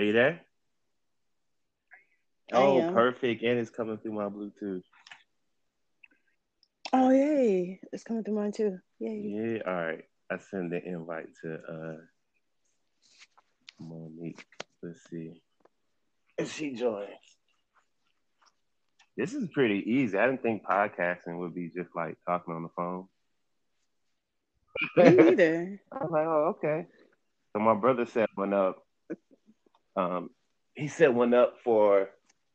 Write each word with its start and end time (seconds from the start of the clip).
Are 0.00 0.02
you 0.02 0.12
there? 0.14 0.40
I 2.54 2.56
Oh, 2.56 2.80
am. 2.80 2.94
perfect. 2.94 3.42
And 3.42 3.58
it's 3.58 3.68
coming 3.68 3.98
through 3.98 4.14
my 4.14 4.30
Bluetooth. 4.30 4.80
Oh 6.94 7.10
yay! 7.10 7.78
It's 7.92 8.02
coming 8.02 8.24
through 8.24 8.36
mine 8.36 8.52
too. 8.52 8.78
Yay! 8.98 9.18
Yeah, 9.18 9.58
all 9.66 9.74
right. 9.74 10.04
I 10.32 10.38
send 10.38 10.72
the 10.72 10.82
invite 10.82 11.28
to 11.42 11.54
uh 11.54 11.96
Monique. 13.78 14.42
Let's 14.82 15.04
see. 15.10 15.42
If 16.38 16.50
she 16.56 16.72
joins. 16.72 17.10
This 19.18 19.34
is 19.34 19.50
pretty 19.52 19.84
easy. 19.86 20.16
I 20.16 20.24
didn't 20.24 20.42
think 20.42 20.64
podcasting 20.64 21.38
would 21.40 21.54
be 21.54 21.68
just 21.76 21.90
like 21.94 22.16
talking 22.26 22.54
on 22.54 22.62
the 22.62 22.70
phone. 22.74 23.04
Me 24.96 25.10
neither. 25.14 25.82
I 25.92 25.96
was 25.98 26.10
like, 26.10 26.26
oh, 26.26 26.54
okay. 26.56 26.86
So 27.52 27.58
my 27.60 27.74
brother 27.74 28.06
set 28.06 28.30
one 28.34 28.54
up. 28.54 28.82
Um, 29.96 30.30
he 30.74 30.88
set 30.88 31.12
one 31.12 31.34
up 31.34 31.56
for 31.64 32.10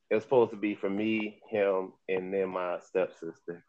it 0.10 0.16
was 0.16 0.24
supposed 0.24 0.52
to 0.52 0.58
be 0.58 0.76
for 0.76 0.90
me, 0.90 1.42
him, 1.50 1.94
and 2.08 2.34
then 2.34 2.50
my 2.50 2.80
stepsister. 2.80 3.64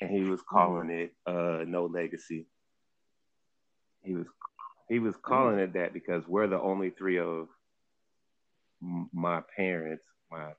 And 0.00 0.10
he 0.10 0.22
was 0.28 0.42
calling 0.42 0.90
it 0.90 1.12
uh 1.26 1.64
No 1.66 1.86
Legacy. 1.86 2.46
He 4.02 4.14
was 4.14 4.26
he 4.88 4.98
was 4.98 5.16
calling 5.16 5.58
it 5.58 5.74
that 5.74 5.92
because 5.92 6.26
we're 6.28 6.46
the 6.46 6.60
only 6.60 6.90
three 6.90 7.18
of 7.18 7.48
my 9.12 9.42
parents, 9.56 10.04
my 10.30 10.52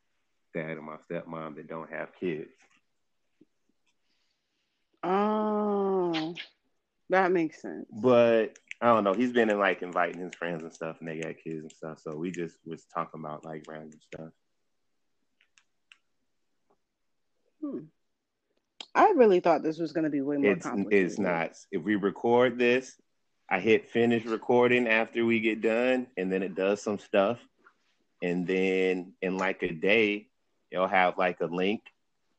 dad 0.54 0.72
and 0.72 0.86
my 0.86 0.98
stepmom 1.10 1.56
that 1.56 1.68
don't 1.68 1.92
have 1.92 2.10
kids. 2.20 2.50
Oh, 5.04 6.34
that 7.10 7.32
makes 7.32 7.62
sense. 7.62 7.86
But 7.92 8.58
I 8.82 8.88
don't 8.88 9.04
know. 9.04 9.14
He's 9.14 9.32
been 9.32 9.50
in 9.50 9.60
like 9.60 9.82
inviting 9.82 10.22
his 10.22 10.36
friends 10.36 10.64
and 10.64 10.74
stuff, 10.74 10.98
and 11.00 11.08
they 11.08 11.20
got 11.20 11.38
kids 11.44 11.62
and 11.62 11.72
stuff. 11.72 12.00
So 12.00 12.16
we 12.16 12.32
just 12.32 12.58
was 12.66 12.86
talking 12.94 13.22
about 13.22 13.46
like 13.46 13.64
random 13.68 14.00
stuff. 14.02 14.30
Hmm. 17.62 17.80
I 18.94 19.12
really 19.16 19.40
thought 19.40 19.64
this 19.64 19.80
was 19.80 19.92
going 19.92 20.04
to 20.06 20.10
be 20.10 20.22
way 20.22 20.38
more 20.38 20.52
It's 20.52 20.66
complicated. 20.66 21.06
it's 21.06 21.20
not. 21.20 21.52
If 21.72 21.84
we 21.84 21.96
record 21.96 22.58
this, 22.58 22.96
I 23.50 23.60
hit 23.60 23.90
finish 23.90 24.26
recording 24.26 24.88
after 24.88 25.26
we 25.26 25.40
get 25.40 25.62
done, 25.62 26.08
and 26.18 26.32
then 26.32 26.44
it 26.44 26.56
does 26.56 26.82
some 26.82 27.00
stuff, 27.00 27.40
and 28.22 28.46
then 28.48 29.14
in 29.22 29.38
like 29.38 29.64
a 29.64 29.72
day, 29.72 30.28
it'll 30.72 30.88
have 30.88 31.18
like 31.18 31.40
a 31.42 31.46
link, 31.46 31.82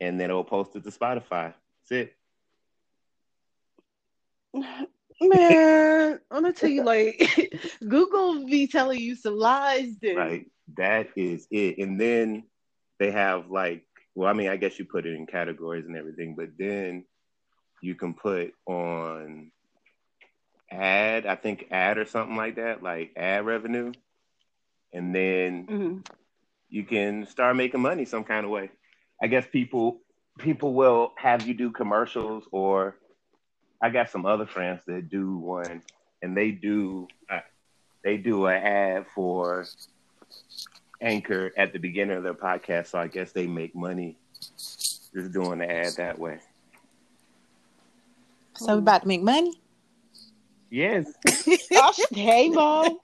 and 0.00 0.20
then 0.20 0.30
it'll 0.30 0.44
post 0.44 0.76
it 0.76 0.84
to 0.84 0.90
Spotify. 0.90 1.54
That's 1.90 2.10
it. 2.12 2.16
Man, 5.20 6.20
I'm 6.30 6.42
gonna 6.42 6.52
tell 6.52 6.70
you, 6.70 6.82
like, 6.84 7.22
Google 7.88 8.46
be 8.46 8.66
telling 8.66 9.00
you 9.00 9.14
some 9.16 9.36
lies, 9.36 9.96
dude. 9.96 10.28
Like 10.28 10.46
that 10.76 11.08
is 11.16 11.46
it. 11.50 11.78
And 11.78 12.00
then 12.00 12.44
they 12.98 13.10
have 13.10 13.50
like, 13.50 13.84
well, 14.14 14.28
I 14.28 14.32
mean, 14.32 14.48
I 14.48 14.56
guess 14.56 14.78
you 14.78 14.84
put 14.84 15.06
it 15.06 15.14
in 15.14 15.26
categories 15.26 15.86
and 15.86 15.96
everything, 15.96 16.34
but 16.36 16.50
then 16.58 17.04
you 17.82 17.94
can 17.94 18.14
put 18.14 18.52
on 18.66 19.50
ad, 20.70 21.26
I 21.26 21.36
think 21.36 21.66
ad 21.70 21.98
or 21.98 22.04
something 22.06 22.36
like 22.36 22.56
that, 22.56 22.82
like 22.82 23.12
ad 23.16 23.46
revenue. 23.46 23.92
And 24.92 25.14
then 25.14 25.68
hmm 25.68 25.98
you 26.68 26.84
can 26.84 27.26
start 27.26 27.56
making 27.56 27.80
money 27.80 28.04
some 28.04 28.24
kind 28.24 28.44
of 28.44 28.50
way. 28.50 28.70
I 29.22 29.26
guess 29.28 29.46
people 29.46 30.00
people 30.38 30.74
will 30.74 31.12
have 31.18 31.46
you 31.46 31.54
do 31.54 31.70
commercials 31.70 32.44
or 32.52 32.96
I 33.86 33.88
got 33.88 34.10
some 34.10 34.26
other 34.26 34.46
friends 34.46 34.82
that 34.86 35.08
do 35.08 35.36
one 35.36 35.80
and 36.20 36.36
they 36.36 36.50
do 36.50 37.06
uh, 37.30 37.38
they 38.02 38.16
do 38.16 38.46
an 38.46 38.60
ad 38.60 39.06
for 39.14 39.64
Anchor 41.00 41.52
at 41.56 41.72
the 41.72 41.78
beginning 41.78 42.16
of 42.16 42.24
their 42.24 42.34
podcast, 42.34 42.88
so 42.88 42.98
I 42.98 43.06
guess 43.06 43.30
they 43.30 43.46
make 43.46 43.76
money 43.76 44.18
just 44.56 45.32
doing 45.32 45.60
the 45.60 45.70
ad 45.70 45.92
that 45.98 46.18
way. 46.18 46.40
So 48.56 48.72
we 48.72 48.78
about 48.80 49.02
to 49.02 49.08
make 49.08 49.22
money. 49.22 49.54
Yes, 50.68 51.06
Oh, 51.74 51.92
sh- 51.92 52.00
hey, 52.10 52.48
mom. 52.48 52.98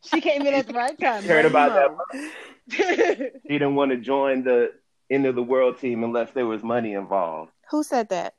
She 0.00 0.22
came 0.22 0.46
in 0.46 0.54
at 0.54 0.66
the 0.66 0.72
right 0.72 0.98
time. 0.98 1.24
Heard 1.24 1.44
about 1.44 1.74
that. 1.74 2.30
that. 2.68 3.32
he 3.44 3.52
didn't 3.58 3.74
want 3.74 3.90
to 3.90 3.98
join 3.98 4.44
the 4.44 4.72
end 5.10 5.26
of 5.26 5.34
the 5.34 5.42
world 5.42 5.78
team 5.78 6.02
unless 6.04 6.30
there 6.30 6.46
was 6.46 6.62
money 6.62 6.94
involved. 6.94 7.52
Who 7.70 7.82
said 7.82 8.08
that? 8.08 8.32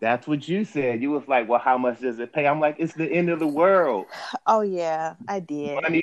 That's 0.00 0.26
what 0.26 0.46
you 0.46 0.64
said. 0.64 1.00
You 1.02 1.10
was 1.12 1.26
like, 1.28 1.48
"Well, 1.48 1.60
how 1.60 1.78
much 1.78 2.00
does 2.00 2.18
it 2.18 2.32
pay?" 2.32 2.46
I'm 2.46 2.60
like, 2.60 2.76
"It's 2.78 2.94
the 2.94 3.10
end 3.10 3.30
of 3.30 3.38
the 3.38 3.46
world. 3.46 4.06
Oh 4.46 4.60
yeah, 4.60 5.14
I 5.26 5.40
did. 5.40 5.80
Money, 5.82 6.02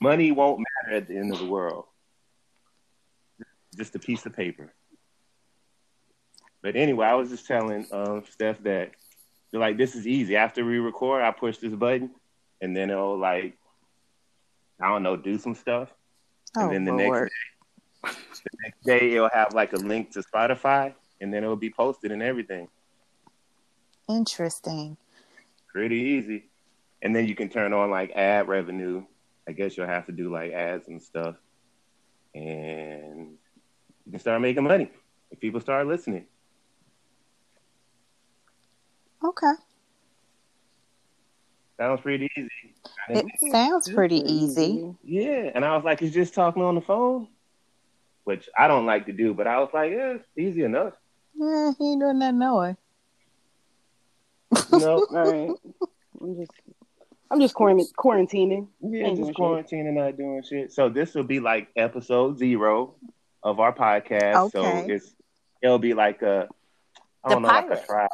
money 0.00 0.32
won't 0.32 0.60
matter 0.84 0.96
at 0.96 1.08
the 1.08 1.16
end 1.16 1.32
of 1.32 1.38
the 1.38 1.46
world. 1.46 1.86
Just 3.76 3.94
a 3.94 3.98
piece 3.98 4.26
of 4.26 4.34
paper." 4.34 4.72
But 6.62 6.76
anyway, 6.76 7.06
I 7.06 7.14
was 7.14 7.30
just 7.30 7.46
telling 7.46 7.86
um, 7.90 8.24
Steph 8.28 8.62
that 8.64 8.90
they're 9.50 9.60
like, 9.60 9.78
"This 9.78 9.94
is 9.94 10.06
easy. 10.06 10.36
After 10.36 10.64
we 10.64 10.78
record, 10.78 11.22
I 11.22 11.30
push 11.30 11.56
this 11.58 11.72
button, 11.72 12.10
and 12.60 12.76
then 12.76 12.90
it'll 12.90 13.18
like, 13.18 13.56
I 14.80 14.88
don't 14.88 15.02
know, 15.02 15.16
do 15.16 15.38
some 15.38 15.54
stuff, 15.54 15.88
Oh 16.56 16.62
and 16.62 16.72
then 16.72 16.84
the 16.84 16.92
Lord. 16.92 17.30
next 18.02 18.42
the 18.44 18.50
next 18.62 18.84
day 18.84 19.12
it'll 19.12 19.30
have 19.32 19.54
like 19.54 19.72
a 19.72 19.76
link 19.76 20.10
to 20.12 20.22
Spotify, 20.22 20.92
and 21.20 21.32
then 21.32 21.42
it'll 21.42 21.56
be 21.56 21.70
posted 21.70 22.12
and 22.12 22.22
everything." 22.22 22.68
Interesting. 24.10 24.96
pretty 25.72 25.96
easy. 25.96 26.44
And 27.02 27.14
then 27.14 27.26
you 27.26 27.34
can 27.34 27.48
turn 27.48 27.72
on 27.72 27.90
like 27.90 28.10
ad 28.12 28.48
revenue. 28.48 29.04
I 29.48 29.52
guess 29.52 29.76
you'll 29.76 29.86
have 29.86 30.06
to 30.06 30.12
do 30.12 30.32
like 30.32 30.52
ads 30.52 30.88
and 30.88 31.02
stuff. 31.02 31.36
And 32.34 33.38
you 34.04 34.12
can 34.12 34.20
start 34.20 34.40
making 34.40 34.64
money 34.64 34.90
if 35.30 35.40
people 35.40 35.60
start 35.60 35.86
listening. 35.86 36.26
Okay. 39.24 39.52
Sounds 41.78 42.00
pretty 42.00 42.28
easy. 42.36 42.50
It 43.08 43.26
sounds 43.50 43.90
pretty 43.90 44.16
easy. 44.16 44.94
yeah. 45.02 45.50
And 45.54 45.64
I 45.64 45.74
was 45.74 45.84
like, 45.84 46.02
it's 46.02 46.14
just 46.14 46.34
talking 46.34 46.62
on 46.62 46.74
the 46.74 46.80
phone, 46.80 47.28
which 48.24 48.48
I 48.58 48.68
don't 48.68 48.86
like 48.86 49.06
to 49.06 49.12
do, 49.12 49.34
but 49.34 49.46
I 49.46 49.58
was 49.60 49.70
like, 49.72 49.92
yeah, 49.92 50.14
it's 50.14 50.28
easy 50.36 50.62
enough. 50.62 50.92
Yeah, 51.34 51.72
he 51.78 51.92
ain't 51.92 52.00
doing 52.00 52.18
nothing 52.18 52.38
knowing. 52.38 52.76
You 54.72 54.78
know? 54.78 55.06
All 55.10 55.16
right. 55.16 55.50
I'm 56.20 56.36
just, 56.36 56.52
I'm 57.30 57.40
just 57.40 57.54
quarantining. 57.54 58.68
yeah, 58.80 59.06
Ain't 59.06 59.16
just 59.18 59.34
doing 59.36 59.64
shit. 59.66 59.70
quarantining, 59.70 59.92
not 59.94 60.16
doing 60.16 60.42
shit. 60.48 60.72
So 60.72 60.88
this 60.88 61.14
will 61.14 61.24
be 61.24 61.40
like 61.40 61.68
episode 61.76 62.38
zero 62.38 62.94
of 63.42 63.60
our 63.60 63.72
podcast. 63.74 64.50
So 64.52 64.60
Okay. 64.60 64.92
it's 64.94 65.14
it'll 65.62 65.78
be 65.78 65.94
like 65.94 66.22
a 66.22 66.48
I 67.24 67.28
The 67.28 67.34
don't 67.34 67.42
know, 67.42 67.48
like 67.48 67.68
pilot. 67.68 67.82
a 67.82 67.86
trial. 67.86 68.08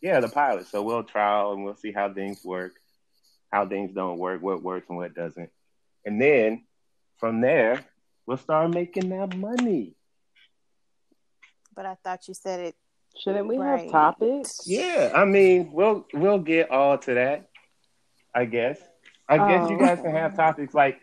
Yeah, 0.00 0.20
the 0.20 0.28
pilot. 0.28 0.66
So 0.66 0.82
we'll 0.82 1.02
trial 1.04 1.52
and 1.52 1.64
we'll 1.64 1.74
see 1.74 1.92
how 1.92 2.12
things 2.12 2.44
work, 2.44 2.74
how 3.50 3.66
things 3.66 3.92
don't 3.92 4.18
work, 4.18 4.42
what 4.42 4.62
works 4.62 4.86
and 4.88 4.98
what 4.98 5.14
doesn't. 5.14 5.50
And 6.04 6.20
then 6.20 6.64
from 7.16 7.40
there, 7.40 7.84
we'll 8.26 8.36
start 8.36 8.70
making 8.70 9.08
that 9.08 9.36
money. 9.36 9.94
But 11.74 11.86
I 11.86 11.96
thought 12.04 12.28
you 12.28 12.34
said 12.34 12.60
it. 12.60 12.76
Shouldn't 13.18 13.48
we 13.48 13.58
Right. 13.58 13.80
have 13.82 13.90
topics? 13.90 14.60
Yeah, 14.66 15.12
I 15.14 15.24
mean, 15.24 15.72
we'll 15.72 16.06
we'll 16.14 16.38
get 16.38 16.70
all 16.70 16.98
to 16.98 17.14
that. 17.14 17.48
I 18.34 18.44
guess. 18.44 18.80
I 19.28 19.36
guess 19.38 19.68
you 19.70 19.76
Oh. 19.76 19.80
guys 19.80 20.00
can 20.00 20.12
have 20.12 20.36
topics 20.36 20.74
like 20.74 21.00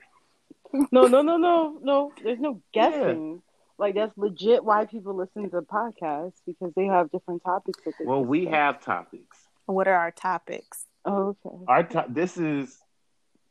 No, 0.92 1.08
no, 1.08 1.22
no, 1.22 1.38
no, 1.38 1.78
no. 1.82 2.12
There's 2.24 2.40
no 2.40 2.62
guessing. 2.74 3.42
Like 3.78 3.96
that's 3.96 4.18
legit 4.18 4.64
why 4.64 4.86
people 4.86 5.14
listen 5.16 5.50
to 5.50 5.62
podcasts 5.62 6.42
because 6.46 6.74
they 6.76 6.86
have 6.86 7.12
different 7.12 7.44
topics. 7.44 7.80
That 7.86 7.94
they 8.00 8.06
well, 8.06 8.24
we 8.24 8.42
discuss. 8.42 8.56
have 8.56 8.82
topics. 8.82 9.38
What 9.66 9.88
are 9.88 9.96
our 9.96 10.12
topics? 10.12 10.86
Oh, 11.06 11.36
okay. 11.46 11.56
Our 11.68 11.84
to- 11.84 12.06
this 12.10 12.38
is 12.38 12.78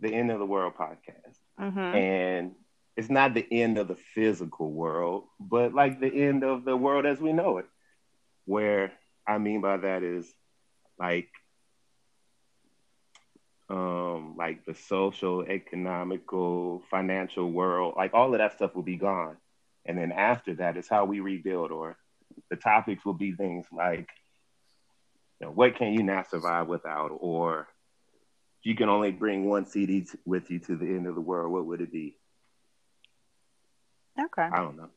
the 0.00 0.12
end 0.12 0.30
of 0.30 0.38
the 0.38 0.46
world 0.46 0.74
podcast. 0.74 1.36
Mm-hmm. 1.60 1.78
and 1.78 2.52
it's 2.96 3.08
not 3.10 3.32
the 3.32 3.46
end 3.50 3.78
of 3.78 3.86
the 3.86 3.94
physical 3.94 4.70
world, 4.72 5.24
but 5.38 5.72
like 5.72 6.00
the 6.00 6.12
end 6.12 6.42
of 6.42 6.64
the 6.64 6.76
world 6.76 7.06
as 7.06 7.20
we 7.20 7.32
know 7.32 7.58
it. 7.58 7.66
Where 8.46 8.92
I 9.26 9.38
mean 9.38 9.60
by 9.60 9.78
that 9.78 10.02
is 10.02 10.32
like 10.98 11.28
um 13.68 14.36
like 14.36 14.64
the 14.66 14.74
social, 14.74 15.42
economical, 15.44 16.82
financial 16.90 17.50
world, 17.50 17.94
like 17.96 18.12
all 18.14 18.32
of 18.32 18.38
that 18.38 18.54
stuff 18.54 18.74
will 18.74 18.82
be 18.82 18.96
gone. 18.96 19.36
And 19.86 19.98
then 19.98 20.12
after 20.12 20.54
that 20.56 20.76
is 20.76 20.88
how 20.88 21.04
we 21.04 21.20
rebuild 21.20 21.70
or 21.70 21.96
the 22.50 22.56
topics 22.56 23.04
will 23.04 23.14
be 23.14 23.32
things 23.32 23.66
like 23.72 24.08
you 25.40 25.46
know, 25.46 25.52
what 25.52 25.76
can 25.76 25.92
you 25.92 26.02
not 26.02 26.30
survive 26.30 26.68
without 26.68 27.10
or 27.18 27.68
if 28.60 28.66
you 28.66 28.76
can 28.76 28.88
only 28.88 29.12
bring 29.12 29.44
one 29.44 29.66
CD 29.66 30.02
t- 30.02 30.18
with 30.24 30.50
you 30.50 30.58
to 30.60 30.76
the 30.76 30.86
end 30.86 31.06
of 31.06 31.14
the 31.14 31.20
world, 31.20 31.52
what 31.52 31.66
would 31.66 31.80
it 31.82 31.92
be? 31.92 32.16
Okay. 34.18 34.48
I 34.50 34.56
don't 34.56 34.76
know. 34.76 34.90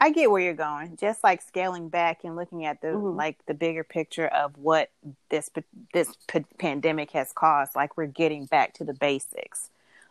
I 0.00 0.10
get 0.10 0.30
where 0.30 0.40
you're 0.42 0.54
going. 0.54 0.96
Just 0.96 1.24
like 1.24 1.42
scaling 1.42 1.88
back 1.88 2.24
and 2.24 2.36
looking 2.36 2.64
at 2.64 2.80
the 2.82 3.00
Mhm. 3.00 3.12
like 3.12 3.38
the 3.46 3.54
bigger 3.54 3.84
picture 3.84 4.28
of 4.28 4.56
what 4.58 4.90
this 5.30 5.50
this 5.92 6.16
pa- 6.28 6.40
pandemic 6.58 7.10
has 7.12 7.32
caused. 7.32 7.74
Like 7.74 7.96
we're 7.96 8.06
getting 8.06 8.46
back 8.46 8.74
to 8.74 8.84
the 8.84 8.94
basics 8.94 9.70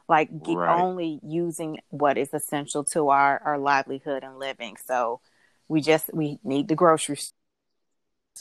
like 0.10 0.30
Right. 0.42 0.88
only 0.88 1.20
using 1.24 1.80
what 1.90 2.18
is 2.18 2.34
essential 2.34 2.84
to 2.86 3.10
our 3.10 3.42
our 3.46 3.58
livelihood 3.58 4.24
and 4.24 4.40
living. 4.40 4.78
So 4.86 5.22
we 5.70 5.82
just 5.82 6.14
we 6.14 6.40
need 6.44 6.68
the 6.70 6.76
grocery 6.76 7.18
stores, 7.18 7.36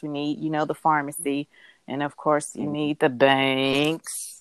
we 0.03 0.09
need 0.09 0.39
you 0.39 0.51
know 0.51 0.65
the 0.65 0.75
pharmacy, 0.75 1.49
and 1.89 2.03
of 2.03 2.17
course 2.17 2.55
you 2.57 2.67
Mhm. 2.67 2.69
need 2.69 2.99
the 3.01 3.09
banks. 3.09 4.39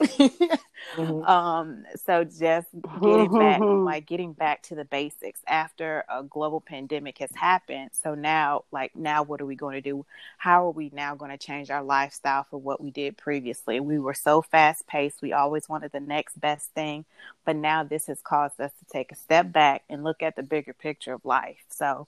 Mhm. 0.94 1.28
um 1.28 1.86
so 2.06 2.24
just 2.24 2.68
getting 3.02 3.34
back 3.34 3.64
like 3.84 4.06
getting 4.06 4.34
back 4.34 4.62
to 4.64 4.76
the 4.76 4.86
basics 4.86 5.42
after 5.48 6.04
a 6.10 6.24
global 6.24 6.62
pandemic 6.62 7.18
has 7.20 7.32
happened 7.36 7.90
so 7.94 8.14
now 8.16 8.64
like 8.72 8.96
now 8.96 9.24
what 9.24 9.42
are 9.42 9.46
we 9.46 9.56
going 9.56 9.76
to 9.76 9.82
do 9.82 10.06
how 10.38 10.66
are 10.68 10.72
we 10.72 10.90
now 10.94 11.16
going 11.16 11.32
to 11.32 11.38
change 11.38 11.70
our 11.72 11.84
lifestyle 11.84 12.46
for 12.50 12.58
what 12.60 12.82
we 12.82 12.92
did 12.92 13.18
previously 13.18 13.80
we 13.80 13.98
were 14.00 14.14
so 14.14 14.42
fast 14.42 14.86
paced 14.88 15.22
we 15.22 15.34
always 15.34 15.68
wanted 15.70 15.92
the 15.92 16.00
next 16.00 16.40
best 16.40 16.70
thing 16.72 17.06
but 17.46 17.56
now 17.56 17.84
this 17.84 18.08
has 18.08 18.22
caused 18.22 18.60
us 18.60 18.72
to 18.80 18.86
take 18.86 19.12
a 19.12 19.16
step 19.16 19.52
back 19.52 19.84
and 19.90 20.04
look 20.04 20.22
at 20.22 20.36
the 20.36 20.44
bigger 20.44 20.74
picture 20.74 21.14
of 21.14 21.26
life 21.26 21.64
so 21.70 22.08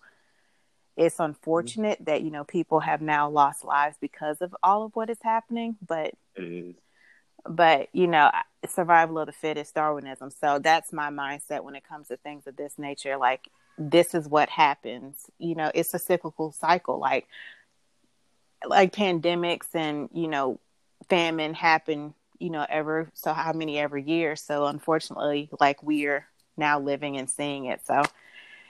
it's 0.97 1.15
mm-hmm. 1.15 1.25
unfortunate 1.25 1.99
that 2.05 2.23
you 2.23 2.31
know 2.31 2.43
people 2.43 2.81
have 2.81 3.01
now 3.01 3.29
lost 3.29 3.63
lives 3.63 3.95
because 4.01 4.41
of 4.41 4.55
all 4.63 4.83
of 4.83 4.95
what 4.95 5.09
is 5.09 5.19
happening 5.23 5.77
but 5.85 6.13
is. 6.35 6.75
but 7.45 7.87
you 7.93 8.07
know 8.07 8.29
survival 8.65 9.19
of 9.19 9.27
the 9.27 9.31
fittest 9.31 9.75
darwinism. 9.75 10.29
So 10.29 10.59
that's 10.59 10.91
my 10.91 11.09
mindset 11.09 11.63
when 11.63 11.75
it 11.75 11.87
comes 11.87 12.07
to 12.07 12.17
things 12.17 12.47
of 12.47 12.55
this 12.55 12.73
nature. 12.77 13.17
Like 13.17 13.49
this 13.77 14.13
is 14.15 14.27
what 14.27 14.49
happens. 14.49 15.29
You 15.37 15.55
know 15.55 15.71
it's 15.73 15.93
a 15.93 15.99
cyclical 15.99 16.51
cycle. 16.51 16.99
Like 16.99 17.27
like 18.65 18.93
pandemics 18.93 19.67
and 19.73 20.09
you 20.13 20.27
know 20.27 20.59
famine 21.09 21.53
happen 21.53 22.15
you 22.39 22.49
know 22.49 22.65
ever 22.67 23.09
so 23.13 23.33
how 23.33 23.53
many 23.53 23.77
every 23.77 24.03
year. 24.03 24.35
So 24.35 24.65
unfortunately 24.65 25.49
like 25.59 25.81
we're 25.83 26.25
now 26.57 26.79
living 26.79 27.17
and 27.17 27.29
seeing 27.29 27.65
it. 27.65 27.85
So 27.85 28.03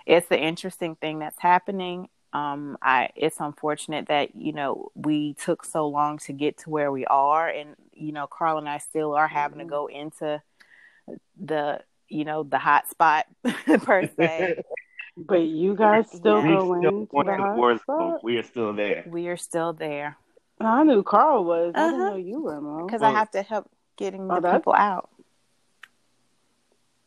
it's 0.06 0.28
the 0.28 0.40
interesting 0.40 0.96
thing 0.96 1.20
that's 1.20 1.40
happening 1.40 2.10
um 2.34 2.78
i 2.82 3.10
it's 3.16 3.40
unfortunate 3.40 4.08
that 4.08 4.36
you 4.36 4.52
know 4.52 4.92
we 4.96 5.34
took 5.36 5.64
so 5.64 5.88
long 5.88 6.18
to 6.18 6.34
get 6.34 6.58
to 6.58 6.70
where 6.70 6.92
we 6.92 7.06
are 7.06 7.48
and 7.48 7.76
you 7.94 8.12
know 8.12 8.28
carl 8.28 8.58
and 8.58 8.68
i 8.68 8.78
still 8.78 9.14
are 9.14 9.28
having 9.28 9.60
to 9.60 9.66
go 9.66 9.88
into 9.88 10.42
the 11.40 11.80
you 12.10 12.26
know 12.26 12.44
the 12.44 12.58
hot 12.58 12.90
spot 12.90 13.26
per 13.84 14.06
se 14.18 14.56
But 15.18 15.42
you 15.42 15.76
guys 15.76 16.12
still 16.12 16.42
Yeah. 16.42 16.48
go 16.48 16.74
We 16.74 16.80
still 16.80 16.92
into 17.00 17.24
the 17.24 17.24
the 17.24 17.38
hot 17.38 17.56
war 17.56 17.78
spot? 17.78 18.24
We 18.24 18.38
are 18.38 18.44
still 18.44 18.74
there. 18.74 19.04
we 19.08 19.28
are 19.30 19.38
still 19.38 19.74
there 19.74 20.18
I 20.60 20.84
knew 20.84 21.04
Carl 21.04 21.44
was. 21.46 21.74
I 21.76 21.86
didn't 21.88 22.00
Uh-huh. 22.00 22.10
know 22.12 22.16
you 22.18 22.42
were, 22.42 22.62
Mo. 22.62 22.86
because 22.86 23.02
Well- 23.02 23.12
i 23.12 23.18
have 23.18 23.32
to 23.32 23.42
help 23.42 23.70
getting 23.98 24.28
Oh, 24.30 24.40
the 24.40 24.52
people 24.58 24.74
out 24.74 25.10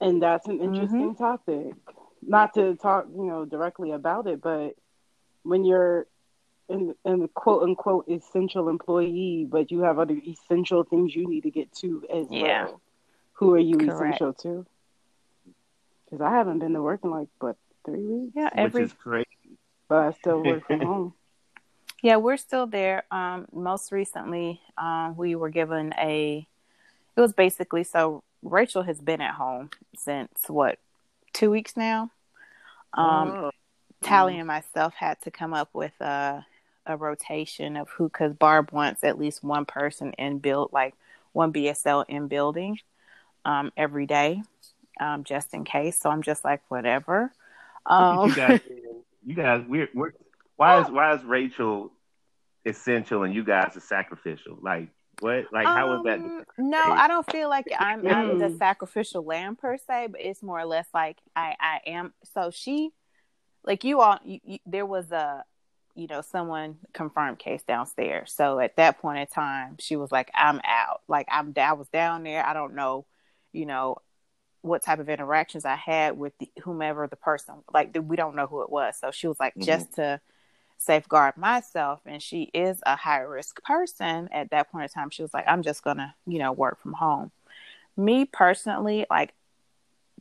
And 0.01 0.23
that's 0.23 0.47
an 0.49 0.59
Mm-hmm. 0.59 0.65
interesting 0.65 1.15
topic. 1.15 1.75
Not 2.23 2.55
to 2.55 2.75
talk, 2.77 3.07
you 3.15 3.25
know, 3.25 3.45
directly 3.45 3.91
about 3.93 4.27
it, 4.27 4.41
but 4.41 4.75
when 5.43 5.65
you're 5.65 6.07
in 6.69 6.95
in 7.05 7.21
the 7.21 7.29
quote 7.29 7.63
unquote 7.63 8.09
essential 8.09 8.69
employee, 8.69 9.47
but 9.49 9.71
you 9.71 9.81
have 9.81 9.99
other 9.99 10.17
essential 10.27 10.85
things 10.85 11.15
you 11.15 11.27
need 11.29 11.43
to 11.43 11.51
get 11.51 11.73
to 11.77 12.05
as 12.13 12.27
Yeah. 12.31 12.65
well. 12.67 12.81
Who 13.35 13.55
are 13.55 13.59
you 13.59 13.77
Correct. 13.79 13.93
essential 13.95 14.33
to? 14.35 14.67
Because 16.05 16.21
I 16.21 16.31
haven't 16.31 16.59
been 16.59 16.73
to 16.75 16.83
work 16.83 17.01
in 17.05 17.11
like 17.11 17.29
but 17.41 17.57
three 17.85 18.05
weeks, 18.05 18.33
yeah 18.37 18.51
every... 18.53 18.65
Which 18.65 18.67
every 18.75 18.83
is 18.85 18.93
crazy. 18.93 19.59
but 19.89 19.97
I 19.99 20.13
still 20.13 20.43
work 20.43 20.67
from 20.67 20.81
home. 20.93 21.15
Yeah, 22.03 22.17
we're 22.17 22.37
still 22.39 22.67
there. 22.67 23.05
Um, 23.11 23.47
most 23.53 23.93
recently, 23.93 24.61
um, 24.79 25.17
we 25.17 25.35
were 25.35 25.51
given 25.51 25.93
a. 25.99 26.47
It 27.17 27.21
was 27.21 27.33
basically 27.35 27.85
so 27.85 28.23
Rachel 28.43 28.83
has 28.83 29.01
been 29.01 29.21
at 29.21 29.35
home 29.35 29.69
since 29.97 30.49
what 30.49 30.79
two 31.33 31.51
weeks 31.51 31.77
now. 31.77 32.11
Um, 32.95 33.29
Oh. 33.31 33.51
Tally 34.03 34.39
and 34.39 34.47
myself 34.47 34.95
had 34.95 35.21
to 35.23 35.31
come 35.31 35.55
up 35.55 35.71
with 35.73 35.99
a 36.01 36.47
a 36.87 36.97
rotation 36.97 37.77
of 37.77 37.89
who, 37.91 38.09
because 38.09 38.33
Barb 38.33 38.73
wants 38.73 39.05
at 39.05 39.19
least 39.19 39.45
one 39.45 39.65
person 39.65 40.13
in 40.15 40.39
build, 40.39 40.71
like 40.73 40.95
one 41.33 41.53
BSL 41.53 42.05
in 42.09 42.27
building, 42.27 42.79
um, 43.45 43.71
every 43.77 44.07
day, 44.07 44.43
um, 44.99 45.25
just 45.25 45.55
in 45.55 45.65
case. 45.65 45.99
So 46.01 46.11
I'm 46.11 46.23
just 46.23 46.43
like 46.45 46.63
whatever. 46.69 47.33
Um, 47.87 48.29
you 48.29 48.35
guys, 48.35 48.61
you 49.25 49.35
guys, 49.35 49.65
we're, 49.69 49.89
we're 49.95 50.13
why 50.57 50.81
is 50.81 50.91
why 50.91 51.15
is 51.15 51.23
Rachel 51.25 51.93
essential 52.65 53.23
and 53.23 53.35
you 53.35 53.45
guys 53.45 53.77
are 53.77 53.81
sacrificial? 53.81 54.59
Like 54.61 54.89
what? 55.21 55.47
Like 55.53 55.67
how 55.67 55.97
is 55.97 56.03
that? 56.05 56.19
Um, 56.19 56.45
No, 56.59 56.79
I 56.79 57.09
don't 57.09 57.31
feel 57.31 57.49
like 57.49 57.67
I'm, 57.79 58.07
I'm 58.07 58.39
the 58.39 58.47
Mm. 58.47 58.59
sacrificial 58.59 59.25
lamb 59.25 59.57
per 59.57 59.77
se, 59.77 60.09
but 60.11 60.21
it's 60.21 60.43
more 60.43 60.59
or 60.59 60.67
less 60.67 60.87
like 60.93 61.19
I, 61.37 61.55
I 61.61 61.81
am. 61.87 62.13
So 62.35 62.51
she, 62.51 62.91
like 63.65 63.85
you 63.85 64.01
all, 64.01 64.19
you, 64.25 64.41
you, 64.45 64.59
there 64.67 64.87
was 64.87 65.11
a, 65.13 65.45
you 65.95 66.07
know, 66.07 66.23
someone 66.23 66.79
confirmed 66.93 67.39
case 67.39 67.63
downstairs. 67.63 68.33
So 68.33 68.59
at 68.61 68.77
that 68.77 68.99
point 69.01 69.19
in 69.19 69.27
time, 69.27 69.77
she 69.79 69.97
was 69.97 70.13
like, 70.13 70.31
"I'm 70.35 70.61
out." 70.65 71.03
Like 71.09 71.29
I'm, 71.31 71.53
I 71.57 71.73
was 71.75 71.89
down 71.89 72.23
there. 72.23 72.45
I 72.45 72.55
don't 72.55 72.75
know, 72.75 73.07
you 73.53 73.67
know, 73.67 73.99
what 74.63 74.83
type 74.83 74.99
of 74.99 75.09
interactions 75.09 75.65
I 75.65 75.77
had 75.77 76.19
with 76.19 76.37
the, 76.39 76.51
whomever 76.63 77.07
the 77.07 77.17
person. 77.17 77.57
Like 77.73 77.97
we 78.03 78.17
don't 78.17 78.37
know 78.37 78.47
who 78.47 78.63
it 78.63 78.71
was. 78.71 78.97
So 79.01 79.11
she 79.11 79.27
was 79.29 79.41
like, 79.41 79.55
Mhm. 79.57 79.65
just 79.67 79.95
to 79.95 80.21
safeguard 80.79 81.37
myself 81.37 82.01
and 82.07 82.23
she 82.23 82.45
is 82.55 82.81
a 82.87 82.97
high 82.97 83.21
risk 83.21 83.63
person 83.65 84.29
at 84.33 84.51
that 84.51 84.71
point 84.73 84.85
in 84.85 84.89
time 84.89 85.11
she 85.11 85.21
was 85.23 85.35
like 85.35 85.45
i'm 85.47 85.63
just 85.63 85.85
gonna 85.85 86.15
you 86.27 86.39
know 86.39 86.53
work 86.53 86.81
from 86.81 86.95
home 86.95 87.31
me 87.97 88.25
personally 88.25 89.07
like 89.11 89.35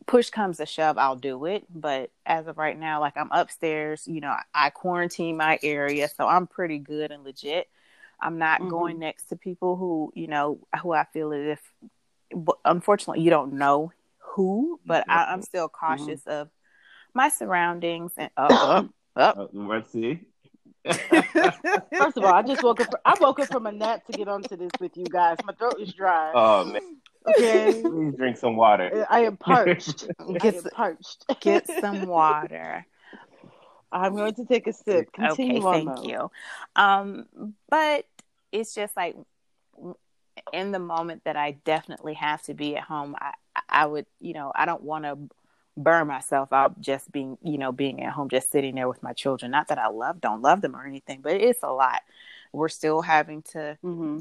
push 0.10 0.30
comes 0.30 0.58
to 0.58 0.66
shove 0.66 0.98
i'll 0.98 1.16
do 1.16 1.46
it 1.46 1.64
but 1.74 2.10
as 2.26 2.48
of 2.48 2.58
right 2.58 2.78
now 2.80 3.00
like 3.00 3.16
i'm 3.16 3.30
upstairs 3.32 4.08
you 4.08 4.20
know 4.22 4.36
i 4.56 4.70
quarantine 4.70 5.38
my 5.38 5.60
area 5.62 6.08
so 6.08 6.28
i'm 6.28 6.48
pretty 6.48 6.80
good 6.80 7.12
and 7.12 7.24
legit 7.24 7.68
i'm 8.20 8.38
not 8.40 8.60
Mhm. 8.62 8.70
going 8.70 9.00
next 9.00 9.26
to 9.30 9.36
people 9.36 9.76
who 9.76 10.12
you 10.16 10.28
know 10.28 10.60
who 10.82 10.94
i 10.94 11.04
feel 11.14 11.32
as 11.32 11.58
if 11.58 11.72
unfortunately 12.66 13.24
you 13.24 13.30
don't 13.30 13.54
know 13.54 13.92
who 14.18 14.80
but 14.86 15.06
I, 15.10 15.26
i'm 15.32 15.42
still 15.44 15.70
cautious 15.70 16.26
of 16.28 16.50
my 17.14 17.30
surroundings 17.30 18.14
and 18.18 18.32
up 18.36 18.52
up 18.52 18.86
up 19.16 19.38
Uh, 19.38 19.48
let's 19.54 19.92
see. 19.92 20.22
First 20.86 22.18
of 22.18 22.24
all, 22.24 22.34
I 22.34 22.42
just 22.42 22.64
woke 22.64 22.80
up. 22.80 22.88
I 23.06 23.16
woke 23.20 23.40
up 23.40 23.48
from 23.48 23.66
a 23.66 23.72
nap 23.72 24.06
to 24.06 24.14
get 24.14 24.28
onto 24.28 24.56
this 24.56 24.72
with 24.80 24.96
you 24.96 25.06
guys. 25.06 25.38
My 25.44 25.54
throat 25.54 25.80
is 25.80 25.94
dry. 25.94 26.32
oh 26.36 26.64
man, 26.66 26.82
Okay, 27.28 27.84
please 27.86 28.16
drink 28.16 28.38
some 28.38 28.56
water. 28.56 29.06
I 29.10 29.22
am 29.22 29.38
parched. 29.38 30.06
I 30.20 30.24
Get 30.40 30.56
am 30.56 30.68
parched. 30.70 31.26
get 31.40 31.68
some 31.68 32.02
water. 32.08 32.86
I'm 33.92 34.16
going 34.16 34.36
to 34.36 34.46
take 34.46 34.68
a 34.68 34.74
sip. 34.74 35.12
Continue 35.14 35.60
okay, 35.60 35.62
thank 35.62 35.86
though. 35.86 36.04
you. 36.04 36.32
Um, 36.76 37.26
but 37.70 38.06
it's 38.52 38.74
just 38.74 38.96
like 38.96 39.16
in 40.52 40.72
the 40.72 40.80
moment 40.80 41.24
that 41.26 41.36
I 41.36 41.52
definitely 41.66 42.14
have 42.16 42.42
to 42.44 42.54
be 42.54 42.76
at 42.76 42.84
home, 42.84 43.16
I 43.20 43.34
I 43.68 43.86
would, 43.86 44.06
you 44.20 44.34
know, 44.34 44.52
I 44.56 44.66
don't 44.66 44.84
want 44.84 45.04
to 45.06 45.18
burn 45.78 46.08
myself 46.08 46.52
out 46.54 46.80
just 46.82 47.12
being, 47.12 47.38
you 47.44 47.58
know, 47.58 47.72
being 47.72 48.02
at 48.04 48.14
home, 48.14 48.30
just 48.30 48.52
sitting 48.52 48.76
there 48.76 48.88
with 48.88 49.04
my 49.04 49.14
children. 49.14 49.52
Not 49.52 49.68
that 49.68 49.78
I 49.78 49.88
love, 49.90 50.22
don't 50.22 50.42
love 50.42 50.62
them 50.62 50.76
or 50.76 50.86
anything, 50.86 51.22
but 51.22 51.34
it's 51.34 51.64
a 51.64 51.70
lot. 51.72 52.02
We're 52.52 52.70
still 52.70 53.02
having 53.02 53.44
to, 53.54 53.78
hmm 53.84 54.20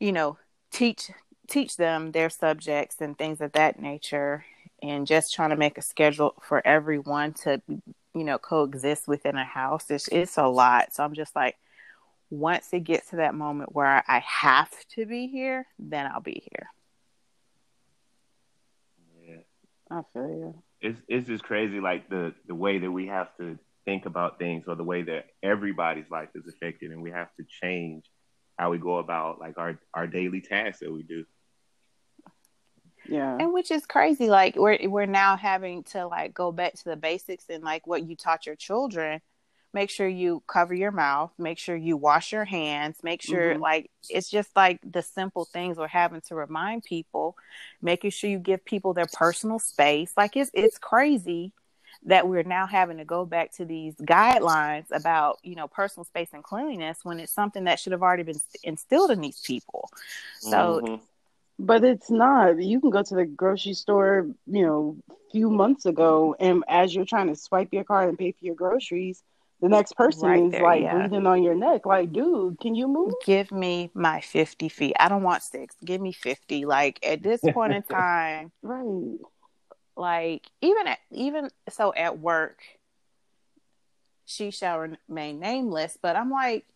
you 0.00 0.12
know, 0.12 0.38
teach 0.72 1.10
teach 1.48 1.76
them 1.76 2.12
their 2.12 2.30
subjects 2.30 2.96
and 3.00 3.16
things 3.16 3.40
of 3.40 3.52
that 3.52 3.80
nature, 3.80 4.44
and 4.82 5.06
just 5.06 5.34
trying 5.34 5.50
to 5.50 5.56
make 5.56 5.78
a 5.78 5.82
schedule 5.82 6.34
for 6.42 6.64
everyone 6.66 7.32
to, 7.32 7.60
you 8.14 8.24
know, 8.24 8.38
coexist 8.38 9.08
within 9.08 9.36
a 9.36 9.44
house. 9.44 9.90
It's 9.90 10.08
it's 10.08 10.38
a 10.38 10.46
lot. 10.46 10.94
So 10.94 11.02
I'm 11.02 11.14
just 11.14 11.34
like, 11.34 11.56
once 12.30 12.68
it 12.72 12.80
gets 12.80 13.10
to 13.10 13.16
that 13.16 13.34
moment 13.34 13.74
where 13.74 14.04
I 14.06 14.18
have 14.20 14.70
to 14.94 15.06
be 15.06 15.26
here, 15.26 15.66
then 15.78 16.06
I'll 16.06 16.20
be 16.20 16.42
here. 16.50 16.68
Yeah. 19.26 19.42
I 19.90 20.02
feel 20.12 20.28
you. 20.28 20.62
It's 20.80 21.00
it's 21.08 21.26
just 21.26 21.44
crazy, 21.44 21.80
like 21.80 22.08
the 22.08 22.34
the 22.46 22.54
way 22.54 22.78
that 22.78 22.90
we 22.90 23.06
have 23.08 23.36
to 23.38 23.58
think 23.84 24.06
about 24.06 24.38
things, 24.38 24.64
or 24.68 24.74
the 24.76 24.84
way 24.84 25.02
that 25.02 25.26
everybody's 25.42 26.10
life 26.10 26.28
is 26.34 26.46
affected, 26.46 26.92
and 26.92 27.02
we 27.02 27.10
have 27.10 27.34
to 27.36 27.44
change 27.62 28.04
how 28.58 28.70
we 28.70 28.78
go 28.78 28.98
about 28.98 29.40
like 29.40 29.56
our 29.56 29.80
our 29.94 30.06
daily 30.06 30.40
tasks 30.40 30.80
that 30.80 30.92
we 30.92 31.02
do. 31.02 31.24
Yeah. 33.08 33.36
and 33.40 33.52
which 33.52 33.70
is 33.70 33.86
crazy 33.86 34.28
like 34.28 34.56
we're 34.56 34.78
we're 34.88 35.06
now 35.06 35.36
having 35.36 35.82
to 35.84 36.06
like 36.06 36.34
go 36.34 36.52
back 36.52 36.74
to 36.74 36.84
the 36.84 36.96
basics 36.96 37.44
and 37.48 37.64
like 37.64 37.86
what 37.86 38.06
you 38.06 38.14
taught 38.16 38.46
your 38.46 38.56
children 38.56 39.20
make 39.74 39.90
sure 39.90 40.08
you 40.08 40.42
cover 40.46 40.74
your 40.74 40.90
mouth 40.90 41.30
make 41.38 41.58
sure 41.58 41.76
you 41.76 41.96
wash 41.96 42.32
your 42.32 42.44
hands 42.44 42.98
make 43.02 43.22
sure 43.22 43.54
Mhm. 43.54 43.60
like 43.60 43.90
it's 44.08 44.30
just 44.30 44.54
like 44.56 44.80
the 44.82 45.02
simple 45.02 45.44
things 45.44 45.76
we're 45.76 45.86
having 45.88 46.20
to 46.22 46.34
remind 46.34 46.84
people 46.84 47.36
making 47.82 48.10
sure 48.10 48.30
you 48.30 48.38
give 48.38 48.64
people 48.64 48.92
their 48.94 49.06
personal 49.12 49.58
space 49.58 50.12
like 50.16 50.36
it's 50.36 50.50
it's 50.54 50.78
crazy 50.78 51.52
that 52.04 52.28
we're 52.28 52.44
now 52.44 52.66
having 52.66 52.96
to 52.98 53.04
go 53.04 53.24
back 53.26 53.52
to 53.52 53.64
these 53.64 53.94
guidelines 53.96 54.86
about 54.90 55.38
you 55.42 55.54
know 55.54 55.68
personal 55.68 56.04
space 56.04 56.28
and 56.32 56.42
cleanliness 56.44 57.00
when 57.04 57.20
it's 57.20 57.32
something 57.32 57.64
that 57.64 57.78
should 57.78 57.92
have 57.92 58.02
already 58.02 58.22
been 58.22 58.40
instilled 58.62 59.10
in 59.10 59.20
these 59.20 59.40
people 59.40 59.90
so 60.40 60.80
Mhm. 60.82 61.00
But 61.58 61.82
it's 61.84 62.10
not. 62.10 62.62
You 62.62 62.80
can 62.80 62.90
go 62.90 63.02
to 63.02 63.14
the 63.14 63.24
grocery 63.24 63.74
store, 63.74 64.28
you 64.46 64.62
know, 64.64 64.96
a 65.10 65.14
few 65.32 65.50
months 65.50 65.86
ago, 65.86 66.36
and 66.38 66.62
as 66.68 66.94
you're 66.94 67.04
trying 67.04 67.26
to 67.28 67.36
swipe 67.36 67.72
your 67.72 67.84
card 67.84 68.08
and 68.08 68.18
pay 68.18 68.30
for 68.32 68.44
your 68.44 68.54
groceries, 68.54 69.22
the 69.60 69.68
next 69.68 69.96
person 69.96 70.28
Right 70.28 70.44
is 70.44 70.52
there, 70.52 70.62
like 70.62 70.82
yeah. 70.82 70.96
breathing 70.96 71.26
on 71.26 71.42
your 71.42 71.56
neck. 71.56 71.84
Like, 71.84 72.12
dude, 72.12 72.60
can 72.60 72.76
you 72.76 72.86
move? 72.86 73.12
Give 73.26 73.50
me 73.50 73.90
my 73.92 74.20
50 74.20 74.68
feet. 74.68 74.94
I 75.00 75.08
don't 75.08 75.24
want 75.24 75.42
six. 75.42 75.74
Give 75.84 76.00
me 76.00 76.12
50. 76.12 76.64
Like 76.64 77.00
at 77.04 77.24
this 77.24 77.40
point 77.52 77.72
in 77.72 77.82
time, 77.90 78.52
Right. 78.62 79.18
like 79.96 80.46
even 80.60 80.86
at 80.86 81.00
even 81.10 81.50
so 81.70 81.92
at 81.92 82.20
work, 82.20 82.60
she 84.26 84.52
shall 84.52 84.78
remain 85.08 85.40
nameless, 85.40 85.98
but 86.00 86.14
I'm 86.14 86.30
like 86.30 86.66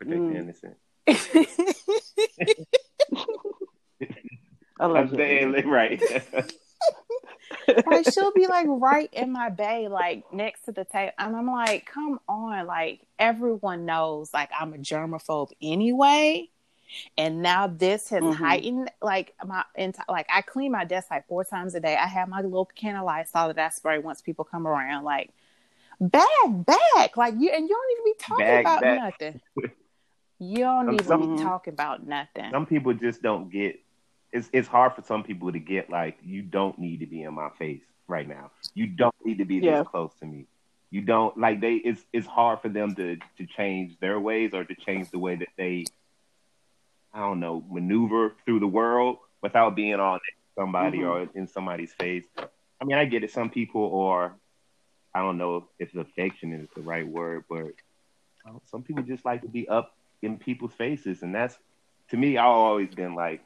Protect 0.00 0.20
Mm. 0.20 0.32
the 0.32 0.38
innocent. 0.38 0.76
Love 4.80 5.12
right. 5.12 6.00
like 7.86 8.12
she'll 8.12 8.32
be 8.32 8.46
like 8.46 8.66
right 8.68 9.08
in 9.12 9.32
my 9.32 9.48
bay, 9.48 9.88
like 9.88 10.32
next 10.32 10.62
to 10.66 10.72
the 10.72 10.84
table, 10.84 11.12
and 11.18 11.34
I'm 11.36 11.46
like, 11.46 11.86
come 11.86 12.20
on, 12.28 12.66
like 12.66 13.00
everyone 13.18 13.84
knows, 13.86 14.32
like 14.32 14.50
I'm 14.58 14.74
a 14.74 14.78
germaphobe 14.78 15.50
anyway, 15.60 16.48
and 17.16 17.42
now 17.42 17.66
this 17.66 18.08
has 18.10 18.22
Mhm. 18.22 18.34
heightened, 18.34 18.90
like 19.02 19.34
my 19.44 19.64
entire, 19.74 20.04
like 20.08 20.26
I 20.32 20.42
clean 20.42 20.72
my 20.72 20.84
desk 20.84 21.10
like 21.10 21.26
four 21.26 21.44
times 21.44 21.74
a 21.74 21.80
day. 21.80 21.96
I 21.96 22.06
have 22.06 22.28
my 22.28 22.40
little 22.40 22.64
can 22.66 22.96
of 22.96 23.04
Lysol 23.04 23.48
that 23.48 23.58
I 23.58 23.68
spray 23.70 23.98
once 23.98 24.20
people 24.22 24.44
come 24.44 24.66
around, 24.66 25.04
like 25.04 25.30
back, 26.00 26.24
back, 26.48 27.16
like 27.16 27.34
you, 27.38 27.50
and 27.50 27.68
you 27.68 27.74
don't 27.74 27.92
even 27.92 28.04
be 28.04 28.14
talking 28.18 28.60
about 28.60 28.80
back. 28.82 29.20
nothing. 29.20 29.40
You 30.40 30.58
don't 30.58 30.98
Some- 31.00 31.20
some- 31.20 31.36
be 31.36 31.42
talking 31.42 31.72
about 31.72 32.06
nothing. 32.06 32.52
some 32.52 32.64
people 32.64 32.94
just 32.94 33.20
don't 33.22 33.50
get 33.50 33.80
it's 34.32 34.48
it's 34.52 34.68
hard 34.68 34.94
for 34.94 35.02
some 35.02 35.22
people 35.22 35.52
to 35.52 35.58
get 35.58 35.90
like 35.90 36.18
you 36.22 36.42
don't 36.42 36.78
need 36.78 37.00
to 37.00 37.06
be 37.06 37.22
in 37.22 37.34
my 37.34 37.48
face 37.58 37.82
right 38.06 38.28
now. 38.28 38.50
You 38.74 38.86
don't 38.86 39.14
need 39.24 39.38
to 39.38 39.44
be 39.44 39.60
Yeah. 39.60 39.78
this 39.80 39.88
close 39.88 40.14
to 40.20 40.26
me. 40.26 40.46
You 40.90 41.02
don't 41.02 41.36
like 41.38 41.60
they 41.60 41.74
it's 41.74 42.02
it's 42.12 42.26
hard 42.26 42.60
for 42.60 42.68
them 42.68 42.94
to 42.96 43.16
to 43.16 43.46
change 43.46 43.98
their 44.00 44.18
ways 44.18 44.54
or 44.54 44.64
to 44.64 44.74
change 44.74 45.10
the 45.10 45.18
way 45.18 45.36
that 45.36 45.48
they 45.56 45.86
I 47.12 47.20
don't 47.20 47.40
know, 47.40 47.64
maneuver 47.70 48.34
through 48.44 48.60
the 48.60 48.66
world 48.66 49.18
without 49.42 49.74
being 49.74 49.94
on 49.94 50.20
somebody 50.56 50.98
Mhm. 50.98 51.08
or 51.08 51.28
in 51.34 51.46
somebody's 51.48 51.92
face. 51.94 52.26
I 52.80 52.84
mean, 52.84 52.96
I 52.98 53.06
get 53.06 53.24
it. 53.24 53.30
Some 53.30 53.50
people 53.50 54.00
are 54.02 54.34
I 55.14 55.20
don't 55.20 55.38
know 55.38 55.68
if 55.78 55.94
affection 55.94 56.52
is 56.52 56.68
the 56.76 56.82
right 56.82 57.06
word, 57.06 57.44
but 57.48 57.72
uh, 58.46 58.58
some 58.66 58.82
people 58.82 59.02
just 59.02 59.24
like 59.24 59.42
to 59.42 59.48
be 59.48 59.68
up 59.68 59.96
in 60.22 60.38
people's 60.38 60.74
faces, 60.74 61.22
and 61.22 61.34
that's 61.34 61.58
to 62.10 62.16
me. 62.16 62.36
I've 62.36 62.46
always 62.46 62.90
been 62.94 63.14
like, 63.14 63.42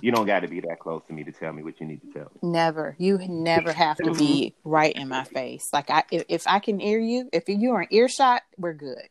you 0.00 0.12
don't 0.12 0.26
got 0.26 0.40
to 0.40 0.48
be 0.48 0.60
that 0.60 0.78
close 0.78 1.02
to 1.06 1.12
me 1.12 1.24
to 1.24 1.32
tell 1.32 1.52
me 1.52 1.62
what 1.62 1.80
you 1.80 1.86
need 1.86 2.00
to 2.02 2.12
tell 2.12 2.30
me. 2.42 2.50
Never. 2.50 2.94
You 2.98 3.18
never 3.18 3.72
have 3.72 3.96
to 3.98 4.12
be 4.14 4.54
right 4.64 4.94
in 4.94 5.08
my 5.08 5.24
face. 5.24 5.70
Like 5.72 5.90
I, 5.90 6.04
if, 6.12 6.24
if 6.28 6.46
I 6.46 6.58
can 6.60 6.78
hear 6.78 6.98
you, 7.00 7.28
if 7.32 7.48
you 7.48 7.72
are 7.72 7.80
an 7.82 7.88
earshot, 7.90 8.42
we're 8.56 8.74
good. 8.74 9.08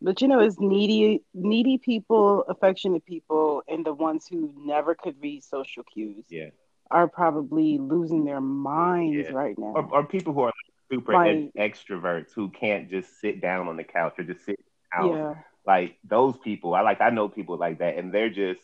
But 0.00 0.20
you 0.20 0.28
know, 0.28 0.40
it's 0.40 0.58
needy, 0.58 1.22
needy 1.32 1.78
people, 1.78 2.42
affectionate 2.48 3.04
people, 3.06 3.62
and 3.68 3.86
the 3.86 3.94
ones 3.94 4.26
who 4.28 4.52
never 4.58 4.94
could 4.94 5.14
read 5.22 5.44
social 5.44 5.84
cues 5.84 6.24
Yeah, 6.28 6.50
are 6.90 7.06
probably 7.06 7.78
losing 7.78 8.24
their 8.24 8.40
minds 8.40 9.28
Yeah. 9.28 9.32
right 9.32 9.56
now. 9.56 9.72
or, 9.74 9.88
or 9.92 10.04
people 10.04 10.32
who 10.32 10.40
are 10.42 10.52
super 10.90 11.12
Like- 11.12 11.52
extroverts 11.56 12.32
who 12.34 12.48
can't 12.50 12.90
just 12.90 13.20
sit 13.20 13.40
down 13.40 13.68
on 13.68 13.76
the 13.76 13.84
couch 13.84 14.14
or 14.18 14.24
just 14.24 14.44
sit 14.44 14.58
out. 14.92 15.14
yeah, 15.14 15.34
Like 15.64 15.96
those 16.02 16.36
people, 16.38 16.74
I 16.74 16.80
like. 16.80 17.00
I 17.00 17.10
know 17.10 17.28
people 17.28 17.56
like 17.56 17.78
that, 17.78 17.96
and 17.96 18.12
they're 18.12 18.28
just 18.28 18.60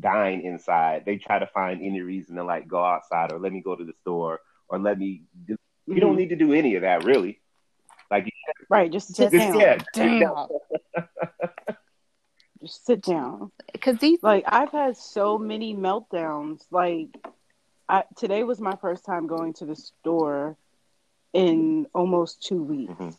dying 0.00 0.42
inside. 0.42 1.04
They 1.04 1.16
try 1.16 1.38
to 1.38 1.46
find 1.46 1.80
any 1.82 2.00
reason 2.00 2.36
to 2.36 2.44
like 2.44 2.66
go 2.68 2.84
outside 2.84 3.32
or 3.32 3.38
let 3.38 3.52
me 3.52 3.60
go 3.60 3.76
to 3.76 3.84
the 3.84 3.94
store 4.02 4.40
or 4.68 4.78
let 4.78 4.98
me. 4.98 5.22
Do, 5.46 5.56
you 5.86 6.00
don't 6.00 6.14
Mhm. 6.14 6.18
need 6.18 6.28
to 6.30 6.36
do 6.36 6.52
any 6.52 6.74
of 6.76 6.82
that, 6.82 7.04
really. 7.04 7.40
Like, 8.10 8.30
right. 8.68 8.90
Just 8.90 9.14
sit 9.14 9.30
Just 9.30 9.52
down. 9.52 9.60
yeah, 9.60 9.78
Damn. 9.92 10.46
Just 12.60 12.86
sit 12.86 13.02
down. 13.02 13.50
Because 13.72 13.98
these, 13.98 14.22
Like 14.22 14.44
I've 14.46 14.70
had 14.72 14.96
so 14.96 15.36
many 15.38 15.74
meltdowns. 15.74 16.62
Like 16.70 17.08
I, 17.88 18.04
today 18.16 18.44
was 18.44 18.60
my 18.60 18.76
first 18.76 19.04
time 19.04 19.26
going 19.26 19.52
to 19.54 19.66
the 19.66 19.76
store 19.76 20.56
in 21.34 21.86
almost 21.94 22.42
two 22.42 22.62
weeks, 22.62 22.92
Mhm. 22.94 23.18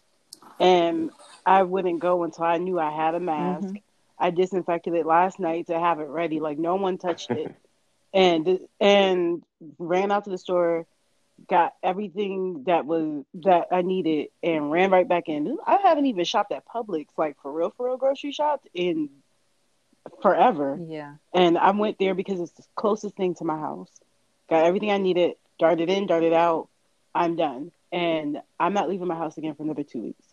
and 0.60 1.12
I 1.46 1.62
wouldn't 1.64 2.00
go 2.00 2.24
until 2.24 2.46
I 2.46 2.58
knew 2.58 2.80
I 2.80 2.90
had 2.90 3.14
a 3.14 3.20
mask. 3.20 3.68
Mhm. 3.68 3.84
I 4.18 4.32
disinfected 4.32 4.94
it 4.94 5.06
last 5.06 5.40
night 5.40 5.68
to 5.68 5.80
have 5.80 6.00
it 6.00 6.08
ready. 6.08 6.40
Like 6.40 6.58
no 6.58 6.76
one 6.76 6.98
touched 6.98 7.32
it, 7.32 7.54
and 8.14 8.60
and 8.80 9.44
ran 9.78 10.12
out 10.12 10.24
to 10.26 10.30
the 10.30 10.38
store, 10.38 10.86
got 11.50 11.74
everything 11.84 12.64
that 12.68 12.86
was 12.86 13.26
that 13.36 13.68
I 13.72 13.82
needed, 13.82 14.30
and 14.44 14.72
ran 14.72 14.92
right 14.92 15.08
back 15.08 15.28
in. 15.28 15.58
I 15.66 15.78
haven't 15.84 16.06
even 16.08 16.26
shopped 16.26 16.52
at 16.52 16.66
Publix, 16.68 17.08
like 17.18 17.38
for 17.42 17.52
real, 17.52 17.74
for 17.76 17.88
real 17.88 17.98
grocery 17.98 18.32
shopped 18.32 18.68
in 18.74 19.10
forever. 20.22 20.80
yeah. 20.88 21.16
And 21.34 21.58
I 21.58 21.72
went 21.72 21.98
there 22.00 22.14
because 22.14 22.40
it's 22.40 22.52
the 22.52 22.64
closest 22.76 23.16
thing 23.16 23.36
to 23.36 23.44
my 23.46 23.58
house. 23.58 23.90
Got 24.50 24.66
everything 24.66 24.92
I 24.92 24.98
needed, 24.98 25.34
darted 25.60 25.90
in, 25.90 26.08
darted 26.08 26.34
out. 26.34 26.70
I'm 27.14 27.36
done. 27.36 27.72
And 27.92 28.42
I'm 28.60 28.74
not 28.74 28.90
leaving 28.90 29.08
my 29.08 29.16
house 29.16 29.38
again 29.38 29.56
for 29.56 29.64
another 29.64 29.84
two 29.84 30.02
weeks. 30.02 30.26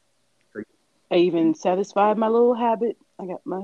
I 1.10 1.16
even 1.16 1.54
satisfied 1.54 2.16
my 2.16 2.28
little 2.28 2.54
habit. 2.54 2.96
I 3.20 3.26
got 3.26 3.40
my 3.44 3.62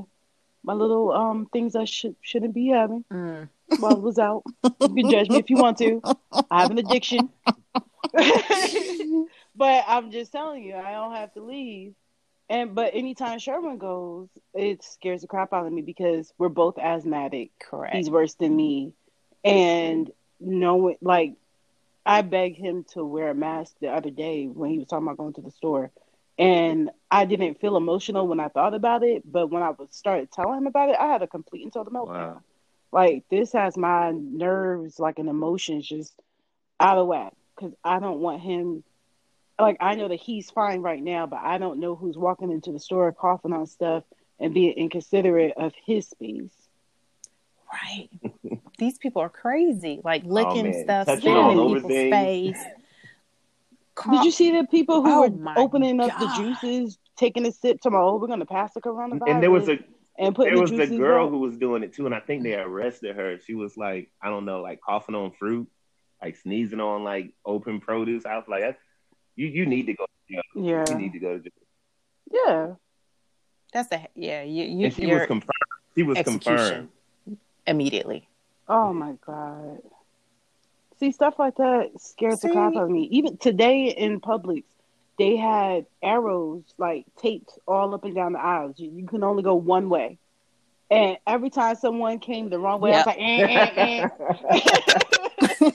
my 0.65 0.73
little 0.75 1.13
um 1.13 1.47
things 1.53 1.77
I 1.77 1.85
should 1.85 2.17
shouldn't 2.21 2.55
be 2.55 2.69
having 2.69 3.05
Mm. 3.11 3.49
while 3.79 3.93
I 3.93 3.99
was 3.99 4.19
out. 4.19 4.45
You 4.81 4.95
can 4.95 5.11
judge 5.11 5.29
me 5.31 5.39
if 5.39 5.51
you 5.51 5.57
want 5.57 5.79
to. 5.79 6.03
I 6.51 6.61
have 6.61 6.71
an 6.71 6.79
addiction. 6.79 7.29
but 8.13 9.85
I'm 9.87 10.11
just 10.11 10.33
telling 10.33 10.63
you, 10.63 10.75
I 10.75 10.93
don't 10.93 11.15
have 11.15 11.33
to 11.35 11.43
leave. 11.43 11.95
And 12.51 12.75
but 12.75 12.95
anytime 12.95 13.39
Sherman 13.39 13.79
goes, 13.79 14.29
it 14.55 14.83
scares 14.83 15.21
the 15.21 15.27
crap 15.27 15.53
out 15.53 15.67
of 15.67 15.73
me 15.73 15.83
because 15.83 16.33
we're 16.39 16.49
both 16.49 16.79
asthmatic. 16.79 17.51
Correct. 17.61 17.95
He's 17.95 18.11
worse 18.11 18.35
than 18.35 18.57
me. 18.57 18.93
And 19.45 20.11
knowing 20.41 20.97
like 21.03 21.35
I 22.07 22.23
begged 22.23 22.57
him 22.57 22.85
to 22.95 23.05
wear 23.05 23.31
a 23.31 23.35
mask 23.35 23.75
the 23.81 23.89
other 23.89 24.11
day 24.11 24.47
when 24.47 24.71
he 24.71 24.79
was 24.79 24.89
talking 24.89 25.07
about 25.07 25.19
going 25.19 25.35
to 25.35 25.43
the 25.43 25.51
store. 25.51 25.91
And 26.39 26.91
I 27.11 27.25
didn't 27.25 27.61
feel 27.61 27.77
emotional 27.77 28.29
when 28.29 28.39
I 28.39 28.49
thought 28.49 28.75
about 28.75 29.03
it, 29.03 29.23
but 29.31 29.49
when 29.49 29.63
I 29.63 29.71
was 29.71 29.89
started 29.91 30.31
telling 30.31 30.59
him 30.59 30.67
about 30.67 30.91
it, 30.91 30.97
I 30.99 31.07
had 31.07 31.23
a 31.23 31.27
complete 31.27 31.65
and 31.65 31.73
total 31.73 31.93
meltdown. 31.93 32.07
Wow. 32.09 32.43
Like 32.93 33.25
this 33.31 33.53
has 33.53 33.77
my 33.77 34.13
nerves, 34.13 34.99
like 35.01 35.19
an 35.19 35.29
emotions, 35.29 35.87
just 35.87 36.15
out 36.79 36.97
of 36.99 37.07
whack. 37.09 37.33
Because 37.57 37.75
I 37.83 37.99
don't 37.99 38.21
want 38.21 38.41
him. 38.41 38.85
Like 39.59 39.79
I 39.81 39.97
know 39.97 40.07
that 40.07 40.21
he's 40.21 40.49
fine 40.51 40.81
right 40.81 41.03
now, 41.03 41.27
but 41.27 41.41
I 41.43 41.59
don't 41.59 41.81
know 41.81 41.97
who's 41.97 42.17
walking 42.17 42.53
into 42.53 42.71
the 42.71 42.79
store 42.79 43.13
coughing 43.13 43.53
on 43.53 43.67
stuff 43.67 44.05
and 44.39 44.55
being 44.55 44.75
inconsiderate 44.75 45.55
of 45.57 45.73
his 45.85 46.09
space. 46.09 46.53
Right. 47.73 48.09
These 48.79 48.99
people 48.99 49.23
are 49.23 49.29
crazy. 49.29 50.01
Like 50.05 50.23
oh, 50.25 50.29
licking 50.29 50.69
Oh, 50.69 50.83
stuff, 50.85 51.07
Touching 51.07 51.23
spitting 51.23 51.51
in 51.59 51.75
people's 51.75 51.93
things. 51.93 52.59
face. 54.03 54.11
Did 54.13 54.25
you 54.25 54.31
see 54.31 54.51
the 54.53 54.67
people 54.67 55.03
who 55.03 55.11
Oh 55.13 55.21
were 55.23 55.31
my 55.31 55.55
opening 55.57 56.01
up 56.01 56.19
the 56.19 56.27
juices, 56.37 56.99
taking 57.17 57.47
a 57.47 57.53
sip, 57.53 57.81
to 57.83 57.91
oh, 57.91 58.17
we're 58.21 58.27
gonna 58.29 58.47
pass 58.47 58.75
the 58.75 58.81
coronavirus, 58.81 59.31
And 59.31 59.43
there 59.43 59.51
was 59.51 59.69
a 59.69 59.79
and 60.19 60.35
put 60.35 60.45
there 60.47 60.59
was 60.61 60.71
the 60.71 60.77
the 60.87 60.97
girl 60.99 61.27
out? 61.27 61.31
who 61.31 61.39
was 61.39 61.57
doing 61.57 61.83
it 61.83 61.93
too, 61.95 62.07
and 62.07 62.15
I 62.15 62.21
think 62.21 62.43
they 62.43 62.55
arrested 62.55 63.15
her. 63.17 63.39
She 63.41 63.55
was 63.55 63.77
like, 63.77 64.11
I 64.23 64.29
don't 64.31 64.45
know, 64.45 64.61
like 64.61 64.81
coughing 64.81 65.15
on 65.15 65.33
fruit, 65.33 65.69
like 66.23 66.37
sneezing 66.37 66.81
on 66.81 67.05
like 67.05 67.33
open 67.45 67.81
produce. 67.81 68.27
I 68.27 68.37
was 68.37 68.47
like, 68.49 68.63
that's, 68.63 68.81
you 69.37 69.47
you 69.47 69.67
need 69.67 69.87
to 69.87 69.95
go. 69.95 70.05
To 70.05 70.35
jail. 70.35 70.43
yeah, 70.57 70.85
You 70.89 70.95
need 70.97 71.13
to 71.13 71.19
go 71.21 71.39
to 71.39 71.43
jail. 71.43 71.53
yeah. 72.33 72.75
That's 73.73 73.93
a 73.93 74.09
yeah. 74.15 74.43
You 74.43 74.65
you 74.65 74.85
And 74.87 74.95
she 74.95 75.07
was 75.07 75.27
confirmed. 75.27 75.51
She 75.97 76.03
was 76.03 76.17
execution 76.19 76.57
confirmed. 76.57 76.89
immediately. 77.67 78.29
Oh 78.69 78.93
my 78.93 79.13
god. 79.27 79.81
See 80.99 81.13
stuff 81.13 81.39
like 81.39 81.57
that 81.57 81.91
scares 81.99 82.41
the 82.41 82.49
crap 82.49 82.75
out 82.77 82.85
of 82.85 82.91
me. 82.91 83.03
Even 83.13 83.37
today 83.37 83.89
in 83.97 84.21
Publix, 84.21 84.65
they 85.19 85.37
had 85.37 85.87
arrows 86.03 86.63
like 86.77 87.07
taped 87.17 87.51
all 87.67 87.95
up 87.95 88.05
and 88.05 88.15
down 88.15 88.33
the 88.33 88.41
aisles. 88.41 88.79
You, 88.79 88.91
you 88.91 89.07
can 89.07 89.23
only 89.23 89.43
go 89.43 89.55
one 89.55 89.89
way. 89.89 90.19
And 90.91 91.19
every 91.27 91.51
time 91.51 91.77
someone 91.77 92.19
came 92.19 92.49
the 92.49 92.59
wrong 92.59 92.81
way, 92.81 92.91
Yep. 92.93 93.07
I 93.07 93.11
was 93.11 93.17
like, 93.17 93.19
eh, 93.21 93.69
eh, 93.77 94.09
eh. 95.61 95.71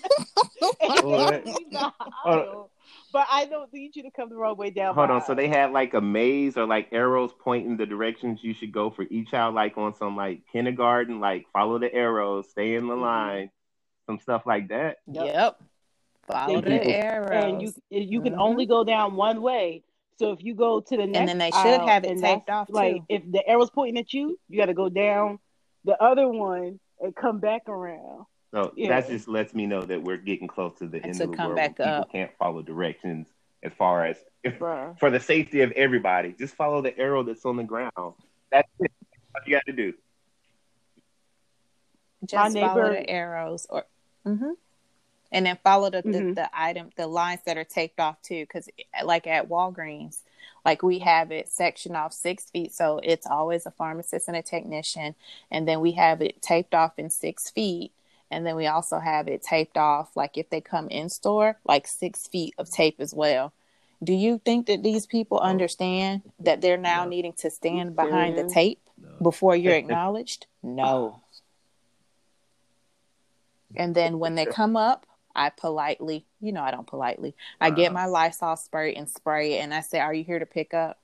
What? 1.03 1.45
Leave 1.45 1.55
the 1.71 1.93
aisle. 2.25 2.69
But 3.11 3.27
I 3.31 3.45
don't 3.45 3.71
need 3.71 3.95
you 3.95 4.03
to 4.03 4.11
come 4.11 4.29
the 4.29 4.35
wrong 4.35 4.57
way 4.57 4.71
down. 4.71 4.95
Hold 4.95 5.09
my 5.09 5.15
on. 5.15 5.25
So 5.25 5.35
they 5.35 5.47
had 5.47 5.71
like 5.71 5.93
a 5.93 6.01
maze 6.01 6.57
or 6.57 6.65
like 6.65 6.89
arrows 6.91 7.31
pointing 7.39 7.77
the 7.77 7.85
directions 7.85 8.39
you 8.41 8.55
should 8.55 8.71
go 8.71 8.89
for 8.89 9.03
each 9.09 9.29
child, 9.29 9.53
like 9.53 9.77
on 9.77 9.93
some 9.93 10.17
like 10.17 10.41
kindergarten, 10.51 11.19
like 11.19 11.45
follow 11.53 11.77
the 11.77 11.93
arrows, 11.93 12.49
stay 12.49 12.73
in 12.75 12.87
the 12.87 12.95
Mhm. 12.95 13.01
line, 13.01 13.49
some 14.13 14.19
stuff 14.19 14.43
like 14.45 14.67
that. 14.69 14.97
Yep. 15.07 15.25
Yep. 15.25 15.61
Follow 16.27 16.61
the 16.61 16.69
people- 16.69 16.91
arrows. 16.91 17.29
and 17.31 17.61
you 17.61 17.73
you 17.89 18.21
can 18.21 18.33
Mhm. 18.33 18.39
only 18.39 18.65
go 18.65 18.83
down 18.83 19.15
one 19.15 19.41
way. 19.41 19.83
So 20.19 20.31
if 20.31 20.43
you 20.43 20.53
go 20.53 20.79
to 20.79 20.97
the 20.97 21.05
next, 21.07 21.17
and 21.19 21.27
then 21.29 21.37
they 21.39 21.49
should 21.51 21.79
aisle 21.81 21.87
have 21.87 22.03
it 22.05 22.11
and 22.11 22.21
taped 22.21 22.45
that's- 22.45 22.69
off, 22.69 22.69
Like 22.69 22.97
too. 22.97 23.05
if 23.09 23.31
the 23.31 23.45
arrow's 23.47 23.71
pointing 23.71 23.97
at 23.97 24.13
you, 24.13 24.39
you 24.47 24.57
got 24.59 24.67
to 24.67 24.73
go 24.73 24.87
down 24.87 25.39
the 25.83 26.01
other 26.01 26.29
one 26.29 26.79
and 27.01 27.15
come 27.15 27.39
back 27.39 27.67
around. 27.67 28.25
So 28.51 28.71
Yeah. 28.77 28.89
that 28.89 29.07
just 29.09 29.27
lets 29.27 29.53
me 29.55 29.65
know 29.65 29.81
that 29.81 30.01
we're 30.03 30.17
getting 30.17 30.47
close 30.47 30.77
to 30.77 30.87
the 30.87 30.97
And 30.97 31.07
end 31.07 31.15
to 31.15 31.23
of 31.25 31.31
the 31.31 31.37
come 31.37 31.47
world. 31.47 31.55
back 31.57 31.79
where 31.79 31.87
people 31.87 32.01
up. 32.01 32.11
can't 32.11 32.31
follow 32.37 32.61
directions 32.61 33.27
as 33.63 33.73
far 33.73 34.05
as 34.05 34.23
if, 34.43 34.57
for 34.59 35.09
the 35.09 35.19
safety 35.19 35.61
of 35.61 35.71
everybody. 35.71 36.33
Just 36.33 36.55
follow 36.55 36.81
the 36.81 36.97
arrow 36.97 37.23
that's 37.23 37.45
on 37.45 37.57
the 37.57 37.63
ground. 37.63 37.91
That's 38.51 38.69
it. 38.79 38.91
That's 39.11 39.23
What 39.31 39.47
you 39.47 39.55
got 39.55 39.65
to 39.65 39.73
do. 39.73 39.93
Just 42.25 42.55
My 42.55 42.61
follow 42.61 42.89
the 42.91 43.09
arrows 43.09 43.65
or 43.69 43.85
hmm 44.25 44.51
and 45.31 45.47
then 45.47 45.57
follow 45.63 45.89
the, 45.89 46.03
the, 46.03 46.09
Mhm. 46.09 46.35
the 46.35 46.49
item 46.53 46.89
the 46.95 47.07
lines 47.07 47.41
that 47.45 47.57
are 47.57 47.63
taped 47.63 47.99
off 47.99 48.21
too 48.21 48.43
because 48.43 48.69
like 49.03 49.25
at 49.25 49.49
walgreens 49.49 50.19
like 50.63 50.83
we 50.83 50.99
have 50.99 51.31
it 51.31 51.49
sectioned 51.49 51.97
off 51.97 52.13
six 52.13 52.49
feet 52.51 52.71
so 52.73 52.99
it's 53.03 53.25
always 53.25 53.65
a 53.65 53.71
pharmacist 53.71 54.27
and 54.27 54.37
a 54.37 54.41
technician 54.43 55.15
and 55.49 55.67
then 55.67 55.79
we 55.81 55.93
have 55.93 56.21
it 56.21 56.41
taped 56.41 56.75
off 56.75 56.99
in 56.99 57.09
six 57.09 57.49
feet 57.49 57.91
and 58.29 58.45
then 58.45 58.55
we 58.55 58.67
also 58.67 58.99
have 58.99 59.27
it 59.27 59.41
taped 59.41 59.77
off 59.77 60.15
like 60.15 60.37
if 60.37 60.49
they 60.49 60.61
come 60.61 60.87
in 60.89 61.09
store 61.09 61.57
like 61.65 61.87
six 61.87 62.27
feet 62.27 62.53
of 62.57 62.69
tape 62.69 62.97
as 62.99 63.13
well 63.13 63.53
do 64.03 64.13
you 64.13 64.39
think 64.43 64.67
that 64.67 64.83
these 64.83 65.05
people 65.07 65.37
No. 65.41 65.49
understand 65.49 66.21
that 66.39 66.61
they're 66.61 66.77
now 66.77 67.05
No. 67.05 67.09
needing 67.09 67.33
to 67.33 67.49
stand 67.49 67.95
behind 67.95 68.37
the 68.37 68.43
tape 68.43 68.81
No. 69.01 69.09
before 69.21 69.55
you're 69.55 69.73
acknowledged? 69.83 70.45
No. 70.61 71.22
And 73.75 73.95
then 73.95 74.19
when 74.19 74.35
they 74.35 74.45
come 74.45 74.75
up, 74.75 75.05
I 75.35 75.49
politely, 75.49 76.25
you 76.41 76.51
know, 76.51 76.61
I 76.61 76.71
don't 76.71 76.87
politely, 76.87 77.35
I 77.59 77.71
get 77.71 77.91
my 77.91 78.05
Lysol 78.05 78.55
spray 78.55 78.93
and 78.93 79.09
spray 79.09 79.53
it, 79.53 79.63
and 79.63 79.73
I 79.73 79.81
say, 79.81 79.99
Are 79.99 80.13
you 80.13 80.23
here 80.23 80.39
to 80.39 80.45
pick 80.45 80.73
up? 80.73 80.99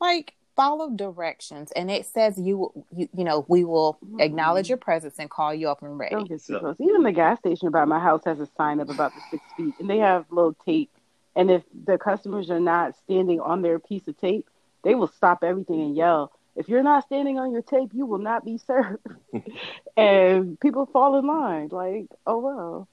Like, 0.00 0.34
follow 0.56 0.90
directions. 0.90 1.70
And 1.72 1.90
it 1.90 2.06
says, 2.06 2.38
You, 2.38 2.72
you, 2.94 3.08
you 3.16 3.24
know, 3.24 3.44
we 3.48 3.64
will 3.64 3.98
acknowledge 4.18 4.66
mm-hmm. 4.66 4.72
your 4.72 4.78
presence 4.78 5.14
and 5.18 5.30
call 5.30 5.54
you 5.54 5.68
up 5.68 5.82
and 5.82 5.90
Don't 5.90 5.98
ready. 5.98 6.16
get 6.24 6.28
too 6.28 6.38
So- 6.38 6.58
close. 6.58 6.76
Even 6.80 7.02
the 7.02 7.12
gas 7.12 7.38
station 7.38 7.70
by 7.70 7.84
my 7.84 8.00
house 8.00 8.22
has 8.24 8.40
a 8.40 8.48
sign 8.56 8.80
up 8.80 8.90
about 8.90 9.12
the 9.14 9.20
six 9.30 9.44
feet, 9.56 9.74
and 9.78 9.88
they 9.88 9.98
have 9.98 10.26
little 10.30 10.56
tape. 10.64 10.90
And 11.34 11.50
if 11.50 11.62
the 11.86 11.98
customers 11.98 12.50
are 12.50 12.60
not 12.60 12.96
standing 12.96 13.40
on 13.40 13.62
their 13.62 13.78
piece 13.78 14.06
of 14.06 14.18
tape, 14.18 14.50
they 14.84 14.94
will 14.94 15.06
stop 15.08 15.44
everything 15.44 15.80
and 15.80 15.96
yell, 15.96 16.32
"If 16.56 16.68
you're 16.68 16.82
not 16.82 17.04
standing 17.04 17.38
on 17.38 17.52
your 17.52 17.62
tape, 17.62 17.90
you 17.92 18.06
will 18.06 18.18
not 18.18 18.44
be 18.44 18.58
served." 18.58 19.06
and 19.96 20.58
people 20.60 20.86
fall 20.86 21.18
in 21.18 21.26
line, 21.26 21.68
like, 21.70 22.06
"Oh 22.26 22.38
well." 22.38 22.88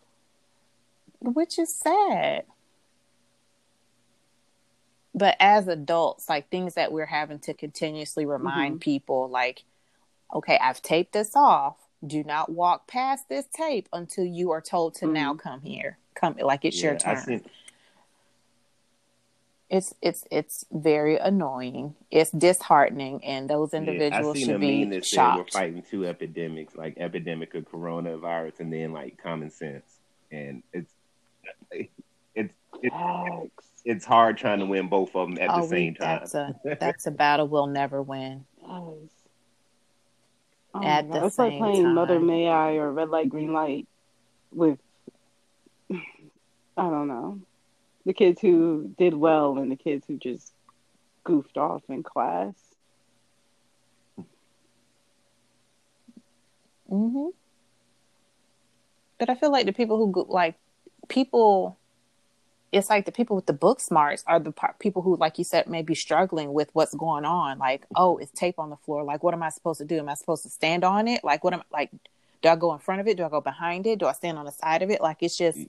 Which 1.21 1.59
is 1.59 1.75
sad. 1.75 2.45
But 5.13 5.35
as 5.39 5.67
adults, 5.67 6.29
like 6.29 6.49
things 6.49 6.75
that 6.75 6.91
we're 6.91 7.05
having 7.05 7.39
to 7.39 7.53
continuously 7.53 8.25
remind 8.25 8.75
mm-hmm. 8.75 8.79
people, 8.79 9.27
like, 9.27 9.63
okay, 10.33 10.57
I've 10.61 10.81
taped 10.81 11.13
this 11.13 11.35
off. 11.35 11.75
Do 12.05 12.23
not 12.23 12.49
walk 12.49 12.87
past 12.87 13.27
this 13.27 13.45
tape 13.53 13.89
until 13.91 14.23
you 14.23 14.51
are 14.51 14.61
told 14.61 14.95
to 14.95 15.07
now 15.07 15.33
mm-hmm. 15.33 15.49
come 15.49 15.61
here. 15.61 15.97
Come 16.15 16.37
like 16.41 16.63
it's 16.63 16.81
your 16.81 16.93
Yeah, 16.93 17.11
I 17.11 17.15
turn. 17.15 17.23
seen- 17.25 17.45
it's 19.69 19.93
it's 20.01 20.25
it's 20.31 20.65
very 20.71 21.17
annoying. 21.17 21.95
It's 22.09 22.31
disheartening, 22.31 23.23
and 23.23 23.49
those 23.49 23.69
yeah, 23.71 23.79
individuals 23.79 24.35
I 24.35 24.39
seen 24.39 24.47
should 24.47 24.55
a 24.55 24.59
be 24.59 24.79
meme 24.79 24.89
that 24.91 25.05
said 25.05 25.35
we're 25.35 25.45
fighting 25.45 25.83
two 25.87 26.05
epidemics, 26.05 26.75
like 26.75 26.97
epidemic 26.97 27.53
of 27.53 27.69
coronavirus 27.69 28.61
and 28.61 28.73
then 28.73 28.93
like 28.93 29.21
common 29.21 29.51
sense. 29.51 29.85
And 30.31 30.63
it's 30.73 30.91
it's 31.71 32.53
it's 32.81 32.93
Facts. 32.93 33.65
it's 33.85 34.05
hard 34.05 34.37
trying 34.37 34.59
to 34.59 34.65
win 34.65 34.89
both 34.89 35.15
of 35.15 35.29
them 35.29 35.37
at 35.39 35.51
oh, 35.51 35.61
the 35.61 35.67
same 35.67 35.93
time. 35.93 36.19
that's 36.19 36.33
a 36.33 36.55
that's 36.79 37.05
a 37.05 37.11
battle 37.11 37.47
we'll 37.47 37.67
never 37.67 38.01
win. 38.01 38.45
Yes. 38.61 38.71
Oh 40.73 40.83
At 40.83 41.07
my 41.07 41.13
God. 41.13 41.21
the 41.21 41.27
it's 41.27 41.39
like 41.39 41.51
same 41.51 41.59
playing 41.59 41.93
Mother. 41.93 42.19
May 42.19 42.47
I 42.47 42.73
or 42.73 42.91
Red 42.91 43.09
Light 43.09 43.29
Green 43.29 43.53
Light 43.53 43.87
with 44.51 44.79
I 45.91 45.99
don't 46.75 47.07
know 47.07 47.39
the 48.05 48.13
kids 48.13 48.41
who 48.41 48.93
did 48.97 49.13
well 49.13 49.57
and 49.57 49.71
the 49.71 49.75
kids 49.75 50.05
who 50.07 50.17
just 50.17 50.53
goofed 51.23 51.57
off 51.57 51.83
in 51.89 52.03
class. 52.03 52.53
hmm 56.89 57.29
But 59.19 59.29
I 59.29 59.35
feel 59.35 59.51
like 59.51 59.65
the 59.65 59.73
people 59.73 59.97
who 59.97 60.11
go, 60.11 60.25
like 60.29 60.55
people, 61.09 61.77
it's 62.71 62.89
like 62.89 63.05
the 63.05 63.11
people 63.11 63.35
with 63.35 63.47
the 63.47 63.53
book 63.53 63.81
smarts 63.81 64.23
are 64.27 64.39
the 64.39 64.53
people 64.79 65.01
who, 65.01 65.17
like 65.17 65.37
you 65.37 65.43
said, 65.43 65.67
may 65.67 65.81
be 65.81 65.95
struggling 65.95 66.53
with 66.53 66.69
what's 66.73 66.95
going 66.95 67.25
on. 67.25 67.59
Like, 67.59 67.85
oh, 67.95 68.17
it's 68.17 68.31
tape 68.31 68.59
on 68.59 68.69
the 68.69 68.77
floor. 68.77 69.03
Like, 69.03 69.23
what 69.23 69.33
am 69.33 69.43
I 69.43 69.49
supposed 69.49 69.79
to 69.79 69.85
do? 69.85 69.97
Am 69.97 70.09
I 70.09 70.13
supposed 70.13 70.43
to 70.43 70.49
stand 70.49 70.83
on 70.83 71.07
it? 71.07 71.23
Like, 71.23 71.43
what 71.43 71.53
am 71.53 71.63
like? 71.71 71.91
Do 72.41 72.49
I 72.49 72.55
go 72.55 72.73
in 72.73 72.79
front 72.79 73.01
of 73.01 73.07
it? 73.07 73.17
Do 73.17 73.25
I 73.25 73.29
go 73.29 73.41
behind 73.41 73.85
it? 73.85 73.99
Do 73.99 74.05
I 74.05 74.13
stand 74.13 74.37
on 74.37 74.45
the 74.45 74.51
side 74.51 74.81
of 74.81 74.89
it? 74.89 75.01
Like, 75.01 75.21
it's 75.21 75.37
just 75.37 75.67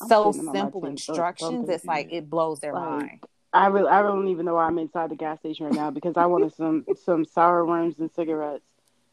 I'm 0.00 0.08
so 0.08 0.32
standing 0.32 0.40
on 0.48 0.54
my 0.54 0.60
simple 0.60 0.80
tape, 0.82 0.90
instructions. 0.90 1.50
something. 1.50 1.74
It's 1.74 1.84
like 1.86 2.12
it 2.12 2.28
blows 2.30 2.60
their 2.60 2.72
Like, 2.72 2.82
mind. 2.82 3.20
I 3.52 3.66
really, 3.68 3.88
I 3.88 4.02
don't 4.02 4.28
even 4.28 4.44
know 4.44 4.54
why 4.54 4.66
I'm 4.66 4.78
inside 4.78 5.10
the 5.10 5.16
gas 5.16 5.38
station 5.38 5.66
right 5.66 5.74
now 5.74 5.90
because 5.90 6.16
I 6.16 6.26
wanted 6.26 6.52
some 6.54 6.84
some 7.04 7.24
sour 7.24 7.64
worms 7.64 7.98
and 7.98 8.10
cigarettes, 8.12 8.64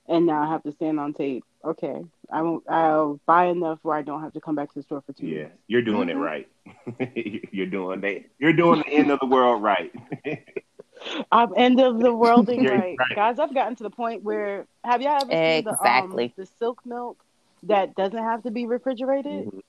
and 0.07 0.25
now 0.25 0.43
I 0.43 0.47
have 0.49 0.63
to 0.63 0.71
stand 0.73 0.99
on 0.99 1.13
tape. 1.13 1.45
Okay, 1.63 2.03
I 2.31 2.41
won't. 2.41 2.69
I'll 2.69 3.19
buy 3.25 3.45
enough 3.45 3.79
where 3.83 3.95
I 3.95 4.01
don't 4.01 4.21
have 4.21 4.33
to 4.33 4.41
come 4.41 4.55
back 4.55 4.69
to 4.73 4.79
the 4.79 4.83
store 4.83 5.01
for 5.05 5.13
two. 5.13 5.27
Yeah, 5.27 5.35
minutes. 5.43 5.57
you're 5.67 5.81
doing 5.81 6.09
Mhm. 6.09 6.11
it 6.11 6.17
right. 6.17 6.47
you're 7.53 7.67
doing 7.67 8.01
they 8.01 8.25
you're 8.39 8.53
doing 8.53 8.79
the 8.85 8.93
end 8.93 9.11
of 9.11 9.19
the 9.19 9.27
world 9.27 9.61
right. 9.63 9.93
I'm 11.31 11.53
end 11.55 11.79
of 11.79 11.99
the 11.99 12.13
worlding 12.13 12.63
You're 12.63 12.73
right. 12.77 12.97
right. 12.99 13.15
guys. 13.15 13.39
I've 13.39 13.53
gotten 13.53 13.75
to 13.77 13.83
the 13.83 13.89
point 13.89 14.23
where 14.23 14.67
have 14.83 15.01
y'all 15.01 15.21
ever 15.21 15.31
seen 15.31 15.63
the 15.65 15.71
um, 15.71 16.09
the 16.37 16.45
silk 16.59 16.81
milk 16.85 17.17
that 17.63 17.95
doesn't 17.95 18.17
have 18.17 18.43
to 18.43 18.51
be 18.51 18.65
refrigerated? 18.65 19.45
Mhm. 19.47 19.61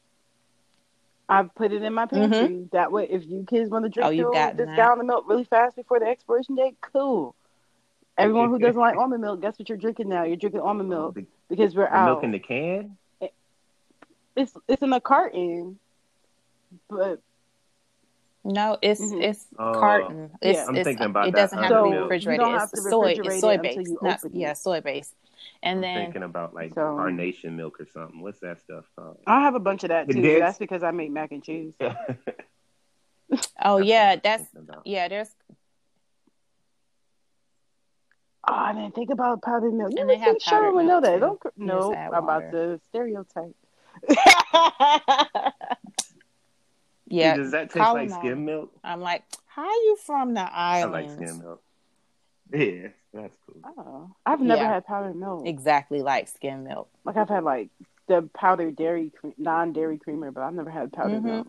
I've 1.29 1.55
put 1.55 1.73
it 1.73 1.83
in 1.83 1.95
my 1.95 2.07
mm-hmm. 2.07 2.31
pantry. 2.31 2.69
That 2.73 2.93
way, 2.93 3.09
if 3.11 3.25
you 3.27 3.45
kids 3.49 3.71
want 3.71 3.85
to 3.85 3.89
drink 3.89 4.07
Oh, 4.07 4.11
you've 4.11 4.33
your, 4.35 4.53
this 4.53 4.67
that. 4.67 4.77
gallon 4.77 5.01
of 5.01 5.07
milk 5.07 5.25
really 5.29 5.45
fast 5.45 5.77
before 5.77 5.99
the 6.01 6.07
expiration 6.07 6.55
date, 6.55 6.77
cool. 6.81 7.35
Everyone 8.17 8.51
who 8.51 8.59
doesn't 8.59 8.81
like 8.81 8.97
almond 8.97 9.23
milk, 9.23 9.41
guess 9.41 9.59
what 9.59 9.69
you're 9.69 9.79
drinking 9.79 10.09
now? 10.09 10.23
You're 10.23 10.37
drinking 10.37 10.61
almond 10.61 10.89
milk 10.89 11.17
The, 11.17 11.27
because 11.49 11.75
we're 11.75 11.87
the 11.87 11.97
out. 11.97 12.07
milk 12.07 12.25
in 12.25 12.31
the 12.31 12.39
can. 12.39 12.97
it's 14.37 14.53
it's 14.69 14.83
in 14.83 14.93
a 14.93 15.01
carton, 15.01 15.79
but 16.89 17.21
No, 18.45 18.77
it's 18.83 19.01
Mhm. 19.01 19.23
it's 19.23 19.47
Oh. 19.59 19.73
carton. 19.73 20.31
It's, 20.43 20.59
Yeah. 20.59 20.67
I'm 20.67 20.77
it's 20.77 20.85
thinking 20.85 21.07
about 21.07 21.29
it 21.29 21.35
that 21.35 21.41
doesn't 21.41 21.63
have 21.63 21.73
other 21.73 21.85
to 21.89 21.91
be 21.91 21.97
refrigerated. 21.99 22.41
You 22.41 22.51
don't 22.51 22.59
have 22.61 22.71
It's 22.73 22.85
to 22.85 22.91
soy. 22.91 23.15
refrigerate 23.15 23.27
It's 23.27 23.41
soy 23.41 23.57
based. 23.59 23.79
you 23.91 23.99
Not, 24.03 24.25
it. 24.25 24.35
yeah, 24.35 24.53
soy 24.53 24.81
based. 24.83 25.15
And 25.63 25.77
I'm 25.79 25.81
then 25.83 26.05
thinking 26.05 26.23
about 26.25 26.53
like 26.55 26.75
So- 26.75 26.97
carnation 26.97 27.57
milk 27.57 27.81
or 27.81 27.87
something. 27.87 28.21
What's 28.21 28.41
that 28.41 28.61
stuff 28.61 28.85
called? 28.97 29.19
I 29.27 29.41
have 29.41 29.55
a 29.55 29.61
bunch 29.61 29.83
of 29.85 29.89
that 29.89 30.09
too. 30.09 30.21
did? 30.21 30.43
That's 30.43 30.59
because 30.59 30.83
I 30.83 30.91
make 30.91 31.11
mac 31.11 31.33
and 31.33 31.43
cheese. 31.43 31.75
oh 33.63 33.79
yeah, 33.79 34.17
that's 34.17 34.45
yeah. 34.85 35.09
There's 35.09 35.35
Oh, 38.47 38.53
I 38.55 38.75
didn't 38.75 38.95
think 38.95 39.09
about 39.09 39.41
powdered 39.41 39.73
milk. 39.73 39.93
You 39.93 40.01
And 40.01 40.07
would 40.09 40.17
they 40.17 40.21
have 40.21 40.33
think 40.33 40.43
Sharon 40.43 40.65
powdered 40.65 40.75
would 40.75 40.85
know 40.85 41.01
milk, 41.01 41.05
that. 41.05 41.15
too. 41.15 41.21
Don't 41.21 41.41
cr- 41.41 41.49
You 41.57 41.65
no, 41.65 41.79
just 41.95 41.99
I'm 41.99 42.09
about 42.25 42.45
water. 42.45 42.77
to 42.77 42.81
stereotype. 42.91 43.57
yeah. 47.15 47.37
Does 47.37 47.53
that 47.53 47.71
taste 47.71 47.85
call 47.85 47.95
like 47.95 48.11
skim 48.11 48.39
all. 48.39 48.45
milk? 48.45 48.73
I'm 48.83 49.01
like, 49.01 49.23
how 49.47 49.63
are 49.63 49.83
you 49.87 49.97
from 50.05 50.35
the 50.35 50.41
island? 50.43 50.95
I 50.97 51.01
like 51.01 51.11
skim 51.11 51.39
milk. 51.41 51.63
Yeah, 52.53 52.89
that's 53.13 53.37
cool. 53.47 53.61
oh, 53.79 54.11
I've 54.27 54.41
never 54.41 54.63
Yeah. 54.63 54.75
had 54.75 54.87
powdered 54.87 55.17
milk. 55.17 55.47
Exactly 55.47 56.03
like 56.03 56.29
skim 56.29 56.65
milk. 56.65 56.89
Like 57.05 57.17
I've 57.17 57.29
had 57.29 57.43
like 57.45 57.71
the 58.07 58.29
powdered 58.35 58.77
dairy, 58.77 59.11
cre- 59.19 59.29
non-dairy 59.39 59.99
creamer, 59.99 60.31
but 60.31 60.43
I've 60.43 60.55
never 60.55 60.71
had 60.71 60.93
powdered 60.93 61.23
Mhm. 61.23 61.25
milk. 61.25 61.47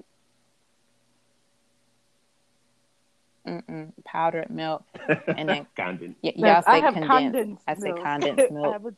Mm-mm. 3.47 3.91
Powdered 4.05 4.49
milk. 4.49 4.83
And 5.27 5.49
then- 5.49 5.67
Condensed. 5.75 6.17
Y- 6.23 6.33
y'all 6.35 6.45
Yes, 6.47 6.63
I 6.65 6.79
say 6.79 6.81
have 6.81 6.93
condensed. 6.95 7.11
condensed 7.11 7.63
I 7.67 7.73
say 7.75 7.91
milk. 7.91 8.03
condensed 8.03 8.43
I 8.49 8.53
milk. 8.53 8.73
have 8.73 8.85
a 8.85 8.91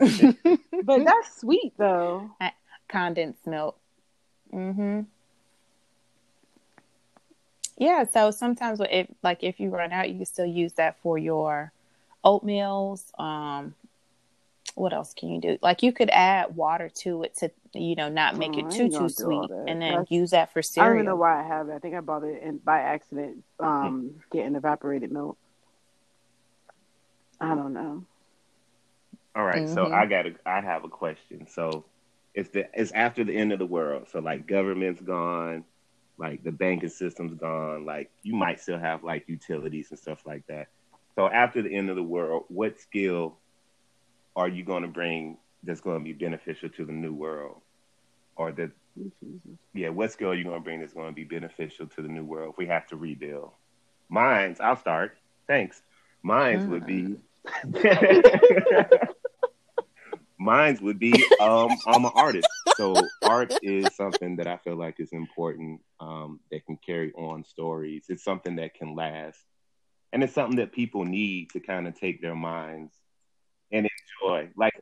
but 0.84 1.04
that's 1.04 1.40
sweet 1.40 1.72
though. 1.76 2.30
condensed 2.88 3.46
milk. 3.46 3.78
Mm-hmm. 4.54 5.00
Yeah, 7.80 8.04
so 8.04 8.30
sometimes 8.30 8.78
if 8.90 9.08
like 9.22 9.42
if 9.42 9.58
you 9.58 9.70
run 9.70 9.90
out, 9.90 10.10
you 10.10 10.16
can 10.16 10.26
still 10.26 10.44
use 10.44 10.74
that 10.74 10.98
for 11.00 11.16
your 11.16 11.72
oatmeals. 12.22 13.18
Um, 13.18 13.74
what 14.74 14.92
else 14.92 15.14
can 15.14 15.30
you 15.30 15.40
do? 15.40 15.58
Like 15.62 15.82
you 15.82 15.90
could 15.90 16.10
add 16.10 16.54
water 16.54 16.90
to 16.96 17.22
it 17.22 17.34
to 17.38 17.50
you 17.72 17.96
know 17.96 18.10
not 18.10 18.36
make 18.36 18.50
Oh, 18.54 18.58
it 18.58 18.70
too 18.70 18.90
too 18.90 19.08
sweet, 19.08 19.50
and 19.50 19.80
then 19.80 19.92
That's- 19.92 20.10
use 20.10 20.30
that 20.32 20.52
for 20.52 20.60
cereal. 20.60 20.84
I 20.84 20.88
don't 20.90 20.96
even 20.98 21.06
know 21.06 21.16
why 21.16 21.40
I 21.40 21.42
have 21.42 21.70
it. 21.70 21.72
I 21.72 21.78
think 21.78 21.94
I 21.94 22.00
bought 22.00 22.22
it 22.22 22.42
in, 22.42 22.58
by 22.58 22.80
accident, 22.80 23.42
um, 23.58 24.10
getting 24.30 24.56
evaporated 24.56 25.10
milk. 25.10 25.38
I 27.40 27.54
don't 27.54 27.72
know. 27.72 28.04
All 29.34 29.44
right, 29.44 29.66
so 29.66 29.86
Mhm. 29.86 29.92
I 29.94 30.04
got 30.04 30.26
a, 30.26 30.34
I 30.44 30.60
have 30.60 30.84
a 30.84 30.88
question. 30.88 31.46
So 31.46 31.84
it's 32.34 32.50
the 32.50 32.68
it's 32.78 32.92
after 32.92 33.24
the 33.24 33.34
end 33.34 33.52
of 33.54 33.58
the 33.58 33.64
world. 33.64 34.08
So 34.10 34.18
like 34.18 34.46
government's 34.46 35.00
gone, 35.00 35.64
like 36.20 36.44
the 36.44 36.52
banking 36.52 36.90
system's 36.90 37.34
gone. 37.34 37.86
Like 37.86 38.10
you 38.22 38.34
might 38.34 38.60
still 38.60 38.78
have 38.78 39.02
like 39.02 39.24
utilities 39.26 39.90
and 39.90 39.98
stuff 39.98 40.20
like 40.26 40.46
that. 40.48 40.68
So 41.16 41.26
after 41.26 41.62
the 41.62 41.74
end 41.74 41.88
of 41.88 41.96
the 41.96 42.02
world, 42.02 42.44
what 42.48 42.78
skill 42.78 43.36
are 44.36 44.48
you 44.48 44.62
going 44.62 44.82
to 44.82 44.88
bring 44.88 45.38
that's 45.64 45.80
going 45.80 45.98
to 45.98 46.04
be 46.04 46.12
beneficial 46.12 46.68
to 46.68 46.84
the 46.84 46.92
new 46.92 47.12
world, 47.12 47.62
or 48.36 48.52
that 48.52 48.70
yeah, 49.74 49.88
what 49.88 50.12
skill 50.12 50.30
are 50.30 50.34
you 50.34 50.44
going 50.44 50.56
to 50.56 50.62
bring 50.62 50.80
that's 50.80 50.92
going 50.92 51.08
to 51.08 51.14
be 51.14 51.24
beneficial 51.24 51.86
to 51.86 52.02
the 52.02 52.08
new 52.08 52.24
world 52.24 52.52
if 52.52 52.58
we 52.58 52.66
have 52.66 52.86
to 52.88 52.96
rebuild? 52.96 53.52
Mine's, 54.08 54.60
I'll 54.60 54.76
start. 54.76 55.16
Thanks. 55.46 55.82
Mine's 56.22 56.64
mm. 56.64 56.68
would 56.68 56.86
be. 56.86 57.16
Mine's 60.38 60.80
would 60.80 60.98
be 60.98 61.12
um, 61.40 61.70
I'm 61.86 62.04
an 62.04 62.12
artist, 62.14 62.48
so 62.80 62.94
art 63.22 63.52
is 63.62 63.94
something 63.94 64.36
that 64.36 64.46
I 64.46 64.56
feel 64.56 64.76
like 64.76 65.00
is 65.00 65.12
important. 65.12 65.80
Um, 66.00 66.40
that 66.50 66.64
can 66.64 66.78
carry 66.78 67.12
on 67.12 67.44
stories. 67.44 68.06
It's 68.08 68.24
something 68.24 68.56
that 68.56 68.74
can 68.74 68.94
last, 68.94 69.38
and 70.12 70.22
it's 70.22 70.34
something 70.34 70.56
that 70.56 70.72
people 70.72 71.04
need 71.04 71.50
to 71.50 71.60
kind 71.60 71.86
of 71.86 71.98
take 71.98 72.22
their 72.22 72.34
minds 72.34 72.94
and 73.70 73.86
enjoy. 73.86 74.48
Like 74.56 74.72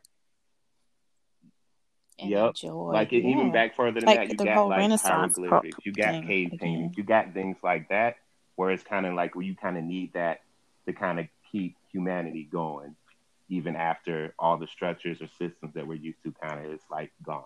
and 2.19 2.29
yep. 2.29 2.49
enjoy. 2.49 2.91
Like 2.91 3.11
yeah. 3.11 3.19
even 3.19 3.51
back 3.51 3.75
further 3.75 3.99
than 3.99 4.07
like 4.07 4.29
that, 4.29 4.39
you 4.39 4.45
got 4.45 4.67
like 4.67 5.01
hieroglyphics, 5.01 5.77
you 5.83 5.91
got 5.91 6.25
cave 6.25 6.53
paintings, 6.57 6.97
you 6.97 7.03
got 7.03 7.33
things 7.33 7.57
like 7.61 7.89
that, 7.89 8.15
where 8.55 8.71
it's 8.71 8.83
kind 8.83 9.05
of 9.05 9.13
like 9.13 9.35
where 9.35 9.45
you 9.45 9.55
kind 9.55 9.77
of 9.77 9.83
need 9.83 10.13
that 10.13 10.41
to 10.87 10.93
kind 10.93 11.19
of 11.19 11.27
keep 11.51 11.75
humanity 11.91 12.47
going, 12.49 12.95
even 13.49 13.75
after 13.75 14.33
all 14.39 14.57
the 14.57 14.67
structures 14.67 15.21
or 15.21 15.27
systems 15.27 15.73
that 15.73 15.85
we're 15.85 15.95
used 15.95 16.23
to 16.23 16.33
kind 16.41 16.65
of 16.65 16.71
is 16.71 16.81
like 16.89 17.11
gone. 17.23 17.43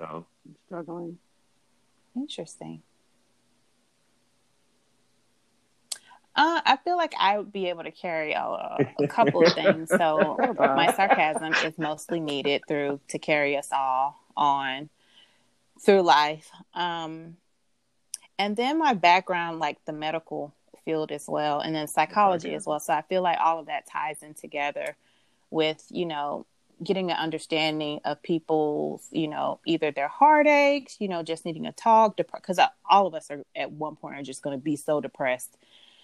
Okay. 0.00 0.10
So 0.10 0.26
struggling. 0.66 1.18
Interesting. 2.16 2.82
Uh, 6.36 6.60
I 6.64 6.78
feel 6.84 6.96
like 6.96 7.12
I 7.18 7.36
would 7.38 7.52
be 7.52 7.68
able 7.68 7.82
to 7.82 7.90
carry 7.90 8.32
a, 8.32 8.40
a 8.40 9.04
couple 9.08 9.44
of 9.44 9.52
things. 9.54 9.90
So 9.90 10.56
my 10.58 10.88
sarcasm 10.88 11.54
is 11.54 11.76
mostly 11.76 12.20
needed 12.20 12.62
through 12.66 13.00
to 13.08 13.18
carry 13.18 13.56
us 13.56 13.68
all 13.72 14.16
on 14.36 14.88
through 15.80 16.02
life. 16.02 16.50
Um, 16.74 17.36
and 18.38 18.56
then 18.56 18.78
my 18.78 18.94
background, 18.94 19.58
like 19.58 19.84
the 19.84 19.92
medical 19.92 20.54
field 20.84 21.12
as 21.12 21.28
well, 21.28 21.60
and 21.60 21.74
then 21.74 21.88
psychology 21.88 22.54
as 22.54 22.66
well. 22.66 22.80
So 22.80 22.94
I 22.94 23.02
feel 23.02 23.22
like 23.22 23.38
all 23.38 23.58
of 23.58 23.66
that 23.66 23.86
ties 23.86 24.22
in 24.22 24.34
together 24.34 24.96
with 25.50 25.84
you 25.90 26.06
know 26.06 26.46
getting 26.82 27.10
an 27.10 27.16
understanding 27.16 28.00
of 28.04 28.22
people's, 28.22 29.06
you 29.10 29.28
know, 29.28 29.60
either 29.66 29.90
their 29.90 30.08
heartaches, 30.08 30.96
you 30.98 31.08
know, 31.08 31.22
just 31.22 31.44
needing 31.44 31.66
a 31.66 31.72
talk, 31.72 32.16
because 32.16 32.56
dep- 32.56 32.74
all 32.88 33.06
of 33.06 33.14
us 33.14 33.30
are 33.30 33.44
at 33.54 33.70
one 33.70 33.96
point 33.96 34.18
are 34.18 34.22
just 34.22 34.42
going 34.42 34.56
to 34.56 34.62
be 34.62 34.76
so 34.76 35.00
depressed 35.00 35.56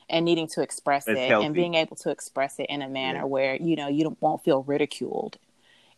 and 0.09 0.25
needing 0.25 0.47
to 0.49 0.63
express 0.63 1.09
it's 1.09 1.19
it 1.19 1.29
healthy. 1.29 1.47
and 1.47 1.55
being 1.55 1.75
able 1.75 1.97
to 1.97 2.11
express 2.11 2.59
it 2.59 2.67
in 2.69 2.83
a 2.83 2.89
manner 2.89 3.21
yeah. 3.21 3.25
where 3.25 3.57
you 3.57 3.77
know 3.77 3.89
you 3.89 4.05
don't, 4.05 4.21
won't 4.21 4.45
feel 4.45 4.63
ridiculed 4.63 5.39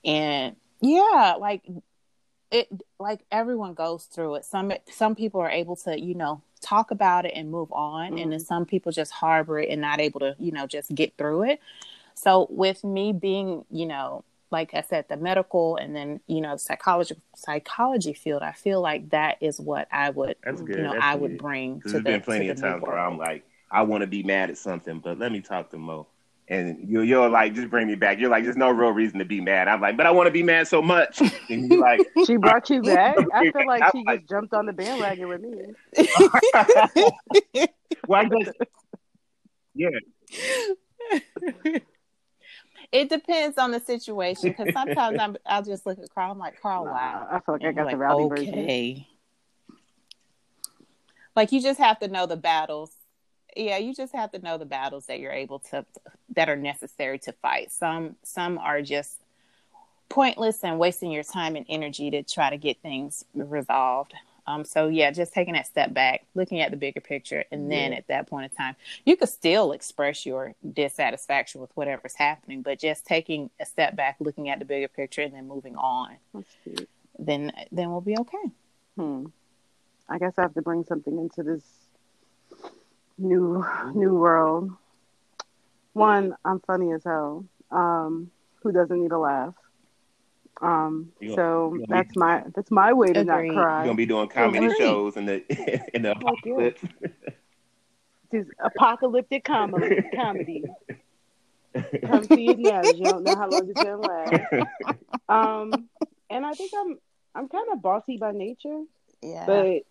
and 0.05 0.57
yeah 0.81 1.37
like 1.39 1.63
it 2.51 2.69
like 2.99 3.21
everyone 3.31 3.75
goes 3.75 4.05
through 4.05 4.37
it 4.37 4.45
some 4.45 4.73
some 4.91 5.15
people 5.15 5.41
are 5.41 5.51
able 5.51 5.77
to 5.77 6.01
you 6.01 6.15
know 6.15 6.41
talk 6.61 6.91
about 6.91 7.25
it 7.25 7.33
and 7.35 7.51
move 7.51 7.71
on 7.73 8.07
mm-hmm. 8.13 8.19
and 8.19 8.33
then 8.33 8.39
mm-hmm. 8.39 8.47
some 8.47 8.65
people 8.65 8.91
just 8.91 9.13
harbor 9.13 9.59
it 9.59 9.69
and 9.69 9.81
not 9.81 10.01
able 10.01 10.21
to 10.21 10.35
you 10.39 10.53
know 10.53 10.67
just 10.67 10.95
get 10.95 11.17
through 11.17 11.43
it 11.43 11.61
so 12.15 12.47
with 12.51 12.83
me 12.83 13.13
being 13.13 13.65
you 13.71 13.87
know 13.87 14.25
like 14.51 14.75
I 14.75 14.83
said, 14.83 15.07
the 15.09 15.17
medical 15.17 15.77
and 15.77 15.95
then 15.95 16.21
you 16.27 16.41
know 16.41 16.57
psychology 16.57 17.17
psychology 17.37 18.15
field. 18.15 18.43
I 18.43 18.53
feel 18.53 18.81
like 18.81 19.11
that 19.11 19.39
is 19.41 19.61
what 19.61 19.89
I 19.93 20.11
would 20.11 20.37
That's 20.45 20.61
good. 20.61 20.77
you 20.77 20.83
know 20.83 20.93
That's 20.93 21.05
I 21.05 21.13
good. 21.15 21.23
would 21.23 21.39
bring. 21.39 21.81
To 21.83 21.89
there's 21.89 22.05
the, 22.05 22.11
been 22.11 22.21
plenty 22.21 22.49
of 22.49 22.61
times 22.61 22.83
where 22.83 22.99
I'm 22.99 23.19
like, 23.19 23.45
I 23.71 23.83
want 23.83 24.03
to 24.03 24.07
be 24.07 24.23
mad 24.23 24.51
at 24.51 24.59
something, 24.59 25.01
but 25.01 25.19
let 25.19 25.33
me 25.33 25.41
talk 25.41 25.71
to 25.71 25.79
Mo. 25.79 26.07
And 26.51 26.89
you, 26.89 27.03
you're 27.03 27.29
like, 27.29 27.55
just 27.55 27.69
bring 27.69 27.87
me 27.87 27.95
back. 27.95 28.19
You're 28.19 28.31
like, 28.31 28.43
there's 28.43 28.57
no 28.57 28.71
real 28.71 28.91
reason 28.91 29.19
to 29.19 29.27
be 29.27 29.39
mad. 29.39 29.69
I'm 29.69 29.83
like, 29.83 29.99
but 29.99 30.07
I 30.07 30.11
want 30.11 30.29
to 30.29 30.31
be 30.31 30.43
mad 30.43 30.67
so 30.67 30.81
much. 30.81 31.21
And 31.51 31.71
you're 31.71 31.81
like, 31.81 32.01
she 32.27 32.37
brought 32.37 32.69
you 32.71 32.83
back. 32.83 33.17
I 33.35 33.51
feel 33.51 33.67
like 33.67 33.83
she 33.93 34.05
just 34.05 34.29
jumped 34.29 34.55
on 34.55 34.67
the 34.67 34.73
bandwagon 34.73 35.29
with 35.29 35.41
me. 35.43 35.75
well, 38.07 38.21
I 38.21 38.29
guess, 38.29 38.53
yeah. 39.75 39.91
It 42.91 43.09
depends 43.11 43.59
on 43.59 43.71
the 43.71 43.81
situation 43.81 44.51
because 44.51 44.73
sometimes 44.73 45.19
I'm, 45.21 45.37
I'll 45.45 45.63
just 45.63 45.85
look 45.85 45.99
at 45.99 46.15
Carl. 46.15 46.33
I'm 46.33 46.39
like, 46.39 46.61
Carl, 46.61 46.85
wow. 46.85 47.29
I 47.31 47.41
feel 47.41 47.55
like 47.57 47.63
and 47.63 47.69
I 47.69 47.73
got 47.73 47.91
the 47.91 47.97
like, 47.97 47.99
rowdy 47.99 48.25
okay. 48.25 48.45
version. 48.45 49.07
Like 51.37 51.53
you 51.53 51.61
just 51.61 51.79
have 51.79 52.01
to 52.01 52.09
know 52.09 52.27
the 52.27 52.37
battles 52.37 52.93
yeah 53.57 53.77
you 53.77 53.95
just 53.95 54.15
have 54.15 54.31
to 54.31 54.39
know 54.39 54.57
the 54.57 54.65
battles 54.65 55.07
that 55.07 55.21
you're 55.21 55.33
able 55.33 55.59
to 55.59 55.85
that 56.35 56.49
are 56.49 56.57
necessary 56.57 57.19
to 57.19 57.33
fight 57.33 57.71
some 57.71 58.17
some 58.23 58.59
are 58.59 58.81
just 58.83 59.21
pointless 60.09 60.65
and 60.65 60.79
wasting 60.79 61.11
your 61.11 61.25
time 61.25 61.57
and 61.57 61.67
energy 61.69 62.11
to 62.11 62.23
try 62.23 62.49
to 62.51 62.57
get 62.57 62.81
things 62.81 63.25
resolved 63.35 64.15
um, 64.49 64.65
so 64.65 64.89
yeah, 64.89 65.11
just 65.11 65.35
taking 65.35 65.53
that 65.53 65.67
step 65.67 65.93
back, 65.93 66.25
looking 66.35 66.63
at 66.63 66.71
the 66.71 66.77
bigger 66.79 67.03
picture, 67.03 67.45
and 67.53 67.71
then 67.71 67.93
yeah. 67.93 67.99
at 67.99 68.09
that 68.09 68.27
point 68.29 68.51
in 68.51 68.57
time, 68.57 68.77
you 69.05 69.15
could 69.15 69.29
still 69.29 69.73
express 69.73 70.25
your 70.25 70.55
dissatisfaction 70.73 71.61
with 71.61 71.71
whatever's 71.75 72.15
happening, 72.15 72.63
but 72.63 72.79
just 72.79 73.05
taking 73.05 73.51
a 73.61 73.67
step 73.67 73.95
back, 73.95 74.17
looking 74.21 74.49
at 74.49 74.59
the 74.59 74.65
bigger 74.65 74.89
picture, 74.89 75.21
and 75.21 75.35
then 75.35 75.47
moving 75.47 75.77
on. 75.77 76.17
Then 77.19 77.53
then 77.71 77.91
we'll 77.91 78.01
be 78.01 78.17
okay. 78.19 78.51
Hmm. 78.97 79.27
I 80.09 80.19
guess 80.19 80.33
I 80.39 80.43
have 80.43 80.55
to 80.55 80.63
bring 80.63 80.85
something 80.85 81.19
into 81.19 81.43
this 81.43 81.63
new 83.19 83.67
new 83.95 84.15
world. 84.15 84.73
One, 85.93 86.35
I'm 86.43 86.61
funny 86.61 86.93
as 86.93 87.05
hell. 87.05 87.45
Um, 87.71 88.31
who 88.63 88.73
doesn't 88.73 89.03
need 89.03 89.13
a 89.13 89.19
laugh? 89.19 89.55
Um, 90.61 91.13
gonna, 91.21 91.35
so 91.35 91.79
that's 91.89 92.15
be, 92.15 92.21
my 92.21 92.43
that's 92.55 92.71
my 92.71 92.93
way 92.93 93.13
to 93.13 93.21
agree. 93.21 93.49
not 93.49 93.55
cry. 93.55 93.77
You're 93.79 93.85
gonna 93.87 93.97
be 93.97 94.07
doing 94.07 94.29
comedy 94.29 94.75
shows 94.77 95.17
in 95.17 95.27
the 95.27 95.91
in 95.95 96.03
the 96.03 96.13
apocalypse. 96.13 96.83
Just 98.33 98.51
apocalyptic 98.59 99.45
comedy 99.45 100.03
comedy. 100.15 100.65
Come 102.05 102.25
see 102.25 102.49
it 102.49 102.59
now. 102.59 102.83
You 102.83 103.05
don't 103.05 103.23
know 103.23 103.37
how 103.37 103.49
long 103.49 103.69
it's 103.69 103.83
gonna 103.83 103.97
last. 103.97 104.67
Um, 105.31 105.91
and 106.31 106.47
I 106.47 106.53
think 106.53 106.73
I'm 106.75 106.99
I'm 107.35 107.49
kind 107.51 107.67
of 107.71 107.83
bossy 107.83 108.17
by 108.17 108.33
nature. 108.33 108.83
Yeah. 109.23 109.45
But 109.45 109.83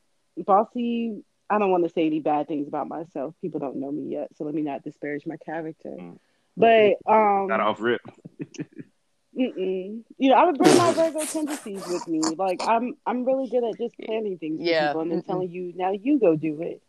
bossy 0.44 1.24
I 1.50 1.60
don't 1.60 1.72
want 1.72 1.84
to 1.84 1.90
say 1.90 2.06
any 2.06 2.20
bad 2.20 2.48
things 2.48 2.68
about 2.68 2.88
myself. 2.88 3.36
People 3.42 3.60
don't 3.60 3.78
know 3.78 3.92
me 3.92 4.12
yet, 4.12 4.30
so 4.36 4.44
let 4.44 4.56
me 4.56 4.64
not 4.64 4.84
disparage 4.84 5.26
my 5.26 5.38
character. 5.38 5.90
Mm. 5.90 6.18
But 6.58 6.96
um, 7.06 7.48
not 7.48 7.60
off 7.60 7.80
rip. 7.80 8.02
Mm-mm. 9.38 10.04
You 10.18 10.30
know, 10.30 10.36
I 10.36 10.46
would 10.46 10.58
bring 10.58 10.78
my 10.78 10.94
Virgo 10.94 11.24
tendencies 11.26 11.86
with 11.88 12.08
me. 12.08 12.22
Like 12.38 12.62
I'm, 12.68 12.98
I'm 13.06 13.24
really 13.24 13.50
good 13.50 13.64
at 13.64 13.78
just 13.78 13.96
planning 13.98 14.38
things 14.38 14.60
for 14.60 14.66
yeah. 14.66 14.88
people 14.88 15.02
and 15.02 15.12
then 15.12 15.22
Mm-mm. 15.22 15.28
telling 15.28 15.52
you, 15.52 15.74
now 15.76 15.92
you 15.92 16.20
go 16.20 16.36
do 16.36 16.62
it. 16.62 16.82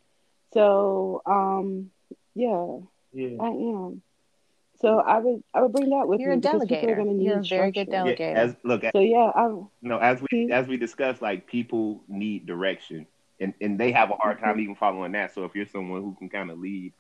So, 0.54 1.22
um, 1.26 1.90
yeah, 2.34 2.78
yeah, 3.12 3.36
I 3.40 3.48
am. 3.48 4.02
So 4.80 4.98
I 4.98 5.18
would, 5.18 5.42
I 5.52 5.62
would 5.62 5.72
bring 5.72 5.90
that 5.90 6.08
with 6.08 6.20
You're 6.20 6.34
me. 6.36 6.40
You're 6.42 6.54
a 6.54 6.58
delegator. 6.58 7.22
You're 7.22 7.40
a 7.40 7.42
very 7.42 7.72
good 7.72 7.88
delegator. 7.88 8.18
Yeah, 8.20 8.42
as, 8.42 8.56
look, 8.64 8.82
so 8.92 9.00
yeah, 9.00 9.30
I'm. 9.34 9.68
No, 9.82 9.98
as 9.98 10.22
we 10.22 10.46
hmm? 10.46 10.52
as 10.52 10.66
we 10.68 10.76
discussed, 10.76 11.20
like 11.20 11.46
people 11.46 12.02
need 12.08 12.46
direction 12.46 13.06
and 13.40 13.54
and 13.60 13.78
they 13.78 13.92
have 13.92 14.10
a 14.10 14.14
hard 14.14 14.38
time 14.38 14.52
mm-hmm. 14.52 14.60
even 14.60 14.74
following 14.74 15.12
that. 15.12 15.34
So 15.34 15.44
if 15.44 15.54
you're 15.54 15.66
someone 15.66 16.02
who 16.02 16.16
can 16.18 16.28
kind 16.28 16.50
of 16.50 16.58
lead 16.58 16.92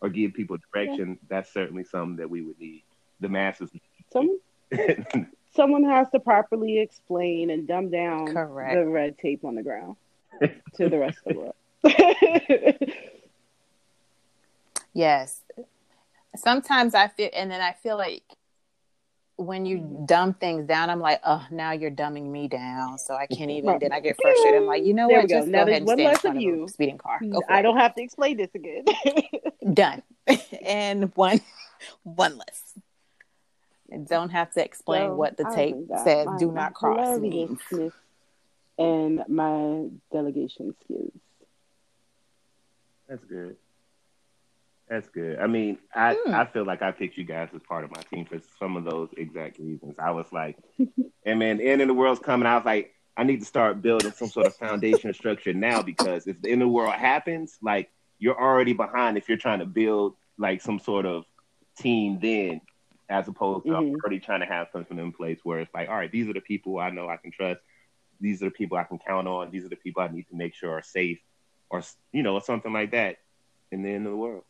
or 0.00 0.08
give 0.08 0.34
people 0.34 0.56
direction, 0.72 1.10
yeah. 1.10 1.26
that's 1.28 1.52
certainly 1.52 1.84
something 1.84 2.16
that 2.16 2.30
we 2.30 2.42
would 2.42 2.58
need. 2.58 2.82
The 3.20 3.28
masses. 3.28 3.70
Some, 4.12 4.38
someone 5.54 5.84
has 5.84 6.08
to 6.10 6.20
properly 6.20 6.78
explain 6.78 7.50
and 7.50 7.66
dumb 7.66 7.90
down 7.90 8.32
Correct. 8.32 8.74
the 8.74 8.86
red 8.86 9.18
tape 9.18 9.44
on 9.44 9.54
the 9.54 9.62
ground 9.62 9.96
to 10.76 10.88
the 10.88 10.98
rest 10.98 11.18
of 11.26 11.34
the 11.34 11.40
world. 11.40 11.54
yes. 14.92 15.40
Sometimes 16.36 16.94
I 16.94 17.08
feel, 17.08 17.30
and 17.34 17.50
then 17.50 17.60
I 17.60 17.72
feel 17.72 17.96
like 17.96 18.22
when 19.36 19.64
you 19.64 20.04
dumb 20.06 20.34
things 20.34 20.66
down, 20.66 20.90
I'm 20.90 21.00
like, 21.00 21.20
oh, 21.24 21.44
now 21.50 21.70
you're 21.70 21.92
dumbing 21.92 22.26
me 22.26 22.48
down, 22.48 22.98
so 22.98 23.14
I 23.14 23.26
can't 23.26 23.50
even. 23.50 23.70
Right. 23.70 23.80
Then 23.80 23.92
I 23.92 24.00
get 24.00 24.16
frustrated. 24.22 24.60
I'm 24.60 24.66
like, 24.66 24.84
you 24.84 24.94
know 24.94 25.08
there 25.08 25.20
what? 25.20 25.28
Just 25.28 25.46
go. 25.46 25.50
Now 25.50 25.64
go 25.64 25.70
ahead 25.70 25.82
and 25.82 25.88
stand 25.88 26.00
in 26.00 26.16
front 26.16 26.36
of 26.36 26.42
you. 26.42 26.64
a 26.64 26.68
speeding 26.68 26.98
car. 26.98 27.20
I 27.48 27.62
don't 27.62 27.76
have 27.76 27.94
to 27.94 28.02
explain 28.02 28.36
this 28.36 28.50
again. 28.54 28.84
Done. 29.74 30.02
and 30.64 31.12
one, 31.14 31.40
one 32.02 32.36
less. 32.36 32.74
And 33.90 34.06
don't 34.06 34.30
have 34.30 34.52
to 34.52 34.64
explain 34.64 35.08
so, 35.08 35.14
what 35.14 35.36
the 35.36 35.50
tape 35.54 35.76
says. 36.04 36.26
My, 36.26 36.38
do 36.38 36.52
not 36.52 36.74
cross 36.74 37.18
means. 37.18 37.58
And 38.78 39.24
my 39.28 39.88
delegation 40.12 40.74
skills. 40.84 41.12
That's 43.08 43.24
good. 43.24 43.56
That's 44.88 45.08
good. 45.08 45.38
I 45.38 45.46
mean, 45.46 45.78
I, 45.94 46.14
mm. 46.14 46.32
I 46.32 46.46
feel 46.46 46.64
like 46.64 46.82
I 46.82 46.92
picked 46.92 47.16
you 47.16 47.24
guys 47.24 47.48
as 47.54 47.62
part 47.62 47.84
of 47.84 47.90
my 47.90 48.02
team 48.02 48.24
for 48.24 48.40
some 48.58 48.76
of 48.76 48.84
those 48.84 49.08
exact 49.16 49.58
reasons. 49.58 49.96
I 49.98 50.12
was 50.12 50.26
like, 50.32 50.56
and 51.24 51.38
man, 51.38 51.58
the 51.58 51.64
end 51.64 51.82
of 51.82 51.88
the 51.88 51.94
world's 51.94 52.20
coming. 52.20 52.46
I 52.46 52.56
was 52.56 52.64
like, 52.64 52.94
I 53.16 53.24
need 53.24 53.40
to 53.40 53.46
start 53.46 53.82
building 53.82 54.12
some 54.12 54.28
sort 54.28 54.46
of 54.46 54.54
foundation 54.56 55.12
structure 55.12 55.52
now 55.52 55.82
because 55.82 56.26
if 56.26 56.40
the 56.40 56.50
end 56.50 56.62
of 56.62 56.68
the 56.68 56.72
world 56.72 56.94
happens, 56.94 57.58
like 57.60 57.90
you're 58.18 58.40
already 58.40 58.72
behind 58.72 59.16
if 59.16 59.28
you're 59.28 59.38
trying 59.38 59.58
to 59.60 59.66
build 59.66 60.14
like 60.38 60.60
some 60.60 60.78
sort 60.78 61.06
of 61.06 61.24
team 61.78 62.18
then 62.20 62.60
as 63.08 63.28
opposed 63.28 63.66
to 63.66 63.74
Mhm. 63.74 64.00
already 64.02 64.20
trying 64.20 64.40
to 64.40 64.46
have 64.46 64.68
something 64.72 64.98
in 64.98 65.12
place 65.12 65.40
where 65.42 65.60
it's 65.60 65.72
like, 65.74 65.88
all 65.88 65.96
right, 65.96 66.10
these 66.12 66.28
are 66.28 66.34
the 66.34 66.40
people 66.40 66.78
I 66.78 66.90
know 66.90 67.08
I 67.08 67.16
can 67.16 67.30
trust. 67.32 67.60
These 68.20 68.42
are 68.42 68.46
the 68.46 68.50
people 68.50 68.76
I 68.78 68.84
can 68.84 68.98
count 68.98 69.28
on. 69.28 69.50
These 69.50 69.64
are 69.64 69.68
the 69.70 69.76
people 69.76 70.02
I 70.02 70.08
need 70.08 70.28
to 70.28 70.36
make 70.36 70.54
sure 70.54 70.72
are 70.72 70.82
safe, 70.82 71.18
or 71.70 71.82
you 72.12 72.22
know, 72.22 72.38
something 72.40 72.72
like 72.72 72.90
that. 72.92 73.16
In 73.70 73.82
the 73.82 73.90
end 73.90 74.06
of 74.06 74.12
the 74.12 74.16
world. 74.18 74.44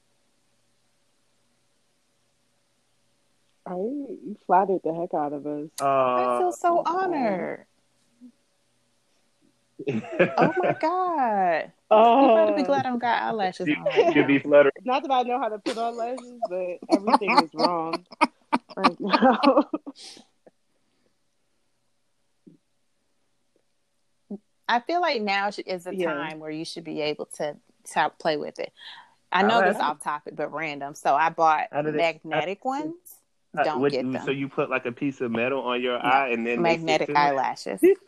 I 3.66 3.74
you 3.74 4.36
flattered 4.46 4.80
the 4.84 4.94
heck 4.94 5.12
out 5.14 5.32
of 5.32 5.46
us. 5.46 5.68
I 5.80 6.38
feel 6.38 6.52
so 6.52 6.78
Uh, 6.80 6.82
honored. 6.86 7.66
Oh 10.36 10.54
my 10.56 10.72
god! 10.80 11.72
You 11.90 11.96
Oh, 11.96 12.34
better 12.34 12.52
be 12.52 12.62
glad 12.62 12.86
I 12.86 12.90
don't 12.90 12.98
got 12.98 13.22
eyelashes 13.22 13.68
She 13.68 13.74
on 13.74 13.84
right 13.84 14.12
should 14.12 14.26
be 14.26 14.38
fluttering. 14.38 14.72
not 14.84 15.02
that 15.02 15.10
I 15.12 15.22
know 15.22 15.38
how 15.40 15.48
to 15.48 15.58
put 15.58 15.78
on 15.78 15.96
lashes, 15.96 16.42
but 16.48 16.78
everything 16.88 17.38
is 17.42 17.54
wrong 17.54 18.06
right 18.76 18.98
now. 19.00 19.64
I 24.68 24.80
feel 24.80 25.00
like 25.00 25.22
now 25.22 25.48
is 25.48 25.86
a 25.86 25.94
Yeah. 25.94 26.12
time 26.12 26.40
where 26.40 26.50
you 26.50 26.64
should 26.66 26.84
be 26.84 27.00
able 27.00 27.24
to, 27.36 27.56
to 27.94 28.12
play 28.20 28.36
with 28.36 28.58
it. 28.58 28.70
I 29.32 29.42
know 29.42 29.60
How- 29.60 29.72
this 29.72 29.76
off 29.80 30.02
topic, 30.02 30.36
but 30.36 30.52
random. 30.52 30.94
So 30.94 31.14
I 31.14 31.30
bought 31.30 31.68
did 31.72 31.86
it- 31.86 31.94
magnetic 31.94 32.64
ones. 32.64 32.94
Uh, 33.56 33.64
Don't 33.64 33.80
what- 33.80 33.92
get 33.92 34.02
them. 34.10 34.20
So 34.26 34.30
you 34.30 34.48
put 34.48 34.68
like 34.68 34.84
a 34.84 34.92
piece 34.92 35.22
of 35.22 35.30
metal 35.30 35.62
on 35.62 35.80
your 35.80 35.98
eye 36.04 36.28
and 36.30 36.46
then 36.46 36.60
magnetic 36.60 37.08
eyelashes. 37.16 37.80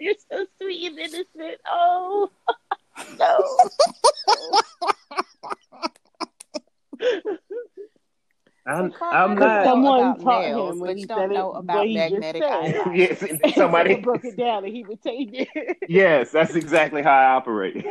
You're 0.00 0.14
so 0.30 0.46
sweet 0.60 0.90
and 0.90 0.98
innocent. 0.98 1.60
Oh 1.66 2.30
no. 3.18 3.38
I'm, 8.68 8.92
I'm 9.00 9.30
I 9.32 9.34
Because 9.34 9.40
know 9.40 9.46
not. 9.46 9.64
someone 9.64 10.20
taught 10.24 10.42
nails, 10.42 10.74
him 10.74 10.78
but 10.80 10.86
when 10.88 10.96
he 10.98 11.02
said 11.04 11.14
don't 11.16 11.30
it, 11.30 11.34
know 11.34 11.46
what 11.48 11.58
about 11.60 11.86
he 11.86 11.94
just 11.94 12.10
magnetic 12.12 12.42
said. 12.42 12.74
yes, 12.94 13.18
Somebody 13.30 13.52
somebody. 13.54 13.94
broke 13.96 14.24
it 14.24 14.36
down 14.36 14.64
and 14.64 14.72
he 14.74 14.84
retained 14.84 15.34
it. 15.34 15.76
yes, 15.88 16.30
that's 16.32 16.54
exactly 16.54 17.02
how 17.02 17.12
I 17.16 17.24
operate. 17.34 17.84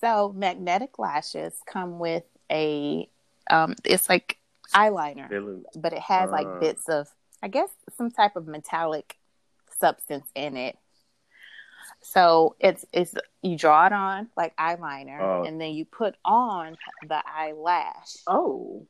so 0.00 0.32
magnetic 0.36 0.98
lashes 0.98 1.54
come 1.66 1.98
with 1.98 2.24
a 2.50 3.08
um 3.50 3.74
it's 3.84 4.08
like 4.08 4.38
eyeliner 4.74 5.62
but 5.76 5.92
it 5.92 5.98
has 6.00 6.28
Uh. 6.28 6.32
like 6.32 6.60
bits 6.60 6.88
of 6.88 7.08
i 7.42 7.48
guess 7.48 7.70
some 7.96 8.10
type 8.10 8.36
of 8.36 8.46
metallic 8.46 9.16
substance 9.78 10.26
in 10.34 10.56
it 10.56 10.76
so 12.12 12.56
it's 12.58 12.84
it's 12.92 13.14
you 13.42 13.56
draw 13.56 13.86
it 13.86 13.92
on 13.92 14.28
like 14.36 14.56
eyeliner 14.56 15.20
Oh. 15.20 15.44
and 15.44 15.60
then 15.60 15.72
you 15.72 15.84
put 15.84 16.14
on 16.24 16.76
the 17.06 17.22
eyelash 17.26 18.16
Oh. 18.26 18.86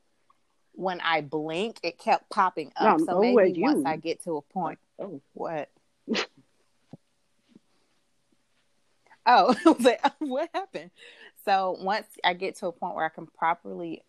when 0.72 1.00
i 1.00 1.20
blink 1.20 1.78
it 1.82 1.98
kept 1.98 2.30
popping 2.30 2.72
up 2.76 2.98
No, 3.00 3.04
so 3.06 3.12
oh, 3.16 3.20
maybe 3.34 3.60
once 3.60 3.84
i 3.86 3.96
get 3.96 4.22
to 4.24 4.36
a 4.36 4.42
point 4.42 4.78
Oh. 4.98 5.20
what 5.34 5.68
Oh, 9.30 9.54
I 9.66 9.68
was 9.70 9.80
like, 9.84 10.00
what 10.20 10.48
happened? 10.54 10.90
So 11.44 11.76
once 11.80 12.06
I 12.24 12.32
get 12.32 12.56
to 12.60 12.68
a 12.68 12.72
point 12.72 12.94
where 12.94 13.04
I 13.04 13.10
can 13.10 13.26
properly 13.26 14.02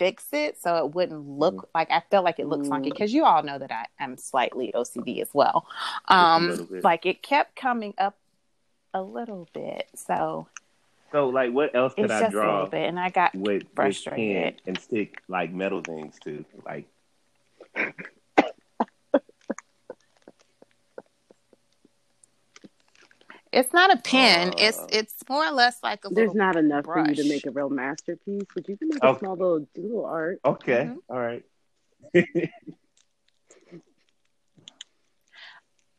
fix 0.00 0.28
it, 0.32 0.58
so 0.60 0.76
it 0.84 0.94
wouldn't 0.94 1.28
look 1.28 1.68
like 1.74 1.90
I 1.90 2.02
felt 2.10 2.24
like 2.24 2.40
it 2.40 2.48
looks 2.48 2.68
funky 2.68 2.88
because 2.90 3.12
you 3.12 3.24
all 3.26 3.42
know 3.42 3.58
that 3.58 3.70
I 3.70 3.84
am 4.02 4.16
slightly 4.16 4.72
OCD 4.74 5.20
as 5.20 5.28
well. 5.34 5.66
Um, 6.08 6.68
like 6.82 7.04
it 7.04 7.22
kept 7.22 7.54
coming 7.54 7.92
up 7.98 8.16
a 8.94 9.02
little 9.02 9.46
bit, 9.52 9.88
so 9.94 10.48
so, 11.12 11.28
like, 11.28 11.52
what 11.52 11.74
else 11.74 11.94
could 11.94 12.04
it's 12.04 12.12
I 12.12 12.20
just 12.20 12.28
a 12.28 12.32
draw 12.32 12.54
little 12.54 12.70
bit, 12.70 12.88
and 12.88 12.98
I 12.98 13.10
got 13.10 13.34
with 13.34 13.64
frustrated. 13.74 14.62
and 14.66 14.78
stick 14.78 15.20
like 15.28 15.52
metal 15.52 15.82
things 15.82 16.16
to? 16.24 16.44
Like, 16.64 16.86
it's 23.52 23.72
not 23.72 23.92
a 23.92 23.96
pen; 23.96 24.52
it's 24.58 24.78
Uh, 24.78 24.86
it's 24.90 25.14
more 25.28 25.44
or 25.46 25.50
less 25.50 25.82
like 25.82 26.04
a 26.04 26.10
There's 26.10 26.34
not 26.34 26.56
enough 26.56 26.84
for 26.84 26.98
you 27.06 27.14
to 27.14 27.24
make 27.24 27.46
a 27.46 27.50
real 27.50 27.70
masterpiece, 27.70 28.46
but 28.54 28.68
you 28.68 28.76
can 28.76 28.88
make 28.88 29.02
a 29.02 29.18
small 29.18 29.36
little 29.36 29.66
doodle 29.74 30.04
art. 30.06 30.40
okay, 30.44 30.86
Mhm. 30.86 30.98
all 31.08 31.18
right. 31.18 31.44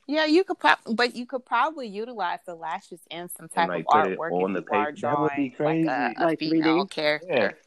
Yeah, 0.07 0.25
you 0.25 0.43
could, 0.43 0.59
prob- 0.59 0.79
but 0.93 1.15
you 1.15 1.25
could 1.25 1.45
probably 1.45 1.87
utilize 1.87 2.39
the 2.45 2.53
lashes 2.55 2.99
in 3.09 3.29
some 3.29 3.47
type 3.47 3.69
like, 3.69 3.85
of 3.87 4.03
put 4.03 4.11
it 4.11 4.19
artwork 4.19 4.43
on 4.43 4.51
the 4.51 4.59
you 4.59 4.67
are 4.73 4.91
paper. 4.91 5.01
That 5.01 5.19
would 5.21 5.31
be 5.37 5.49
drawing 5.49 5.85
like 5.85 6.17
a, 6.17 6.21
a 6.21 6.25
Like 6.25 6.39
female 6.39 6.85
3D? 6.85 6.89
character. 6.89 7.57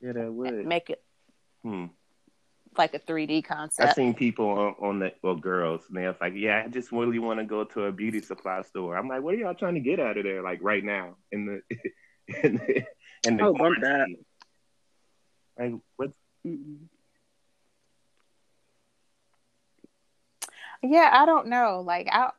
Yeah, 0.00 0.12
that 0.12 0.32
would. 0.32 0.66
Make 0.66 0.90
it 0.90 1.02
Hmm. 1.62 1.86
Like 2.78 2.94
a 2.94 2.98
3D 2.98 3.44
concept. 3.44 3.88
I've 3.88 3.94
seen 3.94 4.14
people 4.14 4.48
on, 4.48 4.74
on 4.80 4.98
the 5.00 5.12
well, 5.22 5.36
girls, 5.36 5.82
and 5.88 5.96
they're 5.96 6.16
like, 6.20 6.34
"Yeah, 6.36 6.62
I 6.64 6.68
just 6.68 6.92
really 6.92 7.18
want 7.18 7.40
to 7.40 7.44
go 7.44 7.64
to 7.64 7.84
a 7.84 7.92
beauty 7.92 8.20
supply 8.20 8.62
store." 8.62 8.96
I'm 8.96 9.08
like, 9.08 9.22
"What 9.22 9.34
are 9.34 9.38
y'all 9.38 9.54
trying 9.54 9.74
to 9.74 9.80
get 9.80 10.00
out 10.00 10.16
of 10.16 10.24
there? 10.24 10.42
Like 10.42 10.60
right 10.62 10.84
now 10.84 11.16
in 11.32 11.46
the 11.46 11.62
in 12.42 12.56
the, 12.56 12.84
in 13.26 13.36
the 13.36 13.44
Oh, 13.44 13.52
bump 13.54 13.76
that. 13.82 14.08
Like 15.58 15.74
what? 15.96 16.10
Mm-mm. 16.46 16.76
Yeah, 20.82 21.10
I 21.12 21.26
don't 21.26 21.48
know. 21.48 21.82
Like, 21.84 22.08
I 22.12 22.30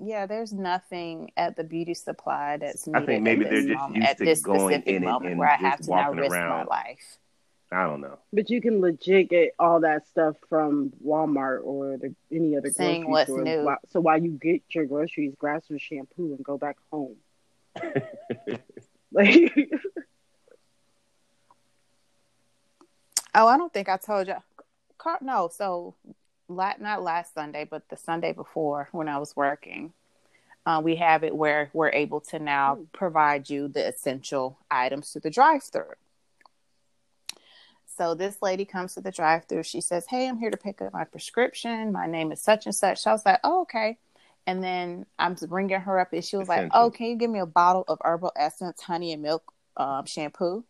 yeah, 0.00 0.26
there's 0.26 0.52
nothing 0.52 1.30
at 1.36 1.56
the 1.56 1.64
beauty 1.64 1.94
supply 1.94 2.56
that's 2.56 2.88
I 2.88 3.00
think 3.04 3.22
maybe 3.22 3.44
at 3.44 3.50
they're 3.50 3.60
this 3.60 3.66
just 3.68 3.78
moment, 3.78 3.96
used 3.96 4.08
at 4.08 4.18
to 4.18 4.24
this 4.24 4.40
going 4.40 4.74
specific 4.74 4.88
in 4.88 5.02
it 5.02 5.06
moment 5.06 5.30
and 5.30 5.38
where 5.38 5.48
I 5.48 5.56
have 5.56 5.78
just 5.78 5.84
to 5.84 5.90
now 5.90 6.08
walking 6.08 6.20
risk 6.20 6.34
around. 6.34 6.48
my 6.48 6.64
life. 6.64 7.18
I 7.70 7.84
don't 7.84 8.00
know. 8.00 8.18
But 8.32 8.48
you 8.50 8.60
can 8.62 8.80
legit 8.80 9.28
get 9.28 9.54
all 9.58 9.80
that 9.80 10.06
stuff 10.06 10.36
from 10.48 10.90
Walmart 11.04 11.60
or 11.64 11.96
the, 11.98 12.14
any 12.32 12.56
other 12.56 12.70
Seeing 12.70 13.04
grocery 13.04 13.12
what's 13.12 13.30
store. 13.30 13.44
new. 13.44 13.76
So 13.90 14.00
while 14.00 14.22
you 14.22 14.30
get 14.30 14.62
your 14.70 14.86
groceries, 14.86 15.34
grab 15.38 15.62
some 15.66 15.78
shampoo 15.78 16.34
and 16.34 16.44
go 16.44 16.56
back 16.58 16.76
home. 16.90 17.16
Like, 19.10 19.70
Oh, 23.34 23.46
I 23.46 23.56
don't 23.56 23.72
think 23.72 23.88
I 23.88 23.96
told 23.96 24.26
you. 24.26 24.34
Car- 24.98 25.18
no, 25.22 25.48
so 25.52 25.94
la- 26.48 26.74
not 26.80 27.02
last 27.02 27.34
Sunday, 27.34 27.64
but 27.64 27.88
the 27.88 27.96
Sunday 27.96 28.32
before 28.32 28.88
when 28.92 29.08
I 29.08 29.18
was 29.18 29.36
working, 29.36 29.92
uh, 30.66 30.80
we 30.82 30.96
have 30.96 31.24
it 31.24 31.34
where 31.36 31.70
we're 31.72 31.90
able 31.90 32.20
to 32.22 32.38
now 32.38 32.76
Hmm. 32.76 32.82
provide 32.92 33.48
you 33.48 33.68
the 33.68 33.86
essential 33.86 34.58
items 34.70 35.12
to 35.12 35.20
the 35.20 35.30
drive-through. 35.30 35.94
So 37.98 38.14
this 38.14 38.40
lady 38.40 38.64
comes 38.64 38.94
to 38.94 39.00
the 39.00 39.10
drive-through. 39.10 39.64
She 39.64 39.80
says, 39.80 40.06
"Hey, 40.06 40.28
I'm 40.28 40.38
here 40.38 40.50
to 40.50 40.56
pick 40.56 40.80
up 40.80 40.92
my 40.92 41.02
prescription. 41.02 41.90
My 41.90 42.06
name 42.06 42.30
is 42.30 42.40
such 42.40 42.64
and 42.66 42.74
such." 42.74 43.00
So 43.00 43.10
I 43.10 43.12
was 43.12 43.26
like, 43.26 43.40
"Oh, 43.42 43.62
okay." 43.62 43.98
And 44.46 44.62
then 44.62 45.04
I'm 45.18 45.34
bringing 45.34 45.80
her 45.80 45.98
up, 45.98 46.12
and 46.12 46.24
she 46.24 46.36
was 46.36 46.48
like, 46.48 46.58
Essential. 46.58 46.80
"Oh, 46.80 46.90
can 46.90 47.06
you 47.06 47.16
give 47.16 47.28
me 47.28 47.40
a 47.40 47.46
bottle 47.46 47.84
of 47.88 47.98
herbal 48.02 48.32
essence, 48.36 48.80
honey 48.80 49.12
and 49.12 49.20
milk 49.20 49.52
um, 49.76 50.06
shampoo?" 50.06 50.64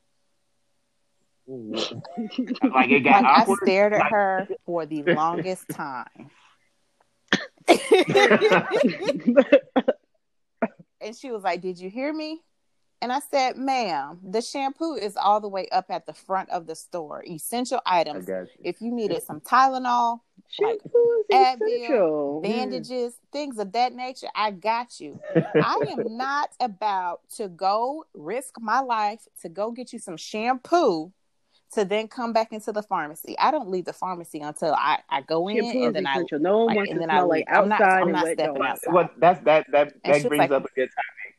like 1.46 2.90
it 2.90 3.04
got 3.04 3.22
Like 3.22 3.48
I 3.48 3.54
stared 3.62 3.92
at 3.92 4.10
her 4.10 4.48
for 4.66 4.86
the 4.86 5.02
longest 5.02 5.68
time. 5.68 6.30
and 11.00 11.14
she 11.14 11.30
was 11.30 11.42
like, 11.42 11.60
Did 11.60 11.78
you 11.78 11.90
hear 11.90 12.12
me? 12.12 12.42
And 13.00 13.12
I 13.12 13.20
said, 13.20 13.56
Ma'am, 13.56 14.18
the 14.28 14.40
shampoo 14.40 14.94
is 14.94 15.16
all 15.16 15.40
the 15.40 15.48
way 15.48 15.68
up 15.70 15.86
at 15.88 16.06
the 16.06 16.12
front 16.12 16.50
of 16.50 16.66
the 16.66 16.74
store. 16.74 17.22
Essential 17.24 17.80
I 17.86 18.00
items. 18.00 18.26
got 18.26 18.40
you. 18.40 18.48
If 18.64 18.80
you 18.80 18.90
needed 18.92 19.22
some 19.22 19.40
Tylenol, 19.40 20.20
shampoo 20.50 21.24
is 21.30 21.36
Advil, 21.36 21.68
essential. 21.68 22.40
Mm. 22.40 22.42
bandages, 22.42 23.14
things 23.32 23.58
of 23.58 23.70
that 23.72 23.94
nature, 23.94 24.26
I 24.34 24.50
got 24.50 24.98
you. 24.98 25.20
I 25.36 25.76
am 25.96 26.16
not 26.16 26.50
about 26.58 27.20
to 27.36 27.46
go 27.48 28.04
risk 28.14 28.54
my 28.60 28.80
life 28.80 29.28
to 29.42 29.48
go 29.48 29.70
get 29.70 29.92
you 29.92 30.00
some 30.00 30.16
shampoo 30.16 31.12
to 31.74 31.84
then 31.84 32.08
come 32.08 32.32
back 32.32 32.52
into 32.52 32.72
the 32.72 32.82
pharmacy. 32.82 33.36
I 33.38 33.50
don't 33.52 33.68
leave 33.68 33.84
the 33.84 33.92
pharmacy 33.92 34.40
until 34.40 34.74
I, 34.74 34.98
I 35.10 35.20
go 35.20 35.46
in 35.48 35.62
Shampoo 35.62 35.84
and 35.86 35.94
then 35.94 36.06
I 36.06 36.14
essential. 36.14 36.38
No 36.40 36.58
one 36.64 36.66
like, 36.68 36.76
wants 36.78 36.90
and 36.90 36.96
to 36.96 37.00
then 37.00 37.10
I 37.10 37.14
smell 37.18 37.28
like 37.28 37.46
leave. 37.48 37.58
I'm 37.58 37.68
not- 37.68 37.80
outside 37.80 38.00
I'm 38.02 38.12
not 38.12 38.24
wet 38.24 38.34
stepping 38.38 38.54
dog. 38.54 38.64
outside. 38.64 38.92
Well, 38.92 39.10
that's 39.18 39.44
that 39.44 39.66
that 39.70 39.92
that 40.04 40.22
brings 40.26 40.38
like- 40.38 40.50
up 40.50 40.64
a 40.64 40.68
good 40.74 40.88
topic. 40.88 41.34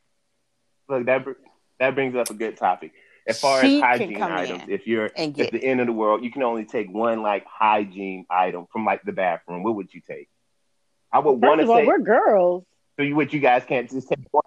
Look, 0.88 1.06
that 1.08 1.24
br- 1.26 1.32
that 1.80 1.96
brings 1.96 2.16
up 2.16 2.30
a 2.30 2.34
good 2.34 2.58
topic. 2.58 2.92
As 3.28 3.40
far 3.40 3.62
She 3.62 3.78
as 3.78 3.84
hygiene 4.00 4.22
items, 4.22 4.64
if 4.68 4.88
you're 4.88 5.12
and 5.16 5.32
at 5.32 5.34
get 5.36 5.52
the 5.52 5.64
end 5.64 5.80
of 5.82 5.88
the 5.88 5.94
world, 5.94 6.24
you 6.24 6.32
can 6.32 6.42
only 6.44 6.66
take 6.66 6.92
one 6.92 7.22
like 7.22 7.46
hygiene 7.46 8.26
item 8.30 8.66
from 8.72 8.86
like 8.86 9.04
the 9.04 9.12
bathroom. 9.12 9.64
What 9.64 9.76
would 9.76 9.94
you 9.94 10.02
take? 10.02 10.30
I 11.12 11.20
would 11.20 11.34
want 11.34 11.62
to 11.62 11.68
say 11.68 11.86
we're 11.86 12.00
girls. 12.00 12.64
so. 12.98 13.04
You, 13.04 13.16
what 13.16 13.32
you 13.34 13.40
guys 13.40 13.64
can't 13.66 13.90
just 13.90 14.08
take 14.10 14.20
one. 14.32 14.44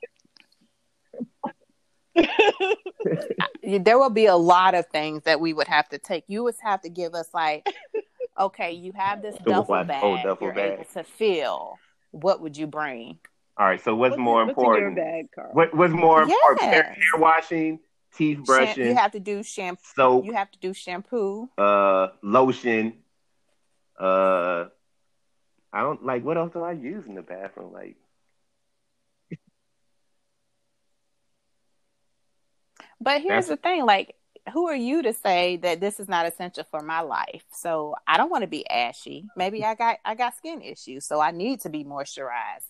there 3.85 3.99
will 3.99 4.11
be 4.11 4.27
a 4.27 4.37
lot 4.37 4.75
of 4.75 4.87
things 4.89 5.23
that 5.25 5.41
we 5.41 5.53
would 5.53 5.69
have 5.69 5.89
to 5.91 5.99
take. 5.99 6.25
You 6.27 6.45
would 6.45 6.55
have 6.63 6.83
to 6.83 6.89
give 6.89 7.15
us 7.15 7.29
like 7.33 7.67
Okay, 8.39 8.73
you 8.73 8.93
have 8.97 9.23
this 9.23 9.37
So 9.37 9.45
duffel 9.45 9.85
bag. 9.85 10.03
oh, 10.03 10.17
duffel 10.23 10.47
you're 10.49 10.55
bag. 10.55 10.73
able 10.73 10.85
to 10.95 11.05
fill. 11.05 11.79
What 12.13 12.41
would 12.41 12.57
you 12.57 12.67
bring? 12.67 13.19
All 13.59 13.67
right. 13.67 13.83
So 13.83 13.95
what's, 13.95 14.17
more 14.17 14.43
in- 14.43 14.49
important? 14.51 14.87
in 14.93 14.97
your 14.97 15.05
bag, 15.05 15.27
Carl? 15.35 15.51
What 15.53 15.75
what's 15.75 15.93
more 15.93 16.23
important? 16.23 16.61
Hair, 16.63 16.83
hair 16.85 17.21
washing, 17.21 17.81
teeth 18.15 18.37
Sham- 18.39 18.45
brushing, 18.45 18.87
you 18.87 18.95
have 18.95 19.13
to 19.13 19.21
do 19.21 19.43
shampoo. 19.43 19.83
soap, 19.95 20.25
You 20.25 20.33
have 20.33 20.51
to 20.53 20.59
do 20.59 20.73
shampoo. 20.73 21.49
uh, 21.59 22.09
lotion. 22.23 22.95
Uh, 23.99 24.67
I 25.73 25.81
don't 25.83 26.05
like. 26.05 26.25
What 26.25 26.37
else 26.39 26.53
do 26.53 26.63
I 26.63 26.73
use 26.73 27.07
in 27.07 27.15
the 27.15 27.23
bathroom? 27.23 27.73
Like, 27.73 27.97
But 33.01 33.21
here's 33.23 33.47
That's- 33.47 33.49
the 33.49 33.57
thing, 33.57 33.85
like, 33.85 34.15
who 34.53 34.67
are 34.69 34.77
you 34.77 35.03
to 35.03 35.13
say 35.13 35.57
that 35.59 35.81
this 35.81 36.01
is 36.01 36.09
not 36.09 36.27
essential 36.27 36.65
for 36.71 36.81
my 36.81 37.01
life? 37.01 37.45
So 37.53 37.95
I 38.07 38.17
don't 38.17 38.31
want 38.31 38.43
to 38.43 38.49
be 38.49 38.69
ashy. 38.69 39.25
Maybe 39.37 39.65
I 39.65 39.75
got 39.75 39.99
I 40.05 40.15
got 40.15 40.37
skin 40.37 40.63
issues, 40.63 41.07
so 41.07 41.21
I 41.21 41.31
need 41.33 41.61
to 41.61 41.69
be 41.69 41.85
moisturized. 41.85 42.67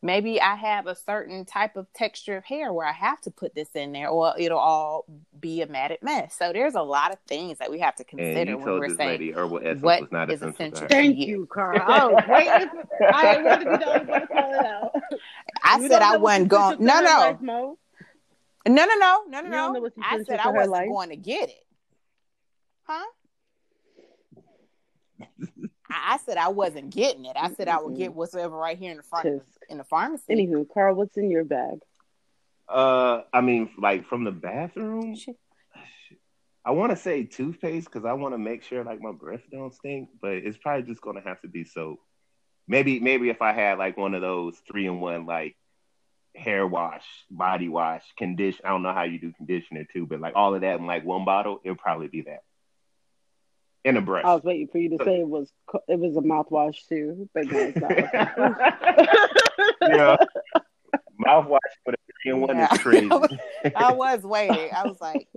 Maybe 0.00 0.40
I 0.40 0.54
have 0.54 0.86
a 0.86 0.94
certain 0.94 1.44
type 1.44 1.76
of 1.76 1.92
texture 1.92 2.36
of 2.36 2.44
hair 2.44 2.72
where 2.72 2.86
I 2.86 2.92
have 2.92 3.20
to 3.22 3.32
put 3.32 3.56
this 3.56 3.70
in 3.74 3.90
there, 3.90 4.08
or 4.08 4.32
it'll 4.38 4.56
all 4.58 5.04
be 5.40 5.60
a 5.60 5.66
matted 5.66 5.98
mess. 6.02 6.36
So 6.38 6.52
there's 6.52 6.74
a 6.74 6.82
lot 6.82 7.12
of 7.12 7.18
things 7.26 7.58
that 7.58 7.68
we 7.68 7.80
have 7.80 7.96
to 7.96 8.04
and 8.12 8.18
consider 8.20 8.50
you 8.52 8.56
when 8.58 8.66
told 8.66 8.80
we're 8.80 8.88
this 8.88 8.96
saying 8.96 9.10
lady 9.10 9.32
herbal 9.32 9.58
essence 9.58 9.82
what 9.82 10.00
was 10.02 10.12
not 10.12 10.30
is 10.30 10.40
essential. 10.40 10.54
essential 10.54 10.80
to 10.82 10.88
Thank 10.88 11.18
you. 11.18 11.26
you, 11.26 11.46
Carl. 11.46 11.82
I 11.84 12.06
was 12.06 12.24
waiting. 12.28 12.68
For, 12.68 13.06
I 13.12 13.42
wanted 13.42 13.64
to 13.64 13.70
be 13.70 13.76
the 13.76 13.92
only 13.92 14.06
one 14.06 14.20
to 14.20 14.26
call 14.28 14.54
it 14.54 14.66
out. 14.66 14.90
I 15.64 15.78
You 15.80 15.88
said 15.88 16.02
I 16.02 16.16
wasn't 16.16 16.48
going. 16.48 16.76
No, 16.78 17.00
no, 17.00 17.18
life, 17.18 17.40
no, 17.40 17.76
no, 18.66 18.84
no, 18.84 18.84
no, 18.84 18.94
no, 18.98 19.22
You 19.26 19.32
don't 19.32 19.50
know 19.50 19.72
no. 19.72 19.90
I 20.00 20.22
said 20.22 20.38
I 20.38 20.50
wasn't 20.50 20.70
life? 20.70 20.88
going 20.88 21.08
to 21.10 21.16
get 21.16 21.48
it. 21.48 21.64
Huh? 22.84 23.04
I 25.90 26.14
I 26.14 26.18
said 26.18 26.36
I 26.36 26.48
wasn't 26.48 26.90
getting 26.90 27.24
it. 27.24 27.36
I 27.36 27.52
said 27.52 27.68
I 27.68 27.80
would 27.80 27.96
get 27.96 28.14
whatsoever 28.14 28.56
right 28.56 28.78
here 28.78 28.90
in 28.90 28.98
the 28.98 29.02
front 29.02 29.26
of 29.26 29.32
the, 29.34 29.72
in 29.72 29.78
the 29.78 29.84
pharmacy. 29.84 30.24
Anywho, 30.30 30.66
Carl, 30.72 30.94
what's 30.94 31.16
in 31.16 31.30
your 31.30 31.44
bag? 31.44 31.80
Uh, 32.68 33.22
I 33.32 33.40
mean, 33.40 33.70
like 33.78 34.06
from 34.06 34.24
the 34.24 34.32
bathroom. 34.32 35.14
Shit. 35.16 35.36
I 36.64 36.72
want 36.72 36.90
to 36.90 36.96
say 36.96 37.24
toothpaste 37.24 37.86
because 37.86 38.04
I 38.04 38.12
want 38.12 38.34
to 38.34 38.38
make 38.38 38.62
sure 38.62 38.84
like 38.84 39.00
my 39.00 39.12
breath 39.12 39.40
don't 39.50 39.74
stink, 39.74 40.10
but 40.20 40.32
it's 40.32 40.58
probably 40.58 40.82
just 40.82 41.00
gonna 41.00 41.22
have 41.22 41.40
to 41.40 41.48
be 41.48 41.64
soap. 41.64 41.98
Maybe 42.66 43.00
maybe 43.00 43.30
if 43.30 43.40
I 43.40 43.52
had 43.52 43.78
like 43.78 43.96
one 43.96 44.14
of 44.14 44.20
those 44.20 44.60
three 44.70 44.86
in 44.86 45.00
one 45.00 45.24
like 45.24 45.56
hair 46.34 46.66
wash, 46.66 47.04
body 47.30 47.68
wash, 47.68 48.02
condition. 48.18 48.66
I 48.66 48.68
don't 48.68 48.82
know 48.82 48.92
how 48.92 49.04
you 49.04 49.18
do 49.18 49.32
conditioner 49.32 49.86
too, 49.90 50.06
but 50.06 50.20
like 50.20 50.34
all 50.36 50.54
of 50.54 50.60
that 50.60 50.78
in 50.78 50.86
like 50.86 51.04
one 51.04 51.24
bottle, 51.24 51.60
it'll 51.64 51.76
probably 51.76 52.08
be 52.08 52.22
that. 52.22 52.42
And 53.88 53.96
a 53.96 54.00
brush. 54.02 54.24
I 54.24 54.34
was 54.34 54.42
waiting 54.44 54.68
for 54.68 54.78
you 54.78 54.96
to 54.98 55.04
say 55.04 55.20
it 55.20 55.28
was 55.28 55.50
it 55.88 55.98
was 55.98 56.16
a 56.16 56.20
mouthwash 56.20 56.86
too, 56.88 57.28
but 57.32 57.46
no, 57.46 57.58
it's 57.58 57.76
yeah. 59.82 60.16
Mouthwash 61.24 61.58
with 61.86 61.94
a 61.94 61.98
three 62.22 62.32
in 62.32 62.40
one 62.40 62.56
Yeah. 62.56 62.72
is 62.72 62.78
crazy. 62.80 63.08
I 63.74 63.92
was 63.92 64.22
waiting. 64.22 64.68
I 64.76 64.86
was 64.86 65.00
like, 65.00 65.28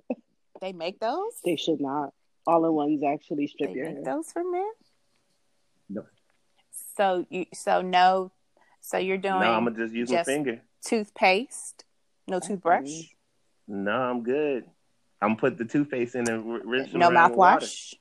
they 0.60 0.74
make 0.74 1.00
those? 1.00 1.32
they 1.46 1.56
should 1.56 1.80
not. 1.80 2.14
All 2.46 2.66
in 2.66 2.74
ones 2.74 3.04
actually 3.04 3.48
strip 3.48 3.70
They 3.70 3.76
your 3.78 3.86
make 3.86 3.96
hair. 3.96 4.04
those 4.04 4.32
for 4.32 4.44
men? 4.44 4.70
No. 5.90 6.04
So 6.98 7.26
you 7.30 7.46
so 7.54 7.82
no 7.82 8.32
so 8.82 8.98
you're 8.98 9.18
doing 9.18 9.40
no, 9.40 9.54
I'm 9.54 9.64
gonna 9.64 9.78
just 9.78 9.94
use 9.94 10.10
just- 10.10 10.28
my 10.28 10.34
finger. 10.34 10.62
toothpaste, 10.84 11.86
no 12.28 12.40
mm-hmm. 12.40 12.48
toothbrush, 12.54 12.90
No, 13.68 13.92
I'm 13.92 14.24
good. 14.24 14.66
I'm 15.22 15.30
gonna 15.30 15.40
put 15.40 15.58
the 15.58 15.66
toothpaste 15.66 16.16
in 16.16 16.28
and 16.30 16.46
rinse 16.66 16.94
no 16.94 17.10
it 17.10 17.14
around 17.14 17.30
with 17.32 17.38
water. 17.38 17.66
mouthwash. 17.66 17.94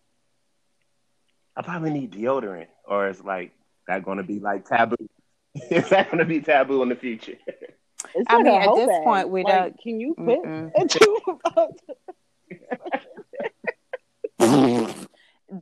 I 1.61 1.63
probably 1.63 1.91
need 1.91 2.11
deodorant, 2.13 2.69
or 2.89 3.07
it's 3.09 3.23
like 3.23 3.53
that 3.87 4.03
going 4.03 4.17
to 4.17 4.25
be 4.25 4.41
like 4.41 4.67
taboo. 4.67 4.97
Is 5.71 5.91
that 5.91 6.07
going 6.07 6.21
to 6.21 6.25
be 6.25 6.41
taboo 6.41 6.81
in 6.83 6.89
the 6.89 6.97
future? 6.97 7.37
It's 8.15 8.25
I 8.29 8.37
like 8.37 8.45
mean, 8.47 8.63
at 8.63 8.75
this 8.77 8.87
bag. 8.89 9.05
point, 9.05 9.29
we 9.29 9.45
Like, 9.45 9.55
don't- 9.55 9.79
Can 9.83 10.01
you 10.01 10.15
Mm-mm. 10.19 10.73
tooth? 14.39 14.39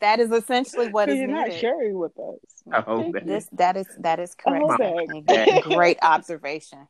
That 0.00 0.20
is 0.20 0.30
essentially 0.30 0.88
what 0.88 1.08
is 1.08 1.18
you're 1.18 1.28
not 1.28 1.46
needed. 1.48 1.61
sharing 1.61 1.98
with 1.98 2.12
us. 2.18 2.37
A 2.72 2.82
hoe 2.82 3.00
Thank 3.00 3.14
bag. 3.14 3.22
you. 3.24 3.28
This 3.32 3.48
that 3.52 3.76
is 3.78 3.87
that 4.00 4.20
is 4.20 4.37
A 4.46 4.50
hoe 4.54 4.76
correct. 4.76 5.26
bag. 5.26 5.62
Great 5.62 5.98
observation. 6.02 6.87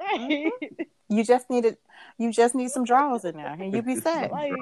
Mm-hmm. 0.00 0.48
You 1.12 1.22
just 1.24 1.50
needed 1.50 1.76
you 2.18 2.32
just 2.32 2.54
need 2.54 2.70
some 2.70 2.84
drawers 2.84 3.24
in 3.24 3.36
there 3.36 3.48
and 3.58 3.72
you 3.74 3.82
be 3.82 3.96
set. 4.06 4.30
like, 4.32 4.52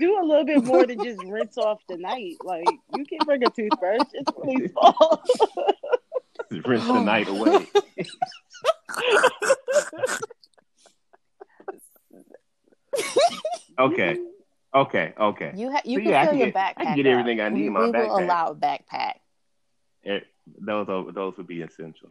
do 0.00 0.18
a 0.20 0.24
little 0.24 0.44
bit 0.44 0.64
more 0.64 0.86
than 0.86 1.02
just 1.08 1.22
rinse 1.24 1.56
off 1.58 1.80
the 1.88 1.96
night. 1.96 2.36
Like, 2.44 2.66
you 2.96 3.04
can 3.06 3.18
bring 3.24 3.42
a 3.44 3.50
toothbrush. 3.50 4.00
It's 4.12 4.32
really 4.42 4.68
small. 4.72 5.22
Rinse 6.50 6.86
the 6.86 7.00
night 7.02 7.28
away. 7.28 7.66
okay, 13.78 14.18
okay, 14.74 15.14
okay. 15.18 15.52
You 15.56 15.70
ha- 15.72 15.80
you 15.84 15.98
So, 15.98 16.02
can 16.02 16.10
yeah, 16.10 16.22
fill 16.24 16.30
can 16.32 16.38
your 16.38 16.50
get- 16.50 16.74
I 16.76 16.84
can 16.84 16.96
get 16.96 17.06
up. 17.06 17.10
everything 17.12 17.40
I 17.40 17.48
need 17.48 17.60
We, 17.62 17.66
in 17.68 17.72
my 17.72 17.80
we 17.80 17.86
will 17.86 17.92
backpack. 17.92 18.22
allow 18.22 18.46
a 18.48 18.54
backpack. 18.54 19.14
Eh, 20.04 20.20
Those 20.60 20.88
are, 20.88 21.12
those 21.12 21.36
would 21.36 21.46
be 21.46 21.62
essential. 21.62 22.08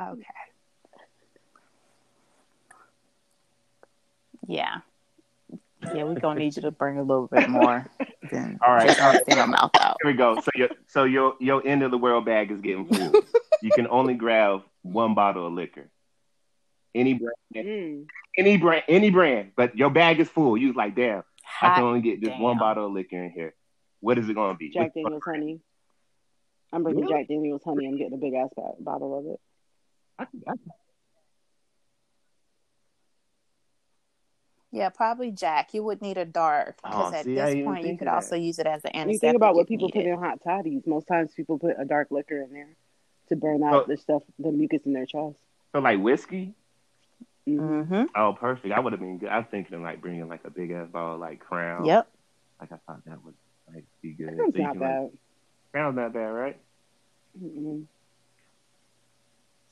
Okay. 0.00 0.24
Yeah. 4.46 4.76
Yeah, 5.94 6.04
we're 6.04 6.18
gonna 6.18 6.40
need 6.40 6.56
you 6.56 6.62
to 6.62 6.70
bring 6.70 6.98
a 6.98 7.02
little 7.02 7.28
bit 7.28 7.48
more 7.50 7.86
than 8.32 8.58
All 8.66 8.74
right, 8.74 8.88
just 8.88 9.00
all 9.00 9.12
right. 9.12 9.22
your 9.28 9.46
mouth 9.46 9.70
out. 9.78 9.96
Here 10.02 10.10
we 10.12 10.16
go. 10.16 10.40
So 10.40 10.50
your 10.54 10.68
so 10.86 11.04
your 11.04 11.34
your 11.38 11.64
end 11.66 11.82
of 11.82 11.90
the 11.90 11.98
world 11.98 12.24
bag 12.24 12.50
is 12.50 12.60
getting 12.60 12.86
full. 12.86 13.12
you 13.62 13.70
can 13.72 13.86
only 13.88 14.14
grab 14.14 14.62
one 14.82 15.14
bottle 15.14 15.46
of 15.46 15.52
liquor. 15.52 15.88
Any 16.94 17.14
brand, 17.14 17.34
Mm. 17.54 18.06
any 18.38 18.56
brand, 18.56 18.84
any 18.88 19.10
brand, 19.10 19.52
but 19.54 19.76
your 19.76 19.90
bag 19.90 20.18
is 20.18 20.28
full. 20.28 20.56
You 20.56 20.72
like, 20.72 20.96
damn, 20.96 21.22
I 21.62 21.74
can 21.74 21.84
only 21.84 22.00
get 22.00 22.20
just 22.22 22.38
one 22.40 22.58
bottle 22.58 22.86
of 22.86 22.92
liquor 22.92 23.22
in 23.22 23.30
here. 23.30 23.54
What 24.00 24.18
is 24.18 24.28
it 24.28 24.34
going 24.34 24.54
to 24.54 24.58
be? 24.58 24.70
Jack 24.70 24.94
Which- 24.94 25.04
Daniels 25.04 25.22
honey. 25.24 25.60
I'm 26.72 26.82
bringing 26.82 27.02
Really? 27.04 27.14
Jack 27.14 27.28
Daniels 27.28 27.62
honey. 27.64 27.86
I'm 27.86 27.96
getting 27.98 28.14
a 28.14 28.16
big 28.16 28.34
ass 28.34 28.48
ba- 28.56 28.72
bottle 28.80 29.18
of 29.18 29.26
it. 29.26 29.40
I 30.18 30.50
I 30.50 30.54
Yeah, 34.72 34.88
probably 34.90 35.30
Jack. 35.30 35.72
You 35.74 35.82
would 35.84 36.02
need 36.02 36.18
a 36.18 36.24
dark 36.24 36.76
because 36.82 37.12
Oh, 37.12 37.16
at 37.16 37.24
see, 37.24 37.34
this 37.34 37.54
point 37.64 37.86
you 37.86 37.96
could 37.96 38.08
that. 38.08 38.14
also 38.14 38.36
use 38.36 38.58
it 38.58 38.66
as 38.66 38.84
an 38.84 38.90
antiseptic. 38.94 39.12
you 39.12 39.18
think 39.20 39.36
about 39.36 39.54
what 39.54 39.68
people 39.68 39.88
put 39.88 39.98
needed. 39.98 40.12
in 40.14 40.18
hot 40.18 40.40
toddies. 40.46 40.86
Most 40.86 41.06
times 41.06 41.32
people 41.34 41.58
put 41.58 41.76
a 41.78 41.84
dark 41.84 42.10
liquor 42.10 42.42
in 42.42 42.52
there 42.52 42.68
to 43.28 43.36
burn 43.36 43.62
out 43.62 43.74
Oh. 43.74 43.84
the 43.86 43.96
stuff, 43.96 44.22
the 44.38 44.50
mucus 44.52 44.82
in 44.84 44.92
their 44.92 45.06
chest. 45.06 45.38
So 45.72 45.78
like 45.80 46.00
whiskey. 46.00 46.54
Mhm. 47.48 47.58
Mm-hmm. 47.86 48.02
Oh, 48.16 48.32
perfect. 48.32 48.74
I 48.74 48.80
would 48.80 48.92
have 48.92 49.00
been 49.00 49.18
good. 49.18 49.28
I 49.28 49.38
was 49.38 49.46
thinking 49.50 49.74
of 49.74 49.80
like 49.82 50.00
bringing 50.00 50.28
like 50.28 50.44
a 50.44 50.50
big 50.50 50.72
ass 50.72 50.88
bottle 50.88 51.18
like 51.18 51.38
Crown. 51.40 51.84
Yep. 51.84 52.08
Like 52.60 52.72
I 52.72 52.76
thought 52.86 53.04
that 53.06 53.24
would 53.24 53.34
like 53.72 53.84
be 54.02 54.12
good. 54.12 54.36
That's 54.36 54.52
So 54.56 54.62
not 54.62 54.72
can, 54.72 54.80
like- 54.80 54.80
bad. 54.80 55.10
Crown's 55.72 55.96
not 55.96 56.12
bad, 56.12 56.20
right? 56.26 56.56
Mm-mm. 57.40 57.84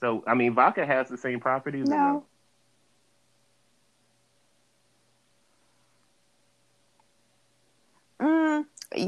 So 0.01 0.23
I 0.27 0.35
mean, 0.35 0.55
vodka 0.55 0.87
has 0.87 1.09
the 1.09 1.17
same 1.17 1.41
properties. 1.41 1.89
or 1.89 1.95
No. 1.97 2.25
Mm, 8.25 8.65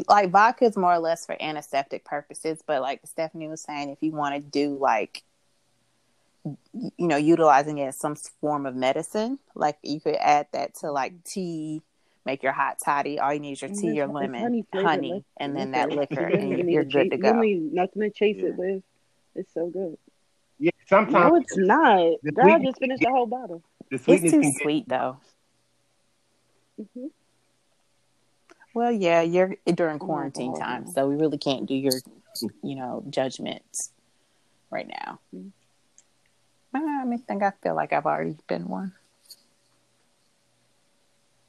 like 0.08 0.30
vodka 0.30 0.64
is 0.64 0.76
more 0.76 0.92
or 0.94 0.98
less 0.98 1.24
for 1.26 1.36
antiseptic 1.40 2.04
purposes, 2.04 2.62
but 2.66 2.82
like 2.82 3.00
Stephanie 3.06 3.48
was 3.48 3.62
saying, 3.62 3.88
if 3.90 4.02
you 4.02 4.12
want 4.12 4.34
to 4.34 4.40
do 4.40 4.76
like, 4.80 5.22
you 6.72 6.92
know, 6.98 7.16
utilizing 7.16 7.78
it 7.78 7.86
as 7.86 7.96
some 7.98 8.14
form 8.14 8.66
of 8.66 8.74
medicine, 8.76 9.38
like 9.54 9.78
you 9.82 10.00
could 10.00 10.16
add 10.16 10.46
that 10.52 10.74
to 10.76 10.90
like 10.92 11.24
tea, 11.24 11.80
make 12.24 12.42
your 12.42 12.52
hot 12.52 12.76
toddy. 12.84 13.18
All 13.18 13.32
you 13.32 13.40
need 13.40 13.52
is 13.52 13.62
your 13.62 13.68
tea, 13.70 13.74
it's- 13.74 13.94
your 13.96 14.06
lemon, 14.08 14.42
honey-flavored 14.42 14.86
honey, 14.88 15.12
lic- 15.14 15.24
and 15.38 15.56
then 15.56 15.70
that 15.72 15.90
liquor, 15.90 16.26
You 16.28 16.36
don't 16.38 16.50
and 16.50 16.70
you're 16.70 16.82
need 16.84 16.92
good 16.92 17.10
cha- 17.10 17.16
to 17.16 17.16
You 17.16 17.22
don't 17.22 17.40
need 17.40 17.72
nothing 17.72 18.02
to 18.02 18.10
chase 18.10 18.36
Yeah. 18.38 18.48
it 18.48 18.56
with. 18.56 18.82
It's 19.34 19.52
so 19.54 19.68
good. 19.68 19.96
Yeah, 20.58 20.70
sometimes 20.88 21.30
No, 21.30 21.36
it's 21.36 21.56
not. 21.56 22.20
The 22.22 22.32
Girl, 22.32 22.50
I 22.54 22.58
just 22.60 22.78
finished 22.78 23.02
the 23.02 23.10
whole 23.10 23.26
bottle. 23.26 23.62
the 23.90 23.96
It's 23.96 24.04
sweetness 24.04 24.32
too 24.32 24.40
can 24.40 24.50
get 24.52 24.60
sweet 24.62 24.88
though. 24.88 25.18
hmm 26.94 27.06
Well, 28.76 28.92
yeah, 28.92 29.22
you're 29.22 29.56
during 29.64 29.96
Oh, 29.96 30.04
quarantine 30.04 30.52
God. 30.52 30.60
time, 30.60 30.86
so 30.86 31.08
we 31.08 31.16
really 31.16 31.38
can't 31.38 31.64
do 31.64 31.74
your, 31.74 31.94
you 32.62 32.74
know, 32.74 33.02
judgments 33.08 33.90
right 34.68 34.86
now. 34.86 35.18
Mm. 35.34 35.52
I 36.74 37.16
think 37.26 37.42
I 37.42 37.52
feel 37.62 37.74
like 37.74 37.94
I've 37.94 38.04
already 38.04 38.36
been 38.46 38.68
one. 38.68 38.92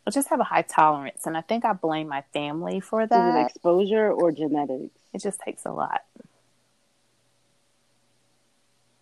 I 0.07 0.11
just 0.11 0.30
have 0.30 0.39
a 0.39 0.45
high 0.45 0.61
tolerance, 0.61 1.25
and 1.25 1.36
I 1.36 1.41
think 1.41 1.65
I 1.65 1.73
blame 1.73 2.07
my 2.07 2.21
family 2.32 2.80
for 2.80 3.01
Is 3.01 3.07
it 3.07 3.09
that. 3.09 3.49
exposure 3.49 4.09
or 4.09 4.32
genetics? 4.32 4.97
It 5.11 5.21
just 5.21 5.41
takes 5.41 5.65
a 5.65 5.71
lot. 5.73 6.05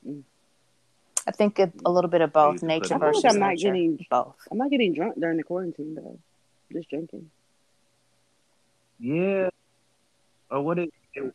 Mm. 0.03 0.23
I 1.28 1.32
think 1.32 1.59
it, 1.59 1.73
a 1.86 1.91
little 1.91 2.09
bit 2.09 2.21
of 2.21 2.34
both, 2.34 2.63
nature 2.63 2.97
versus 2.97 3.23
I'm 3.23 3.38
not 3.38 3.49
nurture. 3.49 3.67
getting- 3.67 4.03
both. 4.09 4.36
I'm 4.49 4.57
not 4.57 4.71
getting 4.71 4.93
drunk 4.95 5.19
during 5.19 5.38
the 5.38 5.43
quarantine 5.43 5.93
though. 5.93 6.17
Just 6.73 6.89
drinking. 6.89 7.30
Yeah. 9.00 9.50
Or 10.50 10.62
what 10.62 10.80
it, 10.80 10.89
it 11.14 11.34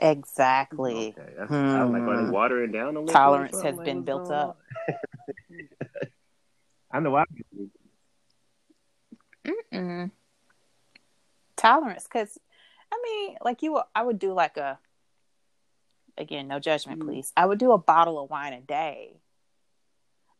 Exactly. 0.00 1.14
okay. 1.18 1.32
That's, 1.38 1.52
I 1.52 1.84
was 1.84 1.92
like, 1.92 2.02
are 2.02 2.16
they 2.16 2.24
Hmm. 2.24 2.30
watering 2.30 2.72
down 2.72 2.96
a 2.96 3.00
little? 3.00 3.12
Tolerance 3.12 3.60
has 3.60 3.78
been 3.80 4.02
built 4.02 4.22
what's 4.22 4.30
up. 4.30 4.58
I 6.92 7.00
know 7.00 7.14
I 7.16 7.24
Mm-mm. 9.46 10.10
Tolerance, 11.56 12.04
because 12.04 12.38
I 12.92 13.00
mean, 13.02 13.36
like 13.42 13.62
you, 13.62 13.80
I 13.94 14.02
would 14.02 14.18
do 14.18 14.32
like 14.32 14.56
a. 14.56 14.78
Again, 16.18 16.48
no 16.48 16.58
judgment, 16.58 17.00
Mm. 17.00 17.06
please. 17.06 17.32
I 17.36 17.46
would 17.46 17.58
do 17.58 17.72
a 17.72 17.78
bottle 17.78 18.22
of 18.22 18.30
wine 18.30 18.52
a 18.52 18.60
day, 18.60 19.20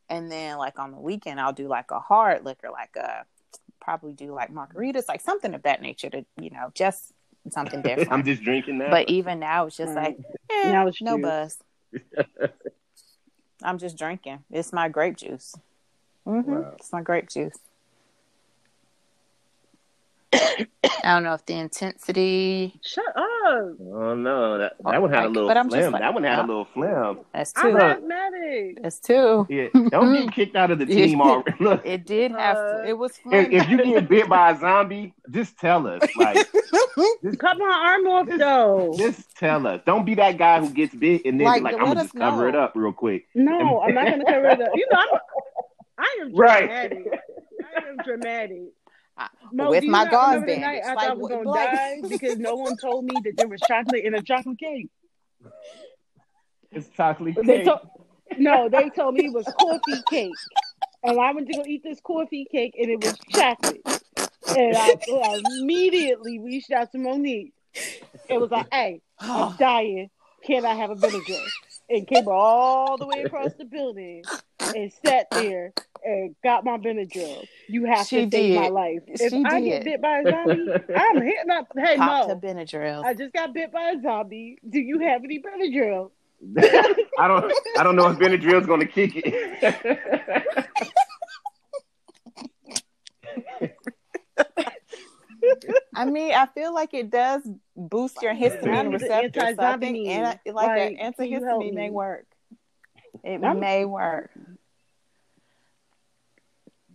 and 0.09 0.30
then 0.30 0.59
like 0.59 0.78
on 0.78 0.91
the 0.91 1.01
weekend, 1.01 1.41
I'll 1.41 1.53
do 1.53 1.68
like 1.68 1.91
a 1.91 2.01
hard 2.01 2.45
liquor, 2.45 2.70
like 2.70 2.97
a 2.97 3.24
probably 3.80 4.12
do 4.12 4.32
like 4.32 4.53
margaritas, 4.53 5.05
like 5.09 5.20
something 5.20 5.55
of 5.55 5.62
that 5.62 5.82
nature 5.82 6.11
to 6.11 6.24
you 6.40 6.51
know 6.51 6.70
just 6.74 7.12
something 7.51 7.82
different. 7.90 8.12
I'm 8.12 8.24
just 8.24 8.42
drinking 8.42 8.78
now. 8.78 8.90
But 8.90 9.09
even 9.09 9.38
now, 9.40 9.66
it's 9.66 9.76
just 9.76 9.94
like 9.94 10.18
eh, 10.51 10.70
Now 10.70 10.86
it's 10.86 11.01
no 11.01 11.16
juice. 11.16 11.22
buzz. 11.22 11.59
I'm 13.62 13.78
just 13.78 13.98
drinking. 13.98 14.44
It's 14.51 14.72
my 14.72 14.88
grape 14.88 15.16
juice. 15.16 15.55
hmm 16.24 16.40
Wow. 16.42 16.74
It's 16.78 16.92
my 16.92 17.03
grape 17.03 17.28
juice. 17.28 17.59
I 20.32 20.66
don't 21.14 21.24
know 21.24 21.34
if 21.34 21.44
the 21.46 21.54
intensity. 21.54 22.78
Shut 22.84 23.04
up. 23.16 23.16
oh 23.16 24.14
no, 24.14 24.58
that 24.58 24.74
that 24.84 25.02
one 25.02 25.10
had 25.12 25.24
a 25.24 25.28
little 25.28 25.48
but 25.48 25.56
I'm 25.56 25.68
just 25.68 25.76
phlegm. 25.80 25.92
like, 25.92 26.02
that 26.02 26.14
one 26.14 26.22
had 26.22 26.38
uh, 26.38 26.42
a 26.44 26.46
little 26.46 26.64
phlegm. 26.66 27.20
That's 27.32 27.52
I'm 27.56 27.72
two. 27.72 27.78
Look. 27.78 28.82
That's 28.82 29.00
two. 29.00 29.46
Yeah, 29.48 29.68
don't 29.90 30.12
get 30.14 30.32
kicked 30.34 30.56
out 30.56 30.70
of 30.70 30.78
the 30.78 30.86
team 30.86 31.20
already. 31.20 31.52
Look, 31.58 31.84
It 31.84 32.06
did 32.06 32.30
have. 32.32 32.56
Uh, 32.56 32.82
it 32.86 32.96
was. 32.96 33.18
if, 33.26 33.50
if 33.50 33.68
you 33.68 33.78
get 33.82 34.08
bit 34.08 34.28
by 34.28 34.52
a 34.52 34.58
zombie, 34.58 35.14
just 35.30 35.58
tell 35.58 35.86
us. 35.86 36.02
Like, 36.16 36.36
just, 37.24 37.38
Cut 37.38 37.58
my 37.58 37.64
arm 37.88 38.06
off 38.06 38.28
though. 38.38 38.94
just 38.96 39.36
tell 39.36 39.66
us. 39.66 39.80
Don't 39.84 40.04
be 40.04 40.14
that 40.14 40.38
guy 40.38 40.60
who 40.60 40.70
gets 40.70 40.94
bit 40.94 41.24
and 41.24 41.40
then 41.40 41.46
Like, 41.46 41.62
like, 41.62 41.74
I'm 41.74 41.80
gonna 41.80 42.02
just 42.02 42.14
cover 42.14 42.42
know. 42.42 42.48
it 42.48 42.54
up 42.54 42.72
real 42.76 42.92
quick. 42.92 43.26
No, 43.34 43.80
I'm 43.80 43.94
not 43.94 44.06
gonna 44.06 44.24
cover 44.24 44.46
it 44.46 44.60
up. 44.60 44.68
You 44.74 44.86
know, 44.92 44.98
I'm, 45.00 45.18
I 45.98 46.18
am 46.22 46.34
Right. 46.34 46.60
dramatic. 46.66 47.06
I 47.76 47.88
am 47.88 47.96
dramatic. 48.04 48.62
I- 49.20 49.28
Mo, 49.52 49.70
with 49.70 49.84
my 49.84 50.04
not 50.04 50.10
gauze 50.10 50.34
remember 50.34 50.46
the 50.46 50.60
bandage, 50.60 50.62
night 50.62 50.82
I 50.84 50.94
like, 50.94 50.98
thought 50.98 51.10
I 51.10 51.14
was 51.14 51.28
gonna 51.30 51.48
like- 51.50 51.70
die 51.70 52.00
because 52.08 52.38
no 52.38 52.54
one 52.56 52.76
told 52.76 53.04
me 53.04 53.14
that 53.24 53.36
there 53.36 53.48
was 53.48 53.60
chocolate 53.68 54.04
in 54.04 54.14
a 54.14 54.22
chocolate 54.22 54.58
cake. 54.58 54.88
It's 56.72 56.88
chocolate 56.90 57.34
They 57.36 57.58
cake. 57.58 57.64
told, 57.66 57.80
no, 58.38 58.68
they 58.68 58.90
told 58.90 59.14
me 59.14 59.26
it 59.26 59.32
was 59.32 59.44
coffee 59.58 60.02
cake, 60.08 60.32
and 61.02 61.18
I 61.20 61.32
went 61.32 61.48
to 61.48 61.54
go 61.54 61.64
eat 61.66 61.82
this 61.82 62.00
coffee 62.00 62.46
cake, 62.50 62.74
and 62.78 62.90
it 62.90 63.02
was 63.04 63.18
chocolate. 63.30 63.82
And 64.56 64.76
I, 64.76 64.94
I 65.08 65.42
immediately 65.58 66.38
reached 66.38 66.70
out 66.70 66.92
to 66.92 66.98
Monique. 66.98 67.52
It 68.28 68.40
was 68.40 68.50
like, 68.50 68.66
"Hey, 68.72 69.00
I'm 69.18 69.56
dying. 69.58 70.10
Can 70.44 70.64
I 70.64 70.74
have 70.74 70.90
a 70.90 70.96
Benadryl?" 70.96 71.44
And 71.88 72.06
came 72.06 72.28
all 72.28 72.96
the 72.96 73.06
way 73.06 73.22
across 73.24 73.52
the 73.54 73.64
building 73.64 74.22
and 74.76 74.92
sat 75.04 75.26
there 75.30 75.72
and 76.04 76.34
got 76.42 76.64
my 76.64 76.78
Benadryl. 76.78 77.46
You 77.68 77.84
have 77.84 78.06
She 78.06 78.24
to 78.24 78.30
save 78.30 78.56
my 78.56 78.62
did. 78.64 78.72
life. 78.72 79.02
If 79.06 79.30
She 79.30 79.44
I 79.44 79.60
did. 79.60 79.66
get 79.68 79.84
bit 79.84 80.02
by 80.02 80.18
a 80.20 80.30
zombie, 80.30 80.72
I'm 80.96 81.20
hitting 81.22 81.50
up. 81.50 81.66
Hey 81.76 81.96
Popped 81.96 82.30
a 82.30 82.34
Mo, 82.34 82.40
Benadryl. 82.40 83.04
I 83.04 83.14
just 83.14 83.32
got 83.32 83.52
bit 83.52 83.72
by 83.72 83.90
a 83.96 84.00
zombie. 84.02 84.58
Do 84.68 84.78
you 84.80 84.98
have 85.00 85.22
any 85.24 85.40
Benadryl? 85.42 86.10
I 87.18 87.28
don't. 87.28 87.52
I 87.78 87.82
don't 87.82 87.96
know 87.96 88.08
if 88.08 88.18
Benadryl's 88.18 88.66
gonna 88.66 88.86
kick 88.86 89.12
it. 89.16 90.66
I 95.94 96.04
mean, 96.04 96.34
I 96.34 96.46
feel 96.46 96.74
like 96.74 96.92
it 96.94 97.10
does 97.10 97.42
boost 97.76 98.20
your 98.22 98.34
histamine 98.34 98.92
receptors. 98.92 99.56
So 99.56 99.62
I 99.62 99.76
think 99.78 100.08
anti- 100.08 100.50
like, 100.52 100.66
Like, 100.66 100.98
an 101.00 101.12
can 101.14 101.26
you 101.26 101.44
help 101.44 101.62
antihistamine 101.62 101.74
may 101.74 101.90
work. 101.90 102.26
It 103.24 103.42
I'm- 103.42 103.60
may 103.60 103.84
work. 103.84 104.30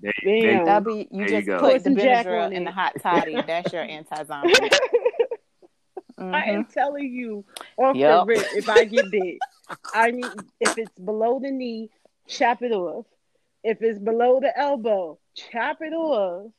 There- 0.06 0.14
Damn. 0.24 0.42
there- 0.58 0.66
That'll 0.66 0.94
be 0.94 1.08
you 1.12 1.26
There 1.26 1.28
just 1.28 1.48
go. 1.48 1.60
put 1.60 1.74
Put 1.74 1.84
the 1.84 1.96
Jack 2.02 2.26
Benadryl 2.28 2.46
on 2.46 2.54
in 2.54 2.64
the 2.64 2.72
hot 2.72 2.94
toddy. 3.02 3.42
That's 3.46 3.74
your 3.74 3.82
anti-zombie. 3.84 4.54
I 6.18 6.22
Mhm. 6.22 6.48
am 6.48 6.66
telling 6.66 7.12
you, 7.12 7.44
off 7.78 7.96
Yep. 7.96 8.20
the 8.20 8.26
rip, 8.26 8.46
if 8.56 8.70
I 8.70 8.86
get 8.86 9.12
bit, 9.12 9.38
I 9.94 10.12
need 10.12 10.26
if 10.62 10.78
it's 10.78 10.98
below 11.00 11.40
the 11.40 11.52
knee, 11.52 11.90
chop 12.28 12.62
it 12.62 12.72
off. 12.72 13.06
If 13.64 13.82
it's 13.82 14.00
below 14.00 14.40
the 14.40 14.58
elbow, 14.58 15.18
chop 15.34 15.82
it 15.82 15.92
off. 15.94 16.52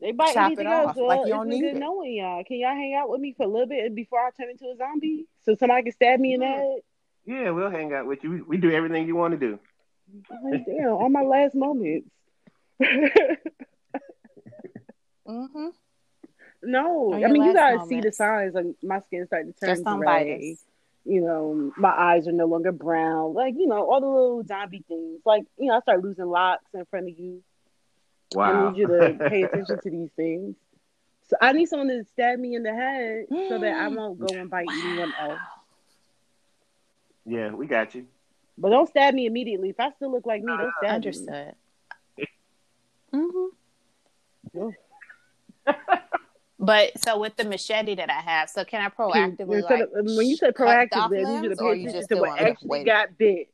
They 0.00 0.12
bite 0.12 0.34
Chop 0.34 0.46
anything 0.46 0.66
it 0.66 0.70
else. 0.70 0.94
Well, 0.96 1.06
like 1.06 1.18
you 1.20 1.24
it's 1.24 1.30
don't 1.32 1.48
been 1.48 1.58
need 1.60 1.60
good 1.70 1.76
it. 1.76 1.80
knowing 1.80 2.12
y'all. 2.16 2.44
Can 2.44 2.56
y'all 2.58 2.74
hang 2.74 2.94
out 2.94 3.08
with 3.08 3.20
me 3.20 3.32
for 3.32 3.44
a 3.44 3.48
little 3.48 3.66
bit 3.68 3.94
before 3.94 4.18
I 4.20 4.30
turn 4.30 4.50
into 4.50 4.66
a 4.66 4.76
zombie? 4.76 5.26
So 5.44 5.54
somebody 5.54 5.84
can 5.84 5.92
stab 5.92 6.20
me 6.20 6.34
in 6.34 6.40
the 6.40 6.46
head? 6.46 6.80
Yeah, 7.24 7.50
we'll 7.50 7.70
hang 7.70 7.94
out 7.94 8.06
with 8.06 8.22
you. 8.22 8.30
We, 8.30 8.42
we 8.42 8.56
do 8.58 8.70
everything 8.72 9.06
you 9.06 9.16
want 9.16 9.32
to 9.32 9.38
do. 9.38 9.58
I'm 10.30 10.50
like, 10.50 10.66
damn, 10.66 10.88
on 10.92 11.12
my 11.12 11.22
last 11.22 11.54
moments. 11.54 12.10
Mhm. 15.28 15.70
no, 16.62 17.14
I 17.14 17.28
mean 17.28 17.42
you 17.42 17.52
last 17.52 17.54
gotta 17.56 17.86
see 17.88 18.00
the 18.00 18.12
signs. 18.12 18.54
Like 18.54 18.66
my 18.82 19.00
skin 19.00 19.26
starting 19.26 19.52
to 19.52 19.58
turn 19.58 19.68
Just 19.76 19.84
gray. 19.84 20.56
You 21.04 21.20
know, 21.20 21.72
my 21.76 21.90
eyes 21.90 22.26
are 22.26 22.32
no 22.32 22.46
longer 22.46 22.72
brown. 22.72 23.34
Like 23.34 23.54
you 23.56 23.66
know, 23.66 23.88
all 23.90 24.00
the 24.00 24.06
little 24.06 24.44
zombie 24.44 24.84
things. 24.88 25.20
Like 25.24 25.44
you 25.58 25.66
know, 25.66 25.76
I 25.76 25.80
start 25.80 26.02
losing 26.02 26.26
locks 26.26 26.64
in 26.74 26.84
front 26.86 27.08
of 27.08 27.18
you. 27.18 27.42
Wow. 28.34 28.44
I 28.44 28.52
Wow. 28.52 28.70
need 28.70 28.78
you 28.78 28.86
to 28.88 29.18
pay 29.28 29.42
attention 29.44 29.80
to 29.80 29.90
these 29.90 30.10
things. 30.16 30.56
So 31.28 31.36
I 31.40 31.52
need 31.52 31.66
someone 31.66 31.88
to 31.88 32.04
stab 32.04 32.38
me 32.38 32.54
in 32.54 32.62
the 32.62 32.72
head 32.74 33.26
so 33.48 33.58
that 33.58 33.74
I 33.74 33.88
won't 33.88 34.18
go 34.20 34.28
and 34.28 34.48
bite 34.48 34.68
anyone 34.68 35.12
else. 35.20 35.38
yeah, 37.24 37.50
we 37.52 37.66
got 37.66 37.94
you. 37.96 38.06
But 38.58 38.70
don't 38.70 38.88
stab 38.88 39.12
me 39.14 39.26
immediately. 39.26 39.70
If 39.70 39.80
I 39.80 39.90
still 39.90 40.12
look 40.12 40.24
like 40.26 40.42
me, 40.42 40.52
don't 40.56 40.72
stab 40.78 41.04
me. 41.04 41.10
Understood. 43.12 43.50
hmm 44.54 44.70
Yeah. 45.66 45.74
But 46.58 46.98
so 47.04 47.18
with 47.20 47.36
the 47.36 47.44
machete 47.44 47.96
that 47.96 48.08
I 48.08 48.14
have, 48.22 48.48
so 48.48 48.64
can 48.64 48.80
I 48.80 48.88
proactively 48.88 49.58
Instead 49.58 49.62
like 49.64 49.82
of- 49.82 49.90
when 50.06 50.26
you 50.26 50.36
say 50.36 50.52
cut 50.52 50.66
off 50.68 50.88
proactively, 51.10 51.18
I 51.26 51.34
need 51.42 51.42
you 51.42 51.42
to 51.42 51.48
limbs, 51.48 51.58
pay 51.60 51.64
you 51.66 51.72
attention 51.72 51.92
just 51.92 52.08
to 52.08 52.14
what 52.16 52.28
want 52.28 52.40
actually 52.40 52.68
wait? 52.70 52.86
got 52.86 53.18
bit. 53.18 53.48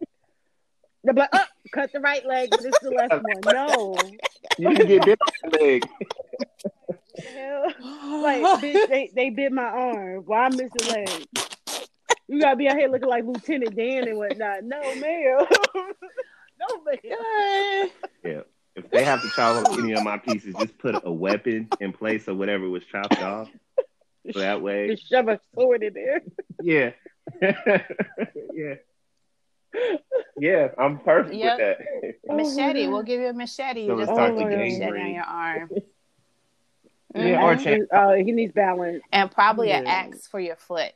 They're 1.03 1.13
like, 1.15 1.29
oh, 1.33 1.45
cut 1.73 1.91
the 1.93 1.99
right 1.99 2.25
leg, 2.25 2.51
but 2.51 2.65
it's 2.65 2.79
the 2.81 2.91
left 2.91 3.15
one. 3.21 3.41
No. 3.45 3.97
You 4.57 4.69
can 4.77 4.87
get 4.87 5.05
bit 5.05 5.19
on 5.45 5.51
the 5.51 5.59
leg. 5.59 5.89
Like, 8.23 8.43
bitch, 8.63 8.89
they, 8.89 9.11
they 9.13 9.31
bit 9.31 9.51
my 9.53 9.65
arm. 9.65 10.23
Why 10.25 10.45
I 10.45 10.49
missed 10.51 10.77
a 10.81 10.91
leg? 10.91 11.27
You 12.29 12.41
gotta 12.41 12.55
be 12.57 12.69
out 12.69 12.77
here 12.79 12.89
looking 12.89 13.09
like 13.09 13.25
Lieutenant 13.25 13.75
Dan 13.75 14.07
and 14.07 14.17
whatnot. 14.17 14.63
No, 14.63 14.81
ma'am. 14.95 15.47
no, 16.61 16.83
ma'am. 16.85 17.91
Yeah. 18.25 18.41
If 18.75 18.91
they 18.91 19.05
have 19.05 19.21
to 19.23 19.29
chop 19.31 19.57
off 19.57 19.69
any 19.79 19.93
of 19.93 20.03
my 20.03 20.17
pieces, 20.19 20.57
just 20.57 20.79
put 20.79 21.01
a 21.05 21.13
weapon 21.13 21.71
in 21.81 21.93
place 21.93 22.27
of 22.29 22.39
whatever 22.39 22.69
was 22.69 22.85
chopped 22.85 23.21
off. 23.21 23.49
So 24.33 24.39
that 24.39 24.63
way, 24.63 24.89
Just 24.89 25.09
shove 25.11 25.29
a 25.29 25.39
sword 25.55 25.83
in 25.83 25.93
there. 25.95 26.23
yeah. 26.61 26.91
yeah. 28.53 28.75
Yeah, 30.39 30.69
I'm 30.79 30.99
perfect 31.01 31.35
Yep. 31.35 31.59
with 31.59 32.15
that. 32.29 32.35
machete. 32.35 32.87
Oh, 32.87 32.91
We'll 32.91 33.03
give 33.03 33.21
you 33.21 33.29
a 33.29 33.33
machete. 33.33 33.87
So 33.87 33.95
You 33.95 34.01
just 34.01 34.13
starts 34.13 34.37
put 34.37 34.45
to 34.45 34.51
the 34.51 34.57
gain 34.57 34.79
machete 34.79 35.01
on 35.03 35.15
your 35.15 35.25
arm. 35.25 35.71
Yeah, 37.15 37.43
or 37.45 37.57
Mhm. 37.57 37.63
chain. 37.63 37.87
Uh, 37.93 38.13
he 38.15 38.33
needs 38.33 38.55
balance. 38.55 39.03
and 39.13 39.31
probably 39.31 39.71
an 39.71 39.87
axe 39.87 40.27
for 40.27 40.41
your 40.41 40.57
foot. 40.57 40.93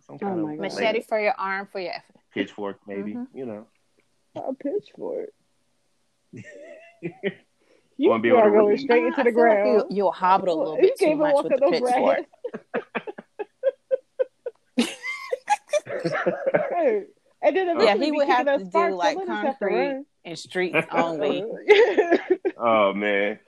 Some 0.00 0.16
Oh 0.16 0.18
kind 0.18 0.42
my 0.42 0.52
of 0.54 0.58
God. 0.58 0.62
Machete 0.72 1.02
for 1.02 1.20
your 1.20 1.34
arm 1.38 1.68
for 1.70 1.78
your 1.78 1.92
pitchfork, 2.34 2.80
maybe. 2.88 3.14
Mhm. 3.14 3.28
You 3.32 3.46
know. 3.46 3.66
A 4.34 4.52
pitchfork. 4.54 5.30
You 7.98 8.08
wanna 8.10 8.22
be 8.22 8.28
able 8.30 8.38
are 8.38 8.44
to 8.44 8.50
going 8.50 8.66
read? 8.68 8.80
straight 8.80 9.04
into 9.04 9.20
I 9.20 9.24
the 9.24 9.30
feel 9.32 9.40
like 9.48 9.62
ground. 9.62 9.84
you, 9.90 9.96
you'll 9.96 10.12
hobble 10.12 10.52
a 10.54 10.58
little 10.58 10.76
You 10.76 10.82
bit 10.82 10.98
too 10.98 11.04
can't 11.04 11.10
even 11.16 11.18
much 11.20 11.34
walk 11.34 11.44
with 11.44 11.52
on 11.62 11.70
the 11.70 11.80
pitchfork. 11.80 12.18
Hey, 16.74 17.04
And 17.42 17.56
then 17.56 17.68
oh. 17.76 17.82
Yeah, 17.82 17.96
he 17.96 18.12
would 18.12 18.28
have 18.28 18.46
us 18.48 18.62
to 18.62 18.64
do, 18.68 18.94
like, 18.94 19.16
let 19.18 19.28
us 19.28 19.34
have 19.36 19.58
to 19.58 19.58
concrete 19.58 20.04
and 20.24 20.38
streets 20.38 20.78
only. 20.92 21.44
oh 22.56 22.92
man. 22.94 23.38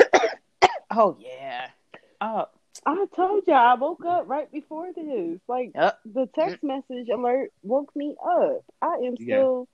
oh 0.90 1.16
yeah. 1.20 1.68
Oh 2.20 2.46
I 2.86 3.06
told 3.14 3.44
you 3.46 3.52
I 3.54 3.74
woke 3.74 4.04
up 4.04 4.28
right 4.28 4.50
before 4.50 4.88
this. 4.94 5.40
Like 5.48 5.72
Yep. 5.74 5.98
the 6.04 6.28
text 6.34 6.62
message 6.62 7.08
alert 7.12 7.50
woke 7.62 7.94
me 7.96 8.14
up. 8.24 8.64
I 8.82 8.94
am 9.06 9.14
Yeah. 9.18 9.36
still 9.36 9.68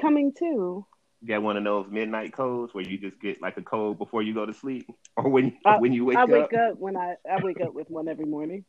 coming 0.00 0.32
to. 0.38 0.86
You 1.24 1.28
got 1.28 1.42
one 1.42 1.56
of 1.56 1.64
those 1.64 1.86
midnight 1.90 2.34
codes 2.34 2.74
where 2.74 2.84
you 2.84 2.98
just 2.98 3.18
get 3.18 3.40
like 3.40 3.56
a 3.56 3.62
code 3.62 3.96
before 3.96 4.20
you 4.22 4.34
go 4.34 4.44
to 4.44 4.52
sleep, 4.52 4.86
or 5.16 5.30
when 5.30 5.56
I- 5.64 5.78
when 5.78 5.94
you 5.94 6.04
wake 6.04 6.18
up? 6.18 6.20
I 6.20 6.24
up. 6.24 6.28
wake 6.28 6.52
up 6.52 6.78
when 6.78 6.96
I 6.98 7.14
I 7.30 7.38
wake 7.42 7.62
up 7.62 7.72
with 7.72 7.88
one 7.88 8.08
every 8.08 8.26
morning. 8.26 8.66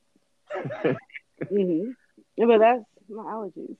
hmm 1.49 1.89
Yeah, 2.37 2.45
but 2.45 2.59
that's 2.59 2.85
my 3.09 3.23
allergies. 3.23 3.75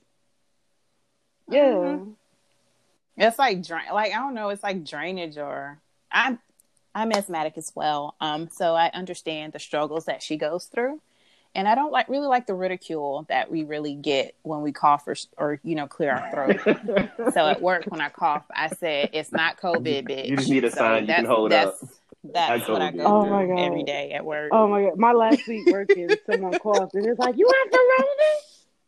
Yeah. 1.48 1.62
Mhm. 1.72 2.16
it's 3.16 3.38
like 3.38 3.62
drain 3.66 3.86
like 3.94 4.12
I 4.12 4.16
don't 4.18 4.34
know, 4.34 4.50
it's 4.50 4.62
like 4.62 4.84
drainage 4.84 5.38
or 5.38 5.80
I'm 6.12 6.38
I'm 6.94 7.12
asthmatic 7.12 7.54
as 7.56 7.72
well. 7.74 8.14
Um, 8.20 8.50
so 8.50 8.74
I 8.74 8.90
understand 8.92 9.54
the 9.54 9.58
struggles 9.58 10.04
that 10.04 10.22
she 10.22 10.36
goes 10.36 10.66
through. 10.66 11.00
And 11.56 11.66
I 11.66 11.74
don't 11.74 11.90
like 11.90 12.08
really 12.10 12.26
like 12.26 12.46
the 12.46 12.54
ridicule 12.54 13.24
that 13.30 13.50
we 13.50 13.64
really 13.64 13.94
get 13.94 14.34
when 14.42 14.60
we 14.60 14.72
cough 14.72 15.08
or, 15.08 15.16
or 15.38 15.58
you 15.64 15.74
know 15.74 15.86
clear 15.86 16.12
our 16.12 16.30
throat. 16.30 16.60
so 17.32 17.46
at 17.46 17.62
work 17.62 17.86
when 17.88 18.02
I 18.02 18.10
cough, 18.10 18.44
I 18.54 18.68
said 18.68 19.08
it's 19.14 19.32
not 19.32 19.58
COVID, 19.58 20.06
bitch. 20.06 20.28
You 20.28 20.36
just 20.36 20.50
need 20.50 20.64
a 20.64 20.70
So 20.70 20.76
sign 20.76 21.06
you 21.06 21.14
can 21.14 21.24
hold 21.24 21.50
that's, 21.50 21.82
up. 21.82 21.88
That's 22.24 22.68
I 22.68 22.70
what 22.70 22.82
I 22.82 22.90
totally 22.90 23.04
go 23.04 23.06
Oh 23.06 23.22
through 23.22 23.32
my 23.32 23.46
God. 23.46 23.58
every 23.64 23.84
day 23.84 24.12
at 24.12 24.22
work. 24.22 24.50
Oh 24.52 24.68
my 24.68 24.82
god, 24.82 24.98
my 24.98 25.12
last 25.12 25.48
week 25.48 25.64
working, 25.70 26.14
someone 26.26 26.58
coughed 26.58 26.94
and 26.94 27.06
it's 27.06 27.18
like, 27.18 27.38
"You 27.38 27.50
have 27.50 27.70
corona." 27.72 28.34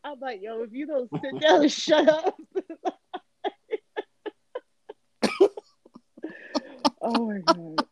I'm 0.05 0.21
like, 0.21 0.43
"Yo, 0.43 0.63
if 0.63 0.71
you 0.71 0.87
don't 0.87 1.11
sit 1.23 1.41
down 1.41 1.63
and 1.63 1.73
shut 1.73 2.07
up." 2.07 2.37
oh 7.01 7.29
my 7.29 7.39
god. 7.39 7.87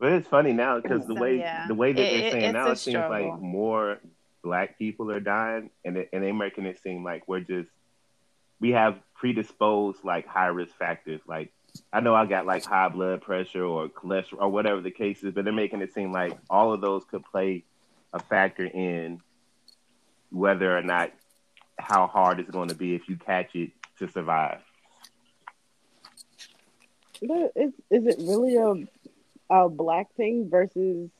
But 0.00 0.12
it's 0.12 0.26
funny 0.26 0.54
now 0.54 0.80
because 0.80 1.06
the 1.06 1.14
So, 1.14 1.20
way 1.20 1.38
yeah. 1.38 1.66
the 1.68 1.74
way 1.74 1.92
that 1.92 2.00
It- 2.00 2.20
they're 2.22 2.30
saying 2.32 2.44
it's 2.44 2.52
now, 2.54 2.70
it 2.70 2.76
seems 2.76 2.96
like 2.96 3.38
more 3.38 3.98
black 4.42 4.78
people 4.78 5.10
are 5.12 5.20
dying, 5.20 5.68
and 5.84 5.98
it, 5.98 6.08
and 6.14 6.22
they're 6.24 6.32
making 6.32 6.64
it 6.64 6.78
seem 6.80 7.04
like 7.04 7.28
we're 7.28 7.40
just 7.40 7.70
we 8.60 8.70
have 8.72 8.98
predisposed 9.14 10.02
like 10.02 10.26
high 10.26 10.46
risk 10.46 10.74
factors. 10.76 11.20
Like 11.26 11.52
I 11.92 12.00
know 12.00 12.14
I 12.14 12.24
got 12.24 12.46
like 12.46 12.64
high 12.64 12.88
blood 12.88 13.20
pressure 13.20 13.62
or 13.64 13.88
cholesterol 13.90 14.40
or 14.40 14.48
whatever 14.48 14.80
the 14.80 14.90
case 14.90 15.22
is, 15.22 15.34
but 15.34 15.44
they're 15.44 15.52
making 15.52 15.82
it 15.82 15.92
seem 15.92 16.12
like 16.12 16.32
all 16.48 16.72
of 16.72 16.80
those 16.80 17.04
could 17.04 17.24
play 17.24 17.64
a 18.14 18.18
factor 18.18 18.64
in 18.64 19.20
whether 20.30 20.76
or 20.76 20.82
not 20.82 21.12
how 21.78 22.06
hard 22.06 22.40
it's 22.40 22.50
going 22.50 22.68
to 22.70 22.74
be 22.74 22.94
if 22.94 23.06
you 23.08 23.16
catch 23.16 23.54
it 23.54 23.70
to 23.98 24.08
survive. 24.08 24.60
But 27.22 27.52
is 27.54 27.72
is 27.90 28.06
it 28.06 28.16
really 28.18 28.56
a 28.56 28.86
a 29.50 29.68
black 29.68 30.14
thing 30.14 30.48
versus 30.48 31.10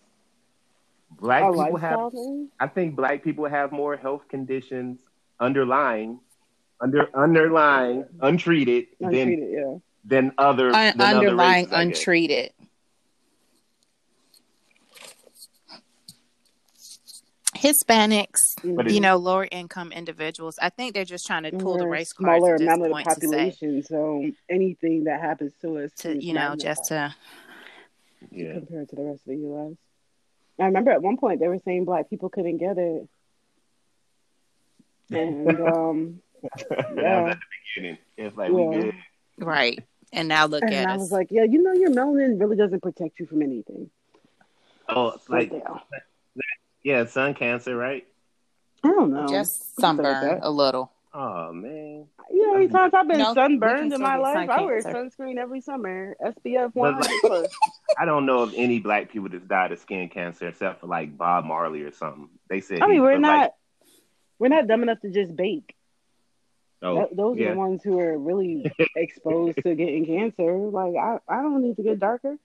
Black 1.18 1.42
a 1.42 1.50
people 1.52 1.76
have 1.76 2.12
thing? 2.12 2.48
I 2.58 2.66
think 2.66 2.96
black 2.96 3.24
people 3.24 3.46
have 3.46 3.72
more 3.72 3.96
health 3.96 4.22
conditions 4.28 5.00
underlying, 5.38 6.20
under 6.80 7.08
underlying, 7.14 8.04
untreated, 8.20 8.86
than 9.00 9.52
yeah. 9.52 9.78
than 10.04 10.32
other 10.38 10.68
Un- 10.68 10.96
than 10.96 11.00
other 11.00 11.16
underlying 11.16 11.64
races, 11.66 11.78
untreated. 11.78 12.52
Hispanics, 17.56 18.56
mm-hmm. 18.60 18.76
But 18.76 18.90
you 18.90 19.00
know, 19.00 19.16
lower 19.16 19.46
income 19.50 19.92
individuals. 19.92 20.54
I 20.62 20.70
think 20.70 20.94
they're 20.94 21.04
just 21.04 21.26
trying 21.26 21.42
to 21.42 21.50
pull 21.50 21.76
the 21.76 21.84
We're 21.84 21.88
a 21.88 21.92
race 21.92 22.12
cards 22.14 22.38
smaller 22.38 22.54
at 22.54 22.58
this 22.60 22.66
amount 22.66 22.80
of 22.80 22.84
the 22.84 22.92
point 22.92 23.06
to 23.06 23.14
say, 23.14 23.20
population, 23.20 23.82
so 23.82 24.30
anything 24.48 25.04
that 25.04 25.20
happens 25.20 25.52
to 25.60 25.78
us, 25.78 25.90
to 25.98 26.24
you 26.24 26.32
know, 26.32 26.56
just 26.56 26.86
to 26.86 27.14
Yeah, 28.30 28.54
compared 28.54 28.88
to 28.90 28.96
the 28.96 29.02
rest 29.02 29.22
of 29.22 29.26
the 29.26 29.36
U.S. 29.36 29.76
I 30.58 30.64
remember 30.66 30.90
at 30.90 31.02
one 31.02 31.16
point 31.16 31.40
they 31.40 31.48
were 31.48 31.58
saying 31.64 31.84
black 31.86 32.10
people 32.10 32.28
couldn't 32.28 32.58
get 32.58 32.76
it, 32.78 33.08
and 35.10 35.60
um, 35.60 36.20
Yeah. 36.94 37.30
at 37.30 37.38
the 37.38 37.40
beginning. 37.74 37.98
It's 38.16 38.36
like 38.36 38.50
we 38.52 38.62
Yeah. 38.62 38.70
good. 38.82 38.94
right. 39.38 39.82
And 40.12 40.26
now 40.28 40.46
look 40.46 40.64
at 40.64 40.72
and 40.72 40.86
at 40.86 40.88
I 40.90 40.94
us. 40.94 41.00
was 41.00 41.12
like, 41.12 41.28
yeah, 41.30 41.44
you 41.44 41.62
know, 41.62 41.72
your 41.72 41.90
melanin 41.90 42.40
really 42.40 42.56
doesn't 42.56 42.82
protect 42.82 43.20
you 43.20 43.26
from 43.26 43.42
anything. 43.42 43.90
Oh, 44.88 45.10
it's 45.10 45.28
like 45.28 45.52
yeah. 45.52 45.78
yeah, 46.82 47.04
sun 47.06 47.34
cancer, 47.34 47.76
right? 47.76 48.04
I 48.82 48.88
don't 48.88 49.12
know. 49.12 49.28
just 49.28 49.78
something 49.80 50.04
like 50.04 50.16
sunburn 50.16 50.40
a 50.42 50.50
little. 50.50 50.90
Oh 51.12 51.52
man, 51.52 52.06
You 52.30 52.46
know, 52.46 52.52
how 52.52 52.58
many 52.58 52.68
times 52.68 52.94
I've 52.94 53.08
been 53.08 53.18
No, 53.18 53.34
sunburned 53.34 53.92
in 53.92 54.00
my 54.00 54.16
life. 54.16 54.48
I 54.48 54.62
wear 54.62 54.80
sun 54.80 55.10
sunscreen 55.10 55.38
every 55.38 55.60
summer. 55.60 56.16
SPF 56.24 56.72
But 56.72 56.76
100 56.76 57.00
like- 57.04 57.20
plus. 57.22 57.52
I 57.98 58.04
don't 58.04 58.26
know 58.26 58.40
of 58.40 58.54
any 58.56 58.78
black 58.78 59.10
people 59.10 59.28
that's 59.28 59.44
died 59.44 59.72
of 59.72 59.80
skin 59.80 60.08
cancer 60.08 60.46
except 60.46 60.80
for 60.80 60.86
like 60.86 61.18
Bob 61.18 61.44
Marley 61.44 61.82
or 61.82 61.90
something. 61.90 62.28
They 62.48 62.60
said. 62.60 62.80
I 62.82 62.86
mean, 62.86 63.02
we're 63.02 63.18
not 63.18 63.38
like, 63.40 63.50
we're 64.38 64.48
not 64.48 64.68
dumb 64.68 64.84
enough 64.84 65.00
to 65.00 65.10
just 65.10 65.34
bake. 65.34 65.74
oh, 66.80 66.94
Th- 66.98 67.08
those 67.16 67.40
are 67.40 67.50
the 67.50 67.56
ones 67.58 67.82
who 67.82 67.98
are 67.98 68.16
really 68.16 68.70
exposed 68.96 69.58
to 69.64 69.74
getting 69.74 70.06
cancer. 70.06 70.52
Like 70.56 70.94
I, 70.94 71.18
I 71.28 71.42
don't 71.42 71.60
need 71.62 71.74
to 71.76 71.82
get 71.82 71.98
darker. 71.98 72.36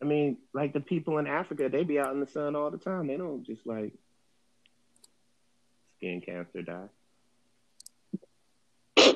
I 0.00 0.04
mean, 0.04 0.38
like 0.52 0.72
the 0.72 0.80
people 0.80 1.18
in 1.18 1.28
Africa, 1.28 1.68
they 1.70 1.84
be 1.84 2.00
out 2.00 2.12
in 2.12 2.18
the 2.18 2.26
sun 2.26 2.56
all 2.56 2.72
the 2.72 2.78
time. 2.78 3.06
They 3.06 3.16
don't 3.16 3.44
just 3.44 3.64
like 3.68 3.92
skin 6.02 6.20
cancer 6.20 6.62
die. 6.62 6.88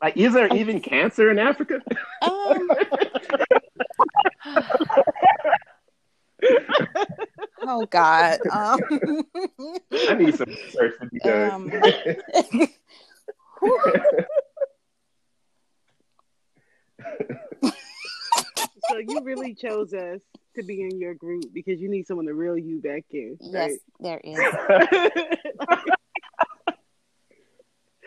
like, 0.00 0.16
is 0.16 0.32
there 0.32 0.46
even 0.54 0.80
cancer 0.80 1.28
in 1.30 1.40
Africa? 1.40 1.80
Um, 2.22 2.70
oh 7.62 7.84
God. 7.86 8.38
Um, 8.48 8.78
I 10.08 10.14
need 10.14 10.36
some 10.36 10.50
research 10.50 10.94
to 11.00 11.06
be 11.06 11.18
done. 11.18 11.82
Um, 12.52 12.68
you 19.08 19.20
really 19.22 19.54
chose 19.54 19.92
us 19.92 20.20
to 20.56 20.62
be 20.62 20.82
in 20.82 21.00
your 21.00 21.14
group 21.14 21.44
because 21.52 21.80
you 21.80 21.88
need 21.88 22.06
someone 22.06 22.26
to 22.26 22.34
reel 22.34 22.58
you 22.58 22.80
back 22.80 23.04
in, 23.10 23.36
yes, 23.40 23.72
there 24.00 24.20
is. 24.24 24.38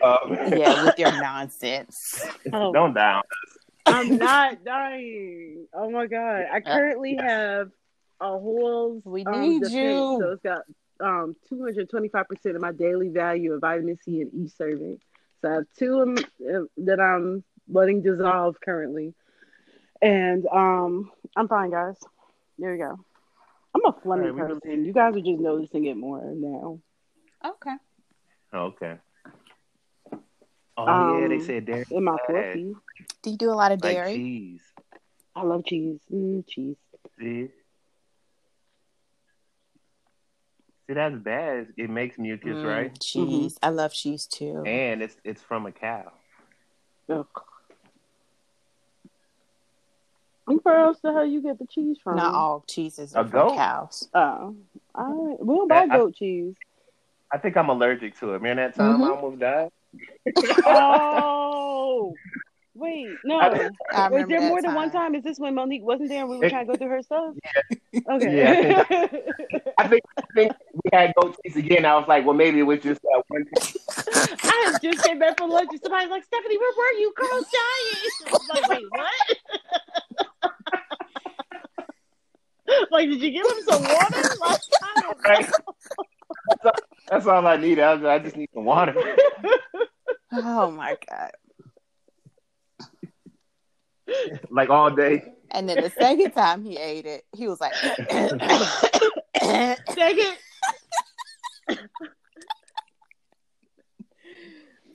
um, 0.02 0.36
Yeah, 0.56 0.84
with 0.84 0.98
your 0.98 1.12
nonsense. 1.20 2.24
Oh. 2.52 2.72
Don't 2.72 2.94
down. 2.94 3.22
I'm 3.86 4.18
not 4.18 4.64
dying. 4.64 5.66
Oh 5.72 5.90
my 5.90 6.06
god! 6.06 6.46
I 6.52 6.60
currently 6.60 7.16
have 7.16 7.68
a 8.20 8.28
whole. 8.28 9.00
We 9.04 9.24
um, 9.24 9.40
need 9.40 9.62
defense, 9.62 9.74
you. 9.74 10.18
So 10.20 10.32
it's 10.32 10.42
got 10.42 10.62
um 11.00 11.36
225 11.48 12.26
percent 12.28 12.56
of 12.56 12.62
my 12.62 12.72
daily 12.72 13.10
value 13.10 13.52
of 13.52 13.60
vitamin 13.60 13.96
C 14.04 14.22
in 14.22 14.30
each 14.34 14.52
serving. 14.56 14.98
So 15.40 15.48
I 15.50 15.54
have 15.54 15.64
two 15.78 16.00
uh, 16.00 16.60
that 16.78 17.00
I'm 17.00 17.44
letting 17.68 18.02
dissolve 18.02 18.56
currently, 18.60 19.14
and 20.06 20.46
um 20.46 21.10
I'm 21.36 21.48
fine, 21.48 21.70
guys. 21.70 21.96
There 22.58 22.74
you 22.74 22.82
go. 22.84 22.96
I'm 23.74 23.84
a 23.84 23.92
Fleming 24.00 24.30
All 24.30 24.34
right, 24.34 24.34
we 24.34 24.46
believe 24.48 24.60
person. 24.62 24.84
You 24.84 24.92
guys 24.92 25.14
are 25.16 25.20
just 25.20 25.40
noticing 25.40 25.84
it 25.86 25.96
more 25.96 26.22
now. 26.34 26.80
Okay. 27.44 27.74
Okay. 28.54 28.94
Oh 30.78 31.20
yeah, 31.20 31.28
they 31.28 31.34
Um, 31.34 31.40
said 31.40 31.66
dairy 31.66 31.84
In 31.90 32.04
my 32.04 32.16
bad. 32.28 32.34
coffee, 32.52 32.74
Do 33.22 33.30
you 33.30 33.36
do 33.36 33.50
a 33.50 33.52
lot 33.54 33.72
of 33.72 33.82
like 33.82 33.96
dairy? 33.96 34.14
cheese. 34.14 34.62
I 35.34 35.42
love 35.42 35.64
cheese. 35.64 36.00
Mm, 36.12 36.46
cheese. 36.48 36.76
See, 37.18 37.48
see 40.86 40.94
that's 40.94 41.16
bad. 41.16 41.68
It 41.76 41.90
makes 41.90 42.16
mucus, 42.18 42.58
Mm, 42.58 42.64
right? 42.64 43.00
Cheese. 43.00 43.58
I 43.62 43.70
love 43.70 43.92
cheese 43.92 44.26
too. 44.26 44.62
And 44.64 45.02
it's 45.02 45.16
it's 45.24 45.42
from 45.42 45.66
a 45.66 45.72
cow. 45.72 46.12
Ugh. 47.10 47.26
And 50.48 50.60
Where 50.62 50.78
else 50.78 50.98
the 51.02 51.12
hell 51.12 51.26
you 51.26 51.40
get 51.42 51.58
the 51.58 51.66
cheese 51.66 51.96
from? 52.02 52.16
Not 52.16 52.32
all 52.34 52.64
cheeses 52.68 53.14
A 53.14 53.18
are 53.18 53.22
from 53.24 53.30
goat? 53.32 53.56
cows. 53.56 54.08
Oh, 54.14 54.54
all 54.94 55.28
right. 55.28 55.40
We 55.44 55.54
don't 55.56 55.68
buy 55.68 55.82
I- 55.82 55.86
goat 55.88 56.14
cheese. 56.14 56.54
I 57.32 57.38
think 57.38 57.56
I'm 57.56 57.68
allergic 57.68 58.16
to 58.20 58.30
it. 58.30 58.32
Remember 58.34 58.62
that 58.68 58.76
time 58.76 59.02
I 59.02 59.08
Mhm. 59.08 59.16
almost 59.16 59.40
died? 59.40 59.70
Oh, 60.66 62.14
wait, 62.74 63.08
no. 63.24 63.38
I- 63.40 63.70
I 63.92 64.08
Was 64.08 64.26
there 64.28 64.40
more 64.40 64.62
than 64.62 64.74
one 64.74 64.90
time? 64.92 65.14
Is 65.16 65.24
this 65.24 65.38
when 65.40 65.54
Monique 65.56 65.82
wasn't 65.82 66.08
there 66.10 66.20
and 66.20 66.28
we 66.30 66.36
were 66.38 66.44
It- 66.44 66.50
trying 66.50 66.66
to 66.66 66.72
go 66.72 66.76
through 66.78 66.90
her 66.90 67.02
stuff? 67.02 67.34
Okay. 68.08 68.36
Yeah, 68.36 68.84
I 69.78 69.88
think 69.88 70.02
I 70.18 70.22
think 70.34 70.52
we 70.84 70.90
had 70.92 71.12
goat 71.20 71.36
cheese 71.44 71.56
again. 71.56 71.84
I 71.84 71.96
was 71.96 72.06
like, 72.06 72.24
well, 72.24 72.34
maybe 72.36 72.60
it 72.60 72.62
was 72.62 72.80
just 72.80 73.00
that 73.02 73.22
one. 73.28 73.44
time. 73.46 73.74
I 74.44 74.76
just 74.82 75.02
came 75.04 75.18
back 75.18 75.38
from 75.38 75.50
lunch 75.50 75.70
and 75.72 75.80
somebody's 75.82 76.10
like, 76.10 76.24
Stephanie, 76.24 76.58
where 76.58 76.72
were 76.76 76.98
you? 77.00 77.12
Girl 77.16 77.40
dying. 77.42 78.10
I 78.26 78.30
was 78.30 78.48
like, 78.54 78.68
wait, 78.68 78.84
what? 78.90 80.26
like, 82.90 83.08
did 83.08 83.20
you 83.20 83.30
give 83.30 83.46
him 83.46 83.62
some 83.68 83.82
water? 83.82 84.22
Like, 84.40 84.60
I 84.82 85.00
don't 85.00 85.22
know. 85.22 85.30
Right? 85.30 85.46
That's 85.46 86.64
all, 86.64 86.72
that's 87.08 87.26
all 87.26 87.46
I 87.46 87.56
need. 87.56 87.78
I, 87.78 88.14
I 88.14 88.18
just 88.18 88.36
need 88.36 88.50
some 88.54 88.64
water. 88.64 88.94
Oh 90.32 90.70
my 90.70 90.96
god. 91.08 91.30
like 94.50 94.68
all 94.70 94.90
day. 94.90 95.22
And 95.52 95.68
then 95.68 95.80
the 95.82 95.90
second 95.90 96.32
time 96.32 96.64
he 96.64 96.76
ate 96.76 97.06
it, 97.06 97.24
he 97.34 97.48
was 97.48 97.60
like, 97.60 97.72
Dang 98.10 98.40
it. 99.94 100.38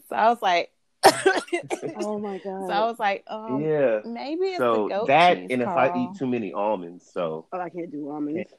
so 0.10 0.16
I 0.16 0.30
was 0.30 0.42
like, 0.42 0.70
Oh 1.04 2.20
my 2.20 2.38
god. 2.44 2.68
so 2.68 2.74
I 2.74 2.86
was 2.86 3.00
like, 3.00 3.24
um, 3.28 3.64
yeah. 3.64 4.00
maybe 4.06 4.46
it's 4.46 4.58
So 4.58 4.84
the 4.84 4.90
goat 4.96 5.08
that, 5.08 5.38
cheese, 5.38 5.48
and 5.52 5.62
if 5.62 5.68
I 5.68 5.92
eat 5.96 6.16
too 6.18 6.28
many 6.28 6.54
almonds, 6.54 7.10
so 7.12 7.48
oh, 7.52 7.60
I 7.60 7.70
can't 7.70 7.92
do 7.92 8.10
almonds. 8.10 8.50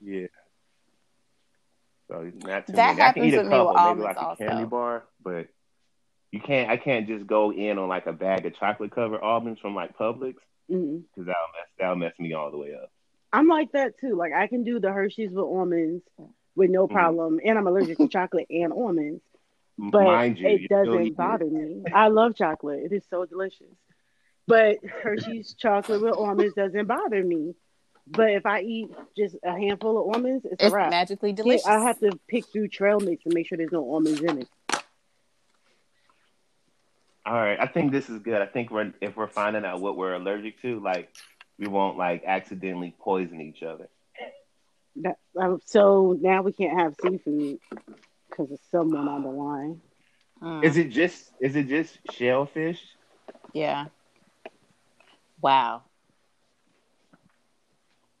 yeah. 0.00 0.26
So 2.08 2.30
not 2.34 2.66
too 2.66 2.72
That 2.74 2.96
many. 2.96 3.00
I 3.00 3.12
can 3.12 3.22
happens 3.22 3.26
eat 3.26 3.34
a 3.34 3.38
with 3.38 3.46
me 3.46 3.50
with 3.50 3.58
couple, 3.58 3.74
maybe 3.74 3.78
almonds 3.88 4.04
like 4.04 4.16
a 4.16 4.20
also. 4.26 4.44
candy 4.44 4.64
bar, 4.64 5.04
but 5.22 5.46
you 6.32 6.40
can't. 6.40 6.70
I 6.70 6.76
can't 6.76 7.06
just 7.06 7.26
go 7.26 7.52
in 7.52 7.78
on 7.78 7.88
like 7.88 8.06
a 8.06 8.12
bag 8.12 8.44
of 8.46 8.56
chocolate 8.58 8.90
covered 8.94 9.20
almonds 9.22 9.60
from 9.60 9.74
like 9.74 9.96
Publix 9.96 10.34
because 10.68 11.26
that'll 11.26 11.26
mess 11.26 11.68
that'll 11.78 11.96
mess 11.96 12.12
me 12.18 12.32
all 12.32 12.50
the 12.50 12.58
way 12.58 12.74
up. 12.74 12.90
I'm 13.32 13.48
like 13.48 13.72
that 13.72 13.98
too. 14.00 14.14
Like 14.16 14.32
I 14.32 14.46
can 14.46 14.64
do 14.64 14.78
the 14.80 14.92
Hershey's 14.92 15.30
with 15.30 15.44
almonds 15.44 16.02
with 16.54 16.70
no 16.70 16.86
Mhm. 16.86 16.92
problem, 16.92 17.40
and 17.44 17.56
I'm 17.56 17.66
allergic 17.66 17.96
to 17.98 18.08
chocolate 18.08 18.46
and 18.50 18.72
almonds. 18.72 19.22
M- 19.80 19.90
But 19.90 20.04
Mind 20.04 20.38
you, 20.38 20.48
it 20.48 20.68
doesn't 20.68 20.92
really- 20.92 21.10
bother 21.10 21.46
me. 21.46 21.82
I 21.92 22.08
love 22.08 22.34
chocolate; 22.36 22.80
it 22.84 22.92
is 22.92 23.04
so 23.08 23.24
delicious. 23.26 23.74
But 24.46 24.78
Hershey's 24.84 25.54
chocolate 25.54 26.02
with 26.02 26.14
almonds 26.14 26.54
doesn't 26.54 26.86
bother 26.86 27.22
me. 27.22 27.54
But 28.08 28.30
if 28.32 28.44
I 28.46 28.62
eat 28.62 28.90
just 29.16 29.36
a 29.44 29.52
handful 29.52 29.96
of 30.10 30.14
almonds, 30.16 30.44
it's, 30.44 30.54
It's 30.64 30.72
a 30.72 30.74
wrap. 30.74 30.90
magically 30.90 31.32
delicious. 31.32 31.64
I 31.66 31.78
have 31.80 32.00
to 32.00 32.18
pick 32.28 32.46
through 32.46 32.68
trail 32.68 32.98
mix 32.98 33.24
and 33.24 33.32
make 33.32 33.46
sure 33.46 33.56
there's 33.56 33.70
no 33.70 33.88
almonds 33.92 34.20
in 34.20 34.38
it. 34.38 34.48
All 37.24 37.34
right, 37.34 37.58
I 37.60 37.66
think 37.66 37.92
this 37.92 38.10
is 38.10 38.18
good. 38.18 38.42
I 38.42 38.46
think 38.46 38.70
we're 38.72 38.92
if 39.00 39.16
we're 39.16 39.28
finding 39.28 39.64
out 39.64 39.80
what 39.80 39.96
we're 39.96 40.14
allergic 40.14 40.60
to, 40.62 40.80
like 40.80 41.08
we 41.58 41.68
won't 41.68 41.96
like 41.96 42.24
accidentally 42.26 42.94
poison 42.98 43.40
each 43.40 43.62
other. 43.62 43.88
That, 44.96 45.18
um, 45.40 45.60
so 45.64 46.18
now 46.20 46.42
we 46.42 46.52
can't 46.52 46.78
have 46.80 46.96
seafood 47.00 47.58
because 48.32 48.50
of 48.50 48.58
someone 48.70 49.08
on 49.08 49.22
the 49.22 49.28
line. 49.28 49.80
Mm, 50.42 50.64
Is 50.64 50.76
it 50.76 50.88
just 50.90 51.32
is 51.40 51.54
it 51.56 51.68
just 51.68 51.98
shellfish? 52.10 52.82
yeah. 53.52 53.86
Wow. 55.40 55.82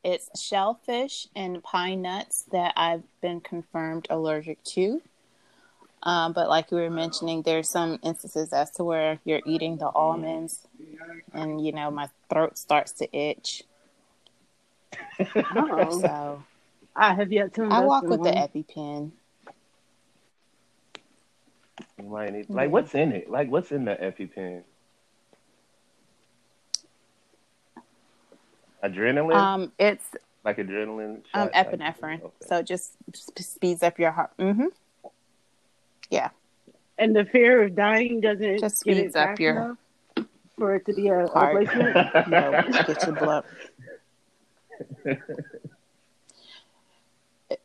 It's 0.04 0.40
shellfish 0.40 1.28
and 1.34 1.62
pine 1.62 2.02
nuts 2.02 2.44
that 2.50 2.74
I've 2.76 3.04
been 3.20 3.40
confirmed 3.40 4.06
allergic 4.10 4.62
to. 4.64 5.00
Um, 6.02 6.32
but 6.32 6.48
like 6.48 6.72
you 6.72 6.78
were 6.78 6.90
mentioning, 6.90 7.42
there's 7.42 7.68
some 7.68 8.00
instances 8.02 8.52
as 8.52 8.72
to 8.72 8.84
where 8.84 9.20
you're 9.24 9.42
eating 9.46 9.76
the 9.76 9.86
almonds, 9.88 10.66
and 11.32 11.64
you 11.64 11.70
know 11.72 11.90
my 11.92 12.08
throat 12.28 12.58
starts 12.58 12.92
to 12.94 13.16
itch. 13.16 13.62
No, 15.54 15.90
So 16.00 16.42
I 16.96 17.14
have 17.14 17.32
yet 17.32 17.54
to. 17.54 17.62
I 17.64 17.80
walk 17.80 18.02
in 18.02 18.10
with 18.10 18.22
the 18.22 18.30
one. 18.30 18.48
EpiPen. 18.48 19.12
You 22.02 22.08
might 22.08 22.32
need, 22.32 22.50
like 22.50 22.70
what's 22.70 22.94
in 22.94 23.12
it? 23.12 23.30
Like 23.30 23.48
what's 23.50 23.70
in 23.70 23.84
the 23.84 23.92
EpiPen? 23.94 24.62
Adrenaline, 28.82 29.34
Um, 29.36 29.72
it's 29.78 30.04
like 30.44 30.56
adrenaline. 30.56 31.22
um 31.34 31.50
shot? 31.50 31.52
Like- 31.54 31.70
epinephrine, 31.70 32.22
okay. 32.22 32.32
so 32.40 32.56
it 32.58 32.66
just, 32.66 32.94
just 33.12 33.54
speeds 33.54 33.82
up 33.84 33.98
your 34.00 34.10
heart. 34.10 34.30
Mm-hmm. 34.38 34.66
Yeah. 36.10 36.30
And 36.98 37.14
the 37.14 37.24
fear 37.24 37.62
of 37.62 37.76
dying 37.76 38.20
doesn't 38.20 38.58
Just 38.58 38.84
get 38.84 38.96
speeds 38.96 39.14
up 39.16 39.28
fast 39.28 39.40
your 39.40 39.76
for 40.58 40.74
it 40.74 40.84
to 40.86 40.92
be 40.94 41.08
a, 41.08 41.24
a 41.26 41.28
heart. 41.30 41.54
replacement. 41.54 42.28
No, 42.28 42.50
get 42.86 43.06
your 43.06 43.14
blood. 43.14 43.44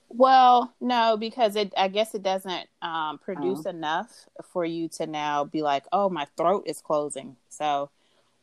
Well, 0.10 0.74
no, 0.80 1.18
because 1.18 1.56
it. 1.56 1.74
I 1.78 1.90
guess 1.90 2.16
it 2.16 2.24
doesn't 2.24 2.68
um, 2.82 3.18
produce 3.20 3.66
Oh. 3.66 3.70
enough 3.70 4.26
for 4.52 4.64
you 4.66 4.88
to 4.90 5.06
now 5.06 5.44
be 5.44 5.62
like, 5.62 5.84
"Oh, 5.92 6.10
my 6.10 6.26
throat 6.38 6.64
is 6.66 6.82
closing." 6.82 7.36
So, 7.50 7.90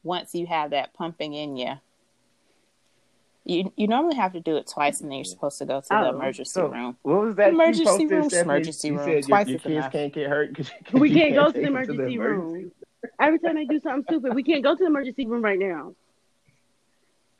once 0.02 0.34
you 0.34 0.46
have 0.46 0.70
that 0.70 0.92
pumping 0.92 1.32
in 1.32 1.56
you, 1.56 1.72
you 3.44 3.72
you 3.76 3.88
normally 3.88 4.16
have 4.16 4.34
to 4.34 4.40
do 4.40 4.56
it 4.56 4.66
twice, 4.66 5.00
and 5.00 5.10
then 5.10 5.18
you're 5.18 5.24
supposed 5.24 5.58
to 5.58 5.64
go 5.64 5.80
to 5.80 5.86
the 5.88 5.96
Oh, 5.98 6.10
emergency 6.10 6.50
So, 6.50 6.68
room. 6.68 6.96
what 7.02 7.20
was 7.22 7.36
that? 7.36 7.50
Emergency 7.50 7.84
posted, 7.84 8.10
room, 8.10 8.28
emergency 8.32 8.90
room. 8.90 8.98
Said 9.00 9.08
your, 9.12 9.22
Twice 9.22 9.46
your 9.48 9.56
is 9.56 9.62
kids 9.62 9.74
enough. 9.74 9.92
can't 9.92 10.12
get 10.12 10.28
hurt. 10.28 10.54
'cause 10.54 10.70
you- 10.92 11.00
We 11.00 11.10
you 11.10 11.16
can't 11.16 11.34
go 11.34 11.46
to 11.46 11.52
the 11.52 11.52
take 11.54 11.62
them 11.64 11.76
emergency 11.76 12.18
room. 12.18 12.40
emergency- 12.50 12.74
Every 13.20 13.38
time 13.38 13.54
they 13.54 13.64
do 13.66 13.80
something 13.80 14.04
stupid, 14.04 14.34
we 14.34 14.42
can't 14.42 14.62
go 14.62 14.74
to 14.74 14.78
the 14.78 14.86
emergency 14.86 15.26
room 15.26 15.42
right 15.42 15.58
now. 15.58 15.94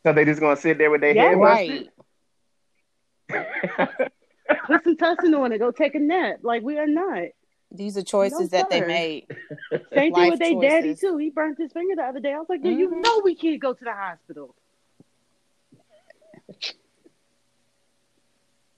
So 0.03 0.13
they 0.13 0.25
just 0.27 0.41
gonna 0.41 0.57
sit 0.57 0.77
there 0.79 0.91
with 0.91 1.01
their 1.03 1.15
Yeah, 1.15 1.31
head 1.31 1.39
Right. 1.39 1.89
Busted? 3.29 4.11
Put 4.67 4.85
some 4.85 4.97
tussin 4.97 5.35
on 5.39 5.53
it. 5.53 5.59
Go 5.59 5.71
take 5.71 5.95
a 5.95 5.99
nap. 5.99 6.39
Like 6.43 6.63
we 6.63 6.79
are 6.79 6.87
not. 6.87 7.29
These 7.71 7.97
are 7.97 8.03
choices 8.03 8.53
No, 8.53 8.59
that 8.59 8.71
they 8.71 8.81
made. 8.81 9.27
Same 9.93 10.13
thing 10.13 10.31
with 10.31 10.39
their 10.39 10.61
daddy 10.61 10.95
too. 10.95 11.17
He 11.17 11.31
burnt 11.31 11.59
his 11.59 11.73
finger 11.73 11.97
the 11.97 12.03
other 12.03 12.21
day. 12.21 12.33
I 12.33 12.39
was 12.39 12.47
like, 12.49 12.61
"Yo, 12.65 12.71
you 12.71 12.89
Mhm. 12.89 13.03
know 13.03 13.21
we 13.25 13.35
can't 13.35 13.61
go 13.61 13.73
to 13.73 13.85
the 13.85 13.93
hospital. 13.93 14.55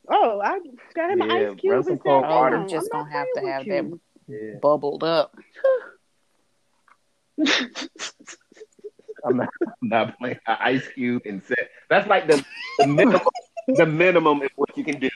Oh, 0.08 0.40
I 0.40 0.60
got 0.94 1.10
him 1.10 1.20
an 1.22 1.28
Yeah, 1.28 1.34
ice 1.36 1.46
run 1.48 1.56
cube 1.58 1.84
some 1.84 1.92
and 1.92 2.00
cold 2.02 2.24
sat 2.24 2.30
water. 2.30 2.50
down. 2.56 2.62
I'm 2.62 2.68
just 2.68 2.88
I'm 2.92 3.00
gonna 3.00 3.12
have 3.12 3.26
to 3.34 3.40
have 3.40 3.66
with 3.66 3.68
that 3.68 4.00
Yeah. 4.28 4.58
bubbled 4.62 5.02
up. 5.04 5.34
I'm 9.24 9.36
not, 9.38 9.48
I'm 9.82 9.88
not 9.88 10.18
playing 10.18 10.38
an 10.46 10.56
ice 10.60 10.86
cube 10.88 11.22
and 11.26 11.42
set. 11.42 11.70
That's 11.90 12.06
like 12.08 12.28
the, 12.28 12.44
the 12.78 12.86
minimum. 12.86 13.20
The 13.66 13.86
minimum 13.86 14.42
is 14.42 14.50
what 14.56 14.76
you 14.76 14.84
can 14.84 15.00
do. 15.00 15.10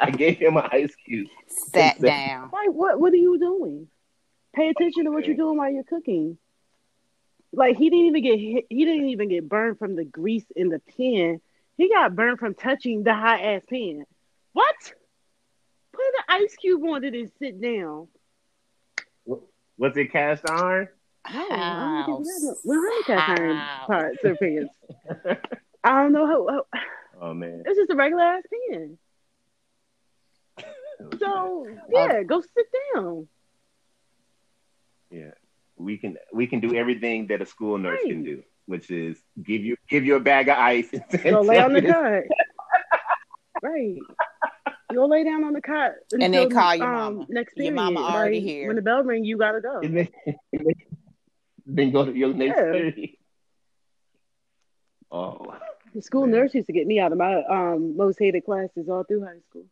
I 0.00 0.10
gave 0.10 0.38
him 0.38 0.56
an 0.56 0.68
ice 0.72 0.94
cube. 1.06 1.28
Sat 1.46 1.96
Exactly. 1.96 2.08
down. 2.08 2.50
Like 2.52 2.70
what? 2.70 3.00
What 3.00 3.12
are 3.12 3.16
you 3.16 3.38
doing? 3.38 3.88
Pay 4.54 4.68
attention 4.68 5.04
to 5.04 5.10
what 5.12 5.26
you're 5.26 5.36
doing 5.36 5.56
while 5.56 5.70
you're 5.72 5.84
cooking. 5.84 6.36
Like 7.52 7.76
he 7.76 7.90
didn't 7.90 8.06
even 8.06 8.22
get 8.22 8.38
hit, 8.38 8.64
he 8.68 8.84
didn't 8.84 9.08
even 9.10 9.28
get 9.28 9.48
burned 9.48 9.78
from 9.78 9.94
the 9.96 10.04
grease 10.04 10.44
in 10.56 10.68
the 10.68 10.80
pan. 10.96 11.40
He 11.76 11.88
got 11.88 12.14
burned 12.16 12.38
from 12.38 12.54
touching 12.54 13.02
the 13.02 13.14
hot 13.14 13.40
ass 13.40 13.62
pan. 13.68 14.04
What? 14.52 14.76
Put 15.92 16.02
the 16.16 16.32
ice 16.34 16.56
cube 16.56 16.82
on 16.84 17.04
it 17.04 17.14
and 17.14 17.30
sit 17.38 17.60
down. 17.60 18.08
Was 19.78 19.96
it 19.96 20.12
cast 20.12 20.48
iron? 20.50 20.88
No, 21.32 21.46
I 21.50 22.04
don't 22.06 22.24
think 22.24 22.26
we 22.26 22.32
How 22.32 22.38
got 22.38 22.42
no- 22.42 22.56
we 22.64 22.76
don't 22.76 23.06
cast 23.06 23.40
iron 23.40 23.56
How? 23.56 23.86
pots 23.86 24.24
or 24.24 24.36
pans. 24.36 24.68
I 25.84 26.02
don't 26.02 26.12
know 26.12 26.26
how, 26.26 26.46
how. 26.48 26.66
Oh 27.22 27.32
man. 27.32 27.62
It's 27.64 27.78
just 27.78 27.90
a 27.90 27.94
regular 27.94 28.22
ass 28.24 28.42
pan. 28.52 28.98
So 31.18 31.66
yeah, 31.92 32.22
go 32.22 32.40
sit 32.40 32.66
down. 32.94 33.26
Yeah, 35.10 35.32
we 35.76 35.98
can 35.98 36.16
we 36.32 36.46
can 36.46 36.60
do 36.60 36.74
everything 36.76 37.26
that 37.28 37.42
a 37.42 37.46
school 37.46 37.76
nurse 37.76 38.00
can 38.06 38.22
do, 38.22 38.42
which 38.66 38.88
is 38.90 39.18
give 39.42 39.62
you 39.62 39.76
give 39.88 40.04
you 40.04 40.14
a 40.16 40.20
bag 40.20 40.48
of 40.48 40.58
ice. 40.58 40.88
And 40.92 41.22
Go 41.34 41.40
lay 41.42 41.58
on 41.58 41.72
the 41.72 41.82
you 41.82 41.88
cot. 41.92 42.22
right. 43.62 43.96
You 44.90 44.96
go 44.96 45.06
lay 45.06 45.24
down 45.24 45.42
on 45.44 45.54
the 45.54 45.60
cot. 45.62 45.92
And 46.12 46.22
then 46.34 46.42
until, 46.44 46.50
call 46.60 46.74
your 46.76 46.86
um, 46.86 46.92
mama. 47.16 47.26
Next 47.28 47.56
Your 47.56 47.72
mama 47.72 48.00
already 48.00 48.36
Like, 48.36 48.44
here. 48.48 48.66
When 48.68 48.76
the 48.76 48.82
bell 48.82 49.02
ring, 49.02 49.24
you 49.24 49.38
gotta 49.38 49.60
go. 49.60 49.80
and 49.80 49.96
then, 49.96 50.08
then 51.66 51.90
go 51.90 52.04
to 52.04 52.12
your 52.16 52.32
next 52.32 52.58
Yeah. 52.58 52.70
period. 52.72 53.10
Oh, 55.10 55.54
The 55.92 56.02
school 56.02 56.26
Man. 56.26 56.30
nurse 56.30 56.54
used 56.54 56.66
to 56.66 56.72
get 56.72 56.86
me 56.86 56.98
out 57.00 57.12
of 57.12 57.18
my 57.18 57.42
um 57.44 57.96
most 57.96 58.18
hated 58.18 58.44
classes 58.44 58.88
all 58.88 59.04
through 59.04 59.24
high 59.24 59.40
school. 59.48 59.66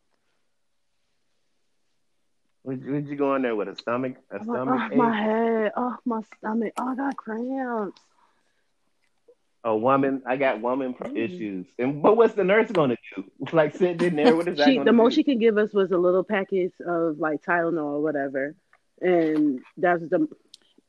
would, 2.63 2.85
would 2.85 3.07
you 3.07 3.15
go 3.15 3.35
in 3.35 3.41
there 3.43 3.55
with 3.55 3.67
a 3.67 3.75
stomach 3.75 4.15
a 4.31 4.39
I'm 4.39 4.47
like, 4.47 4.61
oh, 4.67 4.79
my 4.93 5.11
head, 5.13 5.71
oh 5.75 5.97
my 6.05 6.21
stomach, 6.37 6.73
oh 6.77 6.89
I 6.89 6.95
got 6.95 7.17
cramps. 7.17 8.01
A 9.63 9.75
woman, 9.75 10.21
I 10.25 10.37
got 10.37 10.61
woman 10.61 10.95
Mm. 11.03 11.13
issues, 11.15 11.67
and 11.77 12.01
but 12.01 12.15
what's 12.17 12.33
the 12.33 12.43
nurse 12.43 12.71
gonna 12.71 12.97
do? 13.15 13.23
Like 13.53 13.73
sitting 13.75 14.01
in 14.03 14.15
there, 14.15 14.35
what 14.35 14.47
is 14.47 14.57
that 14.57 14.73
She, 14.73 14.79
the 14.79 14.93
most 14.93 15.15
she 15.15 15.23
could 15.23 15.39
give 15.39 15.57
us 15.57 15.73
was 15.73 15.91
a 15.91 15.97
little 15.97 16.23
package 16.23 16.73
of 16.85 17.19
like 17.19 17.41
Tylenol 17.43 17.95
or 17.97 18.01
whatever, 18.01 18.55
and 19.01 19.61
that's 19.77 20.03
the 20.09 20.27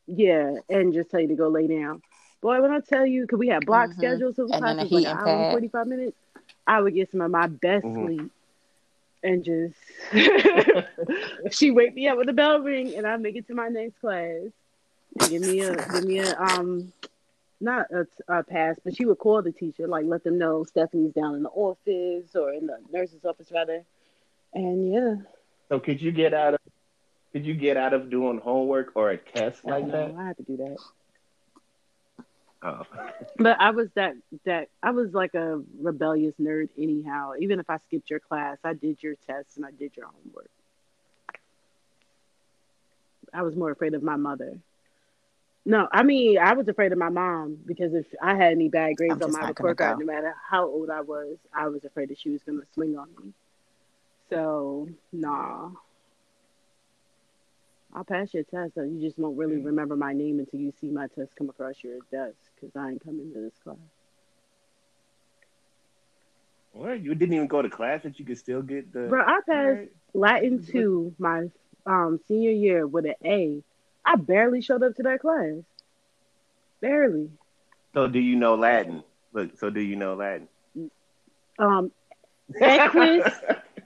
yeah, 0.06 0.54
and 0.68 0.92
just 0.92 1.10
tell 1.10 1.20
you 1.20 1.28
to 1.28 1.34
go 1.36 1.48
lay 1.48 1.66
down. 1.66 2.02
Boy, 2.42 2.60
when 2.60 2.72
I 2.72 2.80
tell 2.80 3.06
you, 3.06 3.22
because 3.22 3.38
we 3.38 3.48
have 3.48 3.64
block 3.64 3.90
Mhm. 3.90 3.98
schedules, 3.98 4.36
so 4.36 4.46
the 4.48 4.54
And 4.54 4.64
then 4.64 4.76
class 4.76 4.90
like 4.92 5.04
an 5.04 5.10
hour 5.18 5.34
and 5.36 5.48
forty 5.48 5.68
five 5.68 5.86
minutes. 5.86 6.16
I 6.66 6.80
would 6.80 6.94
get 6.94 7.10
some 7.10 7.20
of 7.20 7.30
my 7.30 7.46
best 7.46 7.86
Mhm. 7.86 8.06
sleep, 8.06 8.32
and 9.22 9.44
just 9.44 9.76
she 11.50 11.70
wake 11.70 11.94
me 11.94 12.08
up 12.08 12.18
with 12.18 12.26
the 12.26 12.32
bell 12.32 12.60
ring, 12.60 12.94
and 12.96 13.06
I 13.06 13.16
make 13.16 13.36
it 13.36 13.46
to 13.48 13.54
my 13.54 13.68
next 13.68 13.98
class. 14.00 14.50
Give 15.28 15.40
me 15.42 15.62
a 15.62 15.82
give 15.82 16.04
me 16.04 16.18
a 16.20 16.36
um 16.38 16.92
not 17.60 17.86
a, 17.92 18.06
a 18.28 18.42
pass, 18.42 18.76
but 18.84 18.96
she 18.96 19.04
would 19.06 19.18
call 19.18 19.40
the 19.42 19.52
teacher, 19.52 19.86
like 19.86 20.04
let 20.06 20.24
them 20.24 20.38
know 20.38 20.64
Stephanie's 20.64 21.12
down 21.12 21.36
in 21.36 21.42
the 21.44 21.50
office 21.50 22.34
or 22.34 22.52
in 22.52 22.66
the 22.66 22.78
nurse's 22.92 23.24
office 23.24 23.50
rather. 23.52 23.84
And 24.54 24.92
yeah, 24.92 25.14
So 25.68 25.78
could 25.78 26.00
you 26.02 26.10
get 26.12 26.34
out 26.34 26.54
of 26.54 26.60
could 27.32 27.46
you 27.46 27.54
get 27.54 27.76
out 27.76 27.94
of 27.94 28.10
doing 28.10 28.38
homework 28.38 28.92
or 28.96 29.10
a 29.10 29.16
test 29.16 29.64
like 29.64 29.86
I, 29.86 29.92
that? 29.92 30.14
I 30.18 30.26
had 30.28 30.36
to 30.38 30.42
do 30.42 30.56
that. 30.58 30.76
Oh. 32.64 32.86
But 33.38 33.60
I 33.60 33.70
was 33.70 33.88
that 33.94 34.14
that 34.44 34.68
I 34.82 34.92
was 34.92 35.12
like 35.12 35.34
a 35.34 35.60
rebellious 35.80 36.34
nerd 36.40 36.68
anyhow. 36.78 37.32
Even 37.40 37.58
if 37.58 37.68
I 37.68 37.78
skipped 37.78 38.08
your 38.08 38.20
class, 38.20 38.58
I 38.62 38.74
did 38.74 39.02
your 39.02 39.14
tests 39.26 39.56
and 39.56 39.66
I 39.66 39.70
did 39.72 39.96
your 39.96 40.06
homework. 40.06 40.50
I 43.34 43.42
was 43.42 43.56
more 43.56 43.70
afraid 43.70 43.94
of 43.94 44.02
my 44.02 44.16
mother. 44.16 44.58
No, 45.64 45.88
I 45.90 46.02
mean 46.04 46.38
I 46.38 46.52
was 46.54 46.68
afraid 46.68 46.92
of 46.92 46.98
my 46.98 47.08
mom 47.08 47.58
because 47.66 47.94
if 47.94 48.06
I 48.20 48.36
had 48.36 48.52
any 48.52 48.68
bad 48.68 48.96
grades 48.96 49.14
I'm 49.14 49.22
on 49.22 49.32
my 49.32 49.48
report 49.48 49.78
card, 49.78 49.98
go. 49.98 50.04
no 50.04 50.12
matter 50.12 50.34
how 50.48 50.66
old 50.66 50.90
I 50.90 51.00
was, 51.00 51.38
I 51.52 51.68
was 51.68 51.84
afraid 51.84 52.10
that 52.10 52.18
she 52.18 52.30
was 52.30 52.42
gonna 52.42 52.62
swing 52.74 52.96
on 52.96 53.08
me. 53.20 53.32
So 54.30 54.88
nah. 55.12 55.70
I'll 57.94 58.04
pass 58.04 58.32
your 58.32 58.44
test. 58.44 58.76
And 58.76 59.00
you 59.00 59.08
just 59.08 59.18
won't 59.18 59.36
really 59.36 59.58
remember 59.58 59.96
my 59.96 60.12
name 60.12 60.38
until 60.38 60.60
you 60.60 60.72
see 60.80 60.88
my 60.88 61.08
test 61.08 61.36
come 61.36 61.48
across 61.48 61.74
your 61.82 61.98
desk 62.10 62.36
because 62.54 62.74
I 62.76 62.90
ain't 62.90 63.04
coming 63.04 63.32
to 63.32 63.40
this 63.40 63.54
class. 63.62 63.76
What? 66.72 67.02
You 67.02 67.14
didn't 67.14 67.34
even 67.34 67.48
go 67.48 67.60
to 67.60 67.68
class, 67.68 68.00
but 68.02 68.18
you 68.18 68.24
could 68.24 68.38
still 68.38 68.62
get 68.62 68.92
the. 68.92 69.08
Bro, 69.08 69.22
I 69.22 69.40
passed 69.46 69.48
Alright. 69.48 69.92
Latin 70.14 70.64
two 70.64 71.14
my 71.18 71.50
um 71.84 72.18
senior 72.28 72.50
year 72.50 72.86
with 72.86 73.04
an 73.04 73.14
A. 73.24 73.62
I 74.04 74.16
barely 74.16 74.62
showed 74.62 74.82
up 74.82 74.96
to 74.96 75.02
that 75.02 75.20
class. 75.20 75.62
Barely. 76.80 77.30
So 77.94 78.08
do 78.08 78.18
you 78.18 78.36
know 78.36 78.54
Latin? 78.54 79.04
Look, 79.32 79.58
so 79.58 79.70
do 79.70 79.80
you 79.80 79.96
know 79.96 80.14
Latin? 80.14 80.48
Um, 81.58 81.92
Equus. 82.60 83.32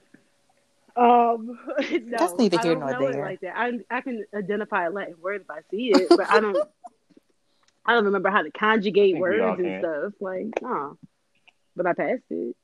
Um, 0.97 1.59
no, 1.78 2.18
That's 2.18 2.38
neither 2.38 2.59
I 2.59 2.62
here 2.62 2.74
nor 2.76 2.94
there. 3.12 3.20
like 3.22 3.40
that. 3.40 3.57
I 3.57 3.72
I 3.90 4.01
can 4.01 4.24
identify 4.34 4.86
a 4.86 4.90
Latin 4.90 5.16
word 5.20 5.42
if 5.42 5.51
I 5.51 5.61
see 5.70 5.92
it, 5.92 6.09
but 6.16 6.26
I 6.30 6.40
don't. 6.40 6.57
I 7.84 7.94
don't 7.94 8.07
remember 8.07 8.30
how 8.30 8.42
to 8.42 8.51
conjugate 8.51 9.14
think 9.14 9.24
we 9.26 9.40
all 9.40 9.51
words 9.51 9.61
and 9.61 9.66
can. 9.68 9.80
stuff. 9.80 10.12
Like, 10.20 10.61
nah. 10.61 10.94
But 11.76 11.86
I 11.86 11.92
passed 11.92 12.22
it, 12.30 12.57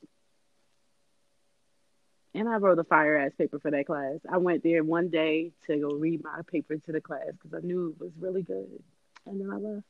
and 2.35 2.49
I 2.49 2.57
wrote 2.57 2.79
a 2.79 2.85
fire 2.85 3.17
ass 3.19 3.33
paper 3.37 3.59
for 3.61 3.71
that 3.71 3.87
class. 3.87 4.19
I 4.31 4.39
went 4.39 4.63
there 4.63 4.83
one 4.83 5.11
day 5.11 5.53
to 5.67 5.79
go 5.79 5.91
read 5.91 6.25
my 6.25 6.41
paper 6.51 6.77
to 6.77 6.93
the 6.93 7.01
class 7.01 7.31
because 7.33 7.53
I 7.63 7.65
knew 7.67 7.91
it 7.91 8.01
was 8.03 8.11
really 8.19 8.43
good, 8.43 8.83
and 9.27 9.41
then 9.41 9.51
I 9.51 9.57
left. 9.57 9.85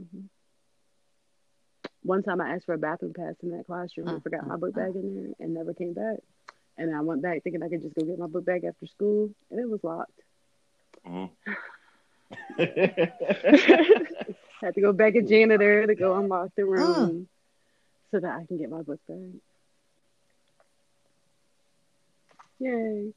Mhm. 0.00 0.28
One 2.02 2.22
time 2.22 2.40
I 2.40 2.54
asked 2.54 2.66
for 2.66 2.74
a 2.74 2.78
bathroom 2.78 3.12
pass 3.14 3.34
in 3.42 3.50
that 3.50 3.66
classroom 3.66 4.12
and 4.12 4.18
Mm, 4.18 4.22
forgot 4.22 4.46
my 4.46 4.54
mm, 4.54 4.56
book 4.56 4.74
bag 4.74 4.96
in 4.96 5.14
there 5.14 5.32
and 5.40 5.54
never 5.54 5.74
came 5.74 5.94
back. 5.94 6.18
And 6.78 6.94
I 6.94 7.00
went 7.00 7.22
back 7.22 7.42
thinking 7.42 7.62
I 7.62 7.68
could 7.68 7.82
just 7.82 7.94
go 7.94 8.04
get 8.04 8.18
my 8.18 8.26
book 8.26 8.44
bag 8.44 8.64
after 8.64 8.86
school, 8.86 9.30
and 9.50 9.60
it 9.60 9.68
was 9.68 9.82
locked. 9.84 10.20
Mhm. 11.04 11.30
Had 14.62 14.74
to 14.74 14.80
go 14.80 14.92
back 14.92 15.14
a 15.14 15.22
janitor 15.22 15.86
to 15.86 15.94
go 15.94 16.18
unlock 16.18 16.50
the 16.56 16.64
room 16.64 17.28
so 18.10 18.20
that 18.20 18.38
I 18.40 18.46
can 18.46 18.58
get 18.58 18.70
my 18.70 18.82
book 18.82 19.00
bag. 19.08 19.40
Yay. 22.58 23.12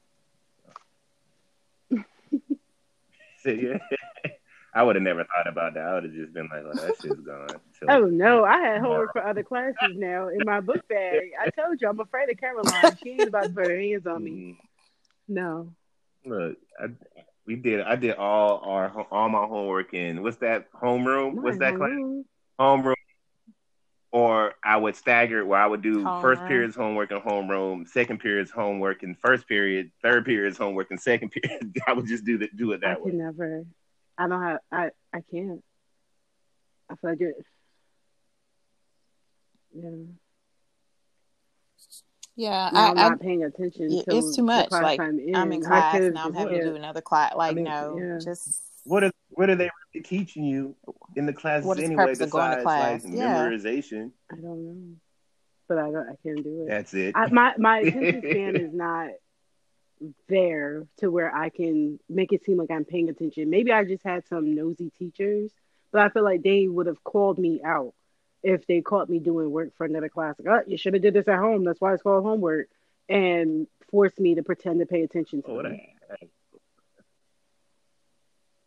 So, 3.42 3.50
yeah. 3.50 3.78
I 4.76 4.82
would 4.82 4.94
have 4.96 5.02
never 5.02 5.24
thought 5.24 5.48
about 5.48 5.72
that. 5.74 5.84
I 5.84 5.94
would 5.94 6.04
have 6.04 6.12
just 6.12 6.32
been 6.34 6.48
like, 6.52 6.62
"Oh, 6.64 6.74
that 6.74 6.96
shit's 7.00 7.20
gone." 7.20 7.48
So, 7.80 7.86
Oh 7.88 8.06
no, 8.06 8.44
I 8.44 8.58
had 8.58 8.80
homework 8.82 9.12
for 9.12 9.24
other 9.26 9.42
classes 9.42 9.94
now 9.96 10.28
in 10.28 10.44
my 10.44 10.60
book 10.60 10.86
bag. 10.88 11.30
I 11.40 11.48
told 11.50 11.80
you 11.80 11.88
I'm 11.88 11.98
afraid 11.98 12.28
of 12.30 12.36
Caroline. 12.38 12.96
She 13.02 13.10
ain't 13.12 13.28
about 13.28 13.44
to 13.44 13.48
put 13.50 13.64
her 13.70 13.78
hands 13.80 14.06
on 14.06 14.22
me. 14.22 14.30
mhm. 14.30 14.56
No. 15.28 15.72
Look, 16.26 16.56
I, 16.78 16.88
we 17.46 17.56
did. 17.56 17.80
I 17.80 17.96
did 17.96 18.16
all 18.16 18.60
our 18.64 18.90
all 19.10 19.28
my 19.30 19.44
homework 19.46 19.94
in 19.94 20.22
what's 20.22 20.36
that 20.38 20.70
homeroom? 20.72 21.34
What's 21.40 21.58
that 21.58 21.76
class? 21.76 21.88
Homeroom. 21.90 22.24
Homeroom. 22.60 22.94
Or 24.12 24.54
I 24.64 24.76
would 24.76 24.96
stagger 24.96 25.40
it 25.40 25.46
where 25.46 25.60
I 25.60 25.66
would 25.66 25.82
do 25.82 26.04
first 26.20 26.40
Homeroom. 26.42 26.48
period's 26.48 26.76
homework 26.76 27.10
in 27.10 27.20
homeroom, 27.20 27.88
second 27.88 28.20
period's 28.20 28.50
homework 28.50 29.02
in 29.02 29.14
first 29.14 29.46
period, 29.48 29.90
third 30.02 30.24
period's 30.24 30.56
homework 30.58 30.90
in 30.90 30.98
second 30.98 31.30
period. 31.32 31.76
I 31.86 31.92
would 31.92 32.06
just 32.06 32.24
do 32.24 32.38
the, 32.38 32.48
do 32.54 32.72
it 32.72 32.82
I 32.84 32.88
that 32.88 33.02
way. 33.02 33.10
can 33.10 33.18
never. 33.18 33.64
I 34.18 34.28
don't 34.28 34.42
have. 34.42 34.58
I 34.72 34.90
I 35.12 35.20
can't. 35.30 35.62
I 36.90 36.94
feel 36.96 37.10
like 37.10 37.20
it. 37.20 37.34
Yeah. 39.74 39.90
Yeah, 42.38 42.70
Now 42.72 42.80
I, 42.88 42.90
I'm 42.90 42.98
I, 42.98 43.08
not 43.10 43.20
paying 43.20 43.44
attention. 43.44 43.90
yeah, 43.90 44.02
till 44.02 44.18
it's 44.18 44.36
too 44.36 44.42
much. 44.42 44.70
Like, 44.70 45.00
I'm 45.00 45.18
in. 45.18 45.34
I'm 45.34 45.52
in 45.52 45.64
I 45.64 45.66
class 45.66 45.92
could've 45.94 46.12
now. 46.14 46.24
I'm 46.26 46.32
just- 46.32 46.38
having 46.38 46.58
to 46.58 46.64
do 46.66 46.76
another 46.76 47.00
class. 47.00 47.34
Like, 47.34 47.54
mean, 47.54 47.64
no, 47.64 47.98
yeah. 47.98 48.18
just 48.22 48.60
What 48.84 49.04
are 49.04 49.10
what 49.30 49.48
are 49.48 49.54
they 49.56 49.70
really 49.94 50.02
teaching 50.04 50.44
you 50.44 50.76
in 51.16 51.24
the 51.26 51.32
classes 51.32 51.66
What 51.66 51.78
is 51.78 51.84
the 51.84 51.86
anyway? 51.86 52.04
purpose 52.04 52.20
of 52.20 52.30
going 52.30 52.50
to 52.50 52.56
besides 52.58 53.02
class? 53.02 53.04
like 53.04 53.14
Yeah. 53.14 53.36
memorization. 53.46 54.10
I 54.30 54.36
don't 54.36 54.64
know, 54.64 54.96
but 55.68 55.78
I 55.78 55.90
don't. 55.90 56.08
I 56.10 56.14
can't 56.22 56.44
do 56.44 56.62
it. 56.64 56.68
That's 56.68 56.92
it. 56.94 57.12
I, 57.16 57.28
my 57.30 57.54
my 57.58 57.78
attention 57.80 58.20
span 58.20 58.56
is 58.56 58.74
not 58.74 59.08
there 60.28 60.86
to 60.98 61.10
where 61.10 61.34
I 61.34 61.48
can 61.48 61.98
make 62.08 62.32
it 62.32 62.44
seem 62.44 62.58
like 62.58 62.70
I'm 62.70 62.84
paying 62.84 63.08
attention. 63.08 63.50
Maybe 63.50 63.72
I 63.72 63.84
just 63.84 64.04
had 64.04 64.26
some 64.28 64.54
nosy 64.54 64.90
teachers, 64.98 65.50
but 65.92 66.02
I 66.02 66.08
feel 66.10 66.24
like 66.24 66.42
they 66.42 66.68
would 66.68 66.86
have 66.86 67.02
called 67.04 67.38
me 67.38 67.60
out 67.64 67.94
if 68.42 68.66
they 68.66 68.80
caught 68.82 69.08
me 69.08 69.18
doing 69.18 69.50
work 69.50 69.70
for 69.76 69.84
another 69.86 70.08
class. 70.08 70.36
Like, 70.38 70.48
oh, 70.48 70.70
you 70.70 70.76
should 70.76 70.94
have 70.94 71.02
did 71.02 71.14
this 71.14 71.28
at 71.28 71.38
home. 71.38 71.64
That's 71.64 71.80
why 71.80 71.94
it's 71.94 72.02
called 72.02 72.24
homework, 72.24 72.68
and 73.08 73.66
forced 73.90 74.20
me 74.20 74.34
to 74.34 74.42
pretend 74.42 74.80
to 74.80 74.86
pay 74.86 75.02
attention 75.02 75.42
to 75.42 75.48
Oh, 75.48 75.62
them. 75.62 75.72
that- 76.08 76.28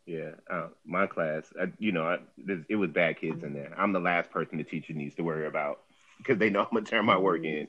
Yeah, 0.05 0.31
uh, 0.49 0.69
my 0.85 1.05
class, 1.05 1.53
I, 1.59 1.71
you 1.77 1.91
know, 1.91 2.03
I, 2.03 2.17
this, 2.35 2.59
it 2.67 2.75
was 2.77 2.89
bad 2.89 3.19
kids 3.19 3.43
in 3.43 3.53
there. 3.53 3.71
I'm 3.77 3.93
the 3.93 3.99
last 3.99 4.31
person 4.31 4.57
the 4.57 4.63
teacher 4.63 4.93
needs 4.93 5.13
to 5.15 5.21
worry 5.21 5.45
about 5.45 5.81
because 6.17 6.39
they 6.39 6.49
know 6.49 6.61
I'm 6.61 6.67
gonna 6.73 6.85
turn 6.85 7.05
my 7.05 7.17
work 7.17 7.43
in 7.43 7.67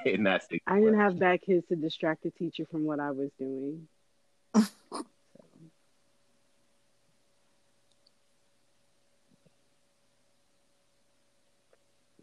and 0.06 0.24
not 0.24 0.42
stick. 0.42 0.62
to 0.66 0.72
I 0.72 0.80
didn't 0.80 0.98
have 0.98 1.18
bad 1.18 1.42
kids 1.42 1.66
to 1.68 1.76
distract 1.76 2.22
the 2.22 2.30
teacher 2.30 2.64
from 2.70 2.84
what 2.84 3.00
I 3.00 3.10
was 3.10 3.30
doing. 3.38 3.88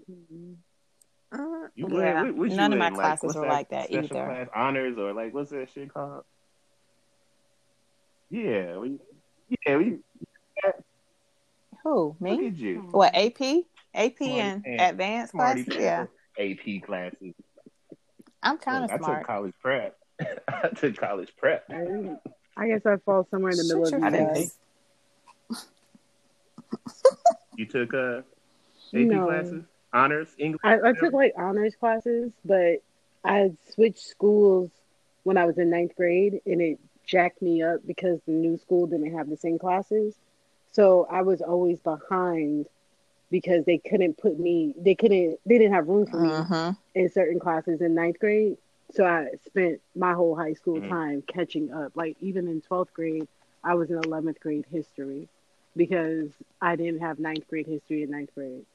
Mhm. 0.09 0.55
uh, 1.31 1.67
You, 1.75 1.87
yeah. 1.99 2.23
what- 2.23 2.35
what 2.35 2.49
you 2.51 2.55
None 2.57 2.73
of 2.73 2.79
my 2.79 2.87
in, 2.87 2.95
classes 2.95 3.35
were 3.35 3.47
like 3.47 3.69
that 3.69 3.91
either. 3.91 4.07
Class, 4.07 4.47
honors 4.55 4.97
or 4.97 5.13
like 5.13 5.33
what's 5.33 5.51
that 5.51 5.69
shit 5.71 5.93
called? 5.93 6.23
Yeah, 8.29 8.77
we, 8.77 8.99
yeah, 9.65 9.77
we 9.77 9.99
Who 11.83 12.15
look 12.19 12.21
me? 12.21 12.47
at 12.47 12.55
you. 12.57 12.79
What 12.91 13.15
AP? 13.15 13.39
AP 13.93 14.17
Smarty 14.17 14.39
and 14.65 14.81
advanced 14.81 15.31
classes? 15.33 15.67
Yeah, 15.69 16.05
AP 16.37 16.81
classes. 16.83 17.33
I'm 18.43 18.57
kind 18.57 18.81
Look, 18.83 18.91
of 18.91 19.01
I 19.01 19.15
took 19.17 19.27
college 19.27 19.53
prep. 19.61 19.95
I 20.47 20.69
took 20.75 20.97
college 20.97 21.29
prep. 21.37 21.65
I, 21.69 21.77
didn't- 21.79 22.19
I 22.55 22.67
guess 22.69 22.85
I 22.85 22.97
fall 22.97 23.27
somewhere 23.29 23.51
in 23.51 23.57
the 23.57 23.63
middle 23.63 23.85
Shut 23.85 23.93
of 23.93 23.99
your 23.99 23.99
you 23.99 24.05
I 24.07 24.09
didn't 24.09 24.33
guys. 24.33 24.57
You 27.55 27.65
took 27.65 27.93
uh, 27.93 28.17
AP 28.93 29.07
No. 29.07 29.25
classes, 29.25 29.65
honors, 29.93 30.29
English. 30.37 30.61
I, 30.63 30.79
I 30.89 30.93
took 30.93 31.13
like 31.13 31.33
honors 31.37 31.75
classes, 31.75 32.31
but 32.45 32.77
I 33.23 33.51
switched 33.73 33.99
schools 34.07 34.69
when 35.23 35.37
I 35.37 35.45
was 35.45 35.57
in 35.57 35.69
ninth 35.69 35.95
grade, 35.95 36.41
and 36.45 36.61
it 36.61 36.79
jacked 37.05 37.41
me 37.41 37.61
up 37.61 37.79
because 37.85 38.19
the 38.25 38.31
new 38.31 38.57
school 38.57 38.87
didn't 38.87 39.15
have 39.15 39.29
the 39.29 39.37
same 39.37 39.57
classes. 39.59 40.15
So 40.71 41.07
I 41.09 41.21
was 41.21 41.41
always 41.41 41.79
behind 41.79 42.67
because 43.31 43.65
they 43.65 43.77
couldn't 43.79 44.17
put 44.17 44.39
me, 44.39 44.73
they 44.77 44.95
couldn't, 44.95 45.37
they 45.45 45.57
didn't 45.57 45.73
have 45.73 45.87
room 45.87 46.05
for 46.05 46.17
me 46.17 46.47
hmm 46.47 46.71
in 46.95 47.09
certain 47.09 47.39
classes 47.39 47.81
in 47.81 47.95
ninth 47.95 48.19
grade. 48.19 48.55
So 48.91 49.05
I 49.05 49.27
spent 49.45 49.81
my 49.95 50.13
whole 50.13 50.35
high 50.35 50.53
school 50.53 50.81
Mhm. 50.81 50.89
time 50.89 51.23
catching 51.27 51.71
up. 51.71 51.91
Like 51.95 52.17
even 52.19 52.47
in 52.47 52.61
12th 52.61 52.93
grade, 52.93 53.27
I 53.63 53.75
was 53.75 53.89
in 53.91 53.97
11th 53.97 54.39
grade 54.39 54.65
history 54.69 55.29
because 55.75 56.31
I 56.61 56.75
didn't 56.75 57.01
have 57.01 57.19
ninth 57.19 57.47
grade 57.47 57.67
history 57.67 58.03
in 58.03 58.11
ninth 58.11 58.33
grade. 58.33 58.65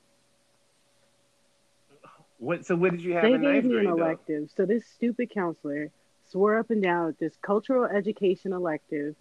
What? 2.38 2.64
So 2.66 2.74
what 2.76 2.90
did 2.92 3.02
you 3.02 3.14
have 3.14 3.22
They 3.22 3.34
in 3.34 3.40
gave 3.40 3.44
ninth 3.44 3.64
me 3.64 3.78
grade? 3.78 3.80
an 3.80 3.86
though? 3.86 4.18
elective. 4.18 4.50
So 4.50 4.66
this 4.66 4.86
stupid 4.86 5.30
counselor 5.30 5.92
swore 6.24 6.58
up 6.58 6.70
and 6.70 6.82
down 6.82 7.06
that 7.08 7.18
this 7.18 7.36
cultural 7.36 7.84
education 7.84 8.52
elective 8.52 9.16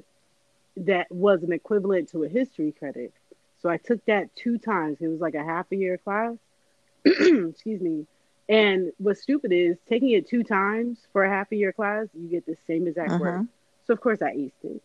that 0.77 1.07
was 1.11 1.43
an 1.43 1.51
equivalent 1.53 2.09
to 2.09 2.23
a 2.23 2.29
history 2.29 2.71
credit. 2.71 3.13
So 3.62 3.70
I 3.70 3.78
took 3.78 4.03
that 4.05 4.36
two 4.36 4.57
times. 4.57 4.97
It 5.01 5.07
was 5.07 5.20
like 5.22 5.36
a 5.36 5.43
half 5.43 5.68
a 5.72 5.76
year 5.76 5.97
class. 5.97 6.36
Excuse 7.05 7.82
me. 7.82 8.07
And 8.49 8.91
what's 8.97 9.22
stupid 9.22 9.51
is 9.53 9.78
taking 9.88 10.09
it 10.09 10.28
two 10.28 10.43
times 10.43 10.99
for 11.14 11.24
a 11.24 11.30
half 11.30 11.51
a 11.51 11.55
year 11.55 11.72
class, 11.72 12.07
you 12.14 12.28
get 12.28 12.45
the 12.45 12.57
same 12.68 12.88
exact 12.88 13.20
work. 13.20 13.41
Mhm. 13.41 13.47
So 13.86 13.93
of 13.93 14.01
course 14.01 14.22
I 14.22 14.32
aced 14.36 14.51
it. 14.64 14.82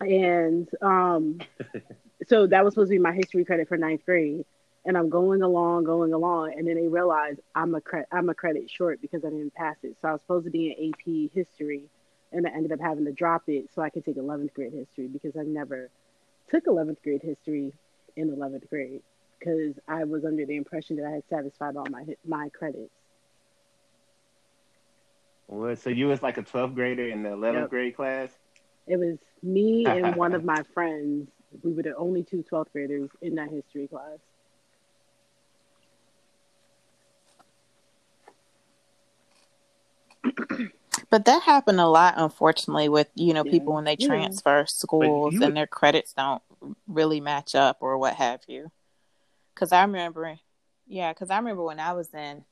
And 0.00 0.68
um, 0.82 1.40
so 2.26 2.46
that 2.46 2.64
was 2.64 2.74
supposed 2.74 2.90
to 2.90 2.94
be 2.94 2.98
my 2.98 3.12
history 3.12 3.44
credit 3.44 3.68
for 3.68 3.76
ninth 3.76 4.04
grade. 4.06 4.44
And 4.86 4.96
I'm 4.96 5.10
going 5.10 5.42
along, 5.42 5.84
going 5.84 6.14
along, 6.14 6.54
and 6.56 6.66
then 6.66 6.76
they 6.76 6.88
realize 6.88 7.36
I'm 7.54 7.74
a 7.74 7.82
cre- 7.82 8.08
I'm 8.10 8.30
a 8.30 8.34
credit 8.34 8.70
short 8.70 9.02
because 9.02 9.26
I 9.26 9.28
didn't 9.28 9.54
pass 9.54 9.76
it. 9.82 9.96
So 10.00 10.08
I 10.08 10.12
was 10.12 10.22
supposed 10.22 10.46
to 10.46 10.50
be 10.50 10.70
in 10.70 10.88
AP 10.88 11.30
history, 11.34 11.82
and 12.32 12.46
I 12.46 12.50
ended 12.50 12.72
up 12.72 12.80
having 12.80 13.04
to 13.04 13.12
drop 13.12 13.42
it 13.48 13.66
so 13.74 13.82
I 13.82 13.90
could 13.90 14.06
take 14.06 14.16
11th 14.16 14.54
grade 14.54 14.72
history 14.72 15.06
because 15.06 15.36
I 15.36 15.42
never 15.42 15.90
took 16.50 16.66
11th 16.66 17.02
grade 17.02 17.22
history 17.22 17.72
in 18.16 18.30
11th 18.30 18.68
grade 18.68 19.02
because 19.38 19.78
I 19.88 20.04
was 20.04 20.24
under 20.24 20.46
the 20.46 20.56
impression 20.56 20.96
that 20.96 21.06
I 21.06 21.12
had 21.12 21.24
satisfied 21.30 21.76
all 21.76 21.88
my 21.90 22.04
my 22.26 22.48
credits. 22.50 22.92
What? 25.46 25.78
So 25.78 25.90
you 25.90 26.08
was 26.08 26.22
like 26.22 26.38
a 26.38 26.42
12th 26.42 26.74
grader 26.74 27.08
in 27.08 27.22
the 27.22 27.30
11th 27.30 27.68
Yep. 27.68 27.70
grade 27.70 27.96
class? 27.96 28.38
It 28.86 28.98
was 28.98 29.18
me 29.42 29.90
and 29.92 30.14
one 30.16 30.34
of 30.34 30.44
my 30.44 30.62
friends. 30.74 31.30
We 31.62 31.72
were 31.72 31.82
the 31.82 31.96
only 31.96 32.24
two 32.24 32.44
12th 32.52 32.72
graders 32.72 33.10
in 33.22 33.36
that 33.36 33.50
history 33.50 33.88
class. 33.88 34.18
But 41.10 41.24
that 41.24 41.42
happened 41.42 41.80
a 41.80 41.88
lot, 41.88 42.14
unfortunately, 42.16 42.88
with 42.88 43.10
you 43.16 43.34
know 43.34 43.44
Yeah. 43.44 43.50
people 43.50 43.74
when 43.74 43.84
they 43.84 43.96
Yeah. 43.98 44.06
transfer 44.06 44.64
schools 44.66 45.34
and 45.34 45.42
would- 45.42 45.56
their 45.56 45.66
credits 45.66 46.12
don't 46.12 46.42
really 46.86 47.20
match 47.20 47.54
up 47.54 47.78
or 47.80 47.98
what 47.98 48.14
have 48.14 48.42
you. 48.46 48.70
Because 49.54 49.72
I 49.72 49.82
remember, 49.82 50.38
yeah, 50.86 51.12
because 51.12 51.30
I 51.30 51.36
remember 51.36 51.62
when 51.64 51.80
I 51.80 51.92
was 51.92 52.14
in 52.14 52.44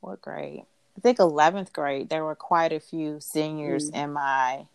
what 0.00 0.20
grade? 0.22 0.66
I 0.96 1.00
think 1.00 1.18
eleventh 1.18 1.72
grade. 1.72 2.08
There 2.08 2.24
were 2.24 2.36
quite 2.36 2.72
a 2.72 2.78
few 2.80 3.18
seniors 3.20 3.90
Mm. 3.90 3.94
in 3.94 4.12
my, 4.12 4.22
I 4.22 4.68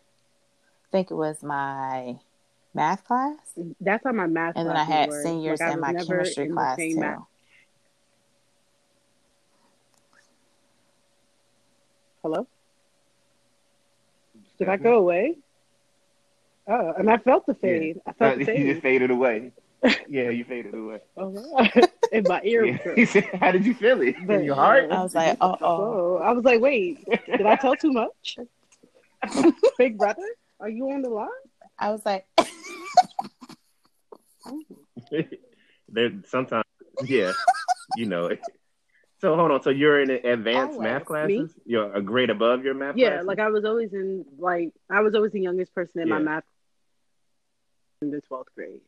think 0.92 1.10
it 1.12 1.16
was 1.16 1.42
my 1.44 2.20
math 2.74 3.06
class, 3.06 3.38
That's 3.80 4.04
how 4.04 4.12
my 4.12 4.28
math. 4.28 4.54
Class. 4.56 4.62
And 4.62 4.70
then 4.70 4.78
I 4.78 4.84
had 4.84 5.10
were. 5.10 5.22
seniors 5.24 5.62
Like, 5.62 5.74
in 5.74 5.80
my 5.80 5.94
chemistry 5.94 6.46
in 6.46 6.54
class 6.54 6.78
too. 6.78 6.96
math- 7.00 7.24
Hello. 12.24 12.48
Did 14.58 14.70
I 14.70 14.78
go 14.78 14.98
away? 14.98 15.38
Oh, 16.68 16.94
and 16.98 17.10
I 17.10 17.18
felt 17.18 17.46
the 17.46 17.54
fade. 17.54 18.02
I 18.06 18.10
Uh, 18.10 18.14
felt 18.14 18.40
the 18.40 18.46
you 18.60 18.74
just 18.74 18.82
faded 18.82 19.12
away. 19.12 19.52
Yeah, 20.10 20.30
you 20.30 20.44
faded 20.44 20.74
away. 20.74 21.00
Oh, 21.18 21.30
wow. 21.30 21.68
in 22.12 22.24
my 22.28 22.42
ear. 22.44 22.66
Yeah. 22.66 22.96
He 22.96 23.06
said, 23.06 23.26
How 23.40 23.52
did 23.52 23.66
you 23.66 23.74
feel 23.76 24.02
it? 24.02 24.16
But- 24.26 24.40
In 24.40 24.44
your 24.46 24.56
heart? 24.56 24.92
I 24.92 25.04
was 25.04 25.14
like, 25.16 25.38
uh 25.40 25.56
oh. 25.62 25.68
Oh, 25.68 26.18
I 26.24 26.32
was 26.32 26.44
like, 26.44 26.60
wait, 26.62 27.06
did 27.28 27.46
I 27.46 27.56
tell 27.56 27.76
too 27.76 27.92
much? 27.92 28.38
Big 29.78 29.98
brother, 29.98 30.28
are 30.60 30.70
you 30.70 30.90
on 30.92 31.02
the 31.04 31.10
line? 31.10 31.30
I 31.80 31.92
was 31.92 32.04
like, 32.06 32.26
there 35.90 36.12
sometimes 36.28 36.64
yeah 37.06 37.32
you 37.96 38.06
know 38.06 38.26
it. 38.28 38.42
So 39.20 39.36
hold 39.36 39.52
on 39.52 39.62
so 39.64 39.70
you're 39.70 40.02
in 40.02 40.10
advanced 40.12 40.80
math 40.80 41.10
Always. 41.10 41.28
Me? 41.28 41.38
classes 41.38 41.56
you're 41.66 41.94
a 41.94 42.02
grade 42.02 42.30
above 42.30 42.64
your 42.64 42.74
math 42.74 42.98
Yeah, 42.98 43.10
classes? 43.10 43.28
like 43.28 43.40
I 43.40 43.50
was 43.50 43.66
always 43.66 43.94
in 43.94 44.26
like 44.38 44.74
I 44.90 45.02
was 45.02 45.16
always 45.16 45.32
the 45.32 45.42
youngest 45.42 45.74
person 45.74 46.02
in 46.02 46.10
my 46.10 46.20
math 46.20 46.44
in 48.02 48.12
the 48.12 48.22
twelfth 48.22 48.54
grade. 48.56 48.82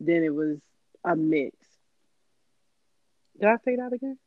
Then 0.00 0.22
it 0.24 0.34
was 0.34 0.58
a 1.04 1.14
mix. 1.16 1.56
Did 3.40 3.48
I 3.48 3.56
say 3.64 3.76
that 3.76 3.92
again? 3.92 4.18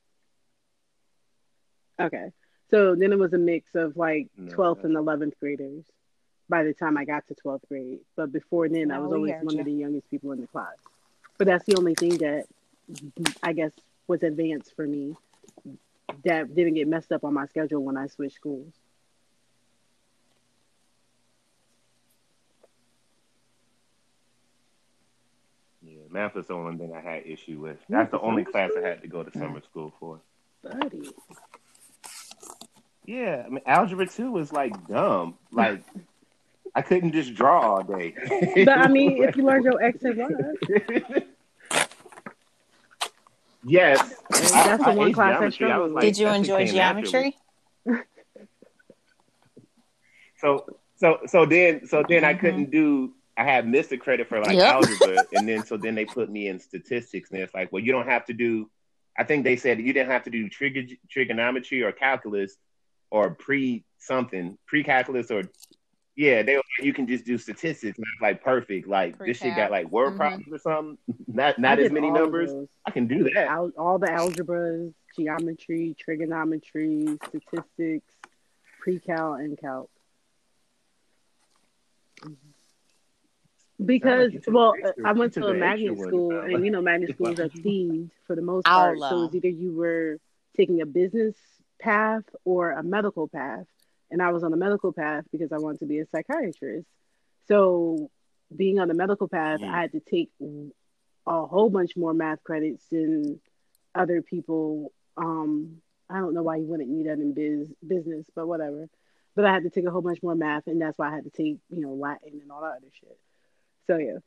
Okay. 2.00 2.32
So 2.70 2.96
then 2.96 3.12
it 3.12 3.20
was 3.20 3.34
a 3.34 3.38
mix 3.38 3.76
of 3.76 3.98
like 3.98 4.30
12th 4.40 4.84
no. 4.86 4.86
and 4.86 4.96
11th 4.96 5.34
graders 5.40 5.84
by 6.48 6.64
the 6.64 6.74
time 6.74 6.98
I 6.98 7.04
got 7.06 7.28
to 7.28 7.36
12th 7.36 7.68
grade. 7.68 8.00
But 8.16 8.32
before 8.32 8.70
then, 8.70 8.92
I 8.92 9.00
was 9.00 9.12
oh, 9.12 9.16
always 9.16 9.34
heard 9.34 9.44
one 9.44 9.56
you. 9.56 9.60
of 9.60 9.66
the 9.66 9.74
youngest 9.74 10.10
people 10.10 10.32
in 10.32 10.40
the 10.40 10.48
class. 10.48 10.78
But 11.38 11.48
that's 11.48 11.66
the 11.66 11.76
only 11.76 11.96
thing 11.96 12.18
that 12.20 12.46
I 13.44 13.52
guess 13.54 13.74
was 14.08 14.24
advanced 14.24 14.74
for 14.76 14.88
me 14.88 15.16
that 16.26 16.54
didn't 16.56 16.76
get 16.76 16.88
messed 16.88 17.12
up 17.12 17.24
on 17.24 17.34
my 17.34 17.46
schedule 17.46 17.84
when 17.84 17.98
I 17.98 18.08
switched 18.08 18.36
schools. 18.36 18.74
yeah 25.84 25.98
math 26.10 26.36
was 26.36 26.48
the 26.48 26.54
only 26.54 26.78
thing 26.78 26.94
i 26.96 27.02
had 27.02 27.26
issue 27.26 27.60
with. 27.60 27.78
That's 27.90 28.12
the 28.12 28.20
only 28.20 28.44
class 28.44 28.72
i 28.78 28.88
had 28.88 29.02
to 29.02 29.08
go 29.08 29.24
to 29.24 29.38
summer 29.38 29.62
school 29.62 29.94
for. 30.00 30.22
Buddy. 30.64 31.10
yeah 33.06 33.44
i 33.46 33.50
mean 33.50 33.64
algebra 33.66 34.08
2 34.08 34.32
was 34.32 34.52
like 34.52 34.88
dumb. 34.88 35.36
Like 35.52 35.84
i 36.76 36.82
couldn't 36.82 37.12
just 37.14 37.34
draw 37.34 37.60
all 37.62 37.84
day. 37.84 38.14
But 38.64 38.78
I 38.78 38.88
mean, 38.88 39.24
if 39.28 39.36
you 39.36 39.44
learned 39.44 39.66
your 39.66 39.82
X 39.82 40.04
and 40.04 40.18
Y, 40.18 41.24
yes 43.64 44.00
That's 44.30 44.84
the 44.84 44.92
one 44.94 45.10
aced 45.12 45.14
class 45.14 45.42
I 45.42 45.50
struggled 45.50 45.94
with. 45.94 46.02
did 46.04 46.18
you 46.18 46.28
enjoy 46.28 46.66
geometry? 46.66 47.38
So 50.38 50.66
so 50.96 51.20
so 51.28 51.46
then 51.46 51.88
so 51.88 52.04
then 52.08 52.24
I 52.24 52.34
Mhm. 52.34 52.40
couldn't 52.40 52.72
do 52.72 53.14
I 53.38 53.44
had 53.44 53.68
missed 53.68 53.92
the 53.92 53.98
credit 53.98 54.28
for 54.28 54.40
like 54.40 54.56
Yep. 54.58 54.68
algebra 54.68 55.26
and 55.32 55.48
then 55.48 55.64
so 55.66 55.78
then 55.78 55.96
they 55.96 56.06
put 56.06 56.30
me 56.30 56.48
in 56.48 56.60
statistics 56.60 57.32
and 57.32 57.40
it's 57.40 57.54
like 57.54 57.72
well 57.72 57.84
you 57.84 57.92
don't 57.92 58.08
have 58.08 58.26
to 58.26 58.34
do 58.34 58.70
I 59.18 59.24
think 59.24 59.44
they 59.44 59.56
said 59.58 59.80
you 59.80 59.94
didn't 59.94 60.10
have 60.12 60.24
to 60.24 60.30
do 60.32 60.50
trig- 60.50 60.98
trigonometry 61.10 61.84
or 61.84 61.92
calculus 61.92 62.58
or 63.12 63.32
pre 63.36 63.84
something 64.00 64.58
pre 64.66 64.84
calculus 64.84 65.30
or 65.32 65.44
yeah 66.16 66.42
they 66.44 66.56
were 66.56 66.62
you 66.82 66.94
can 66.94 67.08
just 67.08 67.26
do 67.26 67.38
statistics 67.38 67.98
and 67.98 68.06
I 68.22 68.26
like 68.28 68.44
perfect 68.44 68.88
like 68.88 69.18
this 69.20 69.38
shit 69.38 69.56
got 69.56 69.72
like 69.72 69.90
word 69.92 70.14
Mhm. 70.14 70.18
problems 70.18 70.48
or 70.52 70.58
something 70.60 70.98
not 71.28 71.58
not 71.60 71.80
as 71.80 71.92
many 71.92 72.10
numbers. 72.12 72.52
I 72.86 72.92
can 72.92 73.08
do 73.08 73.24
that 73.24 73.48
Al- 73.48 73.72
all 73.78 73.98
the 74.00 74.08
algebras, 74.08 74.94
geometry, 75.16 75.96
trigonometry, 76.00 77.18
statistics, 77.30 78.14
pre-cal, 78.80 79.34
and 79.36 79.58
calc. 79.60 79.90
Because 83.84 84.32
you 84.34 84.42
well, 84.48 84.74
extra- 84.78 85.08
I 85.08 85.14
went 85.14 85.34
to 85.34 85.48
a 85.48 85.54
magnet 85.54 85.98
school, 86.00 86.40
and 86.40 86.64
you 86.64 86.72
know 86.72 86.82
magnet 86.90 87.16
schools 87.16 87.40
are 87.40 87.50
themed 87.50 88.12
for 88.28 88.36
the 88.36 88.42
most 88.42 88.68
All 88.68 88.74
part. 88.76 88.98
of 88.98 89.04
So 89.10 89.24
it's 89.26 89.36
either 89.36 89.48
you 89.50 89.74
were 89.74 90.20
taking 90.56 90.82
a 90.82 90.86
business 90.86 91.36
path 91.80 92.24
or 92.46 92.72
a 92.72 92.84
medical 92.84 93.28
path, 93.28 93.66
and 94.12 94.22
I 94.22 94.32
was 94.32 94.44
on 94.44 94.52
the 94.52 94.58
medical 94.58 94.92
path 94.92 95.26
because 95.32 95.52
I 95.52 95.58
wanted 95.58 95.80
to 95.80 95.86
be 95.86 96.00
a 96.00 96.06
psychiatrist. 96.06 96.88
So 97.48 98.12
being 98.56 98.80
on 98.80 98.88
the 98.88 98.94
medical 98.94 99.28
path. 99.28 99.60
I 99.64 99.82
had 99.82 99.92
to 99.94 100.00
take 100.00 100.32
a 100.40 101.46
whole 101.46 101.70
bunch 101.70 101.96
more 101.96 102.14
math 102.14 102.44
credits 102.44 102.86
than 102.92 103.40
other 103.96 104.22
people. 104.22 104.92
Um, 105.18 105.78
I 106.10 106.20
don't 106.20 106.34
know 106.34 106.44
why 106.44 106.58
you 106.58 106.66
wouldn't 106.66 106.90
need 106.90 107.08
that 107.08 107.20
in 107.20 107.34
biz 107.34 107.70
business, 107.86 108.26
but 108.36 108.48
whatever. 108.48 108.88
But 109.36 109.46
I 109.46 109.54
had 109.54 109.64
to 109.64 109.70
take 109.70 109.86
a 109.86 109.92
whole 109.92 110.02
bunch 110.02 110.22
more 110.22 110.36
math, 110.36 110.68
and 110.68 110.82
that's 110.82 110.98
why 110.98 111.10
I 111.10 111.16
had 111.16 111.24
to 111.24 111.30
take 111.30 111.58
you 111.70 111.82
know 111.82 111.94
Latin 111.94 112.40
and 112.42 112.52
all 112.52 112.62
that 112.62 112.78
other 112.78 112.88
shit. 113.00 113.18
So 113.88 113.98
yeah, 113.98 114.18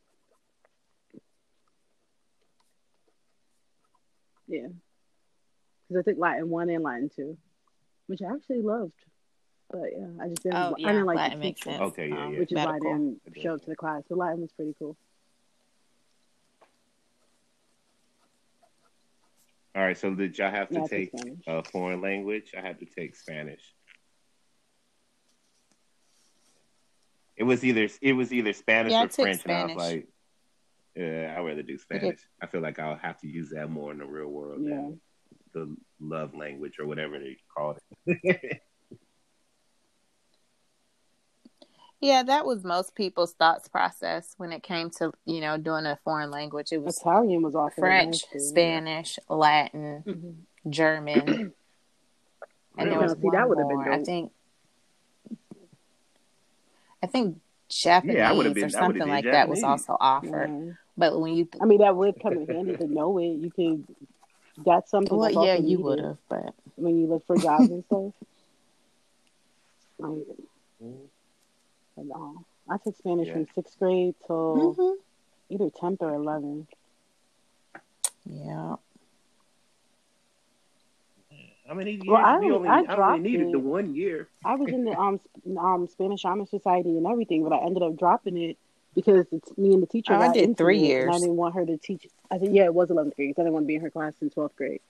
yeah, 4.46 4.68
because 5.88 6.04
I 6.06 6.10
took 6.10 6.18
Latin 6.18 6.48
one 6.48 6.70
and 6.70 6.82
Latin 6.82 7.10
two, 7.14 7.36
which 8.06 8.20
I 8.22 8.34
actually 8.34 8.62
loved. 8.62 8.92
But 9.74 9.90
yeah, 9.98 10.06
I 10.22 10.28
just 10.28 10.42
didn't. 10.44 10.56
Oh, 10.56 10.74
I 10.84 10.92
didn't 10.92 11.06
like 11.06 11.16
Latin 11.16 11.38
the 11.40 11.44
makes 11.46 11.62
sense. 11.62 11.80
Okay, 11.80 12.08
yeah, 12.08 12.28
yeah. 12.30 12.38
which 12.38 12.52
is 12.52 12.56
why 12.56 12.76
I 12.76 12.78
didn't 12.78 13.20
show 13.42 13.54
up 13.54 13.62
to 13.62 13.70
the 13.70 13.74
class. 13.74 14.02
But 14.08 14.18
Latin 14.18 14.40
was 14.42 14.52
pretty 14.52 14.74
cool. 14.78 14.96
all 19.76 19.82
right 19.82 19.98
so 19.98 20.14
did 20.14 20.38
y'all 20.38 20.52
have 20.52 20.68
to 20.68 20.74
Yeah, 20.76 20.86
take 20.86 21.08
Spanish. 21.08 21.40
a 21.48 21.64
foreign 21.64 22.00
language 22.00 22.52
I 22.56 22.60
had 22.60 22.78
to 22.78 22.86
take 22.86 23.16
Spanish 23.16 23.74
It 27.36 27.42
was 27.42 27.64
either 27.64 27.88
it 28.00 28.12
was 28.12 28.32
either 28.32 28.52
Spanish 28.52 28.92
Yeah, 28.92 29.02
or 29.02 29.08
took 29.08 29.16
French, 29.26 29.42
and 29.44 29.52
I 29.52 29.64
was 29.64 29.74
like, 29.74 30.08
"Yeah, 30.94 31.34
I'd 31.36 31.40
rather 31.44 31.64
do 31.64 31.76
Spanish." 31.76 32.20
I 32.40 32.46
feel 32.46 32.60
like 32.60 32.78
I'll 32.78 32.94
have 32.94 33.18
to 33.22 33.26
use 33.26 33.50
that 33.50 33.68
more 33.68 33.90
in 33.90 33.98
the 33.98 34.06
real 34.06 34.28
world 34.28 34.62
Yeah. 34.62 34.76
than 34.76 35.00
the 35.52 35.76
love 35.98 36.32
language 36.36 36.78
or 36.78 36.86
whatever 36.86 37.18
they 37.18 37.36
call 37.52 37.76
it. 38.06 38.62
Yeah, 42.00 42.22
that 42.24 42.44
was 42.44 42.64
most 42.64 42.94
people's 42.94 43.32
thoughts 43.32 43.66
process 43.68 44.34
when 44.36 44.52
it 44.52 44.62
came 44.62 44.90
to 44.98 45.12
you 45.24 45.40
know 45.40 45.56
doing 45.56 45.86
a 45.86 45.98
foreign 46.04 46.30
language. 46.30 46.72
It 46.72 46.82
was 46.82 46.98
Italian 46.98 47.42
was 47.42 47.54
offered 47.54 47.80
French, 47.80 48.22
high 48.24 48.28
school. 48.28 48.40
Spanish, 48.40 49.18
Latin, 49.28 50.02
Mhm. 50.06 50.70
German, 50.70 51.52
and 52.76 52.90
there 52.90 52.98
was 53.00 53.12
See, 53.12 53.30
that 53.32 53.48
would've 53.48 53.68
been 53.68 53.76
more. 53.76 53.92
I 53.92 54.02
think, 54.02 54.32
I 57.02 57.06
think 57.06 57.40
Japanese 57.68 58.16
Yeah, 58.16 58.30
I 58.30 58.32
would've 58.32 58.54
been- 58.54 58.64
or 58.64 58.68
something 58.70 59.00
did 59.00 59.08
like 59.08 59.24
that 59.24 59.48
was 59.48 59.62
also 59.62 59.96
offered. 59.98 60.48
Yeah. 60.50 60.72
But 60.96 61.18
when 61.18 61.34
you, 61.34 61.48
I 61.60 61.64
mean, 61.64 61.78
that 61.80 61.96
would 61.96 62.20
come 62.20 62.34
in 62.34 62.46
handy 62.46 62.76
to 62.76 62.86
know 62.86 63.18
it. 63.18 63.24
You 63.26 63.50
could. 63.50 63.84
That's 64.64 64.90
something. 64.90 65.16
well, 65.16 65.32
that's 65.32 65.44
yeah, 65.46 65.54
you 65.56 65.80
would 65.80 65.98
have, 65.98 66.18
but 66.28 66.54
when 66.76 66.98
you 66.98 67.06
look 67.08 67.26
for 67.26 67.36
jobs 67.36 67.70
and 67.70 67.84
stuff. 67.86 68.12
Like, 69.96 70.26
but 71.96 72.06
no, 72.06 72.44
I 72.68 72.76
took 72.78 72.96
Spanish 72.96 73.28
Yeah. 73.28 73.34
from 73.34 73.46
sixth 73.54 73.78
grade 73.78 74.14
till 74.26 74.74
Mhm. 74.76 74.96
either 75.50 75.70
tenth 75.70 76.02
or 76.02 76.14
eleventh. 76.14 76.68
yeah, 78.26 78.76
How 81.66 81.74
many 81.74 81.92
years? 81.92 82.04
Well, 82.06 82.16
I 82.16 82.38
we 82.38 82.46
only- 82.52 82.56
only, 82.56 82.68
I 82.68 82.72
I, 82.72 82.78
only 82.80 82.94
dropped 82.94 83.22
needed 83.22 83.48
it. 83.48 83.52
the 83.52 83.58
one 83.58 83.94
year. 83.94 84.28
I 84.44 84.54
was 84.54 84.68
in 84.70 84.84
the 84.84 84.92
um 84.98 85.18
um 85.58 85.86
Spanish 85.88 86.24
Honor 86.24 86.46
Society 86.46 86.90
and 86.96 87.06
everything, 87.06 87.42
but 87.42 87.52
I 87.52 87.58
ended 87.64 87.82
up 87.82 87.96
dropping 87.96 88.36
it 88.36 88.58
because 88.94 89.26
it's 89.32 89.56
me 89.56 89.72
and 89.72 89.82
the 89.82 89.86
teacher. 89.86 90.12
Oh, 90.14 90.18
I 90.20 90.32
did 90.32 90.56
three 90.56 90.76
it, 90.76 90.80
and 90.80 90.86
years. 90.88 91.14
I 91.14 91.18
didn't 91.20 91.36
want 91.36 91.54
her 91.54 91.64
to 91.66 91.76
teach. 91.78 92.06
I 92.30 92.38
think 92.38 92.54
yeah, 92.54 92.64
it 92.64 92.74
was 92.74 92.90
eleventh 92.90 93.16
grade. 93.16 93.34
'cause 93.34 93.40
I 93.42 93.44
didn't 93.44 93.54
want 93.54 93.64
to 93.64 93.68
be 93.68 93.74
in 93.76 93.80
her 93.80 93.90
class 93.90 94.14
in 94.20 94.28
twelfth 94.30 94.56
grade. 94.56 94.80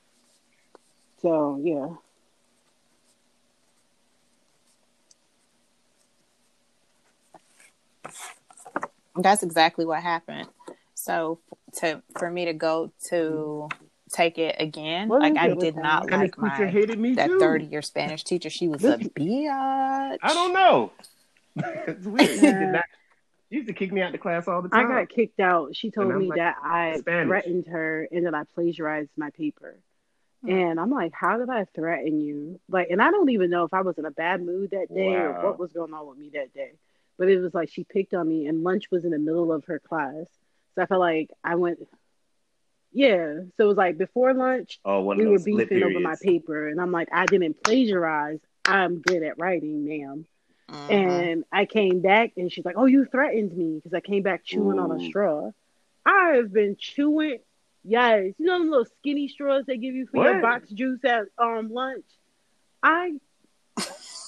So 1.22 1.58
yeah, 1.62 1.94
that's 9.16 9.42
exactly 9.42 9.84
what 9.84 10.02
happened. 10.02 10.48
So 10.94 11.40
to 11.78 12.02
for 12.18 12.30
me 12.30 12.46
to 12.46 12.52
go 12.52 12.92
to 13.08 13.68
take 14.12 14.38
it 14.38 14.56
again. 14.58 15.08
What 15.08 15.22
like 15.22 15.36
I 15.36 15.48
it 15.48 15.60
did 15.60 15.76
not 15.76 16.04
And 16.10 16.22
like 16.22 16.38
my 16.38 16.66
hated 16.66 16.98
me 16.98 17.14
that 17.14 17.28
too. 17.28 17.38
thirty 17.38 17.64
year 17.66 17.82
Spanish 17.82 18.24
teacher. 18.24 18.50
She 18.50 18.68
was 18.68 18.84
a 18.84 18.96
This- 18.96 19.08
biatch. 19.08 20.18
I 20.22 20.34
don't 20.34 20.52
know. 20.52 20.92
it's 21.56 22.06
weird. 22.06 22.28
She, 22.30 22.40
did 22.40 22.72
not, 22.72 22.84
she 23.50 23.56
used 23.56 23.68
to 23.68 23.74
kick 23.74 23.92
me 23.92 24.00
out 24.02 24.12
the 24.12 24.18
class 24.18 24.48
all 24.48 24.62
the 24.62 24.68
time. 24.68 24.86
I 24.90 25.00
got 25.00 25.08
kicked 25.08 25.38
out. 25.40 25.76
She 25.76 25.90
told 25.90 26.14
me 26.14 26.26
like, 26.28 26.38
that 26.38 26.56
I 26.62 26.96
Spanish. 26.98 27.28
threatened 27.28 27.66
her 27.68 28.08
and 28.10 28.26
that 28.26 28.34
I 28.34 28.42
plagiarized 28.54 29.10
my 29.16 29.30
paper. 29.30 29.78
Hmm. 30.42 30.50
And 30.50 30.80
I'm 30.80 30.90
like, 30.90 31.12
how 31.14 31.38
did 31.38 31.48
I 31.48 31.64
threaten 31.74 32.20
you? 32.20 32.60
Like, 32.68 32.88
and 32.90 33.00
I 33.00 33.10
don't 33.10 33.30
even 33.30 33.50
know 33.50 33.64
if 33.64 33.72
I 33.72 33.82
was 33.82 33.98
in 33.98 34.04
a 34.04 34.10
bad 34.10 34.42
mood 34.42 34.70
that 34.72 34.92
day 34.92 35.14
or 35.14 35.32
what 35.44 35.58
was 35.58 35.72
going 35.72 35.94
on 35.94 36.06
with 36.08 36.18
me 36.18 36.30
that 36.34 36.52
day. 36.52 36.72
But 37.18 37.28
it 37.28 37.38
was 37.40 37.54
like 37.54 37.70
she 37.70 37.84
picked 37.84 38.14
on 38.14 38.28
me, 38.28 38.46
and 38.46 38.64
lunch 38.64 38.90
was 38.90 39.04
in 39.04 39.10
the 39.10 39.18
middle 39.18 39.52
of 39.52 39.64
her 39.66 39.78
class. 39.78 40.26
So 40.74 40.82
I 40.82 40.86
felt 40.86 41.00
like 41.00 41.30
I 41.44 41.54
went, 41.54 41.78
yeah. 42.92 43.34
So 43.56 43.64
it 43.64 43.64
was 43.64 43.76
like 43.76 43.98
before 43.98 44.34
lunch, 44.34 44.80
oh, 44.84 45.00
one 45.00 45.18
we 45.18 45.24
of 45.24 45.30
were 45.30 45.38
those 45.38 45.42
split 45.42 45.68
beefing 45.68 45.82
over 45.84 46.00
my 46.00 46.16
paper. 46.16 46.68
And 46.68 46.80
I'm 46.80 46.92
like, 46.92 47.08
I 47.12 47.26
didn't 47.26 47.62
plagiarize. 47.62 48.40
I'm 48.64 49.00
good 49.00 49.22
at 49.22 49.38
writing, 49.38 49.84
ma'am. 49.84 50.26
Mhm. 50.70 50.90
And 50.90 51.44
I 51.52 51.66
came 51.66 52.00
back 52.00 52.32
and 52.36 52.50
she's 52.50 52.64
like, 52.64 52.76
Oh, 52.78 52.86
you 52.86 53.04
threatened 53.04 53.56
me 53.56 53.76
because 53.76 53.94
I 53.94 54.00
came 54.00 54.22
back 54.22 54.44
chewing 54.44 54.78
on 54.78 54.90
a 54.90 55.00
straw. 55.00 55.50
I 56.06 56.34
have 56.36 56.52
been 56.52 56.76
chewing, 56.78 57.38
yes, 57.84 58.34
you 58.38 58.46
know, 58.46 58.58
the 58.64 58.70
little 58.70 58.86
skinny 59.00 59.28
straws 59.28 59.64
they 59.66 59.76
give 59.76 59.94
you 59.94 60.06
for 60.06 60.16
your 60.32 60.42
box 60.42 60.70
juice 60.70 61.04
at 61.04 61.26
um 61.38 61.70
lunch. 61.72 62.04
I 62.82 63.12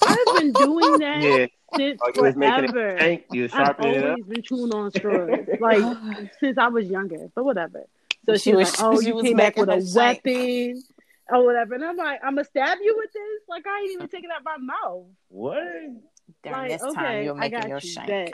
I've 0.05 0.33
been 0.33 0.53
doing 0.53 0.97
that 0.99 1.21
Yeah. 1.21 1.47
Since 1.75 1.99
Oh, 2.03 2.11
you 2.15 2.21
was 2.23 2.35
making 2.35 2.71
forever. 2.71 2.89
it 2.95 2.99
tank. 2.99 3.25
You 3.31 3.43
was 3.43 3.53
I've 3.53 3.65
sharpening 3.65 3.93
it 3.95 4.03
up. 4.03 4.09
always 4.11 4.25
been 4.25 4.41
chewing 4.43 4.73
on 4.73 4.91
straws, 4.91 5.29
like 5.59 6.29
since 6.39 6.57
I 6.57 6.67
was 6.67 6.87
younger, 6.87 7.29
but 7.35 7.43
whatever. 7.43 7.83
So 8.25 8.33
She 8.33 8.39
she 8.51 8.55
was 8.55 8.71
was- 8.71 8.81
like, 8.81 8.87
"Oh, 8.93 9.01
she 9.01 9.07
you 9.07 9.15
was 9.15 9.23
came 9.23 9.37
back 9.37 9.57
with 9.57 9.69
a 9.69 9.75
her 9.75 9.81
weapon 9.95 10.83
or 11.29 11.45
whatever," 11.45 11.75
and 11.75 11.83
I'm 11.83 11.97
like, 11.97 12.19
"I'm 12.23 12.35
gonna 12.35 12.45
stab 12.45 12.77
you 12.81 12.95
with 12.97 13.11
this? 13.13 13.41
Like 13.49 13.65
I 13.67 13.81
ain't 13.81 13.91
even 13.91 14.07
taking 14.07 14.29
out 14.35 14.43
my 14.43 14.57
mouth." 14.57 15.05
What? 15.29 15.57
During 16.43 16.57
like, 16.57 16.69
this 16.71 16.81
time, 16.81 17.05
okay, 17.05 17.23
you're 17.25 17.35
I 17.35 17.39
making 17.39 17.59
got 17.59 17.69
your 17.69 17.79
you. 17.79 17.89
shank. 17.89 18.07
Bet. 18.07 18.33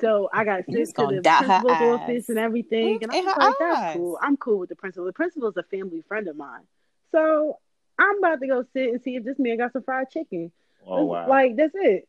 So 0.00 0.30
I 0.32 0.44
got 0.44 0.62
You 0.68 0.86
sent 0.86 0.96
to 0.96 1.16
the 1.16 1.20
dot 1.22 1.44
principal's 1.44 1.72
office 2.00 2.28
and 2.28 2.38
everything, 2.38 3.02
and 3.02 3.10
I 3.10 3.16
in 3.18 3.24
was 3.24 3.34
her 3.34 3.40
like, 3.40 3.54
"That's 3.58 3.78
eyes. 3.80 3.96
cool. 3.96 4.18
I'm 4.22 4.36
cool 4.36 4.58
with 4.58 4.68
the 4.68 4.76
principal. 4.76 5.06
The 5.06 5.12
principal 5.12 5.48
is 5.48 5.56
a 5.56 5.64
family 5.64 6.02
friend 6.06 6.28
of 6.28 6.36
mine, 6.36 6.62
so 7.10 7.58
I'm 7.98 8.18
about 8.18 8.40
to 8.40 8.46
go 8.46 8.64
sit 8.72 8.90
and 8.90 9.02
see 9.02 9.16
if 9.16 9.24
this 9.24 9.38
man 9.40 9.56
got 9.58 9.72
some 9.72 9.82
fried 9.82 10.08
chicken. 10.10 10.52
Oh 10.86 11.04
wow. 11.04 11.28
Like 11.28 11.56
that's 11.56 11.74
it. 11.74 12.08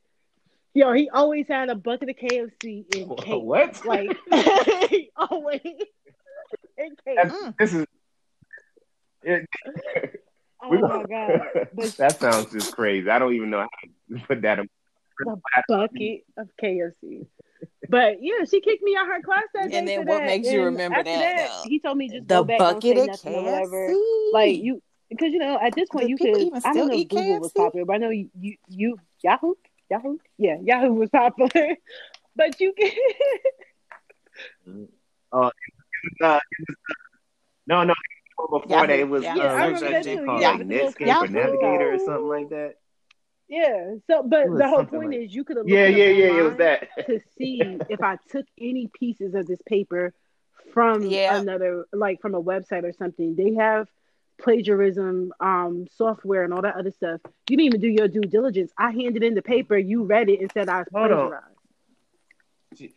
Yo, 0.76 0.92
he 0.94 1.10
always 1.10 1.48
had 1.48 1.70
a 1.70 1.76
bucket 1.76 2.10
of 2.10 2.16
KFC 2.16 2.86
and 2.96 3.18
cake. 3.18 3.42
what? 3.44 3.80
Like 3.86 4.10
he 4.90 5.10
always 5.16 5.62
and 6.78 6.98
cake. 7.06 7.16
That's- 7.16 7.32
Mm. 7.34 7.56
this 7.58 7.74
is. 7.74 7.86
It, 9.24 9.48
Oh 10.66 10.70
we- 10.70 10.78
my 10.82 11.04
god, 11.04 11.42
But- 11.74 11.98
that 11.98 12.20
sounds 12.20 12.52
just 12.52 12.74
crazy. 12.76 13.10
I 13.10 13.20
don't 13.20 13.34
even 13.34 13.50
know 13.50 13.60
how 13.60 13.68
to 14.18 14.26
put 14.28 14.42
that 14.44 14.60
in. 14.60 14.70
the 15.20 15.36
bucket 15.68 16.24
of 16.38 16.50
KFC. 16.62 17.28
But 17.90 18.18
yeah, 18.22 18.46
she 18.50 18.62
kicked 18.62 18.82
me 18.82 18.96
out 18.98 19.04
of 19.06 19.12
her 19.14 19.22
class 19.22 19.44
that 19.54 19.70
day. 19.72 19.78
And 19.78 19.88
then 19.88 20.06
what 20.06 20.20
that. 20.20 20.26
makes 20.26 20.50
you 20.52 20.64
remember 20.64 21.00
after 21.00 21.12
that, 21.12 21.48
though? 21.50 21.70
He 21.70 21.80
told 21.80 21.98
me 21.98 22.10
just 22.10 22.28
The 22.28 22.36
go 22.36 22.44
back, 22.46 22.60
bucket 22.60 22.98
of 22.98 23.08
nothing 23.08 23.36
or 23.36 23.44
whatever. 23.44 23.90
KFC. 23.90 24.34
Like 24.34 24.58
you, 24.64 24.82
because 25.10 25.32
you 25.34 25.40
know 25.40 25.60
at 25.62 25.76
this 25.76 25.88
point 25.90 26.06
Do 26.06 26.10
you 26.12 26.18
people 26.18 26.34
could. 26.34 26.48
even 26.48 26.62
I 26.66 26.74
don't 26.74 26.88
know 26.88 26.94
if 26.94 27.00
eat 27.00 27.10
Google 27.10 27.40
was 27.42 27.52
popular, 27.52 27.86
but 27.86 27.94
I 27.94 27.98
know 27.98 28.10
you, 28.10 28.30
you, 28.40 28.56
you 28.70 28.98
Yahoo, 29.22 29.54
Yahoo, 29.94 30.18
yeah, 30.38 30.58
Yahoo 30.64 30.94
was 30.94 31.10
popular. 31.10 31.76
but 32.36 32.60
you 32.60 32.74
can. 32.74 32.92
Uh, 35.32 35.50
uh, 36.24 36.40
no, 37.68 37.84
no. 37.84 37.94
Before 38.38 38.64
Yahoo, 38.68 38.88
that, 38.88 39.00
it 39.00 39.08
was 39.08 39.24
Yahoo. 39.24 39.40
Yeah, 39.40 39.46
uh, 39.46 39.56
I 39.56 39.70
what's 39.70 39.82
remember 39.82 40.04
that 40.04 40.16
that 40.16 40.26
called? 40.26 40.42
yeah, 40.42 40.50
Like 40.52 40.60
the 40.60 40.66
little 40.66 40.90
Netscape 40.92 41.22
or 41.22 41.28
Navigator 41.28 41.94
or 41.94 42.00
something 42.00 42.28
like 42.28 42.50
that. 42.50 42.74
Yeah. 43.48 43.96
So, 44.10 44.24
but 44.24 44.48
the 44.58 44.68
whole 44.68 44.86
point 44.86 45.12
like- 45.12 45.20
is 45.20 45.36
you 45.36 45.44
could 45.44 45.58
have. 45.58 45.68
Yeah, 45.68 45.88
yeah, 45.88 46.06
yeah. 46.08 46.40
It 46.40 46.44
was 46.44 46.58
that. 46.58 46.90
to 47.06 47.20
see 47.38 47.62
if 47.90 48.02
I 48.02 48.18
took 48.30 48.46
any 48.60 48.90
pieces 49.00 49.36
of 49.36 49.46
this 49.46 49.62
paper 49.68 50.14
from 50.74 51.04
Yeah. 51.04 51.40
another, 51.40 51.86
like 51.94 52.20
from 52.22 52.34
a 52.34 52.42
website 52.42 52.84
or 52.84 52.94
something. 52.94 53.36
They 53.36 53.54
have 53.54 53.88
plagiarism 54.42 55.34
um, 55.40 55.88
software 55.96 56.44
and 56.44 56.54
all 56.54 56.62
that 56.62 56.76
other 56.76 56.92
stuff. 56.92 57.22
You 57.50 57.58
didn't 57.58 57.66
even 57.68 57.82
do 57.82 57.88
your 57.88 58.08
due 58.08 58.22
diligence. 58.22 58.72
I 58.78 58.92
handed 58.92 59.24
in 59.24 59.34
the 59.36 59.42
paper, 59.42 59.78
you 59.78 60.04
read 60.04 60.30
it 60.30 60.40
and 60.42 60.52
said 60.52 60.70
I 60.70 60.84
Hold 60.94 61.12
on. 61.12 61.30
plagiarized. 61.30 61.58
She- 62.78 62.94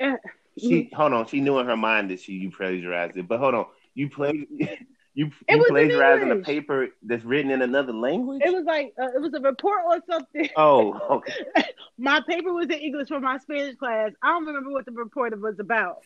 Eh, 0.00 0.16
She 0.58 0.90
hold 0.94 1.12
on. 1.12 1.26
She 1.26 1.40
knew 1.40 1.58
in 1.58 1.66
her 1.66 1.76
mind 1.76 2.10
that 2.10 2.20
she 2.20 2.32
you 2.34 2.50
plagiarized 2.50 3.16
it, 3.16 3.26
but 3.28 3.38
hold 3.40 3.54
on. 3.54 3.66
You 3.94 4.08
play 4.08 4.32
you 4.50 4.76
you 5.14 5.30
was 5.48 5.68
in 5.68 5.74
plagiarizing 5.74 6.30
a 6.30 6.36
paper 6.36 6.88
that's 7.02 7.24
written 7.24 7.50
in 7.50 7.62
another 7.62 7.92
language. 7.92 8.42
It 8.44 8.52
was 8.52 8.64
like 8.64 8.94
uh, 9.00 9.08
it 9.14 9.20
was 9.20 9.34
a 9.34 9.40
report 9.40 9.80
or 9.86 9.98
something. 10.08 10.48
oh, 10.56 10.92
okay. 11.16 11.32
My 11.98 12.20
paper 12.20 12.52
was 12.52 12.66
in 12.66 12.72
English 12.72 13.08
for 13.08 13.18
my 13.20 13.38
Spanish 13.38 13.74
class. 13.76 14.12
I 14.22 14.28
don't 14.28 14.46
remember 14.46 14.70
what 14.70 14.84
the 14.86 14.92
report 14.92 15.38
was 15.40 15.58
about. 15.58 15.98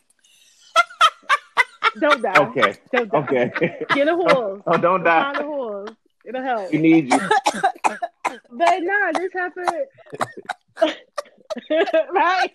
Don't 2.01 2.23
die. 2.23 2.35
Okay. 2.37 2.75
Don't 2.93 3.11
die. 3.11 3.19
Okay. 3.19 3.85
Get 3.95 4.09
a 4.09 4.15
horse. 4.15 4.63
Oh, 4.67 4.73
oh 4.73 4.77
don't 4.79 5.05
die. 5.05 5.23
Find 5.23 5.37
a 5.37 5.41
die. 5.41 5.47
horse. 5.47 5.91
It'll 6.25 6.43
help. 6.43 6.73
We 6.73 6.79
need 6.79 7.13
you. 7.13 7.19
But 8.51 8.83
nah, 8.83 9.13
this 9.15 9.33
happened. 9.33 9.69
right. 12.15 12.53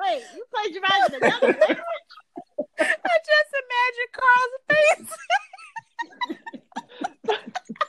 Wait, 0.00 0.22
you 0.34 0.44
plagiarized 0.50 1.14
another 1.14 1.46
language? 1.46 1.78
I 2.80 3.18
just 3.30 3.52
imagine 3.64 4.08
Carl's 4.12 4.56
face. 4.70 5.10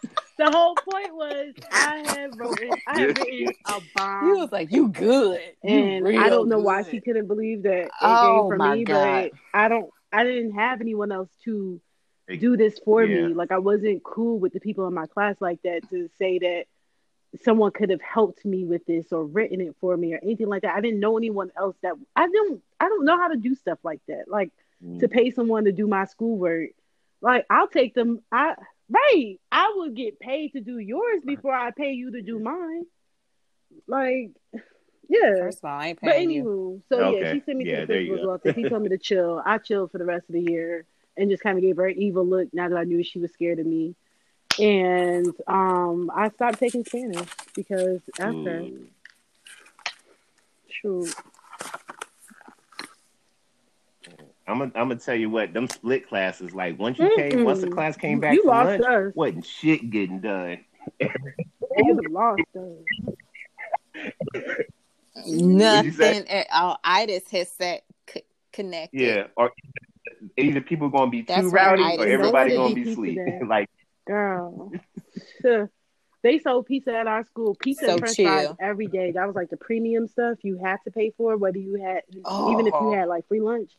The 0.38 0.52
whole 0.52 0.76
point 0.76 1.16
was 1.16 1.54
I 1.72 1.98
had 2.08 2.38
written, 2.38 2.72
I 2.88 3.00
had 3.00 3.18
written 3.18 3.54
a 3.66 3.82
bomb. 3.96 4.26
He 4.26 4.42
was 4.42 4.52
like, 4.52 4.72
"You 4.72 4.90
good?" 4.90 5.40
And 5.64 6.04
real 6.06 6.20
I 6.20 6.30
don't 6.30 6.50
know 6.50 6.60
why 6.60 6.84
good." 6.84 6.92
she 6.92 7.02
couldn't 7.02 7.28
believe 7.28 7.64
that 7.64 7.86
it 7.86 7.92
Oh, 8.02 8.42
came 8.42 8.50
from 8.50 8.58
my 8.58 8.76
me. 8.76 8.84
God. 8.84 9.32
But 9.32 9.40
I 9.54 9.68
don't, 9.70 9.90
I 10.12 10.24
didn't 10.24 10.52
have 10.56 10.82
anyone 10.82 11.12
else 11.12 11.30
to 11.46 11.80
do 12.40 12.58
this 12.58 12.80
for 12.80 13.04
Yeah. 13.04 13.28
me. 13.28 13.34
Like 13.34 13.52
I 13.52 13.60
wasn't 13.60 14.04
cool 14.04 14.40
with 14.40 14.52
the 14.54 14.60
people 14.60 14.88
in 14.88 14.94
my 14.94 15.06
class 15.06 15.38
like 15.40 15.62
that 15.64 15.90
to 15.90 16.10
say 16.18 16.40
that 16.40 16.66
someone 17.44 17.72
could 17.72 17.90
have 17.90 18.02
helped 18.02 18.46
me 18.46 18.66
with 18.66 18.86
this 18.86 19.12
or 19.12 19.26
written 19.26 19.62
it 19.62 19.76
for 19.80 19.96
me 19.96 20.14
or 20.14 20.20
anything 20.22 20.48
like 20.48 20.62
that. 20.64 20.76
I 20.76 20.82
didn't 20.82 21.00
know 21.00 21.18
anyone 21.18 21.52
else 21.58 21.76
that 21.82 21.94
I 22.16 22.28
don't 22.30 22.62
I 22.80 22.90
don't 22.90 23.06
know 23.06 23.18
how 23.18 23.28
to 23.30 23.38
do 23.38 23.56
stuff 23.56 23.80
like 23.84 24.02
that. 24.08 24.26
Like 24.28 24.52
to 25.00 25.08
mm. 25.08 25.12
pay 25.12 25.32
someone 25.32 25.66
to 25.66 25.72
do 25.72 25.88
my 25.88 26.06
schoolwork. 26.06 26.72
Like 27.22 27.46
I'll 27.50 27.68
take 27.68 27.94
them 27.94 28.22
I 28.32 28.56
right. 28.90 29.40
I 29.52 29.74
would 29.78 29.96
get 29.96 30.20
paid 30.20 30.54
to 30.54 30.62
do 30.62 30.78
yours 30.78 31.22
before 31.26 31.54
I 31.54 31.72
pay 31.72 31.94
you 31.94 32.12
to 32.12 32.22
do 32.22 32.40
mine. 32.40 32.86
Like 33.88 34.32
yeah. 35.10 35.36
First 35.40 35.60
of 35.60 35.66
all, 35.66 35.80
I 35.80 35.88
ain't 35.88 36.02
But 36.02 36.12
paying 36.12 36.30
you. 36.32 36.44
anywho, 36.44 36.82
so 36.90 37.12
yeah, 37.18 37.34
she 37.34 37.42
sent 37.42 37.58
me 37.58 37.66
Yeah, 37.66 37.82
to 37.82 37.82
the 37.82 37.88
there 37.88 38.02
you 38.02 38.10
principal's 38.10 38.42
office. 38.42 38.56
He 38.56 38.70
told 38.70 38.84
me 38.84 38.90
to 38.90 38.98
chill. 38.98 39.42
I 39.46 39.58
chilled 39.60 39.92
for 39.92 39.98
the 39.98 40.06
rest 40.06 40.28
of 40.30 40.34
the 40.34 40.42
year 40.52 40.86
and 41.18 41.30
just 41.30 41.44
kind 41.44 41.58
of 41.58 41.62
gave 41.64 41.78
her 41.78 41.88
an 41.88 41.98
evil 41.98 42.26
look 42.26 42.54
now 42.54 42.70
that 42.70 42.78
I 42.78 42.84
knew 42.84 43.04
she 43.04 43.20
was 43.20 43.32
scared 43.32 43.60
of 43.60 43.66
me. 43.66 43.96
And 44.60 45.34
um, 45.48 46.12
I 46.16 46.30
stopped 46.30 46.60
taking 46.60 46.84
Spanish 46.86 47.30
because 47.56 48.02
after 48.20 48.62
Ooh. 48.62 48.88
shoot, 50.70 51.14
I'm 54.48 54.60
gonna 54.60 54.72
I'm 54.76 54.88
gonna 54.89 55.00
tell 55.00 55.16
you 55.16 55.30
what. 55.30 55.54
Them 55.54 55.68
split 55.68 56.08
classes, 56.08 56.54
like 56.54 56.78
once 56.80 57.00
you 57.00 57.12
came, 57.16 57.43
once 57.43 57.62
the 57.62 57.70
class 57.70 57.98
came 57.98 58.20
back 58.20 58.34
you 58.36 58.41
from 58.43 58.50
lost 58.50 58.80
lunch, 58.82 58.86
us. 59.10 59.14
wasn't 59.16 59.46
shit 59.46 59.89
getting 59.89 60.20
done. 60.20 60.60
You 61.00 62.00
lost 62.10 62.41
us. 62.56 64.06
Nothing 65.26 66.28
at 66.30 66.48
all. 66.54 66.78
Itis 66.84 67.30
has 67.32 67.50
set 67.52 67.84
c- 68.10 68.24
connected. 68.54 69.00
Yeah, 69.00 69.28
or 69.36 69.52
either 70.38 70.62
people 70.62 70.89
gonna 70.89 71.10
be 71.10 71.22
That's 71.24 71.41
too 71.41 71.50
rowdy 71.50 71.82
or 71.98 72.06
everybody 72.06 72.56
gonna 72.56 72.76
be 72.76 72.84
pizza 72.84 72.91
asleep. 72.91 73.20
like 73.48 73.70
Girl. 74.06 74.72
they 76.22 76.39
sold 76.39 76.66
pizza 76.68 76.93
at 76.96 77.08
our 77.08 77.24
school. 77.26 77.56
Pizza 77.56 77.86
So 77.86 77.91
and 77.93 78.00
french 78.02 78.16
fries 78.18 78.50
every 78.60 78.88
day. 78.88 79.12
That 79.12 79.26
was 79.26 79.36
like 79.36 79.50
the 79.50 79.58
premium 79.58 80.08
stuff 80.08 80.38
you 80.43 80.58
had 80.64 80.78
to 80.86 80.91
pay 80.91 81.12
for, 81.18 81.38
whether 81.38 81.58
you 81.58 81.82
had 81.82 82.02
even 82.12 82.68
if 82.68 82.74
you 82.74 82.80
Oh. 82.80 82.93
had 82.93 83.08
like 83.08 83.28
free 83.28 83.41
lunch. 83.41 83.72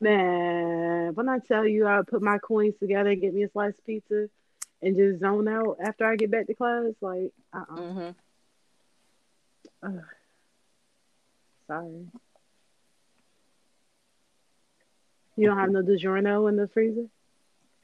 Man, 0.00 1.14
when 1.14 1.28
I 1.28 1.38
tell 1.38 1.66
you 1.66 1.86
I 1.86 1.98
would 1.98 2.06
put 2.08 2.22
my 2.22 2.38
coins 2.38 2.74
together 2.78 3.10
and 3.10 3.20
get 3.20 3.34
me 3.34 3.44
a 3.44 3.50
slice 3.50 3.78
of 3.78 3.84
pizza 3.86 4.28
and 4.82 4.96
just 4.96 5.20
zone 5.20 5.48
out 5.48 5.78
after 5.82 6.04
I 6.06 6.16
get 6.16 6.30
back 6.30 6.46
to 6.48 6.54
class, 6.54 6.92
like 7.00 7.32
uh 7.52 7.64
uh 7.70 7.76
hmm 7.76 8.10
sorry. 11.66 12.06
You 15.36 15.46
don't 15.48 15.58
have 15.58 15.70
no 15.70 15.82
DiGiorno 15.82 16.48
in 16.48 16.56
the 16.56 16.68
freezer? 16.68 17.06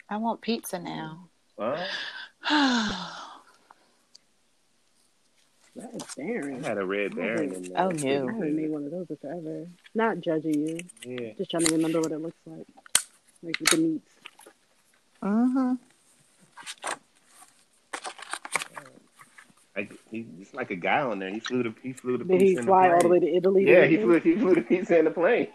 I 0.08 0.16
want 0.16 0.40
pizza 0.40 0.78
now. 0.78 1.28
well, 1.56 1.86
That 5.76 5.94
is 5.94 6.02
I 6.02 6.22
barren. 6.22 6.62
had 6.62 6.76
a 6.78 6.84
red 6.84 7.16
baron 7.16 7.52
in 7.54 7.62
there. 7.62 7.72
Oh, 7.82 7.90
yeah. 7.92 8.10
I 8.10 8.14
haven't 8.32 8.56
made 8.56 8.70
one 8.70 8.84
of 8.84 8.90
those 8.90 9.08
in 9.08 9.16
forever. 9.16 9.66
Not 9.94 10.20
judging 10.20 10.68
you, 10.68 10.78
Yeah. 11.04 11.32
just 11.38 11.50
trying 11.50 11.64
to 11.64 11.74
remember 11.74 12.00
what 12.00 12.12
it 12.12 12.18
looks 12.18 12.36
like. 12.46 12.66
like 13.42 13.58
with 13.58 13.70
the 13.70 13.76
meats. 13.78 14.10
Mm-hmm. 15.22 15.74
Like 19.74 19.92
he's 20.10 20.26
just 20.38 20.54
like 20.54 20.70
a 20.70 20.76
guy 20.76 21.00
on 21.00 21.18
there. 21.18 21.30
He 21.30 21.40
flew 21.40 21.62
the 21.62 21.74
he 21.82 21.94
flew 21.94 22.18
the 22.18 22.24
Did 22.24 22.42
he 22.42 22.50
in 22.50 22.56
the 22.56 22.62
fly 22.64 22.90
all 22.92 23.00
the 23.00 23.08
way 23.08 23.20
plane. 23.20 23.30
to 23.32 23.36
Italy? 23.38 23.64
Yeah, 23.66 23.86
he 23.86 23.96
flew 23.96 24.20
he 24.20 24.36
flew 24.36 24.54
the 24.54 24.60
pizza 24.60 24.98
in 24.98 25.06
the 25.06 25.10
plane. 25.10 25.48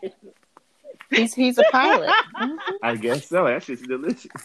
He's 1.11 1.35
he's 1.35 1.59
a 1.59 1.63
pilot. 1.71 2.09
I 2.81 2.95
guess 2.95 3.29
so. 3.29 3.45
That 3.45 3.61
shit's 3.61 3.83
delicious. 3.83 4.31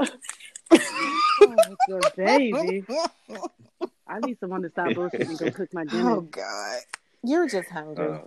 Oh, 1.90 2.00
good 2.00 2.02
baby. 2.16 2.84
I 4.06 4.18
need 4.20 4.38
someone 4.40 4.62
to 4.62 4.70
stop 4.70 4.94
bullshit 4.94 5.20
and 5.28 5.38
go 5.38 5.50
cook 5.50 5.72
my 5.74 5.84
dinner. 5.90 6.10
Oh 6.10 6.20
God, 6.22 6.78
you're 7.22 7.48
just 7.48 7.68
hungry. 7.70 8.06
Uh, 8.06 8.18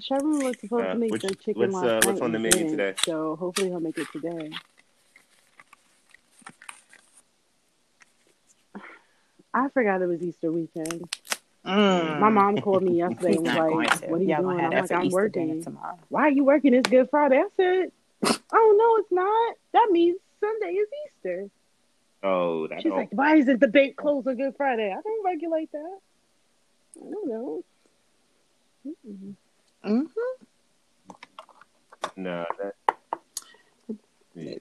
Sherman 0.00 0.38
was 0.44 0.58
supposed 0.60 0.84
Uh, 0.86 0.92
to 0.94 0.98
make 0.98 1.12
which- 1.12 1.22
the 1.22 1.34
chicken 1.34 1.62
what's, 1.72 1.74
last 1.74 1.84
uh, 1.84 1.94
what's 2.10 2.20
night 2.20 2.24
on 2.24 2.32
the 2.32 2.38
menu 2.38 2.68
today? 2.70 2.94
So 3.04 3.36
hopefully 3.36 3.68
he'll 3.68 3.80
make 3.80 3.96
it 3.98 4.08
today. 4.12 4.50
I 9.54 9.68
forgot 9.68 10.02
it 10.02 10.06
was 10.06 10.22
Easter 10.22 10.50
weekend. 10.50 11.08
Mm. 11.64 12.20
My 12.20 12.28
mom 12.28 12.58
called 12.58 12.82
me 12.82 12.98
yesterday 12.98 13.36
and 13.36 13.46
was 13.46 13.54
like, 13.56 14.10
"What 14.10 14.20
are 14.20 14.22
you 14.22 14.28
Y'all 14.28 14.42
doing?" 14.42 14.56
gonna 14.58 14.66
I'm 14.66 14.72
have 14.72 14.90
like, 14.90 14.98
"I'm 15.00 15.06
Easter 15.06 15.14
working." 15.14 15.62
tomorrow. 15.62 15.98
Why 16.10 16.22
are 16.22 16.30
you 16.30 16.44
working? 16.44 16.74
It's 16.74 16.90
Good 16.90 17.08
Friday. 17.10 17.38
I 17.38 17.48
said, 17.56 17.92
"Oh 18.52 18.74
no, 18.76 18.96
it's 19.02 19.10
not. 19.12 19.56
That 19.72 19.88
means 19.90 20.18
Sunday 20.44 20.72
is 20.74 20.88
Easter." 21.06 21.50
oh, 22.22 22.66
that 22.68 22.82
She's 22.82 22.90
don't, 22.90 22.98
like, 22.98 23.10
"Why 23.12 23.36
isn't 23.36 23.60
the 23.60 23.68
bank 23.68 23.96
closed 23.96 24.26
on 24.28 24.36
Good 24.36 24.54
Friday?" 24.56 24.90
I 24.96 25.00
don't 25.00 25.24
regulate 25.24 25.70
that. 25.72 25.98
I 26.96 27.10
don't 27.10 27.28
know. 27.28 27.64
Mm-mm. 28.86 29.34
Mm-hmm. 29.84 30.06
no. 32.16 32.44
That, 32.58 32.74
yeah. 34.34 34.54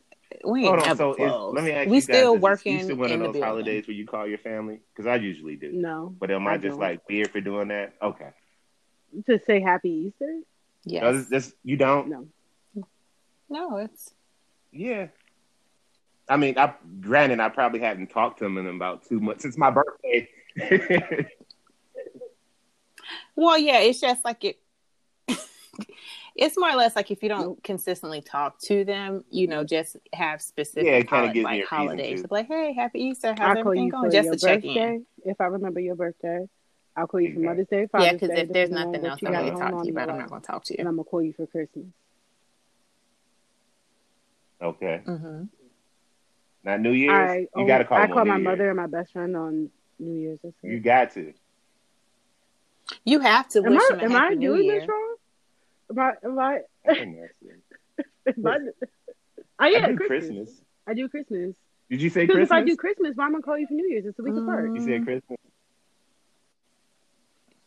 We 0.46 0.66
Hold 0.66 0.80
ain't 0.80 0.90
on. 0.90 0.98
So 0.98 1.12
is, 1.12 1.18
closed. 1.18 1.56
let 1.56 1.64
me 1.64 1.72
ask 1.72 1.90
we 1.90 1.96
you 1.98 2.02
guys: 2.02 2.04
still 2.04 2.36
is 2.36 2.42
working 2.42 2.80
Easter 2.80 2.96
one 2.96 3.12
in 3.12 3.14
of 3.14 3.20
those 3.20 3.34
building. 3.34 3.44
holidays 3.44 3.88
where 3.88 3.96
you 3.96 4.06
call 4.08 4.28
your 4.28 4.40
family? 4.40 4.80
Because 4.94 5.06
I 5.08 5.16
usually 5.16 5.56
do. 5.56 5.72
No, 5.72 6.16
But 6.20 6.32
am 6.32 6.48
I, 6.48 6.54
I 6.54 6.58
just 6.58 6.72
don't. 6.72 6.80
like 6.80 7.08
weird 7.08 7.30
for 7.32 7.40
doing 7.42 7.68
that? 7.70 7.94
Okay. 8.02 8.30
to 9.28 9.40
say 9.46 9.60
Happy 9.62 9.90
Easter. 10.08 10.40
Yes. 10.86 11.02
No, 11.04 11.14
this, 11.18 11.28
this, 11.28 11.54
you 11.64 11.78
don't. 11.78 12.10
No. 12.10 12.28
No, 13.50 13.78
it's 13.78 14.14
Yeah. 14.72 15.08
I 16.34 16.38
mean, 16.38 16.58
I 16.58 16.74
granted 17.00 17.40
I 17.40 17.50
probably 17.50 17.80
hadn't 17.80 18.08
talked 18.08 18.40
to 18.40 18.46
him 18.46 18.58
in 18.58 18.66
about 18.66 19.06
two 19.08 19.20
months 19.20 19.44
since 19.44 19.56
my 19.56 19.70
birthday. 19.70 20.28
well, 23.36 23.56
yeah. 23.60 23.78
It's 23.82 24.02
just 24.02 24.26
like 24.26 24.44
it. 24.44 24.60
it's 26.36 26.58
more 26.58 26.72
or 26.72 26.76
less 26.76 26.96
like 26.96 27.12
if 27.12 27.22
you 27.22 27.30
don't 27.30 27.64
consistently 27.64 28.22
talk 28.24 28.60
to 28.62 28.84
them, 28.84 29.24
you 29.30 29.46
know, 29.46 29.64
just 29.64 29.96
have 30.12 30.42
specific 30.42 30.88
Yeah, 30.88 30.94
it 30.98 31.08
kinda 31.08 31.28
holi- 31.28 31.34
me 31.34 31.44
like 31.44 31.66
holidays. 31.66 32.24
to. 32.24 32.28
Like, 32.32 32.48
hey, 32.48 32.74
happy 32.74 33.00
Easter! 33.04 33.36
How's 33.38 33.56
I'll 33.58 33.64
call 33.64 33.76
everything 33.76 33.86
you 33.86 33.92
going? 33.92 34.10
Just 34.12 34.26
your 34.26 34.36
to 34.36 34.40
check 34.40 34.66
in. 34.66 35.06
if 35.26 35.40
I 35.40 35.46
remember 35.46 35.82
your 35.82 35.96
birthday. 35.96 36.48
I'll 36.96 37.06
call 37.06 37.22
you 37.22 37.36
for 37.36 37.42
Mother's 37.42 37.68
Day, 37.68 37.86
Father's 37.92 38.06
Day. 38.06 38.08
Yeah, 38.08 38.14
because 38.14 38.30
if 38.40 38.54
there's 38.54 38.72
nothing 38.72 39.06
else 39.06 39.20
I'm 39.24 39.32
going 39.34 39.46
to 39.46 39.52
talk 39.52 39.72
to 39.82 39.88
you 39.88 39.90
in 39.90 39.94
your 39.96 40.04
about, 40.04 40.10
I'm 40.10 40.18
not 40.18 40.30
going 40.30 40.42
to 40.42 40.48
talk 40.48 40.64
to 40.66 40.74
And 40.74 40.86
you. 40.86 40.90
I'm 40.90 40.96
gonna 40.96 41.04
call 41.04 41.22
you 41.22 41.34
for 41.34 41.46
Christmas. 41.46 41.86
okay. 44.62 45.02
hmm 45.06 45.44
Now 46.64 46.78
New 46.78 46.92
Year's, 46.92 47.32
I 47.32 47.38
you 47.40 47.48
oh, 47.56 47.66
got 47.68 47.80
to 47.80 47.86
call 47.86 47.98
I 47.98 48.06
him 48.06 48.12
call 48.14 48.26
my 48.26 48.38
New 48.38 48.44
Year's. 48.44 48.44
mother 48.44 48.70
and 48.70 48.78
my 48.78 48.88
best 48.88 49.12
friend 49.14 49.36
on 49.36 49.70
New 50.00 50.14
Year's. 50.20 50.40
That's 50.44 50.56
it. 50.64 50.68
You 50.72 50.80
got 50.80 51.12
to. 51.14 51.34
You 53.06 53.20
have 53.20 53.48
to 53.50 53.60
am 53.66 53.74
wish 53.74 53.82
I 53.92 54.04
am 54.04 54.16
I 54.16 54.30
New 54.30 54.40
doing 54.40 54.64
Year. 54.66 54.80
this 54.82 54.90
wrong? 54.90 55.16
Am 55.92 56.00
I 56.00 56.14
am 56.24 56.40
I? 56.40 56.60
I 56.88 56.94
think 56.96 57.18
that's 57.20 57.34
it. 57.42 58.38
Am 58.38 58.48
I 59.60 59.68
yeah, 59.70 59.86
I 59.86 59.92
do 59.92 59.98
Christmas. 59.98 60.08
Christmas. 60.08 60.62
I 60.88 60.94
do 60.94 61.10
Christmas. 61.10 61.56
Did 61.90 62.02
you 62.02 62.10
say 62.10 62.22
Because 62.22 62.36
Christmas? 62.36 62.58
if 62.58 62.64
I 62.64 62.66
do 62.66 62.76
Christmas, 62.76 63.16
why 63.16 63.26
am 63.28 63.36
I 63.36 63.40
call 63.42 63.58
you 63.58 63.68
for 63.68 63.74
New 63.74 63.88
Year's? 63.88 64.06
It's 64.06 64.20
a 64.20 64.24
week 64.24 64.36
apart. 64.36 64.74
You 64.74 64.82
said 64.82 65.06
Christmas. 65.06 65.40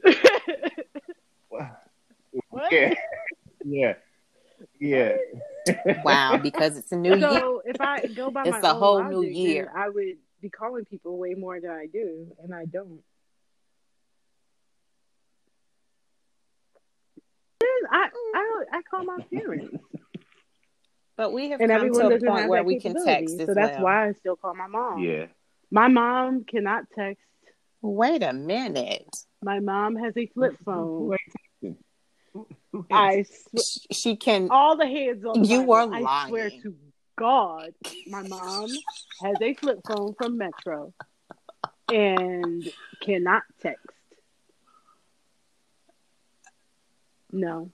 What? 2.50 2.72
Yeah. 2.72 2.94
Yeah. 3.68 3.94
Yeah. 4.78 5.16
Wow, 6.04 6.38
because 6.38 6.76
it's 6.76 6.92
a 6.92 6.96
new 6.96 7.16
year. 7.16 7.20
so 7.20 7.62
if 7.64 7.80
I 7.80 8.06
go 8.06 8.30
by 8.30 8.42
It's 8.44 8.62
my 8.62 8.68
a 8.68 8.72
own 8.72 8.78
whole 8.78 8.94
logic, 8.96 9.18
new 9.20 9.28
year. 9.28 9.72
I 9.74 9.88
would 9.88 10.16
be 10.40 10.50
calling 10.50 10.84
people 10.84 11.18
way 11.18 11.34
more 11.34 11.60
than 11.60 11.70
I 11.70 11.86
do, 11.86 12.28
and 12.42 12.54
I 12.54 12.64
don't. 12.66 13.00
I 17.90 18.08
I 18.34 18.64
don't, 18.64 18.68
I 18.72 18.82
call 18.82 19.04
my 19.04 19.18
parents, 19.32 19.76
But 21.16 21.32
we 21.32 21.50
have 21.50 21.60
and 21.60 21.70
come 21.70 21.76
everyone 21.76 22.00
to 22.00 22.06
a 22.06 22.10
doesn't 22.10 22.28
point 22.28 22.48
where 22.48 22.64
we 22.64 22.80
can 22.80 22.94
text 23.04 23.36
So 23.38 23.54
that's 23.54 23.76
well. 23.76 23.84
why 23.84 24.08
I 24.08 24.12
still 24.12 24.36
call 24.36 24.54
my 24.54 24.66
mom. 24.66 25.02
Yeah. 25.02 25.26
My 25.70 25.88
mom 25.88 26.44
cannot 26.44 26.84
text. 26.94 27.22
Wait 27.82 28.22
a 28.22 28.32
minute. 28.32 29.08
My 29.42 29.60
mom 29.60 29.96
has 29.96 30.16
a 30.16 30.26
flip 30.26 30.56
phone. 30.64 31.10
Wait. 32.78 32.86
I 32.90 33.22
sw- 33.22 33.86
She 33.92 34.16
can. 34.16 34.48
all 34.50 34.76
the 34.76 34.86
hands 34.86 35.24
on. 35.24 35.44
You 35.44 35.60
Bible. 35.66 35.72
are 35.74 35.94
I 35.94 36.28
swear 36.28 36.50
to 36.50 36.74
God, 37.18 37.72
my 38.08 38.22
mom 38.22 38.66
has 39.22 39.36
a 39.40 39.54
flip 39.54 39.80
phone 39.86 40.14
from 40.14 40.36
Metro 40.36 40.92
and 41.92 42.68
cannot 43.00 43.42
text. 43.62 43.86
No, 47.32 47.70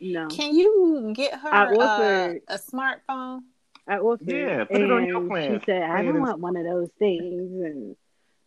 no. 0.00 0.28
Can 0.28 0.54
you 0.54 1.12
get 1.14 1.34
her 1.38 1.48
I 1.52 1.66
uh, 1.66 1.78
offered- 1.78 2.42
a 2.48 2.58
smartphone? 2.58 3.40
I 3.86 3.98
offered, 3.98 4.28
Yeah, 4.28 4.64
put 4.64 4.80
it 4.80 4.90
on 4.92 5.06
your 5.06 5.26
plan. 5.26 5.58
She 5.60 5.64
said, 5.66 5.82
"I 5.82 6.02
don't 6.02 6.20
want 6.20 6.38
one 6.40 6.56
of 6.56 6.64
those 6.64 6.88
things," 6.98 7.52
and 7.62 7.96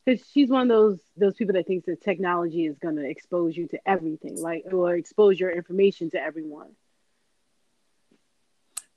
because 0.06 0.26
she's 0.32 0.50
one 0.50 0.64
of 0.64 0.68
those 0.70 1.00
those 1.18 1.36
people 1.36 1.54
that 1.54 1.68
thinks 1.68 1.86
that 1.88 2.02
technology 2.02 2.66
is 2.66 2.78
going 2.78 2.96
to 2.96 3.06
expose 3.10 3.56
you 3.58 3.68
to 3.70 3.80
everything, 3.86 4.40
like 4.42 4.64
or 4.72 4.96
expose 4.96 5.40
your 5.40 5.52
information 5.52 6.10
to 6.12 6.22
everyone. 6.22 6.70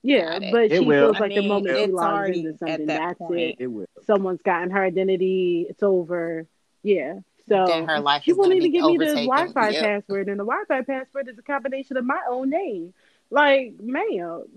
Yeah, 0.02 0.38
it. 0.40 0.52
but 0.52 0.64
It 0.72 0.78
she 0.78 0.84
will. 0.86 1.06
feels 1.06 1.16
I 1.16 1.20
like 1.20 1.34
the 1.34 1.42
moment 1.42 1.76
she 1.76 1.82
it's 1.82 1.92
logs 1.92 2.36
into 2.36 2.56
something, 2.58 2.86
that 2.86 2.98
that's 2.98 3.18
point. 3.18 3.40
it. 3.40 3.56
It 3.58 3.66
will. 3.66 3.86
Someone's 4.04 4.42
gotten 4.42 4.70
her 4.70 4.84
identity. 4.84 5.66
It's 5.68 5.82
over. 5.82 6.46
Yeah. 6.82 7.20
So 7.48 7.64
Then 7.66 7.86
her 7.86 8.00
life 8.00 8.22
she 8.24 8.32
won't 8.32 8.52
even 8.52 8.70
be 8.70 8.78
give 8.78 8.84
me 8.86 8.98
the. 8.98 9.06
Wi-Fi 9.14 9.70
Yep. 9.70 9.82
password, 9.82 10.28
and 10.28 10.38
the 10.38 10.44
Wi-Fi 10.44 10.82
password 10.82 11.28
is 11.28 11.38
a 11.38 11.42
combination 11.42 11.96
of 11.96 12.04
my 12.04 12.20
own 12.28 12.50
name. 12.50 12.92
Like, 13.30 13.74
ma'am, 13.80 14.44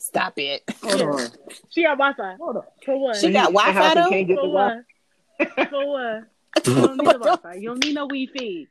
Stop 0.00 0.38
it. 0.38 0.62
Hold 0.82 1.00
on. 1.02 1.28
she 1.68 1.82
got 1.82 1.98
Wi-Fi. 1.98 2.36
Hold 2.40 2.56
on. 2.56 2.62
For 2.84 2.98
what? 2.98 3.16
She 3.16 3.30
got 3.32 3.52
You 3.52 3.58
in 3.60 3.64
the 3.66 3.72
house 3.72 3.94
Wi-Fi 3.94 4.00
and 4.00 4.04
though? 4.04 4.10
can't 4.10 4.26
get 4.28 4.34
the 4.36 4.40
For 4.40 4.48
what? 4.48 5.68
For 5.70 5.86
what? 5.86 6.22
You 6.66 6.74
don't 6.74 6.96
need 6.96 7.06
the 7.06 7.18
Wi-Fi. 7.18 7.54
You 7.54 7.68
don't 7.68 7.84
need 7.84 7.94
no 7.94 8.06
Wi-Fi. 8.08 8.66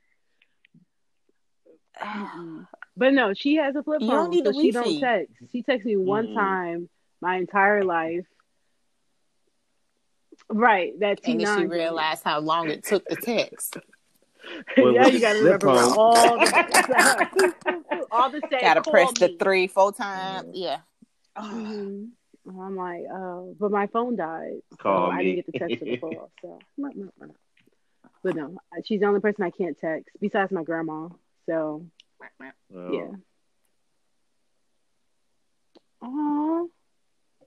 Mm-mm. 2.04 2.68
But 2.98 3.14
no, 3.14 3.34
she 3.34 3.56
has 3.56 3.76
a 3.78 3.84
flip 3.84 4.02
You 4.02 4.08
phone, 4.08 4.16
don't 4.18 4.30
need 4.32 4.46
so 4.46 4.52
the 4.52 4.62
she 4.62 4.72
don't 4.72 5.00
text. 5.00 5.34
She 5.54 5.64
texts 5.64 5.86
me 5.86 5.96
one 5.96 6.28
Mm-mm. 6.28 6.34
time 6.36 6.90
my 7.22 7.38
entire 7.38 7.86
life. 7.86 8.26
Right, 10.50 11.00
that 11.00 11.24
T 11.24 11.32
And 11.32 11.42
then 11.42 11.60
she 11.60 11.66
realized 11.66 12.24
how 12.26 12.40
long 12.40 12.70
it 12.70 12.84
took 12.84 13.08
to 13.08 13.16
text. 13.16 13.78
Well, 14.78 14.94
yeah, 14.94 15.06
with 15.06 15.14
you 15.14 15.20
got 15.22 15.34
to 15.34 15.40
flip 15.40 15.64
remember 15.64 15.68
phone- 15.68 15.98
all 15.98 16.38
the 16.40 18.06
all 18.12 18.30
the 18.32 18.42
say. 18.52 18.60
Gotta 18.62 18.82
call 18.82 18.94
press 18.94 19.14
the 19.14 19.36
three, 19.40 19.68
four 19.68 19.92
times. 19.94 20.50
Yeah. 20.54 20.80
Mhm. 21.40 22.10
I'm 22.48 22.76
like, 22.76 23.04
oh, 23.12 23.56
but 23.60 23.72
my 23.72 23.88
phone 23.88 24.16
died, 24.16 24.62
so 24.72 24.78
Call 24.78 25.12
I 25.12 25.24
didn't 25.24 25.36
get 25.36 25.46
the 25.52 25.60
text 25.60 25.78
for 25.80 25.86
the 25.86 25.98
call. 25.98 26.32
So, 26.42 26.60
but 28.24 28.36
no, 28.36 28.58
she's 28.86 29.00
the 29.00 29.06
only 29.06 29.20
person 29.22 29.44
I 29.46 29.50
can't 29.52 29.78
text 29.80 30.10
besides 30.20 30.52
my 30.52 30.64
grandma. 30.64 31.08
So, 31.46 31.86
Oh. 32.76 32.94
yeah. 32.94 33.12
Oh, 36.02 36.70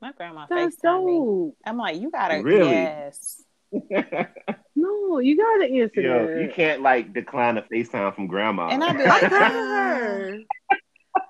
My 0.00 0.12
grandma 0.12 0.46
that's 0.48 0.76
FaceTime 0.76 1.04
me. 1.46 1.52
I'm 1.64 1.76
like, 1.78 2.00
you 2.00 2.10
gotta 2.10 2.42
Really? 2.42 2.70
yes. 2.70 3.42
No, 4.74 5.18
you 5.18 5.36
gotta 5.36 5.64
answer 5.66 6.00
Yo, 6.00 6.26
that. 6.26 6.40
you 6.40 6.48
can't 6.52 6.80
like 6.82 7.12
decline 7.12 7.58
a 7.58 7.62
FaceTime 7.62 8.14
from 8.14 8.26
grandma. 8.26 8.68
And 8.68 8.82
I'd 8.82 8.96
be 8.96 9.04
like, 9.04 9.20
proud 9.20 9.50
of 9.50 9.54
her. 9.54 10.38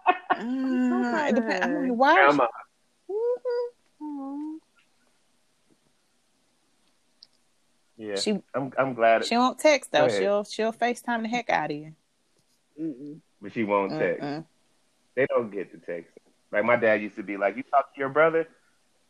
Uh, 0.08 1.26
it 1.28 1.34
depends. 1.34 1.64
I'm 1.64 1.70
her. 1.70 1.82
like, 1.88 1.98
why? 1.98 2.14
grandma. 2.14 2.46
Aw. 4.02 4.58
Yeah. 7.96 8.16
She 8.16 8.42
I'm 8.54 8.72
I'm 8.76 8.94
glad 8.94 9.24
she 9.24 9.36
won't 9.36 9.58
text 9.58 9.92
though. 9.92 10.08
She'll 10.08 10.44
she'll 10.44 10.72
FaceTime 10.72 11.22
the 11.22 11.28
heck 11.28 11.48
out 11.50 11.70
of 11.70 11.76
you. 11.76 11.94
Mm-mm. 12.80 13.20
but 13.40 13.52
she 13.52 13.64
won't 13.64 13.92
text. 13.92 14.22
Mm-mm. 14.22 14.44
They 15.14 15.26
don't 15.26 15.50
get 15.50 15.70
the 15.72 15.78
text. 15.78 16.10
Like 16.50 16.64
my 16.64 16.76
dad 16.76 17.00
used 17.02 17.16
to 17.16 17.22
be 17.22 17.36
like, 17.36 17.56
"You 17.56 17.62
talk 17.62 17.94
to 17.94 18.00
your 18.00 18.08
brother?" 18.08 18.48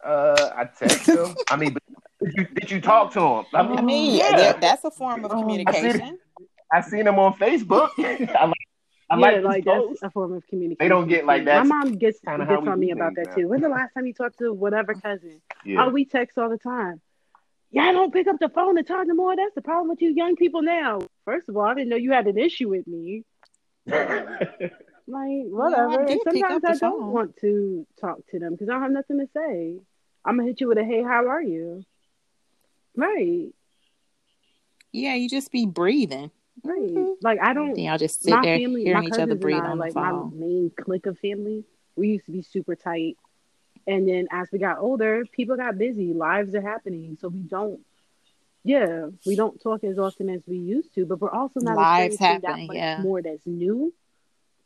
Uh, 0.05 0.51
I 0.55 0.65
text 0.65 1.09
him. 1.09 1.35
I 1.51 1.57
mean, 1.57 1.77
did 2.23 2.35
you, 2.35 2.45
did 2.45 2.71
you 2.71 2.81
talk 2.81 3.13
to 3.13 3.21
him? 3.21 3.45
I 3.55 3.63
mean, 3.63 3.79
I 3.79 3.83
mean, 3.83 4.17
yeah. 4.17 4.39
yeah, 4.39 4.53
that's 4.55 4.85
a 4.85 4.91
form 4.91 5.25
of 5.25 5.31
Oh, 5.33 5.41
communication. 5.41 6.19
I 6.73 6.81
seen 6.81 7.07
him 7.07 7.19
on 7.19 7.35
Facebook. 7.35 7.91
I 7.99 8.47
like. 8.47 8.55
I 9.13 9.19
yeah, 9.19 9.41
like, 9.41 9.45
like 9.45 9.65
that's 9.67 10.03
a 10.03 10.11
form 10.11 10.33
of 10.33 10.47
communication. 10.47 10.79
They 10.79 10.89
don't 10.89 11.07
get 11.07 11.27
like 11.27 11.45
that. 11.45 11.67
My 11.67 11.77
mom 11.77 11.99
gets 11.99 12.19
kinda 12.21 12.47
gets 12.47 12.67
on 12.67 12.81
me 12.81 12.93
about 12.93 13.15
that 13.17 13.27
now. 13.27 13.35
too. 13.35 13.49
When's 13.49 13.63
the 13.63 13.69
last 13.69 13.93
time 13.93 14.07
you 14.07 14.15
talked 14.15 14.39
to 14.39 14.55
whatever 14.55 14.95
cousin? 14.95 15.43
Yeah. 15.67 15.85
Oh, 15.85 15.91
we 15.91 16.07
text 16.07 16.39
all 16.39 16.49
the 16.49 16.57
time. 16.57 17.03
Y'all 17.71 17.93
don't 17.93 18.11
pick 18.11 18.27
up 18.27 18.39
the 18.41 18.49
phone 18.49 18.79
and 18.79 18.87
talk 18.87 19.07
no 19.07 19.15
more. 19.15 19.37
That's 19.37 19.55
the 19.55 19.61
problem 19.61 19.91
with 19.91 20.01
you 20.01 20.15
young 20.15 20.35
people 20.37 20.63
now. 20.63 21.01
First 21.27 21.51
of 21.51 21.59
all, 21.59 21.65
I 21.65 21.75
didn't 21.75 21.91
know 21.91 21.97
you 21.97 22.13
had 22.13 22.27
an 22.27 22.39
issue 22.39 22.71
with 22.71 22.87
me. 22.87 23.25
Like 25.09 25.47
whatever. 25.49 26.07
did 26.07 26.13
and 26.13 26.21
sometimes 26.23 26.65
I 26.65 26.75
don't 26.77 27.01
phone. 27.01 27.13
want 27.13 27.37
to 27.39 27.87
talk 28.01 28.19
to 28.31 28.39
them 28.39 28.53
because 28.53 28.69
I 28.69 28.75
don't 28.75 28.83
have 28.83 28.93
nothing 28.93 29.19
to 29.19 29.29
say. 29.35 29.81
I'm 30.25 30.37
gonna 30.37 30.49
hit 30.49 30.61
you 30.61 30.69
with 30.69 30.79
a 30.79 30.85
hey, 30.85 31.03
how 31.03 31.27
are 31.27 31.43
you? 31.43 31.83
Right, 32.97 33.49
Yeah, 34.93 35.15
you 35.15 35.29
just 35.29 35.51
be 35.51 35.67
breathing. 35.67 36.31
Right. 36.65 36.91
Hmm. 36.91 37.13
Like 37.21 37.41
I 37.41 37.53
don't. 37.55 37.75
Then 37.75 37.85
y'all 37.85 37.99
just 37.99 38.23
sit 38.23 38.31
my 38.31 38.43
there 38.43 38.59
family, 38.59 38.85
hearing 38.85 39.03
my 39.03 39.09
each 39.09 39.21
other 39.21 39.35
breathe 39.35 39.63
I, 39.63 39.67
on 39.67 39.79
the 39.79 39.85
like 39.85 39.95
phone. 39.95 40.33
my 40.39 40.47
main 40.47 40.71
clique 40.79 41.07
of 41.07 41.19
family, 41.19 41.65
we 41.97 42.09
used 42.09 42.27
to 42.27 42.33
be 42.33 42.43
super 42.43 42.77
tight. 42.77 43.17
And 43.87 44.09
then 44.09 44.29
as 44.31 44.49
we 44.53 44.59
got 44.59 44.79
older, 44.79 45.25
people 45.33 45.57
got 45.57 45.77
busy, 45.77 46.13
lives 46.13 46.55
are 46.55 46.63
happening, 46.63 47.19
so 47.21 47.29
we 47.29 47.41
don't. 47.41 47.81
Yeah, 48.65 49.07
we 49.27 49.35
don't 49.35 49.61
talk 49.61 49.83
as 49.83 49.99
often 49.99 50.29
as 50.29 50.43
we 50.47 50.57
used 50.57 50.95
to, 50.95 51.05
but 51.05 51.21
we're 51.21 51.33
also 51.33 51.59
not 51.59 51.77
Lives 51.77 52.15
experiencing 52.15 52.49
happen, 52.49 52.61
that 52.61 52.67
much 52.69 52.77
yeah. 52.77 53.03
more 53.03 53.21
that's 53.21 53.45
new 53.45 53.93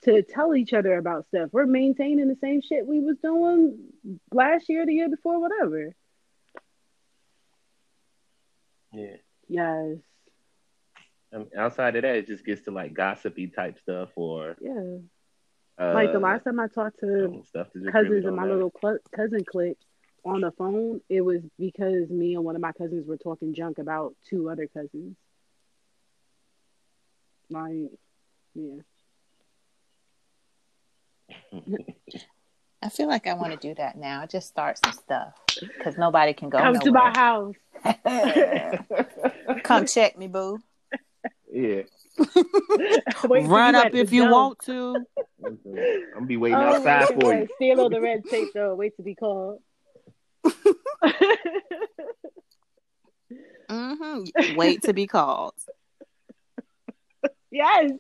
to 0.03 0.23
tell 0.23 0.55
each 0.55 0.75
other 0.75 0.99
about 0.99 1.27
stuff. 1.27 1.49
We're 1.51 1.65
maintaining 1.65 2.29
the 2.29 2.37
same 2.37 2.61
shit 2.61 2.87
we 2.87 3.01
was 3.01 3.17
doing 3.23 3.79
last 4.31 4.69
year, 4.69 4.85
the 4.85 4.93
year 4.93 5.09
before, 5.09 5.41
whatever. 5.41 5.95
yeah. 8.93 9.17
Yes, 9.49 9.99
I 11.33 11.39
mean, 11.39 11.51
outside 11.57 11.97
of 11.97 12.03
that, 12.03 12.17
it 12.17 12.27
just 12.27 12.45
gets 12.45 12.63
to 12.63 12.71
like 12.71 12.95
gossipy 12.95 13.49
type 13.49 13.79
stuff 13.79 14.11
or 14.17 14.57
yeah. 14.61 14.99
uh, 15.79 15.93
like 15.93 16.13
the 16.13 16.19
last 16.19 16.45
time 16.45 16.61
I 16.61 16.69
talked 16.69 17.01
to 17.01 17.43
stuff 17.47 17.69
cousins 17.73 18.11
really 18.11 18.27
in 18.27 18.35
my 18.35 18.43
matter. 18.43 18.55
little 18.55 18.73
cl- 18.81 18.99
cousin 19.15 19.45
clique 19.45 19.79
on 20.25 20.41
the 20.41 20.51
phone, 20.53 21.01
it 21.09 21.21
was 21.21 21.41
because 21.59 22.11
me 22.11 22.35
and 22.35 22.45
one 22.45 22.57
of 22.57 22.63
my 22.63 22.73
cousins 22.73 23.07
were 23.07 23.17
talking 23.17 23.55
junk 23.55 23.79
about 23.79 24.15
two 24.29 24.51
other 24.51 24.67
cousins. 24.67 25.17
Like, 27.49 27.93
yeah. 28.55 28.81
I 32.83 32.89
feel 32.89 33.09
like 33.09 33.27
I 33.27 33.35
want 33.35 33.53
to 33.53 33.69
do 33.69 33.75
that 33.77 33.97
now. 33.97 34.27
Just 34.27 34.49
start 34.49 34.79
some 34.85 34.93
stuff 34.93 35.35
because 35.61 35.97
nobody 35.97 36.33
can 36.33 36.51
go 36.51 36.59
Come 36.59 36.79
to 36.79 36.93
my 36.93 37.13
house. 37.15 37.55
Come 39.63 39.87
check 39.87 40.19
me, 40.19 40.27
boo. 40.27 40.61
Yeah. 41.57 41.83
Wait 43.29 43.47
Run 43.49 43.75
up 43.75 43.95
if 43.95 44.13
you 44.13 44.23
door. 44.23 44.33
want 44.33 44.59
to. 44.61 45.05
I'm 45.45 45.59
gonna 46.15 46.27
be 46.27 46.37
waiting 46.37 46.59
Oh, 46.59 46.63
outside 46.63 47.09
my 47.09 47.15
for 47.15 47.33
God. 47.33 47.41
you. 47.41 47.49
Steal 47.57 47.81
all 47.81 47.89
the 47.91 48.01
red 48.01 48.25
tape 48.31 48.51
though. 48.55 48.75
Wait 48.75 48.97
to 48.97 49.03
be 49.03 49.15
called. 49.15 49.61
hmm 53.69 54.25
Wait 54.55 54.83
to 54.83 54.93
be 54.93 55.07
called. 55.07 55.55
yes. 57.51 57.93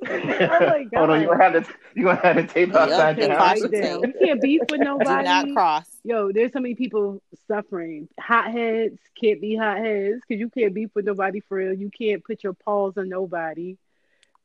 Oh 0.10 0.66
my 0.68 0.84
God. 0.84 0.98
Hold 0.98 1.10
on, 1.10 1.20
you 1.22 1.26
gonna 1.28 1.42
have 1.42 1.52
to 1.66 1.74
you 1.94 2.04
gonna 2.04 2.20
have 2.20 2.36
to 2.36 2.44
tape 2.46 2.74
outside 2.74 3.16
the 3.16 3.22
your 3.22 3.30
Okay, 3.32 3.34
house. 3.34 3.38
caution 3.60 3.62
right 3.62 3.70
there. 3.70 4.00
tape. 4.00 4.14
We 4.18 4.26
can't 4.26 4.40
beef 4.42 4.60
with 4.68 4.70
Do 4.80 4.84
nobody. 4.84 5.24
not 5.24 5.52
cross. 5.52 5.88
Yo, 6.04 6.30
there's 6.32 6.52
so 6.52 6.60
many 6.60 6.74
people 6.74 7.20
suffering. 7.48 8.08
Hotheads 8.20 8.98
can't 9.20 9.40
be 9.40 9.56
hotheads 9.56 10.20
because 10.26 10.40
you 10.40 10.48
can't 10.50 10.72
beef 10.74 10.90
with 10.94 11.04
nobody 11.04 11.40
for 11.40 11.56
real. 11.56 11.72
You 11.74 11.90
can't 11.90 12.22
put 12.24 12.42
your 12.44 12.52
paws 12.54 12.96
on 12.96 13.08
nobody. 13.08 13.76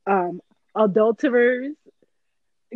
Um, 0.08 0.42
adulterers, 0.76 1.76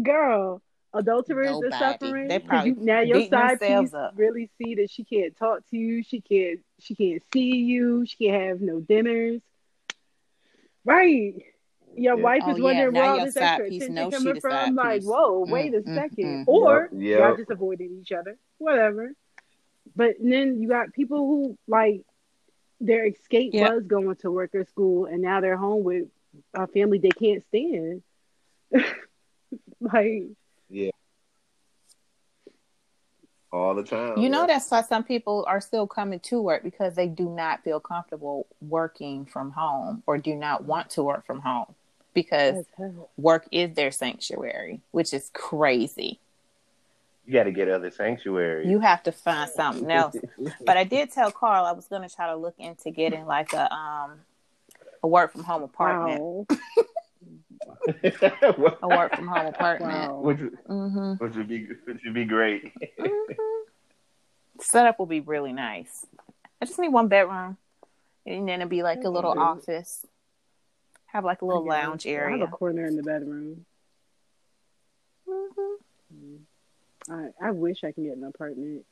girl, 0.01 0.61
adulterers 0.93 1.47
Nobody. 1.61 1.67
are 1.67 1.77
suffering. 1.77 2.27
They 2.27 2.39
'cause 2.39 2.47
probably 2.47 2.69
you, 2.69 2.75
now 2.79 2.99
your 3.01 3.17
beating 3.17 3.31
side 3.31 3.59
themselves 3.59 3.89
piece 3.89 3.93
up. 3.95 4.13
really 4.15 4.49
see 4.61 4.75
that 4.75 4.89
she 4.91 5.03
can't 5.03 5.35
talk 5.35 5.67
to 5.71 5.77
you. 5.77 6.03
She 6.03 6.21
can't. 6.21 6.59
She 6.79 6.95
can't 6.95 7.23
see 7.33 7.55
you. 7.55 8.05
She 8.05 8.27
can't 8.27 8.43
have 8.49 8.61
no 8.61 8.79
dinners. 8.79 9.41
Right. 10.85 11.33
Your 11.97 12.15
Yeah. 12.17 12.23
wife 12.23 12.43
Oh, 12.45 12.51
is 12.51 12.57
yeah. 12.59 12.63
wondering 12.63 12.93
Now 12.93 12.99
where 12.99 13.09
all 13.09 13.15
your 13.17 13.25
this 13.25 13.37
extra 13.37 13.65
attention 13.65 13.93
knows 13.95 14.13
she 14.13 14.17
coming 14.25 14.41
from. 14.41 14.75
Like, 14.75 15.01
piece. 15.01 15.05
whoa, 15.09 15.45
Mm, 15.45 15.49
wait 15.49 15.73
a 15.73 15.81
mm, 15.81 15.93
second. 15.95 16.45
mm. 16.45 16.47
Or 16.47 16.89
Yep, 16.93 17.19
y'all 17.19 17.35
just 17.35 17.49
avoiding 17.49 17.97
each 18.01 18.11
other. 18.11 18.37
Whatever. 18.59 19.13
But 19.95 20.15
then 20.19 20.61
you 20.61 20.67
got 20.69 20.93
people 20.93 21.17
who 21.19 21.57
like 21.67 22.03
their 22.79 23.07
escape 23.07 23.53
Yep. 23.53 23.73
was 23.73 23.87
going 23.87 24.15
to 24.17 24.31
work 24.31 24.53
or 24.53 24.63
school, 24.65 25.05
and 25.05 25.21
now 25.21 25.41
they're 25.41 25.57
home 25.57 25.83
with 25.83 26.07
a 26.53 26.67
family 26.67 26.99
they 26.99 27.09
can't 27.09 27.43
stand. 27.47 28.03
like, 29.81 30.23
yeah, 30.69 30.91
all 33.51 33.73
the 33.73 33.83
time. 33.83 34.17
You 34.19 34.29
know 34.29 34.41
yeah. 34.41 34.47
that's 34.47 34.69
why 34.69 34.81
some 34.81 35.03
people 35.03 35.45
are 35.47 35.61
still 35.61 35.87
coming 35.87 36.19
to 36.21 36.41
work 36.41 36.63
because 36.63 36.93
they 36.95 37.07
do 37.07 37.27
not 37.29 37.63
feel 37.63 37.79
comfortable 37.79 38.45
working 38.61 39.25
from 39.25 39.51
home 39.51 40.03
or 40.05 40.17
do 40.19 40.35
not 40.35 40.65
want 40.65 40.91
to 40.91 41.03
work 41.03 41.25
from 41.25 41.39
home 41.39 41.73
because 42.17 42.65
work 43.15 43.47
is 43.51 43.75
their 43.75 43.91
sanctuary, 43.91 44.81
which 44.89 45.13
is 45.13 45.29
crazy. 45.33 46.19
you 47.27 47.33
got 47.33 47.43
to 47.43 47.51
get 47.51 47.69
other 47.69 47.91
sanctuaries. 47.91 48.67
You 48.67 48.79
have 48.79 49.03
to 49.03 49.11
find 49.11 49.47
something 49.51 49.91
else. 49.91 50.15
But 50.65 50.77
I 50.77 50.83
did 50.83 51.11
tell 51.11 51.29
Carl 51.31 51.63
I 51.63 51.73
was 51.73 51.85
going 51.85 52.01
to 52.07 52.13
try 52.13 52.25
to 52.25 52.35
look 52.35 52.55
into 52.57 52.89
getting 52.89 53.27
like 53.27 53.53
a 53.53 53.71
um 53.71 54.21
a 55.03 55.07
work 55.07 55.31
from 55.31 55.43
home 55.43 55.61
apartment, 55.61 56.19
Wow. 56.19 56.47
a 58.81 58.89
work 58.89 59.15
from 59.15 59.27
home 59.27 59.45
apartment. 59.45 60.11
Wow. 60.11 60.21
which, 60.21 60.39
hmm 60.65 61.13
which 61.19 61.35
would 61.35 61.47
be 61.47 61.67
which 61.85 62.01
would 62.03 62.13
be 62.15 62.25
great. 62.25 62.73
Setup 64.59 64.97
will 64.97 65.05
be 65.05 65.19
really 65.19 65.53
nice. 65.53 66.03
I 66.59 66.65
just 66.65 66.79
need 66.79 66.89
one 66.91 67.09
bedroom, 67.09 67.57
and 68.25 68.49
then 68.49 68.61
it'd 68.61 68.69
be 68.69 68.81
like 68.81 69.03
a 69.03 69.09
little 69.09 69.29
Okay. 69.33 69.39
office. 69.39 70.03
Have 71.17 71.25
like 71.25 71.41
a 71.41 71.45
little 71.45 71.63
I 71.63 71.65
guess. 71.65 71.83
lounge 71.83 72.05
I 72.05 72.29
have 72.29 72.41
a 72.41 72.47
corner 72.47 72.85
in 72.85 72.95
the 72.95 73.01
bedroom. 73.01 73.65
Mhm. 75.27 76.41
I, 77.09 77.29
I 77.41 77.49
wish 77.49 77.83
I 77.83 77.91
can 77.91 78.03
get 78.03 78.17
an 78.17 78.23
apartment. 78.23 78.85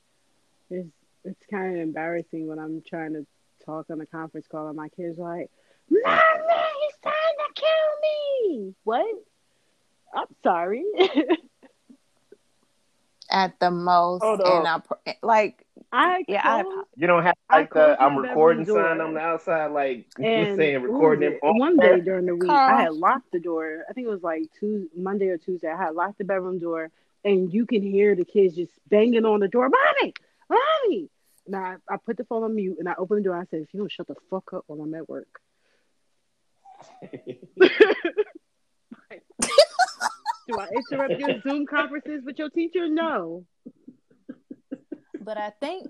It's 0.72 0.90
it's 1.24 1.46
kind 1.52 1.76
of 1.76 1.82
embarrassing 1.84 2.48
when 2.48 2.58
I'm 2.58 2.82
trying 2.82 3.14
to 3.14 3.28
talk 3.64 3.92
on 3.92 4.02
a 4.02 4.08
conference 4.08 4.48
call 4.48 4.70
and 4.70 4.76
my 4.76 4.90
kids 4.90 5.20
are 5.20 5.38
like, 5.38 5.52
"Mommy, 5.88 6.02
he's 6.04 6.98
trying 7.04 7.14
to 7.14 7.54
kill 7.54 8.00
me." 8.02 8.74
What? 8.84 9.16
I'm 10.12 10.26
sorry. 10.42 10.84
At 13.30 13.60
the 13.60 13.70
most, 13.70 14.24
Hold 14.24 14.42
and 14.42 14.66
on. 14.66 14.82
I 15.06 15.18
like 15.22 15.65
I 15.98 16.24
Yeah, 16.28 16.42
I- 16.44 16.64
closed- 16.64 16.88
You 16.98 17.08
don't 17.08 17.24
have 17.24 17.36
I 17.50 17.60
like 17.60 17.74
the 17.74 18.02
I'm 18.02 18.18
recording 18.18 18.66
door. 18.66 18.84
sign 18.84 19.00
on 19.02 19.14
the 19.14 19.20
outside, 19.22 19.68
like 19.68 20.08
you 20.20 20.26
and 20.26 20.58
saying 20.58 20.82
recording 20.82 21.30
was 21.32 21.40
it 21.42 21.58
one 21.58 21.78
day 21.78 22.00
during 22.02 22.26
the 22.26 22.36
week, 22.36 22.50
I 22.50 22.82
had 22.84 22.94
locked 22.94 23.32
the 23.32 23.40
door. 23.40 23.84
I 23.90 23.94
think 23.94 24.08
it 24.08 24.10
was 24.10 24.24
like 24.24 24.44
Tuesday, 24.60 24.90
Monday 25.00 25.28
or 25.30 25.38
Tuesday. 25.38 25.70
I 25.70 25.78
had 25.78 25.96
locked 25.96 26.18
the 26.18 26.24
bedroom 26.26 26.60
door, 26.60 26.92
and 27.24 27.54
you 27.54 27.66
can 27.66 27.82
hear 27.82 28.16
the 28.16 28.26
kids 28.26 28.56
just 28.56 28.74
banging 28.90 29.26
on 29.26 29.40
the 29.40 29.48
door, 29.48 29.70
"Mommy, 29.70 30.14
mommy!" 30.50 31.10
And 31.46 31.56
I, 31.56 31.76
I 31.90 31.98
put 31.98 32.18
the 32.18 32.26
phone 32.26 32.44
on 32.44 32.56
mute, 32.56 32.78
and 32.80 32.90
I 32.90 32.96
opened 32.98 33.20
the 33.20 33.30
door. 33.30 33.38
I 33.40 33.46
said, 33.46 33.62
"If 33.62 33.74
you 33.74 33.80
don't 33.80 33.92
shut 33.92 34.08
the 34.08 34.16
fuck 34.30 34.52
up 34.54 34.64
while 34.68 34.82
I'm 34.82 34.94
at 34.96 35.08
work." 35.08 35.40
Do 40.48 40.60
I 40.60 40.68
interrupt 40.76 41.20
your 41.20 41.42
Zoom 41.42 41.66
conferences 41.66 42.22
with 42.24 42.38
your 42.38 42.50
teacher? 42.52 42.88
No. 42.88 43.46
But 45.26 45.38
I 45.38 45.50
think 45.62 45.90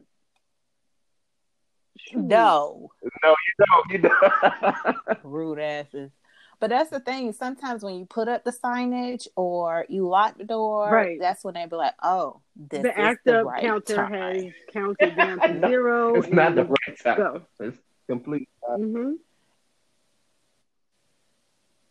no 2.14 2.90
No, 3.24 3.30
you 3.30 3.66
don't. 3.66 3.92
You 3.92 4.10
don't. 4.10 4.98
rude 5.24 5.60
asses. 5.60 6.12
But 6.60 6.70
that's 6.70 6.90
the 6.90 7.02
thing. 7.02 7.34
Sometimes 7.34 7.84
when 7.84 7.96
you 7.96 8.06
put 8.06 8.28
up 8.30 8.44
the 8.46 8.52
signage 8.52 9.28
or 9.36 9.86
you 9.90 10.08
lock 10.08 10.38
the 10.38 10.46
door, 10.46 10.90
Right. 10.90 11.20
that's 11.20 11.44
when 11.44 11.54
they 11.56 11.66
be 11.66 11.76
like, 11.76 11.96
"Oh, 12.02 12.42
this 12.56 12.84
The 12.84 12.90
is 12.92 12.96
act 12.98 13.26
the 13.26 13.40
up 13.42 13.46
right 13.48 13.62
counter 13.62 13.96
time." 13.96 14.14
has 14.14 14.54
counted 14.72 15.16
down 15.18 15.42
to 15.42 15.54
No, 15.60 15.68
zero. 15.68 16.16
it's 16.16 16.30
not 16.30 16.56
the 16.56 16.64
right 16.66 16.98
time. 17.04 17.18
go. 17.18 17.42
It's 17.60 17.78
complete. 18.08 18.48
Mhm. 18.70 19.16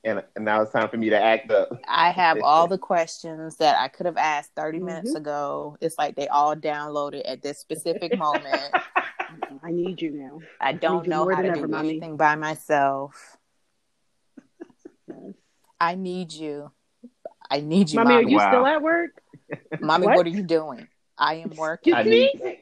And, 0.04 0.22
and 0.36 0.44
now 0.44 0.60
it's 0.62 0.70
time 0.72 0.88
for 0.88 0.96
me 0.98 1.08
to 1.10 1.20
act 1.20 1.50
up. 1.50 1.70
I 1.88 2.10
have 2.10 2.38
all 2.42 2.68
the 2.68 2.78
questions 2.78 3.56
that 3.56 3.78
I 3.78 3.88
could 3.88 4.06
have 4.06 4.16
asked 4.18 4.52
30 4.54 4.80
minutes 4.80 5.12
Mhm. 5.12 5.16
ago. 5.16 5.76
It's 5.80 5.96
like 5.98 6.14
they 6.14 6.28
all 6.28 6.54
downloaded 6.54 7.22
at 7.24 7.42
this 7.42 7.58
specific 7.58 8.14
moment. 8.14 8.74
I 9.64 9.70
need 9.70 10.02
you 10.02 10.10
now. 10.12 10.42
I 10.60 10.72
don't 10.72 11.04
you 11.04 11.10
know 11.10 11.24
more 11.24 11.32
how 11.32 11.42
to 11.42 11.48
do 11.48 11.54
ever, 11.58 11.68
mommy. 11.68 11.90
anything 11.90 12.16
by 12.16 12.34
myself. 12.36 13.38
I 15.80 15.94
need 15.94 16.32
you. 16.32 16.70
I 17.50 17.60
need 17.60 17.90
you, 17.90 17.98
Mommy, 18.00 18.14
are 18.16 18.22
you 18.22 18.36
Wow. 18.36 18.48
still 18.50 18.66
at 18.66 18.82
work? 18.82 19.22
Mommy, 19.80 20.06
What? 20.06 20.16
what 20.16 20.26
are 20.26 20.30
you 20.30 20.42
doing? 20.42 20.86
I 21.18 21.34
am 21.36 21.50
working. 21.56 21.94
Excuse 21.94 22.40
me? 22.40 22.58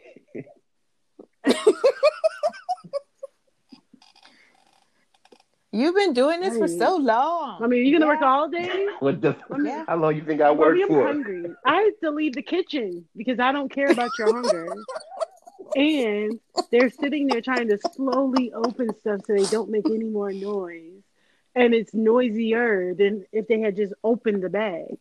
You've 5.74 5.94
been 5.94 6.12
doing 6.12 6.40
this 6.40 6.58
for 6.58 6.68
so 6.68 6.96
long. 6.96 7.62
I 7.62 7.66
mean, 7.66 7.86
you 7.86 7.92
gonna 7.98 8.06
work 8.06 8.20
all 8.22 8.48
day? 8.48 8.86
What 9.00 9.20
the? 9.22 9.34
Yeah. 9.64 9.84
How 9.88 9.96
long 9.96 10.14
you 10.16 10.22
think 10.24 10.40
I 10.42 10.48
Mommy, 10.48 10.58
work 10.58 10.78
I'm 10.82 10.88
for? 10.88 11.06
hungry. 11.06 11.46
I 11.64 11.76
have 11.82 11.98
to 12.04 12.10
leave 12.10 12.34
the 12.34 12.42
kitchen 12.42 13.06
because 13.16 13.40
I 13.40 13.52
don't 13.52 13.70
care 13.70 13.90
about 13.90 14.10
your 14.18 14.32
hunger. 14.32 14.68
And 15.74 16.38
they're 16.70 16.90
sitting 16.90 17.28
there 17.28 17.40
trying 17.40 17.68
to 17.68 17.78
slowly 17.94 18.52
open 18.52 18.94
stuff 19.00 19.22
so 19.26 19.32
they 19.32 19.44
don't 19.46 19.70
make 19.70 19.86
any 19.86 20.04
more 20.04 20.30
noise. 20.30 21.00
And 21.54 21.72
it's 21.72 21.94
noisier 21.94 22.92
than 22.94 23.24
if 23.32 23.46
they 23.48 23.60
had 23.60 23.76
just 23.76 23.94
opened 24.04 24.42
the 24.42 24.50
bag. 24.50 24.98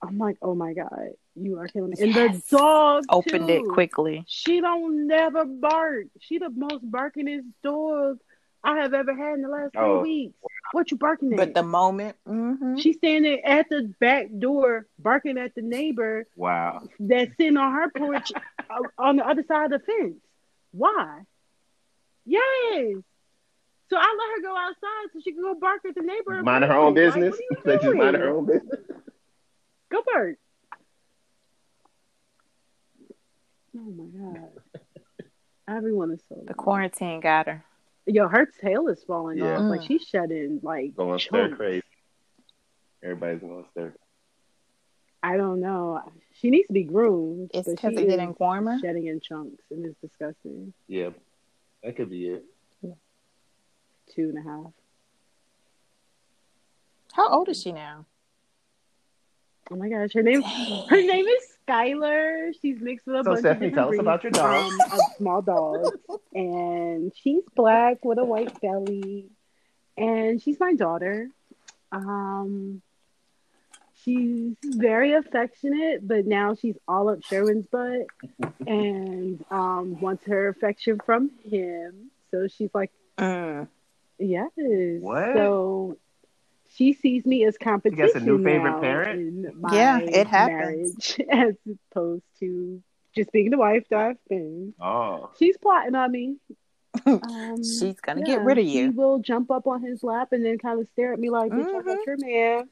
I'm 0.00 0.16
like, 0.16 0.38
oh 0.40 0.54
my 0.54 0.72
God, 0.72 1.10
you 1.34 1.58
are 1.58 1.68
killing 1.68 1.90
me. 1.90 1.96
And 2.00 2.14
Yes. 2.14 2.46
the 2.48 2.56
dog 2.56 3.04
Opened 3.10 3.50
it 3.50 3.68
quickly. 3.68 4.24
She 4.26 4.60
don't 4.62 5.06
never 5.08 5.44
bark. 5.44 6.06
She 6.20 6.38
the 6.38 6.48
most 6.50 6.90
barkingest 6.90 7.44
dog 7.62 8.20
I 8.64 8.78
have 8.78 8.94
ever 8.94 9.14
had 9.14 9.34
in 9.34 9.42
the 9.42 9.48
last 9.48 9.72
three 9.74 9.82
Oh. 9.82 10.00
weeks. 10.02 10.34
What 10.72 10.90
you 10.90 10.96
barking 10.96 11.32
at? 11.32 11.36
But 11.36 11.54
the 11.54 11.62
moment, 11.62 12.16
mhm. 12.26 12.80
She's 12.80 12.96
standing 12.96 13.40
at 13.44 13.68
the 13.68 13.94
back 14.00 14.26
door 14.38 14.86
barking 14.98 15.36
at 15.38 15.54
the 15.54 15.62
neighbor 15.62 16.26
Wow. 16.34 16.82
that's 16.98 17.30
sitting 17.36 17.56
on 17.58 17.72
her 17.72 17.90
porch 17.90 18.32
on 18.98 19.16
the 19.16 19.26
other 19.28 19.44
side 19.46 19.70
of 19.72 19.80
the 19.80 19.86
fence. 19.86 20.16
Why? 20.72 21.20
Yes. 22.24 22.96
So 23.90 23.96
I 23.98 24.16
let 24.18 24.36
her 24.36 24.42
go 24.42 24.56
outside 24.56 25.10
so 25.12 25.20
she 25.22 25.32
can 25.32 25.42
go 25.42 25.54
bark 25.54 25.82
at 25.86 25.94
the 25.94 26.00
neighbor. 26.00 26.42
Mind 26.42 26.64
her 26.64 26.72
own 26.72 26.88
of 26.88 26.94
me. 26.94 27.04
Like, 27.04 27.14
business. 27.14 27.40
what 27.50 27.64
They 27.64 27.76
just 27.76 27.94
mind 27.96 28.16
her 28.16 28.28
own 28.30 28.46
business. 28.46 28.80
Go 29.90 30.02
bark. 30.12 30.36
Oh 33.76 33.90
my 33.90 34.04
god. 34.38 34.50
Everyone 35.68 36.10
is 36.12 36.20
so 36.28 36.42
the 36.46 36.54
quarantine 36.54 37.20
got 37.20 37.46
her. 37.46 37.64
Yo, 38.06 38.28
her 38.28 38.46
tail 38.46 38.88
is 38.88 39.02
falling 39.04 39.38
Yeah. 39.38 39.58
off. 39.58 39.70
Like 39.70 39.80
Mm. 39.80 39.86
she's 39.86 40.02
shedding 40.06 40.60
like 40.62 40.94
Going 40.94 41.18
stir 41.18 41.54
crazy. 41.56 41.82
Everybody's 43.02 43.40
going 43.40 43.64
stir. 43.72 43.94
I 45.22 45.36
don't 45.38 45.60
know. 45.60 46.00
She 46.34 46.50
needs 46.50 46.66
to 46.66 46.74
be 46.74 46.82
groomed. 46.84 47.50
It's 47.54 47.68
because 47.68 47.94
she 47.94 48.00
it's 48.02 48.10
getting 48.10 48.30
is 48.30 48.36
warmer. 48.38 48.78
shedding 48.78 49.06
in 49.06 49.20
chunks 49.20 49.64
and 49.70 49.86
it's 49.86 49.98
disgusting. 50.00 50.74
Yeah, 50.86 51.10
that 51.82 51.96
could 51.96 52.10
be 52.10 52.28
it. 52.28 52.44
Two 54.14 54.28
and 54.28 54.38
a 54.38 54.42
half. 54.42 54.72
How 57.14 57.28
old 57.30 57.48
is 57.48 57.62
she 57.62 57.72
now? 57.72 58.04
Oh 59.70 59.76
my 59.76 59.88
gosh, 59.88 60.12
her 60.12 60.22
name 60.22 60.42
her 60.42 61.00
name 61.02 61.26
is 61.26 61.53
Skylar. 61.68 62.52
She's 62.60 62.80
mixed 62.80 63.06
with 63.06 63.16
a 63.16 63.18
So, 63.20 63.30
bunch 63.30 63.40
Stephanie, 63.40 63.68
of 63.68 63.74
tell 63.74 63.90
different 63.90 64.08
us 64.08 64.20
about 64.20 64.22
your 64.24 64.32
breeds, 64.32 64.78
dog. 64.78 64.92
um, 64.92 64.98
of 64.98 65.00
small 65.18 65.42
dog, 65.42 66.20
and 66.34 67.12
she's 67.16 67.42
black 67.56 68.04
with 68.04 68.18
a 68.18 68.24
white 68.24 68.60
belly, 68.60 69.26
and 69.96 70.42
she's 70.42 70.58
my 70.60 70.74
daughter. 70.74 71.28
Um, 71.92 72.82
she's 74.02 74.54
very 74.64 75.14
affectionate, 75.14 76.06
but 76.06 76.26
now 76.26 76.54
she's 76.54 76.76
all 76.88 77.08
up 77.08 77.22
Sherwin's 77.24 77.66
butt, 77.66 78.06
and 78.66 79.44
um, 79.50 80.00
wants 80.00 80.24
her 80.26 80.48
affection 80.48 81.00
from 81.04 81.30
him. 81.50 82.10
So 82.30 82.48
she's 82.48 82.70
like, 82.74 82.90
Mm. 83.16 83.68
yes. 84.18 84.50
What? 84.56 85.34
So 85.34 85.96
she 86.74 86.92
sees 86.92 87.24
me 87.24 87.44
as 87.44 87.56
competition. 87.58 88.16
a 88.16 88.20
new 88.20 88.42
favorite 88.42 88.80
parent? 88.80 89.20
in 89.20 89.60
my 89.60 89.74
Yeah, 89.74 90.00
it 90.00 90.26
happens. 90.26 91.16
marriage, 91.18 91.20
as 91.30 91.54
opposed 91.92 92.24
to 92.40 92.82
just 93.14 93.30
being 93.32 93.50
the 93.50 93.58
wife 93.58 93.84
that 93.90 93.98
I've 93.98 94.24
been. 94.28 94.74
Oh, 94.80 95.30
She's 95.38 95.56
plotting 95.56 95.94
on 95.94 96.10
me. 96.10 96.36
Um, 97.06 97.60
She's 97.62 97.98
gonna 98.00 98.20
yeah, 98.20 98.36
get 98.36 98.40
rid 98.42 98.56
of 98.58 98.64
She 98.64 98.78
you. 98.78 98.92
will 98.92 99.18
jump 99.18 99.50
up 99.50 99.66
on 99.66 99.82
his 99.82 100.04
lap 100.04 100.28
and 100.32 100.44
then 100.44 100.58
kind 100.58 100.80
of 100.80 100.86
stare 100.92 101.12
at 101.12 101.18
me 101.18 101.28
like, 101.28 101.50
"Bitch, 101.50 101.74
I 101.74 101.80
Mhm. 101.80 101.84
got 101.84 102.06
your 102.06 102.16
man." 102.18 102.68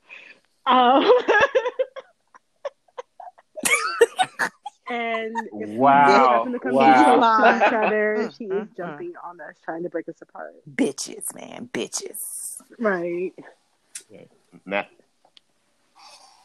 Um, 0.65 1.13
and 4.89 5.49
if 5.53 5.69
we 5.69 5.77
Wow. 5.77 6.29
happen 6.31 6.53
to 6.53 6.61
come 6.61 6.75
Wow. 6.75 7.39
to 7.41 7.57
each 7.67 7.73
other, 7.73 8.31
she 8.37 8.45
is 8.45 8.69
mm. 8.69 8.77
jumping 8.77 9.13
on 9.25 9.41
us, 9.41 9.57
trying 9.65 9.83
to 9.83 9.89
break 9.89 10.09
us 10.09 10.23
apart. 10.23 10.55
Bitches, 10.73 11.35
man, 11.35 11.69
bitches. 11.73 12.63
Right. 12.79 13.33
Not 14.67 14.87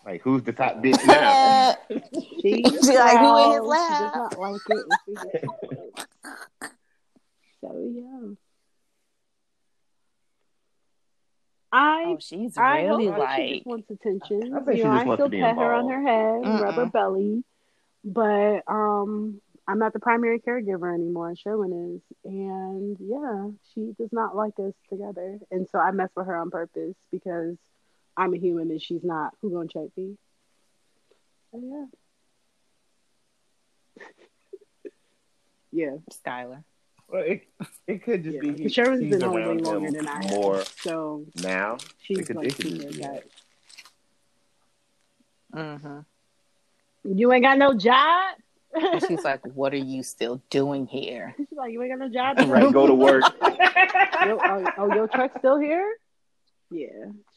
like 0.06 0.22
who's 0.22 0.44
the 0.44 0.54
top 0.54 0.78
bitch 0.78 1.04
now? 1.08 1.76
She, 2.42 2.64
She 2.64 2.98
like, 2.98 3.20
who 3.20 3.38
in 3.38 3.52
his 3.52 3.60
growls. 3.60 3.68
lap? 3.70 3.98
She 3.98 4.04
does 4.04 4.12
not 4.16 4.40
like 4.40 4.62
it 4.70 4.86
if 4.90 5.00
we 5.08 5.16
get. 5.16 5.44
So 7.62 7.74
yeah. 7.92 8.34
I 11.72 12.04
Oh, 12.06 12.18
she's 12.20 12.56
I 12.58 12.84
really 12.84 13.08
hope 13.08 13.16
she 13.16 13.20
like. 13.20 13.54
just 13.56 13.66
wants 13.66 13.90
attention. 13.90 14.54
I 14.56 14.60
think 14.60 14.78
you 14.78 14.84
she 14.84 14.84
know, 14.84 14.94
just 14.94 15.02
I 15.02 15.06
wants 15.06 15.22
still 15.22 15.26
to 15.26 15.32
be 15.32 15.42
pet 15.42 15.56
her 15.58 15.74
on 15.74 15.90
her 15.90 16.02
head, 16.02 16.42
Mm-mm. 16.46 16.62
rub 16.62 16.76
her 16.76 16.86
belly, 16.86 17.44
but 18.06 18.62
um, 18.68 19.42
I'm 19.68 19.80
not 19.80 19.94
the 19.94 20.00
primary 20.00 20.40
caregiver 20.40 20.94
anymore. 20.94 21.34
Sherwin 21.36 21.96
is, 21.98 22.02
and 22.32 22.96
yeah, 23.02 23.27
she 23.78 23.94
does 24.00 24.12
not 24.12 24.36
like 24.36 24.54
us 24.60 24.74
together, 24.90 25.38
and 25.52 25.68
so 25.72 25.78
I 25.78 25.92
mess 25.92 26.10
with 26.16 26.26
her 26.26 26.36
on 26.36 26.50
purpose 26.50 26.96
because 27.12 27.56
I'm 28.16 28.34
a 28.34 28.38
human 28.38 28.72
and 28.72 28.82
she's 28.82 29.04
not. 29.04 29.34
Who 29.42 29.52
gonna 29.52 29.68
check 29.68 29.90
me? 29.96 30.18
So, 31.52 31.62
yeah. 31.64 31.86
yeah, 35.72 35.98
Skylar. 36.12 36.64
Well, 37.08 37.24
it, 37.24 37.48
it 37.88 38.04
could 38.04 38.24
just 38.24 38.36
yeah. 38.44 38.52
be 38.52 38.68
Sherwin's 38.70 39.04
she's 39.04 39.12
been 39.12 39.22
home 39.22 39.34
way 39.36 39.44
around 39.44 39.62
longer 39.62 39.92
than 39.92 40.08
I 40.08 40.24
have, 40.24 40.32
more 40.32 40.64
so 40.82 41.26
now. 41.36 41.78
she's 42.02 42.18
It 42.20 42.26
could- 42.28 42.36
like 42.38 42.48
it 42.48 42.56
could 42.56 42.66
just 42.66 42.90
be 42.90 42.98
that. 43.02 43.12
attached. 43.12 43.44
Mm-hmm. 45.56 46.00
You 47.18 47.32
ain't 47.32 47.44
got 47.44 47.58
no 47.58 47.74
job. 47.78 48.36
And 48.82 49.02
she's 49.08 49.24
like, 49.24 49.46
"What 49.46 49.74
are 49.74 49.78
you 49.78 50.04
still 50.04 50.42
doing 50.50 50.86
here?" 50.88 51.34
She's 51.38 51.48
like, 51.52 51.72
you 51.72 51.82
ain't 51.84 51.92
got 51.92 52.00
no 52.08 52.14
job. 52.14 52.38
Right, 52.50 52.72
go 52.72 52.88
to 52.88 52.94
work. 52.94 53.24
Yo, 53.42 54.40
oh, 54.44 54.66
oh, 54.78 54.94
your 54.94 55.08
truck's 55.08 55.38
still 55.40 55.60
here? 55.60 55.96
Yeah, 56.70 56.88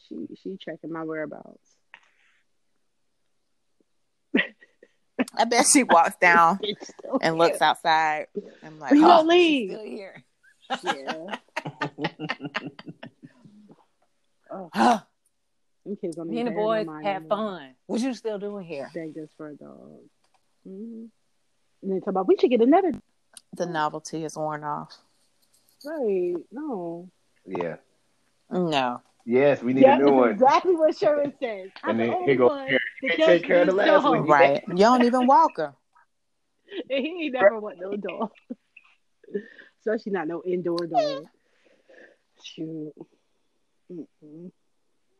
she 0.07 0.27
she 0.41 0.57
checking 0.59 0.91
my 0.91 1.03
whereabouts. 1.03 1.75
I 5.37 5.45
bet 5.45 5.65
she 5.71 5.83
walks 5.83 6.15
down 6.17 6.59
It's 6.63 6.87
still 6.87 7.19
and 7.21 7.37
looks 7.37 7.61
outside. 7.61 8.27
I'm 8.63 8.79
like, 8.79 8.93
You 8.93 9.05
"Oh, 9.05 9.23
don't 9.23 9.29
she's 9.31 9.39
leave." 9.39 9.71
still 9.71 9.85
here." 9.85 10.23
Yeah. 10.83 11.35
Oh, 14.51 14.69
them 15.85 15.95
kids 15.97 16.15
don't 16.15 16.29
Me 16.29 16.39
and 16.39 16.47
the 16.47 16.51
even 16.51 16.63
boys 16.63 16.85
no 16.85 16.91
mind 16.93 17.07
had 17.07 17.27
fun. 17.27 17.75
What 17.87 18.01
you 18.01 18.13
still 18.13 18.37
doing 18.39 18.65
here? 18.65 18.91
Begged 18.93 19.17
us 19.17 19.29
for 19.37 19.49
a 19.49 19.55
dog. 19.55 19.99
hmm 20.65 21.05
And 21.81 21.91
they 21.91 21.99
talk 21.99 22.09
about 22.09 22.27
we 22.27 22.37
should 22.39 22.49
get 22.49 22.61
another. 22.61 22.91
The 23.55 23.65
novelty 23.65 24.23
is 24.23 24.35
worn 24.37 24.63
off. 24.63 24.97
Right? 25.85 26.35
No. 26.51 27.09
yeah. 27.45 27.77
No. 28.51 29.01
Yes, 29.25 29.61
we 29.63 29.73
need 29.73 29.81
Yeah, 29.81 29.97
a 29.97 29.99
new 29.99 30.11
one. 30.13 30.29
exactly 30.31 30.75
what 30.75 30.95
Sherman 30.97 31.33
says. 31.39 31.69
I'm 31.83 31.89
And 31.91 31.99
the 31.99 32.03
then 32.05 32.13
only 32.13 32.25
here 32.27 32.35
go 32.37 32.47
one 32.47 32.67
Harry. 32.67 32.79
can't 33.01 33.17
take 33.19 33.43
care 33.45 33.61
of 33.61 33.67
the 33.67 33.73
last 33.73 33.87
dog. 34.03 34.03
one. 34.11 34.25
Right. 34.27 34.63
You 34.67 34.75
don't 34.75 35.03
even 35.03 35.25
walk 35.27 35.57
her. 35.57 35.73
And 36.89 37.05
he 37.05 37.25
ain't 37.25 37.33
never 37.33 37.59
want 37.59 37.79
no 37.81 37.97
dog. 37.97 38.31
Especially 39.79 40.13
not 40.13 40.27
no 40.27 40.41
indoor 40.45 40.87
dog. 40.87 41.25
Shoot. 42.43 42.93
Mm-mm. 43.91 44.51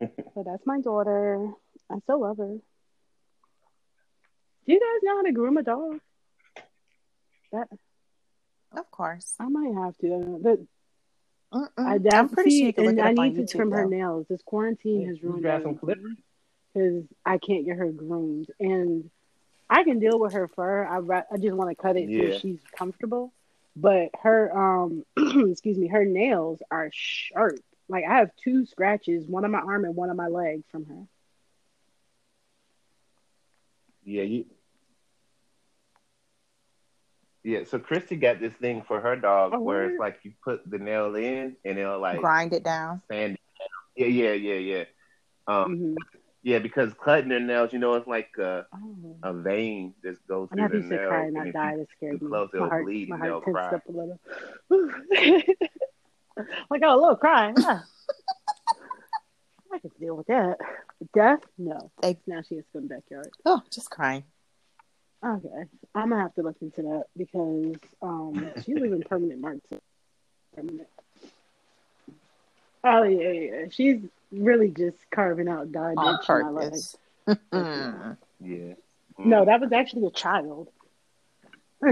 but 0.00 0.44
that's 0.46 0.64
my 0.64 0.80
daughter. 0.80 1.50
I 1.90 1.98
still 2.00 2.22
love 2.22 2.38
her. 2.38 2.56
Do 4.66 4.72
you 4.72 4.80
guys 4.80 5.00
know 5.02 5.16
how 5.16 5.22
to 5.24 5.32
groom 5.32 5.58
a 5.58 5.62
dog? 5.62 6.00
That 7.52 7.68
Of 8.76 8.90
course. 8.90 9.34
I 9.38 9.48
might 9.48 9.74
have 9.74 9.96
to. 9.98 10.40
But 10.42 10.60
Mm-mm. 11.52 11.70
I 11.78 12.16
I'm 12.18 12.28
pretty 12.30 12.50
sure 12.58 12.66
you 12.66 12.72
can 12.72 12.84
look 12.84 12.98
and 12.98 13.02
I 13.02 13.12
need 13.12 13.36
to 13.36 13.42
YouTube, 13.42 13.50
trim 13.56 13.70
her 13.72 13.84
nails. 13.86 14.26
This 14.28 14.42
quarantine 14.42 15.02
Yeah, 15.02 15.08
has 15.08 15.22
ruined 15.22 15.42
grab 15.42 15.62
some 15.62 15.78
everything 15.82 16.16
because 16.72 17.04
I 17.26 17.36
can't 17.38 17.66
get 17.66 17.76
her 17.76 17.90
groomed, 17.90 18.48
and 18.58 19.10
I 19.68 19.84
can 19.84 19.98
deal 19.98 20.18
with 20.18 20.32
her 20.32 20.48
fur. 20.48 20.84
I 20.86 21.24
I 21.30 21.36
just 21.36 21.54
want 21.54 21.70
to 21.70 21.74
cut 21.76 21.96
it 21.96 22.08
Yeah. 22.08 22.32
so 22.32 22.38
she's 22.38 22.60
comfortable. 22.76 23.32
But 23.76 24.10
her 24.22 24.56
um, 24.56 25.04
excuse 25.50 25.76
me, 25.76 25.88
her 25.88 26.04
nails 26.06 26.62
are 26.70 26.90
sharp. 26.92 27.58
Like 27.88 28.04
I 28.04 28.16
have 28.18 28.30
two 28.42 28.64
scratches, 28.64 29.26
one 29.26 29.44
on 29.44 29.50
my 29.50 29.60
arm 29.60 29.84
and 29.84 29.94
one 29.94 30.08
on 30.08 30.16
my 30.16 30.28
leg 30.28 30.62
from 30.70 30.86
her. 30.86 31.06
Yeah, 34.04 34.22
you. 34.22 34.46
Yeah, 37.44 37.64
so 37.64 37.78
Christy 37.78 38.16
got 38.16 38.38
this 38.40 38.52
thing 38.54 38.82
for 38.86 39.00
her 39.00 39.16
dog 39.16 39.52
Oh, 39.54 39.60
where 39.60 39.90
it's 39.90 39.98
like 39.98 40.20
you 40.22 40.32
put 40.44 40.68
the 40.70 40.78
nail 40.78 41.14
in 41.16 41.56
and 41.64 41.78
it'll 41.78 41.98
like 42.00 42.20
Grind 42.20 42.52
it 42.52 42.62
down. 42.62 43.02
sand. 43.10 43.34
it 43.34 43.40
down. 43.58 43.68
Yeah, 43.96 44.06
yeah, 44.06 44.32
yeah, 44.32 44.54
yeah. 44.58 44.84
Um, 45.48 45.76
hmm 45.76 45.94
yeah, 46.44 46.58
because 46.58 46.92
cutting 46.94 47.28
their 47.28 47.38
nails, 47.38 47.72
you 47.72 47.78
know, 47.78 47.94
it's 47.94 48.08
like 48.08 48.30
a, 48.36 48.66
Oh. 48.74 49.16
a 49.22 49.32
vein 49.32 49.94
that 50.02 50.16
goes 50.26 50.48
through 50.48 50.60
happy 50.62 50.80
the 50.80 50.86
nail. 50.88 51.08
cry 51.08 51.26
and 51.26 51.26
and 51.26 51.34
not 51.36 51.46
if 51.46 51.52
die. 51.54 51.74
you- 51.76 51.86
scared 51.96 52.18
too 52.18 52.24
me. 52.24 52.30
close, 52.30 52.50
my 52.52 52.56
it'll 52.58 52.68
heart, 52.68 52.84
bleed 52.84 53.08
my 53.08 53.14
and 53.16 53.24
they'll 53.24 53.40
heart 53.40 53.44
tensed 53.44 53.70
cry. 53.70 53.76
up 53.76 53.88
a 53.88 53.92
little. 53.92 54.18
like, 56.70 56.82
oh, 56.84 56.94
a 56.94 57.00
little 57.00 57.16
crying. 57.16 57.54
Yeah. 57.60 57.80
I 59.72 59.78
can 59.78 59.90
deal 60.00 60.16
with 60.16 60.26
that. 60.26 60.58
Death? 61.14 61.40
No. 61.58 61.92
They- 62.02 62.18
Now 62.26 62.42
she 62.42 62.56
has 62.56 62.64
to 62.64 62.70
go 62.72 62.78
in 62.80 62.88
the 62.88 62.94
backyard. 62.96 63.30
Oh, 63.46 63.62
just 63.70 63.88
crying. 63.90 64.24
Okay. 65.24 65.64
I'm 65.94 66.08
gonna 66.10 66.22
have 66.22 66.34
to 66.34 66.42
look 66.42 66.56
into 66.60 66.82
that 66.82 67.04
because 67.16 67.76
um 68.02 68.50
she's 68.64 68.74
leaving 68.74 69.02
permanent 69.02 69.40
marks. 69.40 69.68
Permanent. 70.54 70.88
Oh 72.84 73.04
yeah, 73.04 73.30
yeah. 73.30 73.64
She's 73.70 74.00
really 74.32 74.70
just 74.70 74.96
carving 75.10 75.48
out 75.48 75.70
God 75.70 75.94
On 75.96 76.16
ditch 76.16 76.28
in 76.28 76.42
my 76.42 76.50
life. 76.50 76.96
Mm. 77.52 78.16
Yeah. 78.44 78.74
No, 79.18 79.44
that 79.44 79.60
was 79.60 79.70
actually 79.70 80.06
a 80.06 80.10
child. 80.10 80.68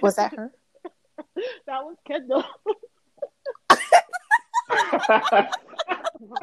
Was 0.00 0.16
that 0.16 0.34
her? 0.34 0.50
that 1.66 1.84
was 1.84 1.96
Kendall. 2.06 2.44
That 4.68 5.50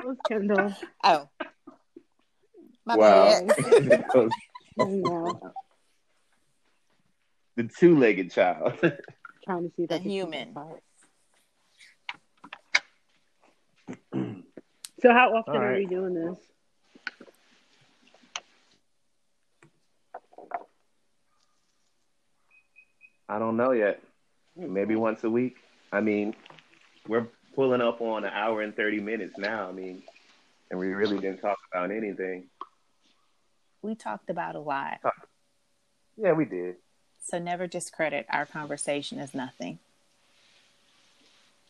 was 0.03 0.17
Kendall. 0.27 0.75
Oh. 1.03 1.27
My 2.85 2.95
wow. 2.95 3.47
Bad. 7.55 7.63
No, 7.63 7.67
the 7.67 7.73
two-legged 7.79 8.31
child. 8.31 8.73
trying 9.45 9.69
to 9.69 9.75
see 9.75 9.83
if 9.83 9.89
The 9.89 9.95
I 9.95 9.97
can 9.99 10.03
see 10.03 10.09
human. 10.09 10.53
that. 10.53 10.81
So 15.01 15.11
how 15.11 15.33
often 15.35 15.55
All 15.55 15.61
are 15.61 15.71
right. 15.71 15.79
we 15.79 15.85
doing 15.87 16.13
this? 16.13 16.37
I 23.29 23.39
don't 23.39 23.57
know 23.57 23.71
yet. 23.71 24.01
Maybe 24.55 24.95
once 24.95 25.23
a 25.23 25.29
week. 25.29 25.55
I 25.91 26.01
mean, 26.01 26.35
we're 27.07 27.27
pulling 27.55 27.81
up 27.81 28.01
on 28.01 28.25
an 28.25 28.31
hour 28.33 28.61
and 28.61 28.75
thirty 28.75 28.99
minutes 28.99 29.37
now. 29.37 29.69
I 29.69 29.71
mean, 29.71 30.03
and 30.69 30.79
we 30.79 30.87
really 30.87 31.17
didn't 31.19 31.39
talk 31.39 31.57
about 31.71 31.91
anything. 31.91 32.47
We 33.81 33.95
talked 33.95 34.29
about 34.29 34.55
a 34.55 34.59
lot. 34.59 34.97
Yeah, 36.17 36.33
we 36.33 36.45
did. 36.45 36.75
So 37.21 37.39
never 37.39 37.67
discredit 37.67 38.25
our 38.29 38.45
conversation 38.45 39.19
as 39.19 39.33
nothing. 39.33 39.79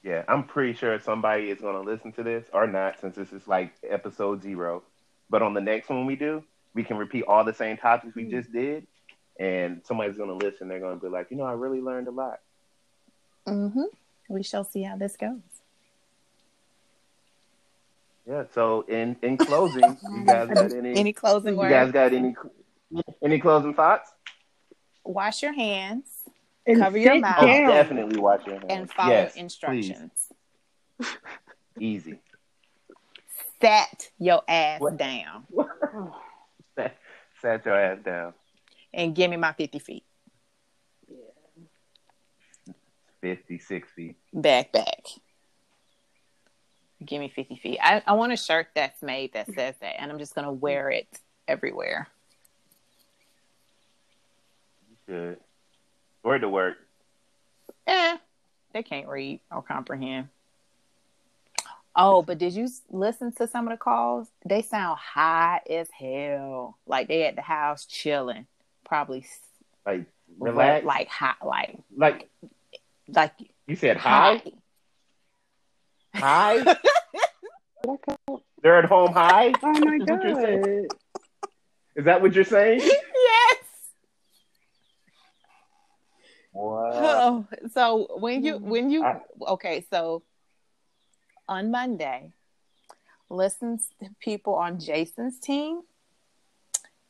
Yeah, 0.03 0.23
I'm 0.27 0.45
pretty 0.45 0.73
sure 0.73 0.99
somebody 0.99 1.49
is 1.51 1.59
going 1.61 1.75
to 1.75 1.89
listen 1.89 2.11
to 2.13 2.23
this 2.23 2.45
or 2.53 2.65
not, 2.65 2.99
since 2.99 3.15
this 3.15 3.31
is 3.31 3.47
like 3.47 3.73
episode 3.87 4.41
zero. 4.41 4.81
But 5.29 5.41
on 5.41 5.53
the 5.53 5.61
next 5.61 5.89
one 5.89 6.05
we 6.05 6.15
do, 6.15 6.43
we 6.73 6.83
can 6.83 6.97
repeat 6.97 7.23
all 7.27 7.43
the 7.43 7.53
same 7.53 7.77
topics 7.77 8.15
we 8.15 8.25
just 8.25 8.51
did, 8.51 8.87
and 9.39 9.81
somebody's 9.83 10.17
going 10.17 10.29
to 10.29 10.45
listen. 10.45 10.67
They're 10.67 10.79
going 10.79 10.99
to 10.99 11.05
be 11.05 11.11
like, 11.11 11.29
you 11.29 11.37
know, 11.37 11.43
I 11.43 11.53
really 11.53 11.81
learned 11.81 12.07
a 12.07 12.11
lot. 12.11 12.39
Mm-hmm. 13.47 13.83
We 14.29 14.43
shall 14.43 14.63
see 14.63 14.83
how 14.83 14.95
this 14.97 15.15
goes. 15.17 15.39
Yeah. 18.27 18.43
So 18.53 18.81
in 18.87 19.17
in 19.21 19.37
closing, 19.37 19.97
you 20.11 20.23
guys 20.25 20.49
got 20.49 20.73
any? 20.73 20.95
Any 20.95 21.13
closing 21.13 21.53
you 21.53 21.59
words? 21.59 21.71
guys 21.71 21.91
got 21.91 22.13
any? 22.13 22.35
Any 23.21 23.39
closing 23.39 23.73
thoughts? 23.73 24.11
Wash 25.03 25.41
your 25.41 25.53
hands 25.53 26.05
And 26.67 26.79
Cover 26.79 26.97
your 26.97 27.19
mouth. 27.19 27.35
Oh, 27.39 27.45
down. 27.47 27.69
definitely 27.69 28.19
wash 28.19 28.45
your 28.45 28.55
hands. 28.55 28.65
and 28.69 28.91
follow 28.91 29.09
yes, 29.11 29.35
instructions. 29.35 30.11
Please. 30.99 31.17
Easy. 31.79 32.19
Set 33.59 34.11
your 34.19 34.41
ass 34.47 34.79
What? 34.81 34.97
down 34.97 35.45
Sat, 36.75 36.95
sat 37.41 37.65
your 37.65 37.75
ass 37.79 37.99
down. 38.03 38.33
and 38.93 39.13
give 39.15 39.29
me 39.31 39.37
my 39.37 39.53
50 39.53 39.79
feet. 39.79 40.03
50, 43.21 43.59
60. 43.59 44.15
Back, 44.33 44.71
back. 44.71 45.03
Give 47.05 47.19
me 47.19 47.29
50 47.29 47.55
feet. 47.57 47.79
I, 47.81 48.01
I 48.05 48.13
want 48.13 48.31
a 48.33 48.37
shirt 48.37 48.67
that's 48.75 49.01
made 49.03 49.33
that 49.33 49.47
says 49.53 49.75
that, 49.81 49.99
and 50.01 50.11
I'm 50.11 50.17
just 50.19 50.33
going 50.35 50.45
to 50.45 50.51
wear 50.51 50.89
it 50.89 51.07
everywhere. 51.47 52.07
You 55.11 55.17
should. 55.17 55.37
Word 56.23 56.39
to 56.41 56.49
work. 56.49 56.77
Eh, 57.87 58.17
they 58.73 58.83
can't 58.83 59.07
read 59.07 59.41
or 59.51 59.61
comprehend. 59.61 60.29
Oh, 61.95 62.21
but 62.21 62.37
did 62.37 62.53
you 62.53 62.69
listen 62.89 63.33
to 63.33 63.47
some 63.47 63.67
of 63.67 63.73
the 63.73 63.77
calls? 63.77 64.27
They 64.45 64.61
sound 64.61 64.97
high 64.99 65.59
as 65.69 65.89
hell. 65.91 66.77
Like 66.85 67.07
they 67.09 67.23
at 67.25 67.35
the 67.35 67.41
house 67.41 67.85
chilling, 67.85 68.47
probably 68.85 69.25
Like, 69.85 70.05
relax. 70.39 70.85
like 70.85 71.09
hot, 71.09 71.37
like 71.45 71.77
Like, 71.95 72.29
like 73.09 73.33
you 73.67 73.75
said 73.75 73.97
hi? 73.97 74.41
high. 76.13 76.63
Hi? 76.63 76.77
They're 78.61 78.77
at 78.79 78.85
home 78.85 79.11
high? 79.11 79.53
Oh 79.61 79.73
my 79.73 79.95
Is 79.95 80.07
what 80.07 80.23
you're 80.23 80.35
saying? 80.41 80.87
god. 80.87 80.97
Is 81.97 82.05
that 82.05 82.21
what 82.21 82.33
you're 82.33 82.45
saying? 82.45 82.79
yes. 82.79 83.57
What? 86.51 86.91
Oh, 86.95 87.45
so 87.73 88.07
when 88.19 88.43
you 88.43 88.57
when 88.57 88.89
you 88.89 89.03
I- 89.03 89.21
okay, 89.47 89.85
so 89.89 90.21
on 91.47 91.71
Monday, 91.71 92.31
listen 93.29 93.79
to 94.01 94.09
people 94.19 94.55
on 94.55 94.79
Jason's 94.79 95.39
team. 95.39 95.81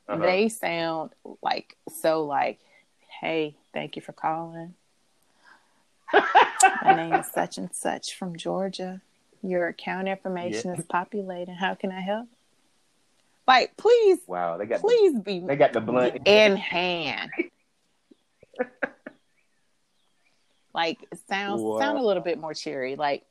Uh-huh. 0.07 0.21
They 0.25 0.49
sound 0.49 1.11
like 1.41 1.77
so 2.01 2.23
like, 2.23 2.59
hey, 3.21 3.55
thank 3.73 3.95
you 3.95 4.01
for 4.01 4.11
calling. 4.13 4.73
My 6.83 6.95
name 6.95 7.13
is 7.13 7.27
such 7.27 7.57
and 7.57 7.73
such 7.73 8.15
from 8.15 8.35
Georgia. 8.35 8.99
Your 9.41 9.67
account 9.67 10.07
information 10.07 10.71
Yeah. 10.73 10.79
is 10.79 10.85
populating. 10.85 11.55
How 11.55 11.73
can 11.75 11.91
I 11.91 12.01
help? 12.01 12.27
Like, 13.47 13.75
please, 13.77 14.19
wow, 14.27 14.57
they 14.57 14.65
got 14.65 14.81
please 14.81 15.17
be 15.19 15.39
they 15.39 15.55
got 15.55 15.73
the 15.73 15.81
blunt. 15.81 16.17
in 16.25 16.57
hand. 16.57 17.31
Like 20.73 21.07
sound 21.29 21.61
Wow. 21.61 21.79
sound 21.79 21.97
a 21.97 22.01
little 22.01 22.23
bit 22.23 22.39
more 22.39 22.53
cheery. 22.53 22.95
Like 22.95 23.23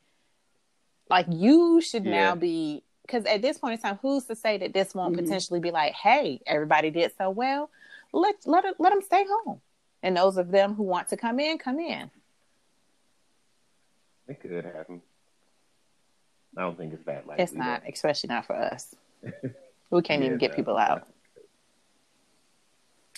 like 1.08 1.26
you 1.28 1.80
should 1.80 2.04
Yeah. 2.04 2.10
now 2.10 2.34
be 2.36 2.82
because 3.02 3.24
at 3.24 3.42
this 3.42 3.58
point 3.58 3.74
in 3.74 3.80
time, 3.80 3.98
who's 4.02 4.24
to 4.26 4.36
say 4.36 4.56
that 4.58 4.72
this 4.72 4.94
won't 4.94 5.14
Mhm. 5.16 5.22
potentially 5.24 5.58
be 5.60 5.70
like, 5.72 5.92
hey, 5.94 6.40
everybody 6.46 6.90
did 6.90 7.12
so 7.16 7.30
well. 7.30 7.70
Let 8.12 8.36
let 8.46 8.64
it, 8.64 8.76
let 8.78 8.90
them 8.90 9.02
stay 9.02 9.24
home. 9.28 9.60
And 10.02 10.16
those 10.16 10.36
of 10.36 10.50
them 10.50 10.74
who 10.74 10.82
want 10.84 11.08
to 11.08 11.16
come 11.16 11.38
in, 11.40 11.58
come 11.58 11.78
in. 11.80 12.10
It 14.28 14.40
could 14.40 14.64
happen. 14.64 15.02
I 16.56 16.62
don't 16.62 16.76
think 16.76 16.92
it's 16.94 17.04
that 17.04 17.26
likely. 17.26 17.42
It's 17.44 17.52
not, 17.52 17.82
especially 17.90 18.28
not 18.28 18.46
for 18.46 18.56
us. 18.56 18.94
We 19.90 20.02
can't 20.02 20.20
Yeah, 20.22 20.26
even 20.26 20.38
get 20.38 20.50
no. 20.52 20.56
people 20.56 20.76
out. 20.78 21.08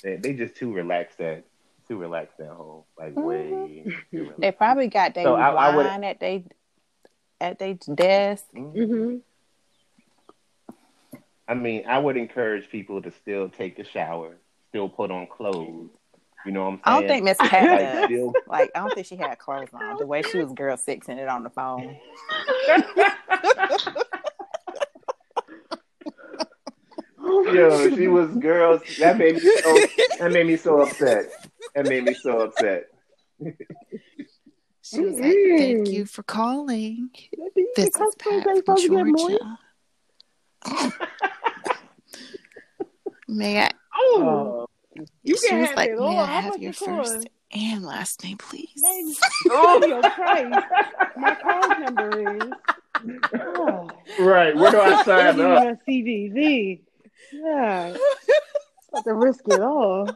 They, 0.02 0.16
they 0.16 0.32
just 0.32 0.56
too 0.56 0.72
relaxed 0.72 1.20
at 1.20 1.44
too 1.88 1.96
relaxed 1.98 2.40
at 2.40 2.48
home. 2.48 2.82
Like 2.98 3.14
way 3.16 3.84
too 4.10 4.18
relaxed. 4.18 4.40
They 4.40 4.52
probably 4.52 4.88
got 4.88 5.14
their 5.14 5.24
So 5.24 5.34
I- 5.34 5.50
I 5.50 5.76
would- 5.76 5.86
at 5.86 6.20
they 6.20 6.44
at 7.40 7.58
their 7.58 7.74
desk. 7.74 8.44
Mhm. 8.54 8.74
Mm-hmm. 8.74 9.16
I 11.48 11.54
mean, 11.54 11.84
I 11.86 11.98
would 11.98 12.16
encourage 12.16 12.68
people 12.70 13.02
to 13.02 13.10
still 13.10 13.48
take 13.48 13.78
a 13.78 13.84
shower, 13.84 14.36
still 14.68 14.88
put 14.88 15.10
on 15.10 15.26
clothes. 15.26 15.90
You 16.46 16.52
know 16.52 16.62
what 16.64 16.68
I'm 16.68 16.74
saying? 16.74 16.82
I 16.84 17.00
don't 17.00 17.08
think 17.08 17.24
Miss 17.24 17.38
Pat 17.38 17.80
like 18.00 18.04
still 18.06 18.32
Like, 18.46 18.70
I 18.74 18.78
don't 18.80 18.94
think 18.94 19.06
she 19.06 19.16
had 19.16 19.38
clothes 19.38 19.68
on. 19.72 19.96
The 19.98 20.06
way 20.06 20.22
she 20.22 20.38
was 20.38 20.52
girl 20.52 20.76
sixing 20.76 21.18
it 21.18 21.28
on 21.28 21.42
the 21.42 21.50
phone. 21.50 21.96
Yo, 27.54 27.88
she 27.94 28.08
was 28.08 28.28
girls. 28.36 28.80
That 28.98 29.16
made 29.18 29.34
me 29.34 29.40
so. 29.40 29.78
That 30.18 30.32
made 30.32 30.46
me 30.46 30.56
so 30.56 30.80
upset. 30.80 31.30
That 31.74 31.86
made 31.88 32.04
me 32.04 32.14
so 32.14 32.40
upset. 32.40 32.84
She 34.82 35.00
was 35.00 35.18
like, 35.18 35.32
"Thank 35.58 35.88
you 35.88 36.04
for 36.06 36.22
calling. 36.22 37.10
This 37.76 37.88
is 37.88 38.14
Pat 38.18 38.32
ain't 38.32 38.44
from 38.44 38.56
supposed 38.78 38.82
to. 38.82 38.88
Georgia. 40.68 40.98
May 43.28 43.62
I?" 43.62 43.70
Oh, 43.94 44.66
Uh, 44.98 45.04
you 45.22 45.36
she 45.36 45.48
can 45.48 45.60
was 45.60 45.68
have 45.68 45.76
like, 45.76 45.90
it 45.90 45.98
"May. 45.98 46.18
I 46.18 46.40
have 46.40 46.58
your 46.58 46.72
first 46.72 47.14
cost? 47.14 47.28
and 47.52 47.84
last 47.84 48.24
name, 48.24 48.36
please?" 48.38 48.82
Baby, 48.82 49.14
oh, 49.50 49.86
your 49.86 50.02
price. 50.02 50.64
My 51.16 51.34
card 51.36 51.80
number 51.80 52.36
is. 52.36 52.52
Oh, 53.34 53.88
right. 54.20 54.54
Where 54.56 54.70
do 54.70 54.80
I 54.80 55.02
sign 55.04 55.26
up? 55.28 55.36
you 55.36 55.44
a 55.44 55.76
CVV. 55.88 56.80
Yeah. 57.32 57.96
About 58.92 59.04
to 59.04 59.14
risk 59.14 59.42
it 59.48 59.60
all. 59.60 60.08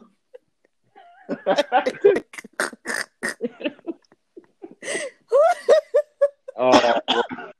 Oh, 6.59 6.99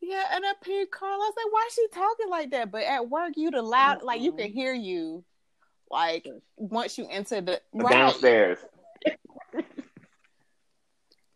Yeah, 0.00 0.22
and 0.32 0.44
I 0.46 0.52
paid 0.62 0.90
Carl. 0.92 1.14
I 1.14 1.16
was 1.16 1.34
like, 1.36 1.52
"Why 1.52 1.64
is 1.66 1.74
she 1.74 1.88
talking 1.92 2.28
like 2.30 2.50
that?" 2.52 2.70
But 2.70 2.84
at 2.84 3.10
work, 3.10 3.32
you 3.34 3.50
the 3.50 3.60
loud, 3.60 4.02
like 4.02 4.20
you 4.20 4.30
can 4.30 4.46
mm-hmm. 4.46 4.56
hear 4.56 4.72
you, 4.72 5.24
like 5.90 6.28
once 6.56 6.96
you 6.96 7.08
enter 7.10 7.40
the 7.40 7.60
right. 7.72 7.90
downstairs. 7.90 8.58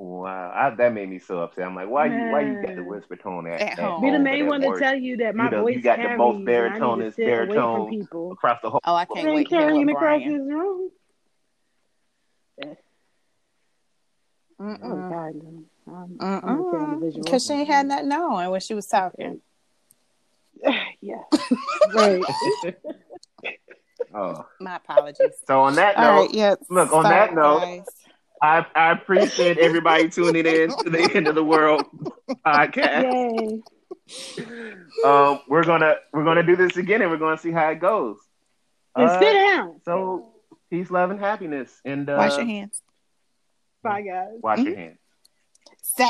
Wow, 0.02 0.50
I, 0.54 0.74
that 0.76 0.94
made 0.94 1.10
me 1.10 1.18
so 1.18 1.40
upset. 1.40 1.66
I'm 1.66 1.74
like, 1.74 1.86
why 1.86 2.06
you 2.06 2.32
why 2.32 2.40
you 2.40 2.62
got 2.62 2.74
the 2.74 2.82
whisper 2.82 3.16
tone 3.16 3.46
at, 3.46 3.60
At 3.60 3.72
at 3.72 3.78
home. 3.80 4.00
Be 4.00 4.10
the 4.10 4.18
main 4.18 4.46
one 4.46 4.64
at 4.64 4.72
to 4.72 4.80
tell 4.80 4.94
you 4.94 5.18
that 5.18 5.36
my 5.36 5.44
you 5.44 5.50
know, 5.50 5.60
voice 5.60 5.76
you 5.76 5.82
got 5.82 5.98
the 5.98 6.04
carries, 6.04 6.18
most 6.18 6.36
I 6.36 6.38
need 6.38 6.44
to 6.46 6.46
baritone- 6.46 7.12
sit 7.12 7.26
baritone 7.26 7.90
people. 7.90 8.32
across 8.32 8.58
the 8.62 8.70
whole. 8.70 8.80
Oh, 8.82 8.94
I 8.94 9.04
can't 9.04 9.26
Then 9.26 9.34
wait 9.34 9.50
to 9.50 9.56
hear 9.56 9.68
carrying 9.68 9.90
across 9.90 10.22
Brian. 10.22 10.32
this 10.32 10.54
room. 10.54 10.90
Oh 12.62 12.76
Mm-mm. 14.62 15.10
God, 15.10 15.34
no. 15.42 15.64
I'm, 15.88 16.16
I'm 16.20 16.60
okay 16.60 16.76
on 16.76 17.00
the 17.00 17.06
visual. 17.06 17.24
Because 17.24 17.46
she 17.46 17.54
ain't 17.54 17.66
had 17.68 17.86
nothing 17.86 18.12
on 18.12 18.50
when 18.50 18.60
she 18.60 18.74
was 18.74 18.86
talking. 18.86 19.40
yeah, 21.00 21.22
right. 21.94 22.22
Oh, 24.12 24.44
My 24.60 24.74
apologies. 24.76 25.34
so 25.46 25.60
on 25.60 25.76
that 25.76 25.96
note, 25.96 26.20
right, 26.22 26.34
yeah. 26.34 26.54
look, 26.68 26.92
on 26.92 27.04
sorry, 27.04 27.14
that 27.14 27.34
note- 27.34 27.60
guys. 27.60 27.86
I 28.42 28.66
I 28.74 28.90
appreciate 28.92 29.58
everybody 29.58 30.08
tuning 30.08 30.46
in 30.46 30.70
to 30.78 30.90
the 30.90 31.08
end 31.14 31.28
of 31.28 31.34
the 31.36 31.44
world 31.44 31.84
podcast. 32.44 33.02
Yay! 33.04 33.60
Um, 35.04 35.40
we're 35.46 35.62
gonna 35.64 35.96
we're 36.12 36.24
gonna 36.24 36.42
do 36.42 36.56
this 36.56 36.76
again, 36.76 37.02
and 37.02 37.10
we're 37.10 37.18
gonna 37.18 37.38
see 37.38 37.52
how 37.52 37.68
it 37.70 37.76
goes. 37.80 38.16
And 38.96 39.10
Uh, 39.10 39.20
sit 39.20 39.32
down. 39.32 39.80
so 39.84 40.32
peace, 40.70 40.90
love, 40.90 41.10
and 41.10 41.20
happiness, 41.20 41.80
and 41.84 42.08
uh, 42.08 42.16
Wash 42.18 42.38
your 42.38 42.46
hands. 42.46 42.82
Bye, 43.82 44.02
guys. 44.02 44.38
Wash 44.42 44.58
your 44.64 44.74
Mhm. 44.74 44.78
hands. 44.78 44.99